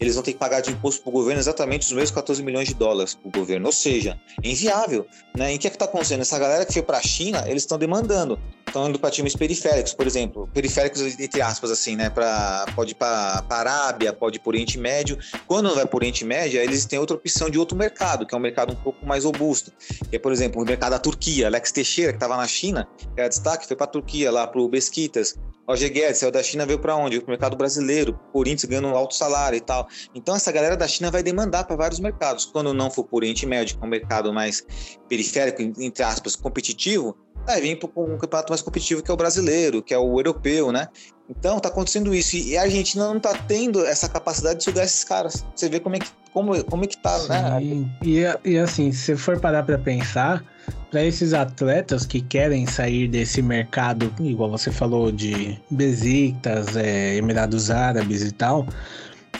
eles 0.00 0.14
vão 0.14 0.24
ter 0.24 0.32
que 0.32 0.38
pagar 0.38 0.60
de 0.60 0.70
imposto 0.70 1.02
para 1.02 1.10
o 1.10 1.12
governo 1.12 1.40
exatamente 1.40 1.86
os 1.86 1.92
mesmos 1.92 2.10
14 2.10 2.42
milhões 2.42 2.68
de 2.68 2.74
dólares 2.74 3.14
para 3.14 3.28
o 3.28 3.30
governo. 3.30 3.66
Ou 3.66 3.72
seja, 3.72 4.18
é 4.42 4.48
inviável. 4.48 5.06
Né? 5.36 5.52
E 5.52 5.56
o 5.56 5.58
que 5.58 5.68
é 5.68 5.70
está 5.70 5.84
acontecendo? 5.84 6.20
Essa 6.20 6.38
galera 6.38 6.64
que 6.64 6.72
foi 6.72 6.82
para 6.82 6.98
a 6.98 7.02
China, 7.02 7.44
eles 7.46 7.62
estão 7.62 7.78
demandando. 7.78 8.38
Estão 8.66 8.88
indo 8.88 8.98
para 8.98 9.10
times 9.10 9.36
periféricos, 9.36 9.94
por 9.94 10.06
exemplo. 10.06 10.48
Periféricos, 10.52 11.00
entre 11.00 11.40
aspas, 11.40 11.70
assim, 11.70 11.94
né? 11.94 12.10
Pra, 12.10 12.66
pode 12.74 12.90
ir 12.90 12.94
para 12.94 13.44
a 13.48 13.54
Arábia, 13.54 14.12
pode 14.12 14.38
ir 14.38 14.40
para 14.40 14.48
Oriente 14.50 14.78
Médio. 14.78 15.16
Quando 15.46 15.68
não 15.68 15.76
vai 15.76 15.84
o 15.84 15.88
Oriente 15.92 16.24
Médio, 16.24 16.60
eles 16.60 16.84
têm 16.84 16.98
outra 16.98 17.16
opção 17.16 17.48
de 17.48 17.56
outro 17.56 17.76
mercado, 17.76 18.26
que 18.26 18.34
é 18.34 18.38
um 18.38 18.40
mercado 18.40 18.72
um 18.72 18.76
pouco 18.76 19.06
mais 19.06 19.24
robusto. 19.24 19.70
Que 20.10 20.16
é, 20.16 20.18
por 20.18 20.32
exemplo, 20.32 20.60
o 20.60 20.64
mercado 20.64 20.90
da 20.90 20.98
Turquia. 20.98 21.43
Alex 21.46 21.72
Teixeira, 21.72 22.12
que 22.12 22.16
estava 22.16 22.36
na 22.36 22.46
China, 22.46 22.88
era 23.16 23.28
destaque, 23.28 23.66
foi 23.66 23.76
para 23.76 23.84
a 23.84 23.90
Turquia, 23.90 24.30
lá 24.30 24.46
para 24.46 24.60
o 24.60 24.68
Besquitas. 24.68 25.36
Roger 25.66 25.90
Guedes 25.90 26.18
saiu 26.18 26.30
da 26.30 26.42
China, 26.42 26.66
veio 26.66 26.78
para 26.78 26.94
onde? 26.94 27.18
Para 27.20 27.26
o 27.26 27.30
mercado 27.30 27.56
brasileiro, 27.56 28.18
Corinthians 28.32 28.64
ganhando 28.64 28.88
um 28.88 28.96
alto 28.96 29.14
salário 29.14 29.56
e 29.56 29.60
tal. 29.60 29.88
Então 30.14 30.36
essa 30.36 30.52
galera 30.52 30.76
da 30.76 30.86
China 30.86 31.10
vai 31.10 31.22
demandar 31.22 31.64
para 31.64 31.74
vários 31.74 32.00
mercados. 32.00 32.44
Quando 32.44 32.74
não 32.74 32.90
for 32.90 33.04
por 33.04 33.18
Oriente 33.18 33.46
Médio, 33.46 33.76
que 33.78 33.82
é 33.82 33.86
um 33.86 33.90
mercado 33.90 34.32
mais 34.32 34.66
periférico, 35.08 35.62
entre 35.62 36.02
aspas, 36.02 36.36
competitivo, 36.36 37.16
vai 37.46 37.60
vir 37.60 37.78
para 37.78 37.88
um 37.96 38.16
campeonato 38.16 38.50
mais 38.50 38.62
competitivo 38.62 39.02
que 39.02 39.10
é 39.10 39.14
o 39.14 39.16
brasileiro, 39.16 39.82
que 39.82 39.94
é 39.94 39.98
o 39.98 40.18
europeu, 40.18 40.72
né? 40.72 40.88
Então 41.28 41.58
tá 41.58 41.68
acontecendo 41.68 42.14
isso. 42.14 42.36
E 42.36 42.56
a 42.56 42.62
Argentina 42.62 43.06
não 43.06 43.18
tá 43.18 43.34
tendo 43.46 43.84
essa 43.84 44.08
capacidade 44.08 44.58
de 44.58 44.64
sugar 44.64 44.84
esses 44.84 45.04
caras. 45.04 45.44
Você 45.54 45.68
vê 45.68 45.80
como 45.80 45.96
é 45.96 45.98
que, 45.98 46.08
como, 46.32 46.62
como 46.64 46.84
é 46.84 46.86
que 46.86 46.98
tá, 46.98 47.16
né? 47.28 47.58
Sim. 47.60 47.80
né? 47.80 47.98
E, 48.02 48.50
e 48.50 48.58
assim, 48.58 48.92
se 48.92 49.16
for 49.16 49.40
parar 49.40 49.62
para 49.62 49.78
pensar, 49.78 50.44
para 50.90 51.02
esses 51.02 51.32
atletas 51.32 52.06
que 52.06 52.20
querem 52.20 52.66
sair 52.66 53.08
desse 53.08 53.42
mercado, 53.42 54.12
igual 54.20 54.50
você 54.50 54.70
falou, 54.70 55.10
de 55.10 55.58
Besiktas, 55.70 56.76
é, 56.76 57.16
Emirados 57.16 57.70
Árabes 57.70 58.22
e 58.22 58.32
tal, 58.32 58.66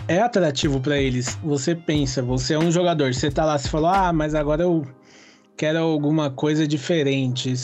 é 0.09 0.21
atrativo 0.21 0.81
para 0.81 0.99
eles. 0.99 1.39
Você 1.45 1.75
pensa, 1.75 2.23
você 2.23 2.55
é 2.55 2.59
um 2.59 2.71
jogador, 2.71 3.13
você 3.15 3.31
tá 3.31 3.45
lá, 3.45 3.59
você 3.59 3.69
falou, 3.69 3.91
ah, 3.91 4.13
mas 4.13 4.35
agora 4.35 4.63
eu 4.63 4.87
quero 5.57 5.79
alguma 5.79 6.31
coisa 6.31 6.67
diferente. 6.67 7.55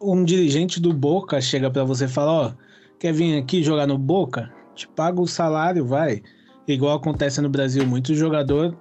Um 0.00 0.24
dirigente 0.24 0.80
do 0.80 0.92
Boca 0.92 1.40
chega 1.40 1.70
para 1.70 1.84
você 1.84 2.06
e 2.06 2.08
fala, 2.08 2.32
ó, 2.32 2.52
quer 2.98 3.12
vir 3.12 3.38
aqui 3.38 3.62
jogar 3.62 3.86
no 3.86 3.98
Boca? 3.98 4.50
Te 4.74 4.88
paga 4.88 5.20
o 5.20 5.26
salário, 5.26 5.84
vai. 5.84 6.22
Igual 6.66 6.96
acontece 6.96 7.40
no 7.40 7.48
Brasil, 7.48 7.86
muito 7.86 8.14
jogador 8.14 8.76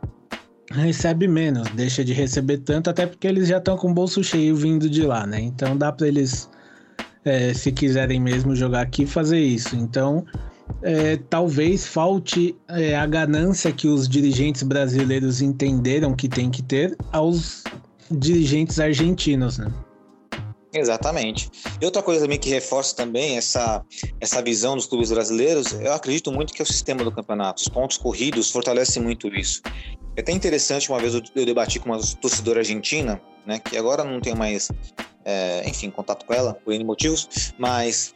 recebe 0.71 1.27
menos, 1.27 1.67
deixa 1.71 2.03
de 2.03 2.13
receber 2.13 2.59
tanto, 2.59 2.89
até 2.89 3.05
porque 3.05 3.27
eles 3.27 3.47
já 3.47 3.57
estão 3.57 3.75
com 3.75 3.89
o 3.89 3.93
bolso 3.93 4.23
cheio 4.23 4.55
vindo 4.55 4.89
de 4.89 5.01
lá, 5.01 5.25
né? 5.25 5.41
Então 5.41 5.75
dá 5.75 5.91
para 5.91 6.07
eles, 6.07 6.49
é, 7.25 7.53
se 7.53 7.71
quiserem 7.71 8.19
mesmo 8.19 8.55
jogar 8.55 8.81
aqui, 8.81 9.05
fazer 9.05 9.39
isso. 9.39 9.75
Então 9.75 10.25
é, 10.81 11.17
talvez 11.29 11.87
falte 11.87 12.55
é, 12.67 12.95
a 12.95 13.05
ganância 13.05 13.71
que 13.71 13.87
os 13.87 14.07
dirigentes 14.07 14.63
brasileiros 14.63 15.41
entenderam 15.41 16.13
que 16.13 16.29
tem 16.29 16.49
que 16.49 16.61
ter 16.61 16.95
aos 17.11 17.63
dirigentes 18.11 18.79
argentinos, 18.79 19.57
né? 19.57 19.71
Exatamente. 20.73 21.49
E 21.81 21.85
outra 21.85 22.03
coisa 22.03 22.21
também 22.21 22.37
que 22.37 22.49
reforça 22.49 22.95
também 22.95 23.37
essa, 23.37 23.83
essa 24.19 24.41
visão 24.41 24.75
dos 24.75 24.85
clubes 24.85 25.11
brasileiros, 25.11 25.73
eu 25.73 25.93
acredito 25.93 26.31
muito 26.31 26.53
que 26.53 26.61
é 26.61 26.63
o 26.63 26.67
sistema 26.67 27.03
do 27.03 27.11
campeonato. 27.11 27.61
Os 27.61 27.67
pontos 27.67 27.97
corridos 27.97 28.51
fortalecem 28.51 29.01
muito 29.01 29.27
isso. 29.27 29.61
É 30.15 30.21
até 30.21 30.31
interessante, 30.31 30.89
uma 30.89 30.99
vez 30.99 31.13
eu, 31.13 31.21
eu 31.35 31.45
debati 31.45 31.79
com 31.79 31.89
uma 31.89 31.99
torcedora 32.21 32.59
argentina, 32.59 33.19
né, 33.45 33.59
que 33.59 33.77
agora 33.77 34.03
não 34.03 34.19
tenho 34.19 34.37
mais, 34.37 34.69
é, 35.25 35.67
enfim, 35.67 35.89
contato 35.89 36.25
com 36.25 36.33
ela, 36.33 36.53
por 36.53 36.73
N 36.73 36.83
motivos, 36.83 37.53
mas 37.57 38.13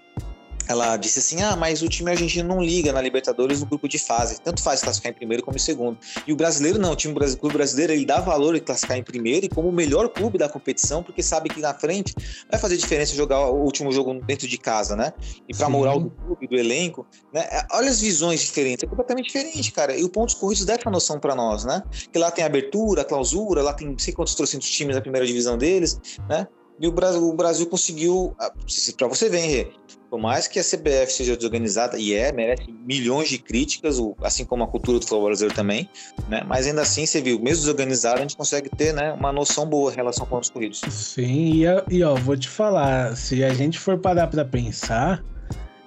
ela 0.68 0.96
disse 0.98 1.20
assim: 1.20 1.42
ah, 1.42 1.56
mas 1.56 1.82
o 1.82 1.90
time 1.90 2.12
argentino 2.12 2.48
não 2.48 2.62
liga 2.62 2.92
na 2.92 3.02
Libertadores 3.02 3.60
no 3.60 3.66
grupo 3.66 3.88
de 3.88 3.98
fase, 3.98 4.40
tanto 4.42 4.62
faz 4.62 4.82
classificar 4.82 5.12
em 5.12 5.16
primeiro 5.16 5.44
como 5.44 5.58
em 5.58 5.60
segundo. 5.60 5.98
E 6.26 6.34
o 6.34 6.36
brasileiro 6.36 6.80
não, 6.80 6.92
o 6.92 6.96
time 6.96 7.14
brasileiro, 7.14 7.42
clube 7.42 7.58
brasileiro 7.58 7.94
ele 7.94 8.06
dá 8.06 8.20
valor 8.20 8.56
em 8.56 8.60
classificar 8.60 8.98
em 8.98 9.04
primeiro 9.04 9.46
e 9.46 9.50
como 9.50 9.70
o 9.70 9.72
melhor 9.72 10.10
clube 10.10 10.38
da 10.38 10.48
competição, 10.48 11.04
porque 11.04 11.22
sabe 11.22 11.50
que 11.50 11.60
na 11.60 11.74
frente 11.74 12.14
vai 12.50 12.60
fazer 12.60 12.78
diferença 12.78 13.16
jogar 13.16 13.40
o 13.50 13.64
último 13.64 13.92
jogo 13.92 14.14
dentro 14.26 14.48
de 14.48 14.58
casa, 14.58 14.96
né? 14.96 15.14
E 15.48 15.56
para 15.56 15.70
moral 15.70 16.00
do 16.00 16.10
clube, 16.10 16.48
do 16.48 16.56
elenco, 16.56 17.06
né? 17.34 17.42
É, 17.52 17.66
olha 17.72 17.90
as 17.90 18.00
visões 18.00 18.42
diferentes, 18.42 18.84
é 18.84 18.88
completamente 18.88 19.26
diferente, 19.26 19.72
cara. 19.72 19.96
E 19.96 20.04
o 20.04 20.10
Pontos 20.10 20.36
Corridos 20.36 20.66
dá 20.66 20.74
essa 20.74 20.90
noção 20.90 21.20
para 21.20 21.36
nós, 21.36 21.66
né? 21.66 21.84
Que 22.12 22.20
lá 22.20 22.32
tem 22.32 22.44
abertura, 22.44 23.04
clausura, 23.04 23.62
lá 23.62 23.74
tem 23.74 23.90
não 23.90 24.00
sei 24.00 24.14
quantos 24.14 24.36
trocentos 24.36 24.70
times 24.70 24.96
na 24.96 25.02
primeira 25.02 25.26
divisão 25.26 25.58
deles, 25.58 26.00
né? 26.30 26.48
E 26.80 26.88
o 26.88 26.92
Brasil, 26.92 27.24
o 27.24 27.34
Brasil 27.34 27.68
conseguiu, 27.68 28.36
ah, 28.40 28.52
para 28.98 29.08
você 29.08 29.30
ver, 29.30 29.74
por 30.14 30.20
mais 30.20 30.48
que 30.48 30.60
a 30.60 30.64
CBF 30.64 31.12
seja 31.12 31.36
desorganizada, 31.36 31.98
e 31.98 32.14
é, 32.14 32.32
merece 32.32 32.72
milhões 32.86 33.30
de 33.30 33.40
críticas, 33.40 33.98
assim 34.22 34.46
como 34.46 34.64
a 34.64 34.68
cultura 34.68 35.00
do 35.00 35.02
futebol 35.02 35.26
brasileiro 35.26 35.56
também, 35.56 35.90
né? 36.30 36.44
mas 36.46 36.68
ainda 36.68 36.84
assim, 36.84 37.04
você 37.04 37.20
viu, 37.20 37.40
mesmo 37.40 37.62
desorganizado, 37.62 38.20
a 38.20 38.22
gente 38.22 38.38
consegue 38.38 38.70
ter 38.70 38.94
né, 38.94 39.12
uma 39.14 39.32
noção 39.32 39.66
boa 39.66 39.92
em 39.92 39.96
relação 39.96 40.24
com 40.28 40.38
os 40.38 40.52
corridos. 40.52 40.82
Sim, 40.88 41.64
e, 41.64 41.66
e 41.90 42.04
ó, 42.04 42.14
vou 42.14 42.38
te 42.38 42.48
falar, 42.48 43.18
se 43.18 43.44
a 43.44 43.56
gente 43.56 43.80
for 43.80 43.98
parar 43.98 44.28
para 44.28 44.46
pensar, 44.46 45.24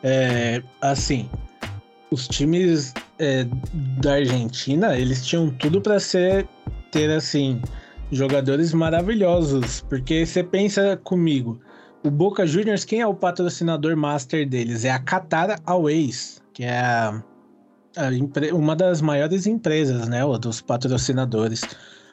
é, 0.02 0.60
assim, 0.80 1.30
os 2.10 2.26
times 2.26 2.94
é, 3.20 3.46
da 4.02 4.14
Argentina, 4.14 4.98
eles 4.98 5.24
tinham 5.24 5.50
tudo 5.50 5.80
para 5.80 6.00
ser 6.00 6.48
ter 6.90 7.12
assim 7.12 7.62
jogadores 8.10 8.72
maravilhosos, 8.72 9.82
porque 9.88 10.26
você 10.26 10.42
pensa 10.42 10.96
comigo, 11.04 11.60
o 12.06 12.10
Boca 12.10 12.46
Juniors, 12.46 12.84
quem 12.84 13.00
é 13.00 13.06
o 13.06 13.14
patrocinador 13.14 13.96
master 13.96 14.48
deles? 14.48 14.84
É 14.84 14.90
a 14.90 14.98
Qatar 14.98 15.60
Airways, 15.66 16.40
que 16.52 16.62
é 16.62 16.78
a, 16.78 17.22
a 17.96 18.54
uma 18.54 18.76
das 18.76 19.00
maiores 19.00 19.46
empresas, 19.46 20.08
né? 20.08 20.20
Dos 20.40 20.60
patrocinadores. 20.60 21.62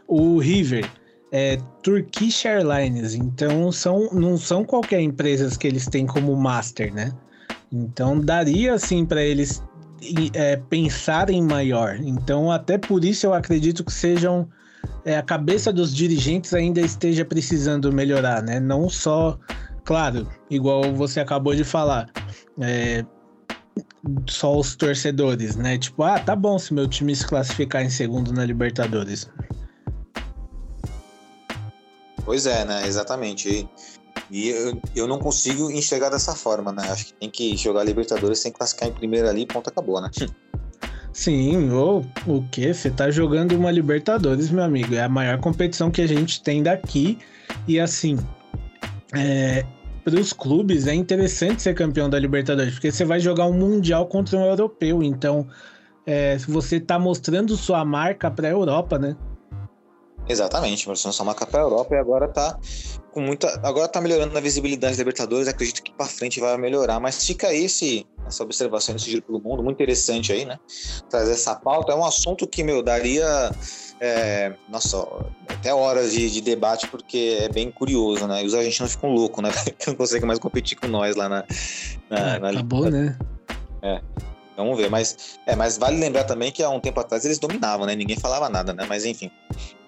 O 0.07 0.39
River 0.39 0.89
é 1.31 1.57
Turkish 1.83 2.43
Airlines, 2.45 3.13
então 3.13 3.71
são, 3.71 4.09
não 4.11 4.35
são 4.35 4.65
qualquer 4.65 5.01
empresas 5.01 5.55
que 5.55 5.67
eles 5.67 5.85
têm 5.85 6.07
como 6.07 6.35
master, 6.35 6.91
né? 6.91 7.11
Então 7.71 8.19
daria 8.19 8.73
assim 8.73 9.05
para 9.05 9.21
eles 9.21 9.63
é, 10.33 10.55
pensarem 10.55 11.41
maior. 11.43 11.97
Então 12.01 12.51
até 12.51 12.79
por 12.79 13.05
isso 13.05 13.27
eu 13.27 13.33
acredito 13.33 13.83
que 13.83 13.93
sejam 13.93 14.47
é, 15.05 15.17
a 15.17 15.23
cabeça 15.23 15.71
dos 15.71 15.93
dirigentes 15.93 16.53
ainda 16.53 16.81
esteja 16.81 17.23
precisando 17.23 17.93
melhorar, 17.93 18.41
né? 18.41 18.59
Não 18.59 18.89
só 18.89 19.37
claro, 19.83 20.27
igual 20.49 20.93
você 20.93 21.19
acabou 21.19 21.55
de 21.55 21.63
falar, 21.63 22.09
é, 22.59 23.05
só 24.29 24.57
os 24.57 24.75
torcedores, 24.75 25.55
né? 25.55 25.77
Tipo, 25.77 26.03
ah, 26.03 26.19
tá 26.19 26.35
bom 26.35 26.59
se 26.59 26.73
meu 26.73 26.87
time 26.87 27.15
se 27.15 27.25
classificar 27.25 27.83
em 27.83 27.89
segundo 27.89 28.33
na 28.33 28.45
Libertadores. 28.45 29.29
Pois 32.25 32.45
é, 32.45 32.65
né? 32.65 32.87
Exatamente. 32.87 33.67
E, 34.31 34.49
eu, 34.49 34.81
eu 34.95 35.07
não 35.07 35.19
consigo 35.19 35.69
enxergar 35.71 36.09
dessa 36.09 36.33
forma, 36.33 36.71
né? 36.71 36.83
Acho 36.89 37.07
que 37.07 37.13
tem 37.13 37.29
que 37.29 37.55
jogar 37.57 37.83
Libertadores 37.83 38.39
sem 38.39 38.51
classificar 38.51 38.89
em 38.89 38.93
primeiro 38.93 39.27
ali 39.27 39.45
ponto 39.45 39.69
acabou, 39.69 40.01
né? 40.01 40.09
Sim, 41.11 41.69
ou 41.71 42.03
o 42.25 42.43
quê? 42.49 42.73
Você 42.73 42.89
tá 42.89 43.11
jogando 43.11 43.51
uma 43.53 43.69
Libertadores, 43.69 44.49
meu 44.49 44.63
amigo. 44.63 44.95
É 44.95 45.03
a 45.03 45.09
maior 45.09 45.39
competição 45.39 45.91
que 45.91 46.01
a 46.01 46.07
gente 46.07 46.41
tem 46.41 46.63
daqui. 46.63 47.19
E 47.67 47.79
assim, 47.79 48.17
é, 49.13 49.65
para 50.03 50.19
os 50.19 50.33
clubes 50.33 50.87
é 50.87 50.93
interessante 50.93 51.61
ser 51.61 51.73
campeão 51.73 52.09
da 52.09 52.19
Libertadores, 52.19 52.73
porque 52.73 52.91
você 52.91 53.05
vai 53.05 53.19
jogar 53.19 53.45
um 53.45 53.53
Mundial 53.53 54.07
contra 54.07 54.37
um 54.37 54.45
europeu. 54.45 55.01
Então, 55.01 55.47
é, 56.05 56.37
você 56.39 56.79
tá 56.79 56.99
mostrando 56.99 57.55
sua 57.55 57.85
marca 57.85 58.29
para 58.29 58.47
a 58.47 58.51
Europa, 58.51 58.99
né? 58.99 59.15
Exatamente, 60.27 60.87
mostrando 60.87 61.13
sua 61.13 61.25
marca 61.25 61.45
para 61.45 61.59
a 61.59 61.63
Europa 61.63 61.95
e 61.95 61.97
agora 61.97 62.27
tá 62.29 62.57
com 63.11 63.21
muita. 63.21 63.47
Agora 63.61 63.87
tá 63.87 63.99
melhorando 63.99 64.37
a 64.37 64.41
visibilidade 64.41 64.95
da 64.95 65.01
Libertadores. 65.01 65.47
Acredito 65.47 65.83
que 65.83 65.91
para 65.93 66.05
frente 66.05 66.39
vai 66.39 66.57
melhorar. 66.57 66.99
Mas 66.99 67.25
fica 67.25 67.47
aí 67.47 67.65
esse, 67.65 68.05
essa 68.25 68.43
observação 68.43 68.93
nesse 68.93 69.09
giro 69.09 69.21
pelo 69.21 69.41
mundo, 69.41 69.61
muito 69.61 69.75
interessante 69.75 70.31
aí, 70.31 70.45
né? 70.45 70.57
Trazer 71.09 71.33
essa 71.33 71.55
pauta. 71.55 71.91
É 71.91 71.95
um 71.95 72.05
assunto 72.05 72.47
que, 72.47 72.63
meu, 72.63 72.81
daria. 72.81 73.51
É, 74.05 74.51
nossa, 74.67 74.97
até 75.47 75.73
horas 75.73 76.11
de, 76.11 76.29
de, 76.29 76.41
debate, 76.41 76.89
porque 76.89 77.37
é 77.39 77.47
bem 77.47 77.71
curioso, 77.71 78.27
né? 78.27 78.43
E 78.43 78.45
os 78.45 78.53
argentinos 78.53 78.91
ficam 78.91 79.09
loucos, 79.09 79.41
né? 79.41 79.49
Que 79.79 79.87
não 79.87 79.95
conseguem 79.95 80.27
mais 80.27 80.39
competir 80.39 80.77
com 80.77 80.87
nós 80.87 81.15
lá 81.15 81.29
na. 81.29 81.45
na, 82.09 82.35
é, 82.35 82.39
na 82.39 82.49
acabou, 82.49 82.91
né? 82.91 83.17
É. 83.81 84.01
Vamos 84.57 84.77
ver, 84.77 84.89
mas, 84.89 85.39
é, 85.45 85.55
mas 85.55 85.77
vale 85.77 85.97
lembrar 85.97 86.25
também 86.25 86.51
que 86.51 86.61
há 86.61 86.69
um 86.69 86.81
tempo 86.81 86.99
atrás 86.99 87.23
eles 87.23 87.39
dominavam, 87.39 87.85
né? 87.85 87.95
Ninguém 87.95 88.17
falava 88.17 88.49
nada, 88.49 88.73
né? 88.73 88.85
Mas 88.89 89.05
enfim. 89.05 89.31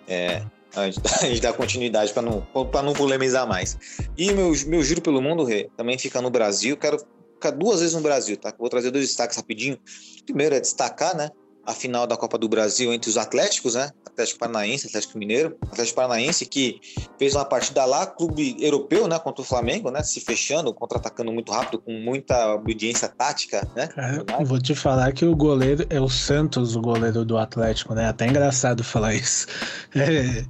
É, 0.08 0.42
a 0.74 0.86
gente, 0.86 1.02
a 1.22 1.26
gente 1.26 1.42
dá 1.42 1.52
continuidade 1.52 2.14
para 2.14 2.22
não, 2.22 2.48
não 2.56 2.94
polemizar 2.94 3.46
mais. 3.46 3.78
E 4.18 4.32
meu, 4.32 4.54
meu 4.66 4.82
giro 4.82 5.02
pelo 5.02 5.22
mundo, 5.22 5.44
Rê, 5.44 5.70
também 5.76 5.98
fica 5.98 6.22
no 6.22 6.30
Brasil. 6.30 6.78
Quero 6.78 7.00
ficar 7.34 7.52
duas 7.52 7.82
vezes 7.82 7.94
no 7.94 8.02
Brasil, 8.02 8.38
tá? 8.38 8.54
Vou 8.58 8.70
trazer 8.70 8.92
dois 8.92 9.08
destaques 9.08 9.36
rapidinho. 9.36 9.78
Primeiro 10.26 10.56
é 10.56 10.62
destacar, 10.62 11.18
né? 11.18 11.30
A 11.66 11.74
final 11.74 12.06
da 12.06 12.16
Copa 12.16 12.38
do 12.38 12.48
Brasil 12.48 12.94
entre 12.94 13.10
os 13.10 13.18
Atléticos, 13.18 13.76
né? 13.76 13.90
Atlético 14.06 14.40
Paranaense, 14.40 14.88
Atlético 14.88 15.18
Mineiro, 15.18 15.58
Atlético 15.70 15.96
Paranaense 15.96 16.46
que 16.46 16.80
fez 17.18 17.36
uma 17.36 17.44
partida 17.44 17.84
lá, 17.86 18.06
clube 18.06 18.56
europeu, 18.60 19.08
né, 19.08 19.20
contra 19.20 19.42
o 19.42 19.46
Flamengo, 19.46 19.92
né, 19.92 20.02
se 20.04 20.22
fechando, 20.22 20.74
contra-atacando 20.74 21.32
muito 21.34 21.52
rápido, 21.52 21.80
com 21.80 21.92
muita 21.92 22.54
obediência 22.54 23.10
tática, 23.10 23.68
né? 23.76 23.88
Cara, 23.88 24.24
vou 24.46 24.62
te 24.62 24.74
falar 24.74 25.12
que 25.12 25.26
o 25.26 25.36
goleiro 25.36 25.86
é 25.90 26.00
o 26.00 26.08
Santos, 26.08 26.76
o 26.76 26.82
goleiro 26.82 27.26
do 27.26 27.38
Atlético, 27.38 27.94
né? 27.94 28.08
Até 28.08 28.28
engraçado 28.28 28.84
falar 28.84 29.14
isso. 29.14 29.48
É, 29.96 30.46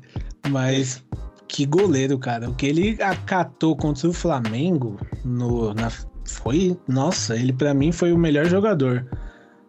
mas 0.49 1.03
que 1.47 1.65
goleiro, 1.65 2.17
cara. 2.17 2.49
O 2.49 2.55
que 2.55 2.65
ele 2.65 3.01
acatou 3.01 3.75
contra 3.75 4.09
o 4.09 4.13
Flamengo 4.13 4.99
no, 5.23 5.73
na, 5.73 5.89
foi, 6.25 6.77
nossa, 6.87 7.35
ele 7.35 7.53
para 7.53 7.73
mim 7.73 7.91
foi 7.91 8.11
o 8.11 8.17
melhor 8.17 8.45
jogador. 8.45 9.07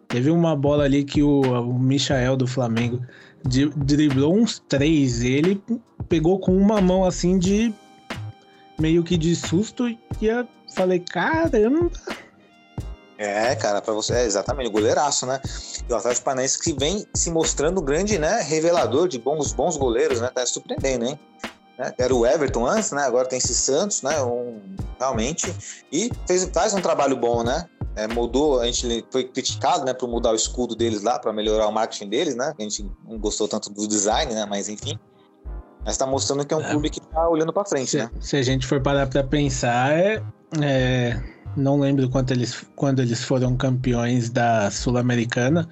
Teve 0.07 0.29
uma 0.29 0.55
bola 0.55 0.85
ali 0.85 1.03
que 1.03 1.21
o, 1.21 1.41
o 1.41 1.77
Michael 1.77 2.37
do 2.37 2.47
Flamengo 2.47 3.01
driblou 3.43 4.35
uns 4.35 4.59
três. 4.67 5.21
ele 5.21 5.61
pegou 6.07 6.39
com 6.39 6.55
uma 6.55 6.81
mão 6.81 7.03
assim 7.05 7.37
de. 7.37 7.73
meio 8.79 9.03
que 9.03 9.17
de 9.17 9.35
susto. 9.35 9.87
E 9.87 9.99
eu 10.21 10.47
falei, 10.73 10.99
caramba. 10.99 11.91
É, 13.17 13.55
cara, 13.55 13.81
para 13.81 13.93
você, 13.93 14.13
é 14.13 14.25
exatamente, 14.25 14.69
o 14.69 14.71
goleiraço, 14.71 15.25
né? 15.25 15.41
E 15.89 15.91
o 15.91 15.95
Atlético 15.95 16.25
Paranaense 16.25 16.61
que 16.61 16.71
vem 16.71 17.03
se 17.15 17.31
mostrando 17.31 17.81
grande, 17.81 18.19
né? 18.19 18.41
Revelador 18.41 19.07
de 19.07 19.17
bons, 19.17 19.51
bons 19.53 19.75
goleiros, 19.75 20.21
né? 20.21 20.29
Tá 20.33 20.45
surpreendendo, 20.45 21.05
hein? 21.05 21.19
Né? 21.77 21.93
Era 21.97 22.13
o 22.13 22.25
Everton 22.25 22.65
antes, 22.65 22.91
né? 22.91 23.03
Agora 23.03 23.27
tem 23.27 23.37
esse 23.37 23.53
Santos, 23.53 24.01
né? 24.01 24.21
Um, 24.23 24.59
realmente. 24.99 25.53
E 25.91 26.11
fez, 26.25 26.49
faz 26.53 26.73
um 26.73 26.81
trabalho 26.81 27.15
bom, 27.15 27.43
né? 27.43 27.67
É, 27.95 28.07
mudou, 28.07 28.59
a 28.59 28.65
gente 28.65 29.05
foi 29.09 29.23
criticado, 29.23 29.83
né, 29.83 29.91
por 29.91 30.07
mudar 30.07 30.31
o 30.31 30.35
escudo 30.35 30.75
deles 30.75 31.01
lá, 31.01 31.17
para 31.17 31.33
melhorar 31.33 31.67
o 31.67 31.71
marketing 31.71 32.09
deles, 32.09 32.35
né? 32.35 32.53
A 32.57 32.61
gente 32.61 32.85
não 33.07 33.17
gostou 33.17 33.47
tanto 33.47 33.71
do 33.71 33.87
design, 33.87 34.33
né? 34.33 34.45
Mas 34.45 34.69
enfim. 34.69 34.99
Mas 35.83 35.93
está 35.93 36.05
mostrando 36.05 36.45
que 36.45 36.53
é 36.53 36.57
um 36.57 36.61
é. 36.61 36.69
clube 36.69 36.89
que 36.89 36.99
está 36.99 37.27
olhando 37.27 37.51
para 37.51 37.65
frente, 37.65 37.89
se, 37.89 37.97
né? 37.97 38.11
Se 38.19 38.35
a 38.37 38.43
gente 38.43 38.67
for 38.67 38.79
parar 38.81 39.07
para 39.07 39.23
pensar, 39.23 39.97
é, 39.97 40.21
é, 40.61 41.19
não 41.55 41.79
lembro 41.79 42.07
quando 42.09 42.31
eles, 42.31 42.63
quando 42.75 43.01
eles 43.01 43.23
foram 43.23 43.57
campeões 43.57 44.29
da 44.29 44.69
Sul-Americana, 44.69 45.67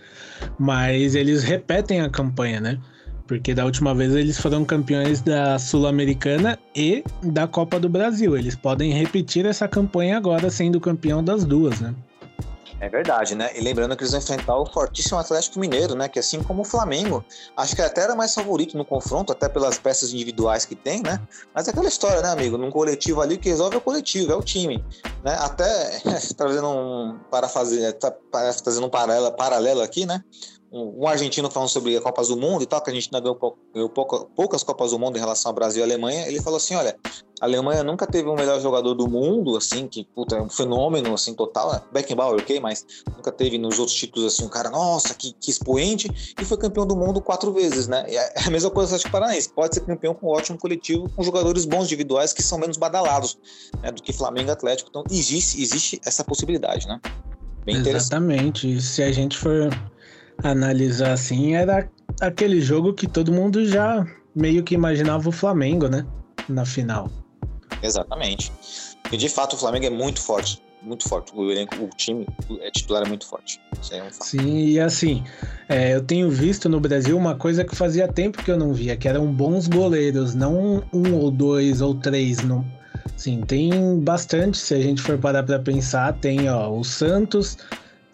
mas 0.57 1.13
eles 1.13 1.43
repetem 1.43 2.01
a 2.01 2.09
campanha, 2.09 2.59
né? 2.59 2.79
Porque 3.27 3.53
da 3.53 3.65
última 3.65 3.93
vez 3.93 4.13
eles 4.13 4.39
foram 4.39 4.63
campeões 4.63 5.21
da 5.21 5.57
Sul-Americana 5.57 6.59
e 6.75 7.03
da 7.23 7.47
Copa 7.47 7.79
do 7.79 7.89
Brasil. 7.89 8.37
Eles 8.37 8.55
podem 8.55 8.91
repetir 8.91 9.45
essa 9.45 9.67
campanha 9.67 10.17
agora, 10.17 10.49
sendo 10.49 10.79
campeão 10.79 11.23
das 11.23 11.43
duas, 11.43 11.79
né? 11.79 11.93
É 12.79 12.89
verdade, 12.89 13.35
né? 13.35 13.49
E 13.55 13.61
lembrando 13.61 13.95
que 13.95 14.03
eles 14.03 14.11
vão 14.11 14.19
enfrentar 14.19 14.57
o 14.57 14.65
fortíssimo 14.65 15.17
Atlético 15.17 15.59
Mineiro, 15.59 15.95
né? 15.95 16.09
Que 16.09 16.19
assim 16.19 16.43
como 16.43 16.61
o 16.61 16.65
Flamengo, 16.65 17.23
acho 17.55 17.75
que 17.75 17.81
até 17.81 18.01
era 18.01 18.15
mais 18.15 18.33
favorito 18.33 18.77
no 18.77 18.83
confronto, 18.83 19.31
até 19.31 19.47
pelas 19.47 19.77
peças 19.79 20.13
individuais 20.13 20.65
que 20.65 20.75
tem, 20.75 21.01
né? 21.01 21.19
Mas 21.53 21.67
é 21.67 21.71
aquela 21.71 21.87
história, 21.87 22.21
né, 22.21 22.29
amigo? 22.29 22.57
Num 22.57 22.69
coletivo 22.69 23.21
ali, 23.21 23.37
que 23.37 23.49
resolve 23.49 23.75
é 23.75 23.77
o 23.77 23.81
coletivo, 23.81 24.31
é 24.33 24.35
o 24.35 24.41
time. 24.41 24.83
Né? 25.23 25.35
Até 25.39 26.01
trazendo 26.35 26.69
um 26.69 27.17
parafase, 27.31 27.91
tá, 27.93 28.13
trazendo 28.61 28.87
um 28.87 28.89
paralelo, 28.89 29.31
paralelo 29.31 29.81
aqui, 29.81 30.05
né? 30.05 30.23
Um, 30.75 31.07
argentino 31.07 31.49
falando 31.49 31.69
sobre 31.69 31.95
a 31.95 32.01
Copas 32.01 32.27
do 32.27 32.35
Mundo 32.35 32.63
e 32.63 32.65
tal, 32.65 32.81
que 32.81 32.89
a 32.89 32.93
gente 32.93 33.07
ainda 33.07 33.21
ganhou, 33.21 33.57
ganhou 33.73 33.89
pouca, 33.89 34.25
poucas 34.35 34.61
Copas 34.61 34.91
do 34.91 34.99
Mundo 34.99 35.15
em 35.15 35.19
relação 35.19 35.49
ao 35.49 35.55
Brasil 35.55 35.81
e 35.81 35.83
Alemanha, 35.83 36.27
ele 36.27 36.41
falou 36.41 36.57
assim, 36.57 36.75
olha, 36.75 36.97
a 37.39 37.45
Alemanha 37.45 37.81
nunca 37.83 38.05
teve 38.05 38.27
um 38.27 38.35
melhor 38.35 38.59
jogador 38.59 38.93
do 38.93 39.07
mundo, 39.07 39.55
assim, 39.55 39.87
que, 39.87 40.03
puta, 40.03 40.35
é 40.35 40.41
um 40.41 40.49
fenômeno, 40.49 41.13
assim, 41.13 41.33
total, 41.33 41.71
né? 41.71 41.81
Beckenbauer, 41.93 42.41
ok, 42.41 42.59
mas 42.59 42.85
nunca 43.15 43.31
teve 43.31 43.57
nos 43.57 43.79
outros 43.79 43.97
títulos, 43.97 44.33
assim, 44.33 44.45
um 44.45 44.49
cara, 44.49 44.69
nossa, 44.69 45.13
que, 45.13 45.33
que 45.33 45.49
expoente, 45.49 46.09
e 46.39 46.43
foi 46.43 46.57
campeão 46.57 46.85
do 46.85 46.95
mundo 46.95 47.21
quatro 47.21 47.53
vezes, 47.53 47.87
né? 47.87 48.05
E 48.09 48.17
é 48.17 48.33
a 48.45 48.49
mesma 48.49 48.69
coisa 48.69 48.89
do 48.89 48.95
Atlético 48.95 49.11
Paranaense, 49.11 49.49
pode 49.49 49.75
ser 49.75 49.81
campeão 49.81 50.13
com 50.13 50.27
um 50.27 50.31
ótimo 50.31 50.57
coletivo, 50.57 51.09
com 51.09 51.23
jogadores 51.23 51.65
bons 51.65 51.85
individuais 51.85 52.33
que 52.33 52.43
são 52.43 52.57
menos 52.57 52.75
badalados 52.75 53.37
né, 53.81 53.91
do 53.91 54.01
que 54.01 54.11
Flamengo 54.11 54.49
e 54.49 54.51
Atlético, 54.51 54.89
então 54.89 55.03
existe, 55.09 55.61
existe 55.61 56.01
essa 56.05 56.23
possibilidade, 56.23 56.85
né? 56.87 56.99
Bem 57.65 57.77
Exatamente, 57.77 58.79
se 58.79 59.01
a 59.01 59.11
gente 59.11 59.35
for 59.35 59.69
analisar 60.43 61.13
assim, 61.13 61.55
era 61.55 61.89
aquele 62.21 62.61
jogo 62.61 62.93
que 62.93 63.07
todo 63.07 63.31
mundo 63.31 63.65
já 63.65 64.05
meio 64.35 64.63
que 64.63 64.75
imaginava 64.75 65.27
o 65.29 65.31
Flamengo, 65.31 65.87
né? 65.87 66.05
Na 66.47 66.65
final. 66.65 67.09
Exatamente. 67.81 68.51
E 69.11 69.17
de 69.17 69.29
fato 69.29 69.53
o 69.53 69.57
Flamengo 69.57 69.85
é 69.85 69.89
muito 69.89 70.21
forte. 70.21 70.61
Muito 70.81 71.09
forte. 71.09 71.31
O 71.35 71.51
elenco, 71.51 71.75
o 71.83 71.89
time 71.95 72.27
é 72.61 72.69
titular 72.69 73.03
é 73.03 73.07
muito 73.07 73.25
forte. 73.25 73.59
É 73.91 74.03
um 74.03 74.07
Sim, 74.11 74.65
e 74.67 74.79
assim, 74.79 75.23
é, 75.67 75.95
eu 75.95 76.03
tenho 76.03 76.29
visto 76.29 76.69
no 76.69 76.79
Brasil 76.79 77.17
uma 77.17 77.35
coisa 77.35 77.63
que 77.63 77.75
fazia 77.75 78.07
tempo 78.07 78.43
que 78.43 78.51
eu 78.51 78.57
não 78.57 78.71
via, 78.71 78.95
que 78.95 79.07
eram 79.07 79.25
bons 79.25 79.67
goleiros, 79.67 80.35
não 80.35 80.83
um 80.93 81.15
ou 81.15 81.31
dois 81.31 81.81
ou 81.81 81.95
três. 81.95 82.43
Não. 82.43 82.63
Sim, 83.17 83.41
tem 83.41 83.99
bastante, 83.99 84.57
se 84.57 84.75
a 84.75 84.79
gente 84.79 85.01
for 85.01 85.17
parar 85.17 85.41
para 85.41 85.57
pensar, 85.57 86.13
tem 86.13 86.49
ó, 86.49 86.69
o 86.69 86.83
Santos, 86.83 87.57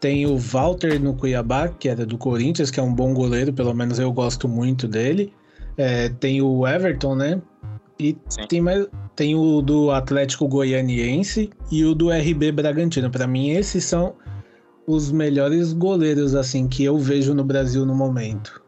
tem 0.01 0.25
o 0.25 0.35
Walter 0.35 0.99
no 0.99 1.13
Cuiabá, 1.13 1.69
que 1.69 1.87
era 1.87 2.05
do 2.05 2.17
Corinthians, 2.17 2.71
que 2.71 2.79
é 2.79 2.83
um 2.83 2.93
bom 2.93 3.13
goleiro, 3.13 3.53
pelo 3.53 3.73
menos 3.73 3.99
eu 3.99 4.11
gosto 4.11 4.47
muito 4.47 4.87
dele. 4.87 5.31
É, 5.77 6.09
tem 6.09 6.41
o 6.41 6.67
Everton, 6.67 7.15
né? 7.15 7.39
E 7.99 8.17
tem 8.49 8.59
mais, 8.59 8.87
tem 9.15 9.35
o 9.35 9.61
do 9.61 9.91
Atlético 9.91 10.47
Goianiense 10.47 11.51
e 11.71 11.85
o 11.85 11.93
do 11.93 12.09
RB 12.09 12.51
Bragantino. 12.51 13.11
Para 13.11 13.27
mim, 13.27 13.51
esses 13.51 13.85
são 13.85 14.15
os 14.87 15.11
melhores 15.11 15.71
goleiros 15.71 16.33
assim 16.33 16.67
que 16.67 16.83
eu 16.83 16.97
vejo 16.97 17.35
no 17.35 17.43
Brasil 17.43 17.85
no 17.85 17.93
momento. 17.93 18.59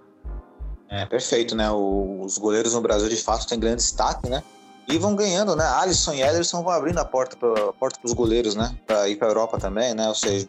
É 0.87 1.03
perfeito, 1.07 1.55
né? 1.55 1.71
O, 1.71 2.21
os 2.23 2.37
goleiros 2.37 2.75
no 2.75 2.81
Brasil 2.81 3.09
de 3.09 3.17
fato 3.17 3.47
têm 3.47 3.59
grande 3.59 3.77
destaque, 3.77 4.29
né? 4.29 4.43
E 4.87 4.97
vão 4.97 5.15
ganhando, 5.15 5.55
né? 5.55 5.63
Alisson 5.65 6.13
e 6.13 6.21
Ederson 6.21 6.61
vão 6.61 6.73
abrindo 6.73 6.97
a 6.97 7.05
porta 7.05 7.37
para 7.37 7.73
porta 7.73 7.99
os 8.03 8.13
goleiros, 8.13 8.53
né? 8.55 8.77
Para 8.85 9.07
ir 9.07 9.15
para 9.15 9.27
a 9.27 9.31
Europa 9.31 9.57
também, 9.57 9.93
né? 9.93 10.07
Ou 10.09 10.15
seja, 10.15 10.47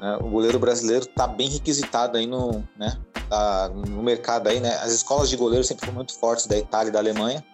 né? 0.00 0.18
o 0.20 0.28
goleiro 0.28 0.58
brasileiro 0.58 1.04
está 1.04 1.26
bem 1.26 1.50
requisitado 1.50 2.16
aí 2.16 2.26
no, 2.26 2.64
né? 2.78 2.96
Tá 3.28 3.68
no 3.68 4.02
mercado 4.02 4.48
aí, 4.48 4.60
né? 4.60 4.74
As 4.76 4.92
escolas 4.92 5.28
de 5.28 5.36
goleiros 5.36 5.66
sempre 5.66 5.84
foram 5.84 5.96
muito 5.96 6.18
fortes 6.18 6.46
da 6.46 6.56
Itália 6.56 6.88
e 6.88 6.92
da 6.92 7.00
Alemanha, 7.00 7.44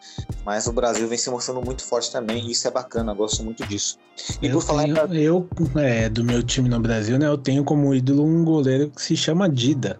mas 0.44 0.66
o 0.66 0.72
Brasil 0.72 1.08
vem 1.08 1.18
se 1.18 1.28
mostrando 1.28 1.60
muito 1.60 1.82
forte 1.82 2.12
também 2.12 2.46
e 2.46 2.52
isso 2.52 2.68
é 2.68 2.70
bacana, 2.70 3.12
gosto 3.14 3.42
muito 3.42 3.66
disso. 3.66 3.98
E 4.40 4.46
eu 4.46 4.52
por 4.52 4.62
falar 4.62 4.84
tenho, 4.84 5.14
em... 5.14 5.22
eu 5.22 5.48
é, 5.76 6.08
do 6.08 6.22
meu 6.22 6.42
time 6.42 6.68
no 6.68 6.78
Brasil, 6.78 7.18
né? 7.18 7.26
Eu 7.26 7.38
tenho 7.38 7.64
como 7.64 7.92
ídolo 7.94 8.24
um 8.24 8.44
goleiro 8.44 8.90
que 8.90 9.02
se 9.02 9.16
chama 9.16 9.48
Dida. 9.48 9.98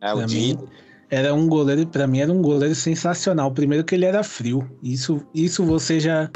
É 0.00 0.12
o 0.12 0.26
Dida. 0.26 0.62
Mim, 0.62 0.68
era 1.10 1.34
um 1.34 1.46
goleiro, 1.48 1.86
para 1.86 2.06
mim 2.06 2.20
era 2.20 2.32
um 2.32 2.42
goleiro 2.42 2.74
sensacional. 2.74 3.50
Primeiro 3.52 3.84
que 3.84 3.94
ele 3.94 4.04
era 4.04 4.22
frio. 4.22 4.68
Isso, 4.82 5.26
isso 5.34 5.64
você 5.64 5.98
já, 5.98 6.30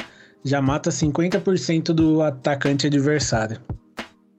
já 0.44 0.62
mata 0.62 0.90
50% 0.90 1.92
do 1.92 2.22
atacante 2.22 2.86
adversário. 2.86 3.60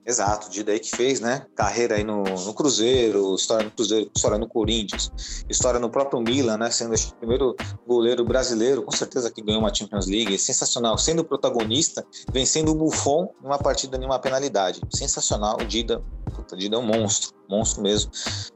Exato, 0.06 0.49
Dida 0.49 0.74
aí 0.74 0.80
que 0.80 0.91
fez, 0.91 1.22
né? 1.22 1.45
Carreira 1.56 1.95
aí 1.95 2.04
no, 2.04 2.24
no 2.24 2.54
Cruzeiro, 2.54 3.36
história 3.36 3.64
no 3.64 3.72
Cruzeiro, 3.72 4.12
história 4.14 4.38
no 4.38 4.47
Corinthians, 4.47 5.12
história 5.49 5.80
no 5.80 5.89
próprio 5.89 6.20
Milan, 6.20 6.58
né? 6.58 6.70
Sendo 6.70 6.93
o 6.93 7.16
primeiro 7.16 7.56
goleiro 7.88 8.26
brasileiro, 8.26 8.84
com 8.84 8.91
certeza 8.91 9.32
que 9.32 9.41
ganhou 9.41 9.62
uma 9.62 9.74
Champions 9.74 10.06
League, 10.08 10.38
sensacional. 10.38 10.97
Sendo 10.97 11.24
protagonista, 11.24 12.06
vencendo 12.34 12.72
o 12.72 12.76
Buffon 12.76 13.30
numa 13.41 13.58
partida, 13.58 13.97
numa 13.97 14.20
penalidade. 14.20 14.82
Sensacional, 14.93 15.58
o 15.62 15.66
Dida, 15.66 16.04
puta, 16.36 16.58
Dida 16.58 16.76
é 16.76 16.80
um 16.80 16.86
monstro, 16.86 17.34
monstro 17.49 17.82
mesmo, 17.82 18.12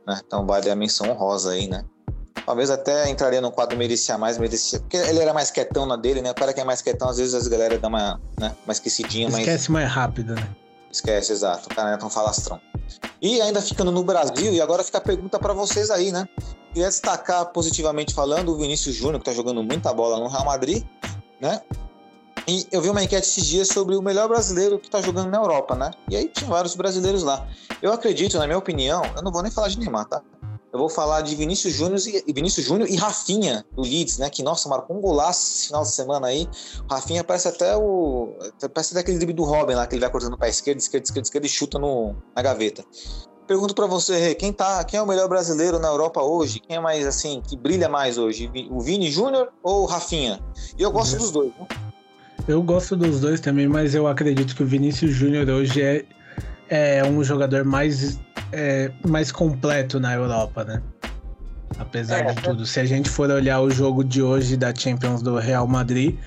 né? 0.06 0.20
Então 0.26 0.46
vale 0.46 0.70
a 0.70 0.76
menção 0.76 1.10
honrosa 1.10 1.52
aí, 1.52 1.68
né? 1.68 1.86
Talvez 2.46 2.70
até 2.70 3.10
entraria 3.10 3.42
no 3.42 3.52
quadro 3.52 3.78
merecia 3.78 4.18
mais, 4.18 4.38
merecia. 4.38 4.80
Porque 4.80 4.98
ele 4.98 5.20
era 5.20 5.34
mais 5.34 5.50
quietão 5.50 5.86
na 5.86 5.96
dele, 5.96 6.22
né? 6.22 6.32
O 6.32 6.36
cara 6.36 6.54
que 6.54 6.60
é 6.60 6.64
mais 6.64 6.82
quietão, 6.82 7.10
às 7.10 7.18
vezes 7.18 7.34
as 7.34 7.48
galera 7.48 7.78
dá 7.78 7.88
uma, 7.88 8.22
né, 8.38 8.56
uma 8.66 8.72
esquecidinha, 8.72 9.30
mas. 9.30 9.40
Esquece 9.40 9.72
mais 9.72 9.90
rápido, 9.90 10.36
né? 10.36 10.48
Esquece, 10.92 11.32
exato. 11.32 11.70
O 11.72 11.76
cara 11.76 11.92
é 11.92 11.98
tão 11.98 12.10
falastrão. 12.10 12.60
E 13.22 13.42
ainda 13.42 13.62
ficando 13.62 13.92
no 13.92 14.04
Brasil, 14.04 14.54
e 14.54 14.62
agora 14.62 14.84
fica 14.84 14.98
a 14.98 15.02
pergunta 15.02 15.40
para 15.40 15.54
vocês 15.54 15.90
aí, 15.90 16.12
né? 16.12 16.28
Queria 16.74 16.88
destacar 16.88 17.46
positivamente 17.48 18.14
falando 18.14 18.50
o 18.50 18.58
Vinícius 18.58 18.96
Júnior, 18.96 19.20
que 19.20 19.26
tá 19.26 19.34
jogando 19.34 19.64
muita 19.64 19.94
bola 19.94 20.20
no 20.20 20.28
Real 20.28 20.46
Madrid, 20.46 20.84
né? 21.42 21.62
E 22.48 22.66
eu 22.72 22.82
vi 22.82 22.90
uma 22.90 23.04
enquete 23.04 23.28
esses 23.28 23.46
dias 23.46 23.68
sobre 23.68 23.96
o 23.96 24.02
melhor 24.02 24.30
brasileiro 24.30 24.80
que 24.80 24.90
tá 24.90 25.02
jogando 25.02 25.30
na 25.30 25.38
Europa, 25.38 25.76
né? 25.76 25.92
E 26.10 26.16
aí 26.16 26.30
tinha 26.30 26.50
vários 26.50 26.76
brasileiros 26.76 27.22
lá. 27.22 27.46
Eu 27.82 27.92
acredito, 27.92 28.38
na 28.38 28.46
minha 28.48 28.58
opinião, 28.58 29.02
eu 29.16 29.22
não 29.22 29.32
vou 29.32 29.42
nem 29.42 29.52
falar 29.52 29.68
de 29.68 29.78
Neymar, 29.78 30.06
tá? 30.06 30.22
Eu 30.78 30.82
vou 30.82 30.90
falar 30.90 31.22
de 31.22 31.36
Vinícius 31.36 31.74
Júnior 31.74 32.00
e 32.06 32.32
Vinícius 32.32 32.64
Júnior 32.64 32.88
e 32.88 32.96
Rafinha 32.96 33.66
do 33.76 33.82
Leeds, 33.82 34.20
né? 34.20 34.30
Que 34.30 34.44
nossa, 34.44 34.70
marcou 34.70 34.96
um 34.96 35.02
golaço 35.02 35.52
esse 35.52 35.68
final 35.68 35.82
de 35.82 35.90
semana 35.90 36.28
aí. 36.28 36.48
O 36.88 36.94
Rafinha 36.94 37.24
parece 37.24 37.48
até 37.48 37.76
o 37.76 38.36
parece 38.72 38.94
até 38.94 39.00
aquele 39.00 39.18
drible 39.18 39.34
do 39.34 39.44
Robin 39.44 39.74
lá 39.74 39.88
que 39.88 39.96
ele 39.96 40.02
vai 40.02 40.12
cortando 40.12 40.38
para 40.38 40.48
esquerda, 40.48 40.80
esquerda, 40.80 41.06
esquerda, 41.06 41.26
esquerda 41.26 41.48
e 41.48 41.50
chuta 41.50 41.80
no, 41.80 42.16
na 42.36 42.44
gaveta. 42.44 42.86
Pergunto 43.48 43.74
para 43.74 43.88
você, 43.88 44.36
quem 44.36 44.54
tá, 44.54 44.84
quem 44.84 45.00
é 45.00 45.02
o 45.02 45.08
melhor 45.08 45.28
brasileiro 45.28 45.80
na 45.80 45.88
Europa 45.88 46.22
hoje? 46.22 46.60
Quem 46.60 46.78
é 46.78 46.80
mais 46.80 47.08
assim, 47.08 47.42
que 47.42 47.58
brilha 47.58 47.90
mais 47.90 48.20
hoje? 48.20 48.48
O 48.70 48.80
Vini 48.80 49.10
Júnior 49.10 49.50
ou 49.64 49.82
o 49.82 49.86
Rafinha? 49.88 50.40
E 50.78 50.84
eu 50.84 50.92
gosto 50.92 51.18
dos 51.18 51.32
dois, 51.32 51.52
né? 51.60 51.66
Eu 52.48 52.62
gosto 52.62 52.96
dos 52.96 53.20
dois 53.20 53.42
também, 53.42 53.68
mas 53.68 53.96
eu 53.96 54.08
acredito 54.08 54.56
que 54.56 54.62
o 54.62 54.66
Vinícius 54.68 55.10
Júnior 55.10 55.50
hoje 55.50 55.82
é, 55.82 56.06
é 56.70 57.04
um 57.04 57.24
jogador 57.24 57.66
mais 57.66 58.20
é, 58.52 58.92
mais 59.08 59.32
completo 59.32 60.00
na 60.00 60.14
Europa, 60.14 60.64
né? 60.64 60.82
Apesar 61.78 62.20
é, 62.20 62.34
de 62.34 62.42
tudo. 62.42 62.66
Se 62.66 62.80
a 62.80 62.86
gente 62.86 63.10
for 63.10 63.30
olhar 63.30 63.62
o 63.62 63.70
jogo 63.70 64.04
de 64.04 64.22
hoje 64.22 64.56
da 64.56 64.74
Champions 64.74 65.22
do 65.22 65.38
Real 65.38 65.68
Madrid, 65.68 66.18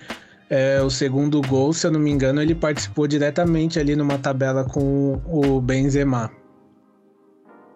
é, 0.49 0.81
o 0.83 0.91
segundo 0.91 1.41
gol, 1.43 1.73
se 1.73 1.87
eu 1.87 1.91
não 1.91 2.01
me 2.01 2.11
engano, 2.11 2.43
ele 2.43 2.55
participou 2.55 3.07
diretamente 3.07 3.79
ali 3.79 3.97
numa 3.97 4.18
tabela 4.18 4.64
com 4.64 5.21
o 5.27 5.61
Benzema. 5.61 6.31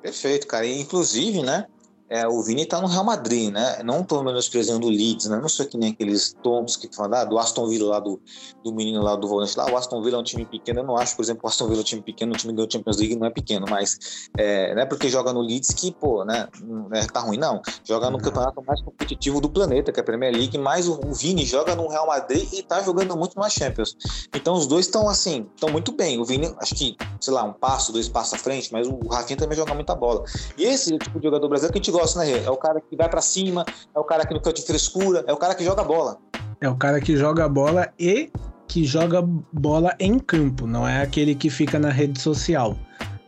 Perfeito, 0.03 0.47
cara. 0.47 0.67
E, 0.67 0.81
inclusive, 0.81 1.43
né? 1.43 1.67
É, 2.15 2.29
o 2.29 2.41
Vini 2.45 2.65
tá 2.65 2.81
no 2.81 2.87
Real 2.87 3.03
Madrid, 3.03 3.53
né? 3.53 3.83
Não 3.83 4.05
tô 4.05 4.23
menosprezando 4.23 4.87
o 4.87 4.89
Leeds, 4.89 5.27
né? 5.27 5.37
Não 5.41 5.49
sou 5.49 5.67
que 5.67 5.77
nem 5.77 5.91
aqueles 5.91 6.33
tombos 6.45 6.77
que 6.77 6.89
falam 6.95 7.19
ah, 7.19 7.25
do 7.25 7.37
Aston 7.37 7.67
Villa 7.67 7.91
lá, 7.91 7.99
do, 7.99 8.23
do 8.63 8.73
menino 8.73 9.03
lá 9.03 9.17
do 9.17 9.27
volante 9.27 9.59
lá. 9.59 9.69
O 9.69 9.77
Aston 9.77 10.01
Villa 10.01 10.19
é 10.19 10.21
um 10.21 10.23
time 10.23 10.45
pequeno. 10.45 10.79
Eu 10.79 10.85
não 10.85 10.97
acho, 10.97 11.17
por 11.17 11.23
exemplo, 11.23 11.41
o 11.43 11.49
Aston 11.49 11.67
Villa 11.67 11.81
é 11.81 11.83
um 11.83 11.85
time 11.85 12.03
pequeno, 12.03 12.33
o 12.33 12.37
time 12.37 12.53
do 12.53 12.73
Champions 12.73 12.99
League 12.99 13.17
não 13.17 13.27
é 13.27 13.31
pequeno, 13.31 13.67
mas 13.69 14.29
é, 14.39 14.73
não 14.77 14.83
é 14.83 14.87
porque 14.87 15.09
joga 15.09 15.33
no 15.33 15.41
Leeds 15.41 15.71
que, 15.71 15.91
pô, 15.91 16.25
né? 16.25 16.47
É, 16.93 17.05
tá 17.07 17.19
ruim, 17.19 17.37
não. 17.37 17.61
Joga 17.83 18.09
no 18.11 18.19
campeonato 18.19 18.63
mais 18.65 18.81
competitivo 18.81 19.41
do 19.41 19.51
planeta, 19.51 19.91
que 19.91 19.99
é 19.99 20.03
a 20.03 20.05
Premier 20.05 20.33
League, 20.33 20.57
mas 20.57 20.87
o, 20.87 21.01
o 21.05 21.13
Vini 21.13 21.45
joga 21.45 21.75
no 21.75 21.89
Real 21.89 22.07
Madrid 22.07 22.49
e 22.53 22.63
tá 22.63 22.81
jogando 22.81 23.17
muito 23.17 23.37
na 23.37 23.51
Champions. 23.51 23.97
Então 24.33 24.55
os 24.55 24.69
dois 24.69 24.87
estão 24.87 25.09
assim, 25.09 25.49
estão 25.53 25.69
muito 25.69 25.91
bem. 25.91 26.21
O 26.21 26.25
Vini, 26.25 26.55
acho 26.61 26.77
que, 26.77 26.97
sei 27.21 27.35
lá, 27.35 27.43
um 27.43 27.53
passo, 27.53 27.93
dois 27.93 28.09
passos 28.09 28.35
à 28.35 28.39
frente, 28.39 28.73
mas 28.73 28.87
o 28.87 29.01
Rafinha 29.09 29.37
também 29.37 29.59
joga 29.59 29.75
muita 29.75 29.97
bola. 29.97 30.23
E 30.57 30.63
esse 30.63 30.97
tipo 30.97 31.19
de 31.19 31.25
jogador 31.25 31.49
brasileiro 31.49 31.73
que 31.73 31.79
a 31.81 31.83
gente 31.83 31.91
gosta, 31.91 32.04
né, 32.17 32.45
É 32.45 32.51
o 32.51 32.57
cara 32.57 32.81
que 32.81 32.97
vai 32.97 33.09
para 33.09 33.21
cima, 33.21 33.65
é 33.95 33.99
o 33.99 34.05
cara 34.05 34.27
que 34.27 34.35
não 34.35 34.41
quer 34.41 34.53
de 34.53 34.63
frescura, 34.63 35.25
é 35.27 35.33
o 35.33 35.37
cara 35.37 35.55
que 35.55 35.65
joga 35.65 35.83
bola. 35.83 36.19
É 36.61 36.69
o 36.69 36.77
cara 36.77 37.01
que 37.01 37.17
joga 37.17 37.49
bola 37.49 37.93
e 37.99 38.31
que 38.67 38.85
joga 38.85 39.23
bola 39.53 39.95
em 39.99 40.19
campo, 40.19 40.67
não 40.67 40.87
é 40.87 41.03
aquele 41.03 41.35
que 41.35 41.51
fica 41.51 41.79
na 41.79 41.91
rede 41.91 42.21
social. 42.21 42.77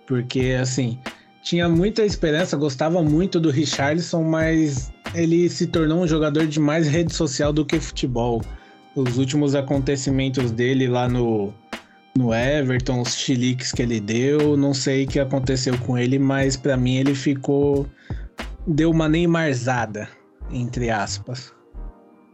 Porque, 0.07 0.57
assim, 0.61 0.99
tinha 1.43 1.69
muita 1.69 2.05
esperança, 2.05 2.57
gostava 2.57 3.03
muito 3.03 3.39
do 3.39 3.51
Richarlison, 3.51 4.23
mas 4.23 4.91
ele 5.15 5.49
se 5.49 5.67
tornou 5.67 6.01
um 6.01 6.07
jogador 6.07 6.47
de 6.47 6.59
mais 6.59 6.89
rede 6.89 7.15
social 7.15 7.53
do 7.53 7.65
que 7.65 7.79
futebol. 7.79 8.43
Os 8.95 9.19
últimos 9.19 9.55
acontecimentos 9.55 10.51
dele 10.51 10.89
lá 10.89 11.09
no, 11.09 11.53
no 12.17 12.35
Everton, 12.35 13.03
os 13.03 13.15
chiliques 13.15 13.73
que 13.73 13.83
ele 13.83 14.01
deu, 14.01 14.57
não 14.57 14.73
sei 14.73 15.05
o 15.05 15.07
que 15.07 15.21
aconteceu 15.21 15.79
com 15.79 15.97
ele, 15.99 16.19
mas 16.19 16.57
para 16.57 16.77
mim 16.77 16.97
ele 16.97 17.15
ficou 17.15 17.87
deu 18.67 18.91
uma 18.91 19.09
Neymarzada, 19.09 20.09
entre 20.51 20.91
aspas. 20.91 21.55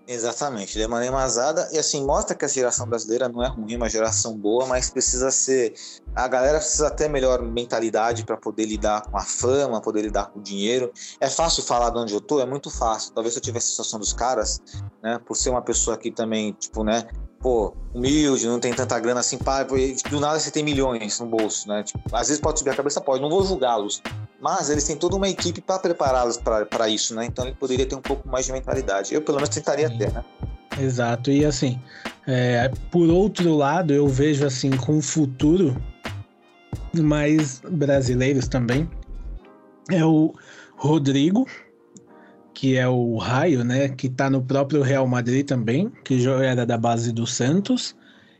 Exatamente, 0.06 0.76
deu 0.76 0.88
uma 0.88 0.98
Neymarzada 0.98 1.68
e 1.72 1.78
assim, 1.78 2.04
mostra 2.04 2.34
que 2.34 2.44
a 2.44 2.48
geração 2.48 2.86
brasileira 2.86 3.28
não 3.28 3.42
é 3.42 3.48
ruim, 3.48 3.74
é 3.74 3.76
uma 3.76 3.88
geração 3.88 4.36
boa, 4.36 4.66
mas 4.66 4.90
precisa 4.90 5.30
ser. 5.30 5.74
A 6.14 6.26
galera 6.26 6.58
precisa 6.58 6.90
ter 6.90 7.08
melhor 7.08 7.40
mentalidade 7.40 8.24
para 8.24 8.36
poder 8.36 8.64
lidar 8.64 9.02
com 9.02 9.16
a 9.16 9.22
fama, 9.22 9.80
poder 9.80 10.02
lidar 10.02 10.26
com 10.26 10.40
o 10.40 10.42
dinheiro. 10.42 10.92
É 11.20 11.28
fácil 11.28 11.62
falar 11.62 11.90
de 11.90 11.98
onde 11.98 12.14
eu 12.14 12.20
tô? 12.20 12.40
É 12.40 12.46
muito 12.46 12.68
fácil. 12.68 13.12
Talvez 13.12 13.34
se 13.34 13.38
eu 13.38 13.42
tivesse 13.42 13.68
a 13.68 13.70
situação 13.70 14.00
dos 14.00 14.12
caras, 14.12 14.60
né, 15.02 15.20
por 15.24 15.36
ser 15.36 15.50
uma 15.50 15.62
pessoa 15.62 15.96
que 15.96 16.10
também, 16.10 16.52
tipo, 16.52 16.82
né, 16.82 17.06
pô, 17.42 17.74
humilde, 17.92 18.46
não 18.46 18.60
tem 18.60 18.72
tanta 18.72 18.98
grana 19.00 19.20
assim, 19.20 19.36
pá, 19.36 19.64
do 19.64 20.20
nada 20.20 20.38
você 20.38 20.50
tem 20.50 20.62
milhões 20.62 21.18
no 21.18 21.26
bolso, 21.26 21.68
né? 21.68 21.82
Tipo, 21.82 22.00
às 22.12 22.28
vezes 22.28 22.40
pode 22.40 22.60
subir 22.60 22.70
a 22.70 22.74
cabeça, 22.74 23.00
pode, 23.00 23.20
não 23.20 23.28
vou 23.28 23.44
julgá-los, 23.44 24.00
mas 24.40 24.70
eles 24.70 24.84
têm 24.84 24.96
toda 24.96 25.16
uma 25.16 25.28
equipe 25.28 25.60
para 25.60 25.80
prepará-los 25.80 26.38
para 26.38 26.88
isso, 26.88 27.14
né? 27.14 27.26
Então 27.26 27.44
ele 27.44 27.56
poderia 27.56 27.84
ter 27.84 27.96
um 27.96 28.00
pouco 28.00 28.26
mais 28.28 28.46
de 28.46 28.52
mentalidade. 28.52 29.12
Eu, 29.12 29.20
pelo 29.20 29.36
menos, 29.36 29.50
tentaria 29.50 29.88
Sim. 29.88 29.98
ter, 29.98 30.12
né? 30.12 30.24
Exato, 30.80 31.30
e 31.30 31.44
assim, 31.44 31.78
é, 32.26 32.70
por 32.90 33.08
outro 33.10 33.54
lado, 33.54 33.92
eu 33.92 34.08
vejo 34.08 34.46
assim 34.46 34.70
com 34.70 34.98
o 34.98 35.02
futuro 35.02 35.76
mais 36.94 37.60
brasileiros 37.60 38.48
também 38.48 38.88
é 39.90 40.04
o 40.04 40.34
Rodrigo, 40.76 41.46
que 42.54 42.76
é 42.76 42.86
o 42.88 43.16
Raio, 43.16 43.64
né, 43.64 43.88
que 43.88 44.06
está 44.06 44.28
no 44.28 44.42
próprio 44.42 44.82
Real 44.82 45.06
Madrid 45.06 45.46
também, 45.46 45.90
que 46.04 46.26
era 46.26 46.66
da 46.66 46.76
base 46.76 47.12
do 47.12 47.26
Santos, 47.26 47.94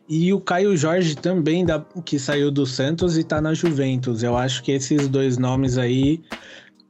e 0.09 0.33
o 0.33 0.41
Caio 0.41 0.77
Jorge 0.77 1.17
também, 1.17 1.65
da, 1.65 1.85
que 2.05 2.19
saiu 2.19 2.51
do 2.51 2.67
Santos 2.67 3.17
e 3.17 3.21
está 3.21 3.41
na 3.41 3.55
Juventus. 3.55 4.23
Eu 4.23 4.37
acho 4.37 4.63
que 4.63 4.73
esses 4.73 5.09
dois 5.09 5.39
nomes 5.39 5.79
aí, 5.79 6.21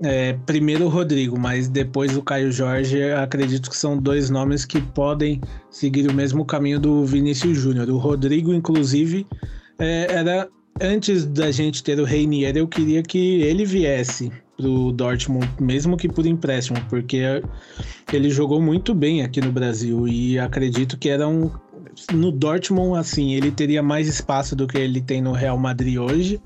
é, 0.03 0.33
primeiro 0.47 0.87
o 0.87 0.89
Rodrigo, 0.89 1.39
mas 1.39 1.69
depois 1.69 2.17
o 2.17 2.23
Caio 2.23 2.51
Jorge, 2.51 3.13
acredito 3.13 3.71
que 3.71 3.77
são 3.77 3.97
dois 3.97 4.31
nomes 4.31 4.65
que 4.65 4.81
podem 4.81 5.41
seguir 5.71 6.11
o 6.11 6.15
mesmo 6.15 6.45
caminho 6.45 6.81
do 6.81 7.05
Vinícius 7.05 7.59
Júnior. 7.59 7.89
O 7.91 7.99
Rodrigo, 7.99 8.53
inclusive, 8.53 9.27
é, 9.79 10.13
era 10.13 10.49
antes 10.81 11.25
da 11.25 11.51
gente 11.51 11.83
ter 11.83 11.99
o 12.01 12.05
Reinier, 12.05 12.57
eu 12.57 12.67
queria 12.67 13.03
que 13.03 13.43
ele 13.43 13.65
viesse 13.65 14.31
pro 14.57 14.93
Dortmund, 14.93 15.49
mesmo 15.61 15.97
que 15.97 16.09
por 16.09 16.27
empréstimo, 16.27 16.79
porque 16.89 17.43
ele 18.13 18.31
jogou 18.31 18.61
muito 18.61 18.95
bem 18.95 19.23
aqui 19.23 19.41
no 19.41 19.53
Brasil 19.53 20.07
e 20.07 20.39
acredito 20.39 20.99
que 20.99 21.09
era 21.09 21.27
um 21.27 21.51
no 22.13 22.33
Dortmund 22.33 22.99
assim, 22.99 23.35
ele 23.35 23.51
teria 23.51 23.83
mais 23.83 24.09
espaço 24.09 24.57
do 24.57 24.67
que 24.67 24.79
ele 24.79 25.01
tem 25.01 25.21
no 25.21 25.33
Real 25.33 25.59
Madrid 25.59 25.99
hoje. 25.99 26.41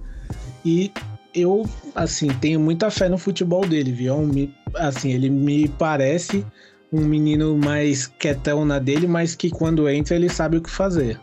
E 0.65 0.91
eu 1.35 1.65
assim, 1.95 2.29
tenho 2.29 2.59
muita 2.59 2.91
fé 2.91 3.09
no 3.09 3.19
futebol 3.19 3.67
dele, 3.67 3.93
viu? 3.93 4.17
Assim, 4.75 5.13
ele 5.13 5.31
me 5.31 5.69
parece 5.69 6.45
um 6.93 7.01
menino 7.01 7.57
mais 7.57 8.07
quietão 8.07 8.65
na 8.65 8.79
dele, 8.79 9.07
mas 9.07 9.35
que 9.35 9.51
quando 9.51 9.89
entra 9.89 10.17
ele 10.17 10.29
sabe 10.29 10.57
o 10.57 10.63
que 10.63 10.71
fazer. 10.71 11.21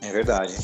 É 0.00 0.10
verdade. 0.10 0.54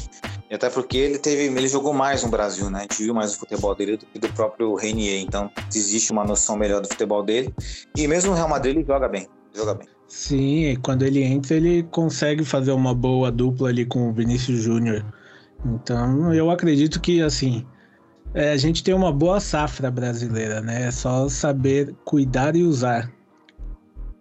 Até 0.55 0.71
porque 0.71 0.97
ele 0.97 1.19
teve, 1.19 1.45
ele 1.45 1.69
jogou 1.69 1.93
mais 1.93 2.23
no 2.23 2.29
Brasil, 2.29 2.71
né? 2.71 2.81
A 2.81 2.83
gente 2.83 3.03
viu 3.03 3.15
mais 3.15 3.35
o 3.35 3.39
futebol 3.39 3.75
dele 3.75 3.97
do 3.97 4.07
que 4.07 4.19
do 4.19 4.33
próprio 4.33 4.75
Renier. 4.75 5.21
Então, 5.21 5.51
existe 5.75 6.13
uma 6.13 6.25
noção 6.25 6.57
melhor 6.57 6.81
do 6.81 6.89
futebol 6.89 7.23
dele. 7.23 7.53
E 7.97 8.07
mesmo 8.07 8.31
no 8.31 8.37
Real 8.37 8.49
Madrid 8.49 8.77
ele 8.77 8.87
joga 8.87 9.09
bem, 9.09 9.29
joga 9.53 9.75
bem. 9.75 9.89
Sim, 10.07 10.67
e 10.67 10.77
quando 10.77 11.03
ele 11.03 11.23
entra, 11.23 11.57
ele 11.57 11.83
consegue 11.85 12.45
fazer 12.45 12.73
uma 12.73 12.95
boa 12.95 13.33
dupla 13.33 13.69
ali 13.69 13.85
com 13.85 14.09
o 14.09 14.13
Vinícius 14.13 14.61
Júnior. 14.61 15.05
Então, 15.65 16.33
eu 16.33 16.51
acredito 16.51 17.01
que 17.01 17.23
assim, 17.23 17.67
é, 18.35 18.53
a 18.53 18.57
gente 18.57 18.85
tem 18.85 18.95
uma 18.95 19.13
boa 19.13 19.41
safra 19.41 19.91
brasileira, 19.91 20.61
né? 20.61 20.87
É 20.87 20.91
só 20.91 21.29
saber 21.29 21.95
cuidar 22.05 22.55
e 22.55 22.63
usar. 22.63 23.11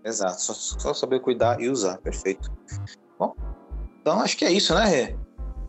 Exato, 0.03 0.41
só, 0.41 0.53
só 0.53 0.93
saber 0.93 1.19
cuidar 1.19 1.61
e 1.61 1.69
usar, 1.69 1.97
perfeito. 1.99 2.51
Bom, 3.19 3.35
então 4.01 4.19
acho 4.21 4.37
que 4.37 4.45
é 4.45 4.51
isso, 4.51 4.73
né, 4.73 4.85
Rê? 4.85 5.15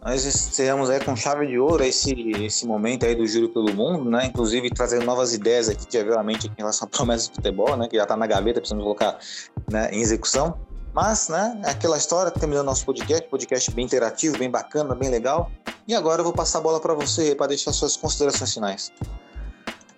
Nós 0.04 0.26
encerramos 0.26 0.90
aí 0.90 1.00
com 1.02 1.16
chave 1.16 1.46
de 1.46 1.58
ouro 1.58 1.82
esse, 1.82 2.12
esse 2.32 2.66
momento 2.66 3.06
aí 3.06 3.14
do 3.14 3.26
Júri 3.26 3.48
pelo 3.48 3.72
Mundo, 3.72 4.10
né? 4.10 4.26
Inclusive 4.26 4.68
trazendo 4.68 5.06
novas 5.06 5.32
ideias 5.32 5.70
aqui, 5.70 5.86
que 5.86 6.02
realmente 6.02 6.46
em 6.46 6.52
relação 6.58 6.86
à 6.86 6.90
promessa 6.90 7.30
do 7.30 7.36
futebol, 7.36 7.74
né? 7.74 7.88
Que 7.88 7.96
já 7.96 8.02
está 8.02 8.14
na 8.14 8.26
gaveta, 8.26 8.60
precisamos 8.60 8.84
colocar 8.84 9.18
né, 9.72 9.88
em 9.92 10.02
execução. 10.02 10.58
Mas, 10.92 11.28
né, 11.30 11.58
é 11.64 11.70
aquela 11.70 11.96
história, 11.96 12.30
terminando 12.30 12.66
nosso 12.66 12.84
podcast, 12.84 13.26
podcast 13.28 13.70
bem 13.72 13.86
interativo, 13.86 14.38
bem 14.38 14.50
bacana, 14.50 14.94
bem 14.94 15.08
legal. 15.08 15.50
E 15.88 15.94
agora 15.94 16.20
eu 16.20 16.24
vou 16.24 16.34
passar 16.34 16.58
a 16.58 16.60
bola 16.60 16.78
para 16.78 16.92
você 16.92 17.34
para 17.34 17.46
deixar 17.48 17.72
suas 17.72 17.96
considerações 17.96 18.52
finais. 18.52 18.92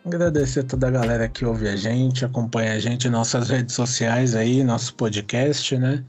Agradecer 0.07 0.61
a 0.61 0.63
toda 0.63 0.87
a 0.87 0.91
galera 0.91 1.29
que 1.29 1.45
ouve 1.45 1.69
a 1.69 1.75
gente, 1.75 2.25
acompanha 2.25 2.75
a 2.75 2.79
gente 2.79 3.09
em 3.09 3.11
nossas 3.11 3.51
redes 3.51 3.75
sociais 3.75 4.37
aí, 4.37 4.63
nosso 4.63 4.95
podcast, 4.95 5.77
né? 5.77 6.05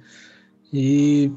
E 0.71 1.31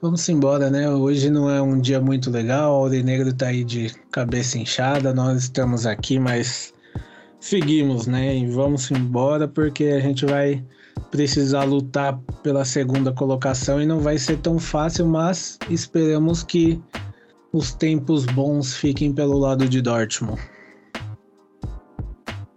vamos 0.00 0.28
embora, 0.28 0.70
né? 0.70 0.88
Hoje 0.88 1.30
não 1.30 1.50
é 1.50 1.60
um 1.60 1.80
dia 1.80 2.00
muito 2.00 2.30
legal, 2.30 2.72
o 2.72 2.84
Aurinegro 2.84 3.32
tá 3.32 3.48
aí 3.48 3.64
de 3.64 3.92
cabeça 4.10 4.58
inchada, 4.58 5.12
nós 5.12 5.44
estamos 5.44 5.86
aqui, 5.86 6.18
mas 6.18 6.72
seguimos, 7.40 8.06
né? 8.06 8.36
E 8.36 8.46
vamos 8.46 8.90
embora 8.90 9.48
porque 9.48 9.84
a 9.84 10.00
gente 10.00 10.24
vai 10.24 10.64
precisar 11.10 11.64
lutar 11.64 12.18
pela 12.42 12.64
segunda 12.64 13.12
colocação 13.12 13.80
e 13.80 13.86
não 13.86 14.00
vai 14.00 14.18
ser 14.18 14.38
tão 14.38 14.58
fácil, 14.58 15.06
mas 15.06 15.58
esperamos 15.68 16.42
que 16.42 16.80
os 17.52 17.72
tempos 17.72 18.26
bons 18.26 18.74
fiquem 18.74 19.12
pelo 19.12 19.38
lado 19.38 19.68
de 19.68 19.80
Dortmund. 19.80 20.40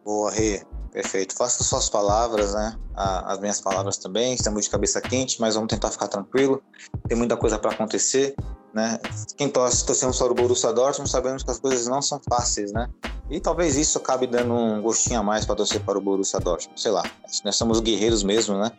Boa, 0.04 0.32
Rê. 0.32 0.71
Perfeito. 0.92 1.36
Faça 1.36 1.64
suas 1.64 1.90
palavras, 1.90 2.54
né? 2.54 2.76
As 2.96 3.40
minhas 3.40 3.62
palavras 3.62 3.98
também. 3.98 4.34
Estamos 4.34 4.66
de 4.66 4.70
cabeça 4.70 5.00
quente, 5.00 5.40
mas 5.40 5.56
vamos 5.56 5.70
tentar 5.70 5.90
ficar 5.90 6.08
tranquilo. 6.08 6.62
Tem 7.08 7.18
muita 7.18 7.38
coisa 7.38 7.58
para 7.58 7.72
acontecer, 7.72 8.36
né? 8.74 9.00
Quem 9.38 9.50
torce, 9.50 9.86
torcemos 9.86 10.18
para 10.18 10.32
o 10.32 10.36
Borussia 10.36 10.74
Dortmund, 10.74 11.10
sabemos 11.10 11.44
que 11.44 11.52
as 11.52 11.60
coisas 11.60 11.88
não 11.88 12.02
são 12.02 12.20
fáceis, 12.30 12.74
né? 12.74 12.90
E 13.30 13.40
talvez 13.40 13.78
isso 13.78 13.98
acabe 13.98 14.28
dando 14.28 14.54
um 14.54 14.82
gostinho 14.82 15.22
a 15.22 15.24
mais 15.24 15.46
para 15.46 15.56
torcer 15.56 15.80
para 15.82 15.98
o 15.98 16.02
Borussia 16.02 16.40
Dortmund. 16.40 16.80
Sei 16.80 16.92
lá. 16.92 17.04
Nós 17.46 17.56
somos 17.56 17.80
guerreiros 17.80 18.24
mesmo, 18.24 18.58
né? 18.58 18.70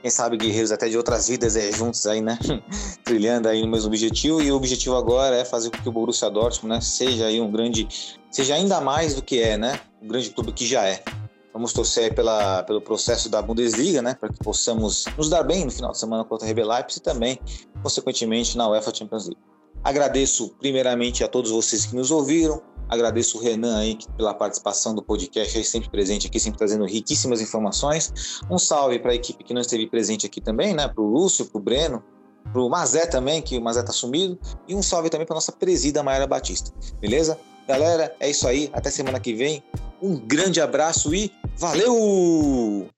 Quem 0.00 0.10
sabe 0.10 0.38
guerreiros 0.38 0.72
até 0.72 0.88
de 0.88 0.96
outras 0.96 1.28
vidas 1.28 1.56
é, 1.56 1.70
juntos 1.70 2.06
aí, 2.06 2.22
né? 2.22 2.38
Trilhando 3.04 3.48
aí 3.50 3.60
no 3.60 3.68
mesmo 3.68 3.88
objetivo. 3.88 4.40
E 4.40 4.50
o 4.50 4.56
objetivo 4.56 4.96
agora 4.96 5.36
é 5.36 5.44
fazer 5.44 5.68
com 5.68 5.76
que 5.76 5.88
o 5.90 5.92
Borussia 5.92 6.30
Dortmund, 6.30 6.74
né, 6.74 6.80
seja 6.80 7.26
aí 7.26 7.38
um 7.38 7.50
grande, 7.50 8.16
seja 8.30 8.54
ainda 8.54 8.80
mais 8.80 9.14
do 9.14 9.20
que 9.20 9.42
é, 9.42 9.58
né? 9.58 9.78
Um 10.00 10.08
grande 10.08 10.30
clube 10.30 10.52
que 10.52 10.66
já 10.66 10.86
é. 10.86 11.02
Vamos 11.52 11.72
torcer 11.72 12.14
pela, 12.14 12.62
pelo 12.62 12.80
processo 12.80 13.28
da 13.28 13.42
Bundesliga, 13.42 14.00
né, 14.00 14.14
para 14.14 14.28
que 14.28 14.38
possamos 14.38 15.04
nos 15.16 15.28
dar 15.28 15.42
bem 15.42 15.64
no 15.64 15.70
final 15.70 15.90
de 15.90 15.98
semana 15.98 16.24
contra 16.24 16.46
o 16.46 16.50
RB 16.50 16.64
Leipzig 16.64 17.00
e 17.00 17.02
também, 17.02 17.40
consequentemente, 17.82 18.56
na 18.56 18.68
UEFA 18.68 18.94
Champions 18.94 19.26
League. 19.26 19.40
Agradeço 19.82 20.54
primeiramente 20.60 21.24
a 21.24 21.28
todos 21.28 21.50
vocês 21.50 21.86
que 21.86 21.96
nos 21.96 22.10
ouviram, 22.10 22.62
agradeço 22.88 23.38
o 23.38 23.40
Renan 23.40 23.78
aí 23.78 23.98
pela 24.16 24.34
participação 24.34 24.94
do 24.94 25.02
podcast, 25.02 25.56
aí 25.56 25.64
sempre 25.64 25.90
presente 25.90 26.26
aqui, 26.26 26.38
sempre 26.38 26.58
trazendo 26.58 26.84
riquíssimas 26.84 27.40
informações. 27.40 28.40
Um 28.50 28.58
salve 28.58 28.98
para 28.98 29.12
a 29.12 29.14
equipe 29.14 29.42
que 29.42 29.54
não 29.54 29.60
esteve 29.60 29.88
presente 29.88 30.26
aqui 30.26 30.40
também, 30.40 30.74
né, 30.74 30.86
para 30.86 31.02
o 31.02 31.06
Lúcio, 31.06 31.46
para 31.46 31.58
o 31.58 31.62
Breno, 31.62 32.04
para 32.52 32.60
o 32.60 32.68
Mazé 32.68 33.06
também, 33.06 33.42
que 33.42 33.56
o 33.58 33.60
Mazé 33.60 33.80
está 33.80 33.92
sumido, 33.92 34.38
e 34.68 34.74
um 34.74 34.82
salve 34.82 35.10
também 35.10 35.26
para 35.26 35.34
nossa 35.34 35.52
presida 35.52 36.02
Mayara 36.02 36.26
Batista, 36.26 36.72
beleza? 37.00 37.38
Galera, 37.66 38.14
é 38.18 38.28
isso 38.30 38.48
aí, 38.48 38.70
até 38.72 38.90
semana 38.90 39.20
que 39.20 39.34
vem. 39.34 39.62
Um 40.02 40.16
grande 40.16 40.60
abraço 40.60 41.14
e 41.14 41.32
valeu! 41.56 42.88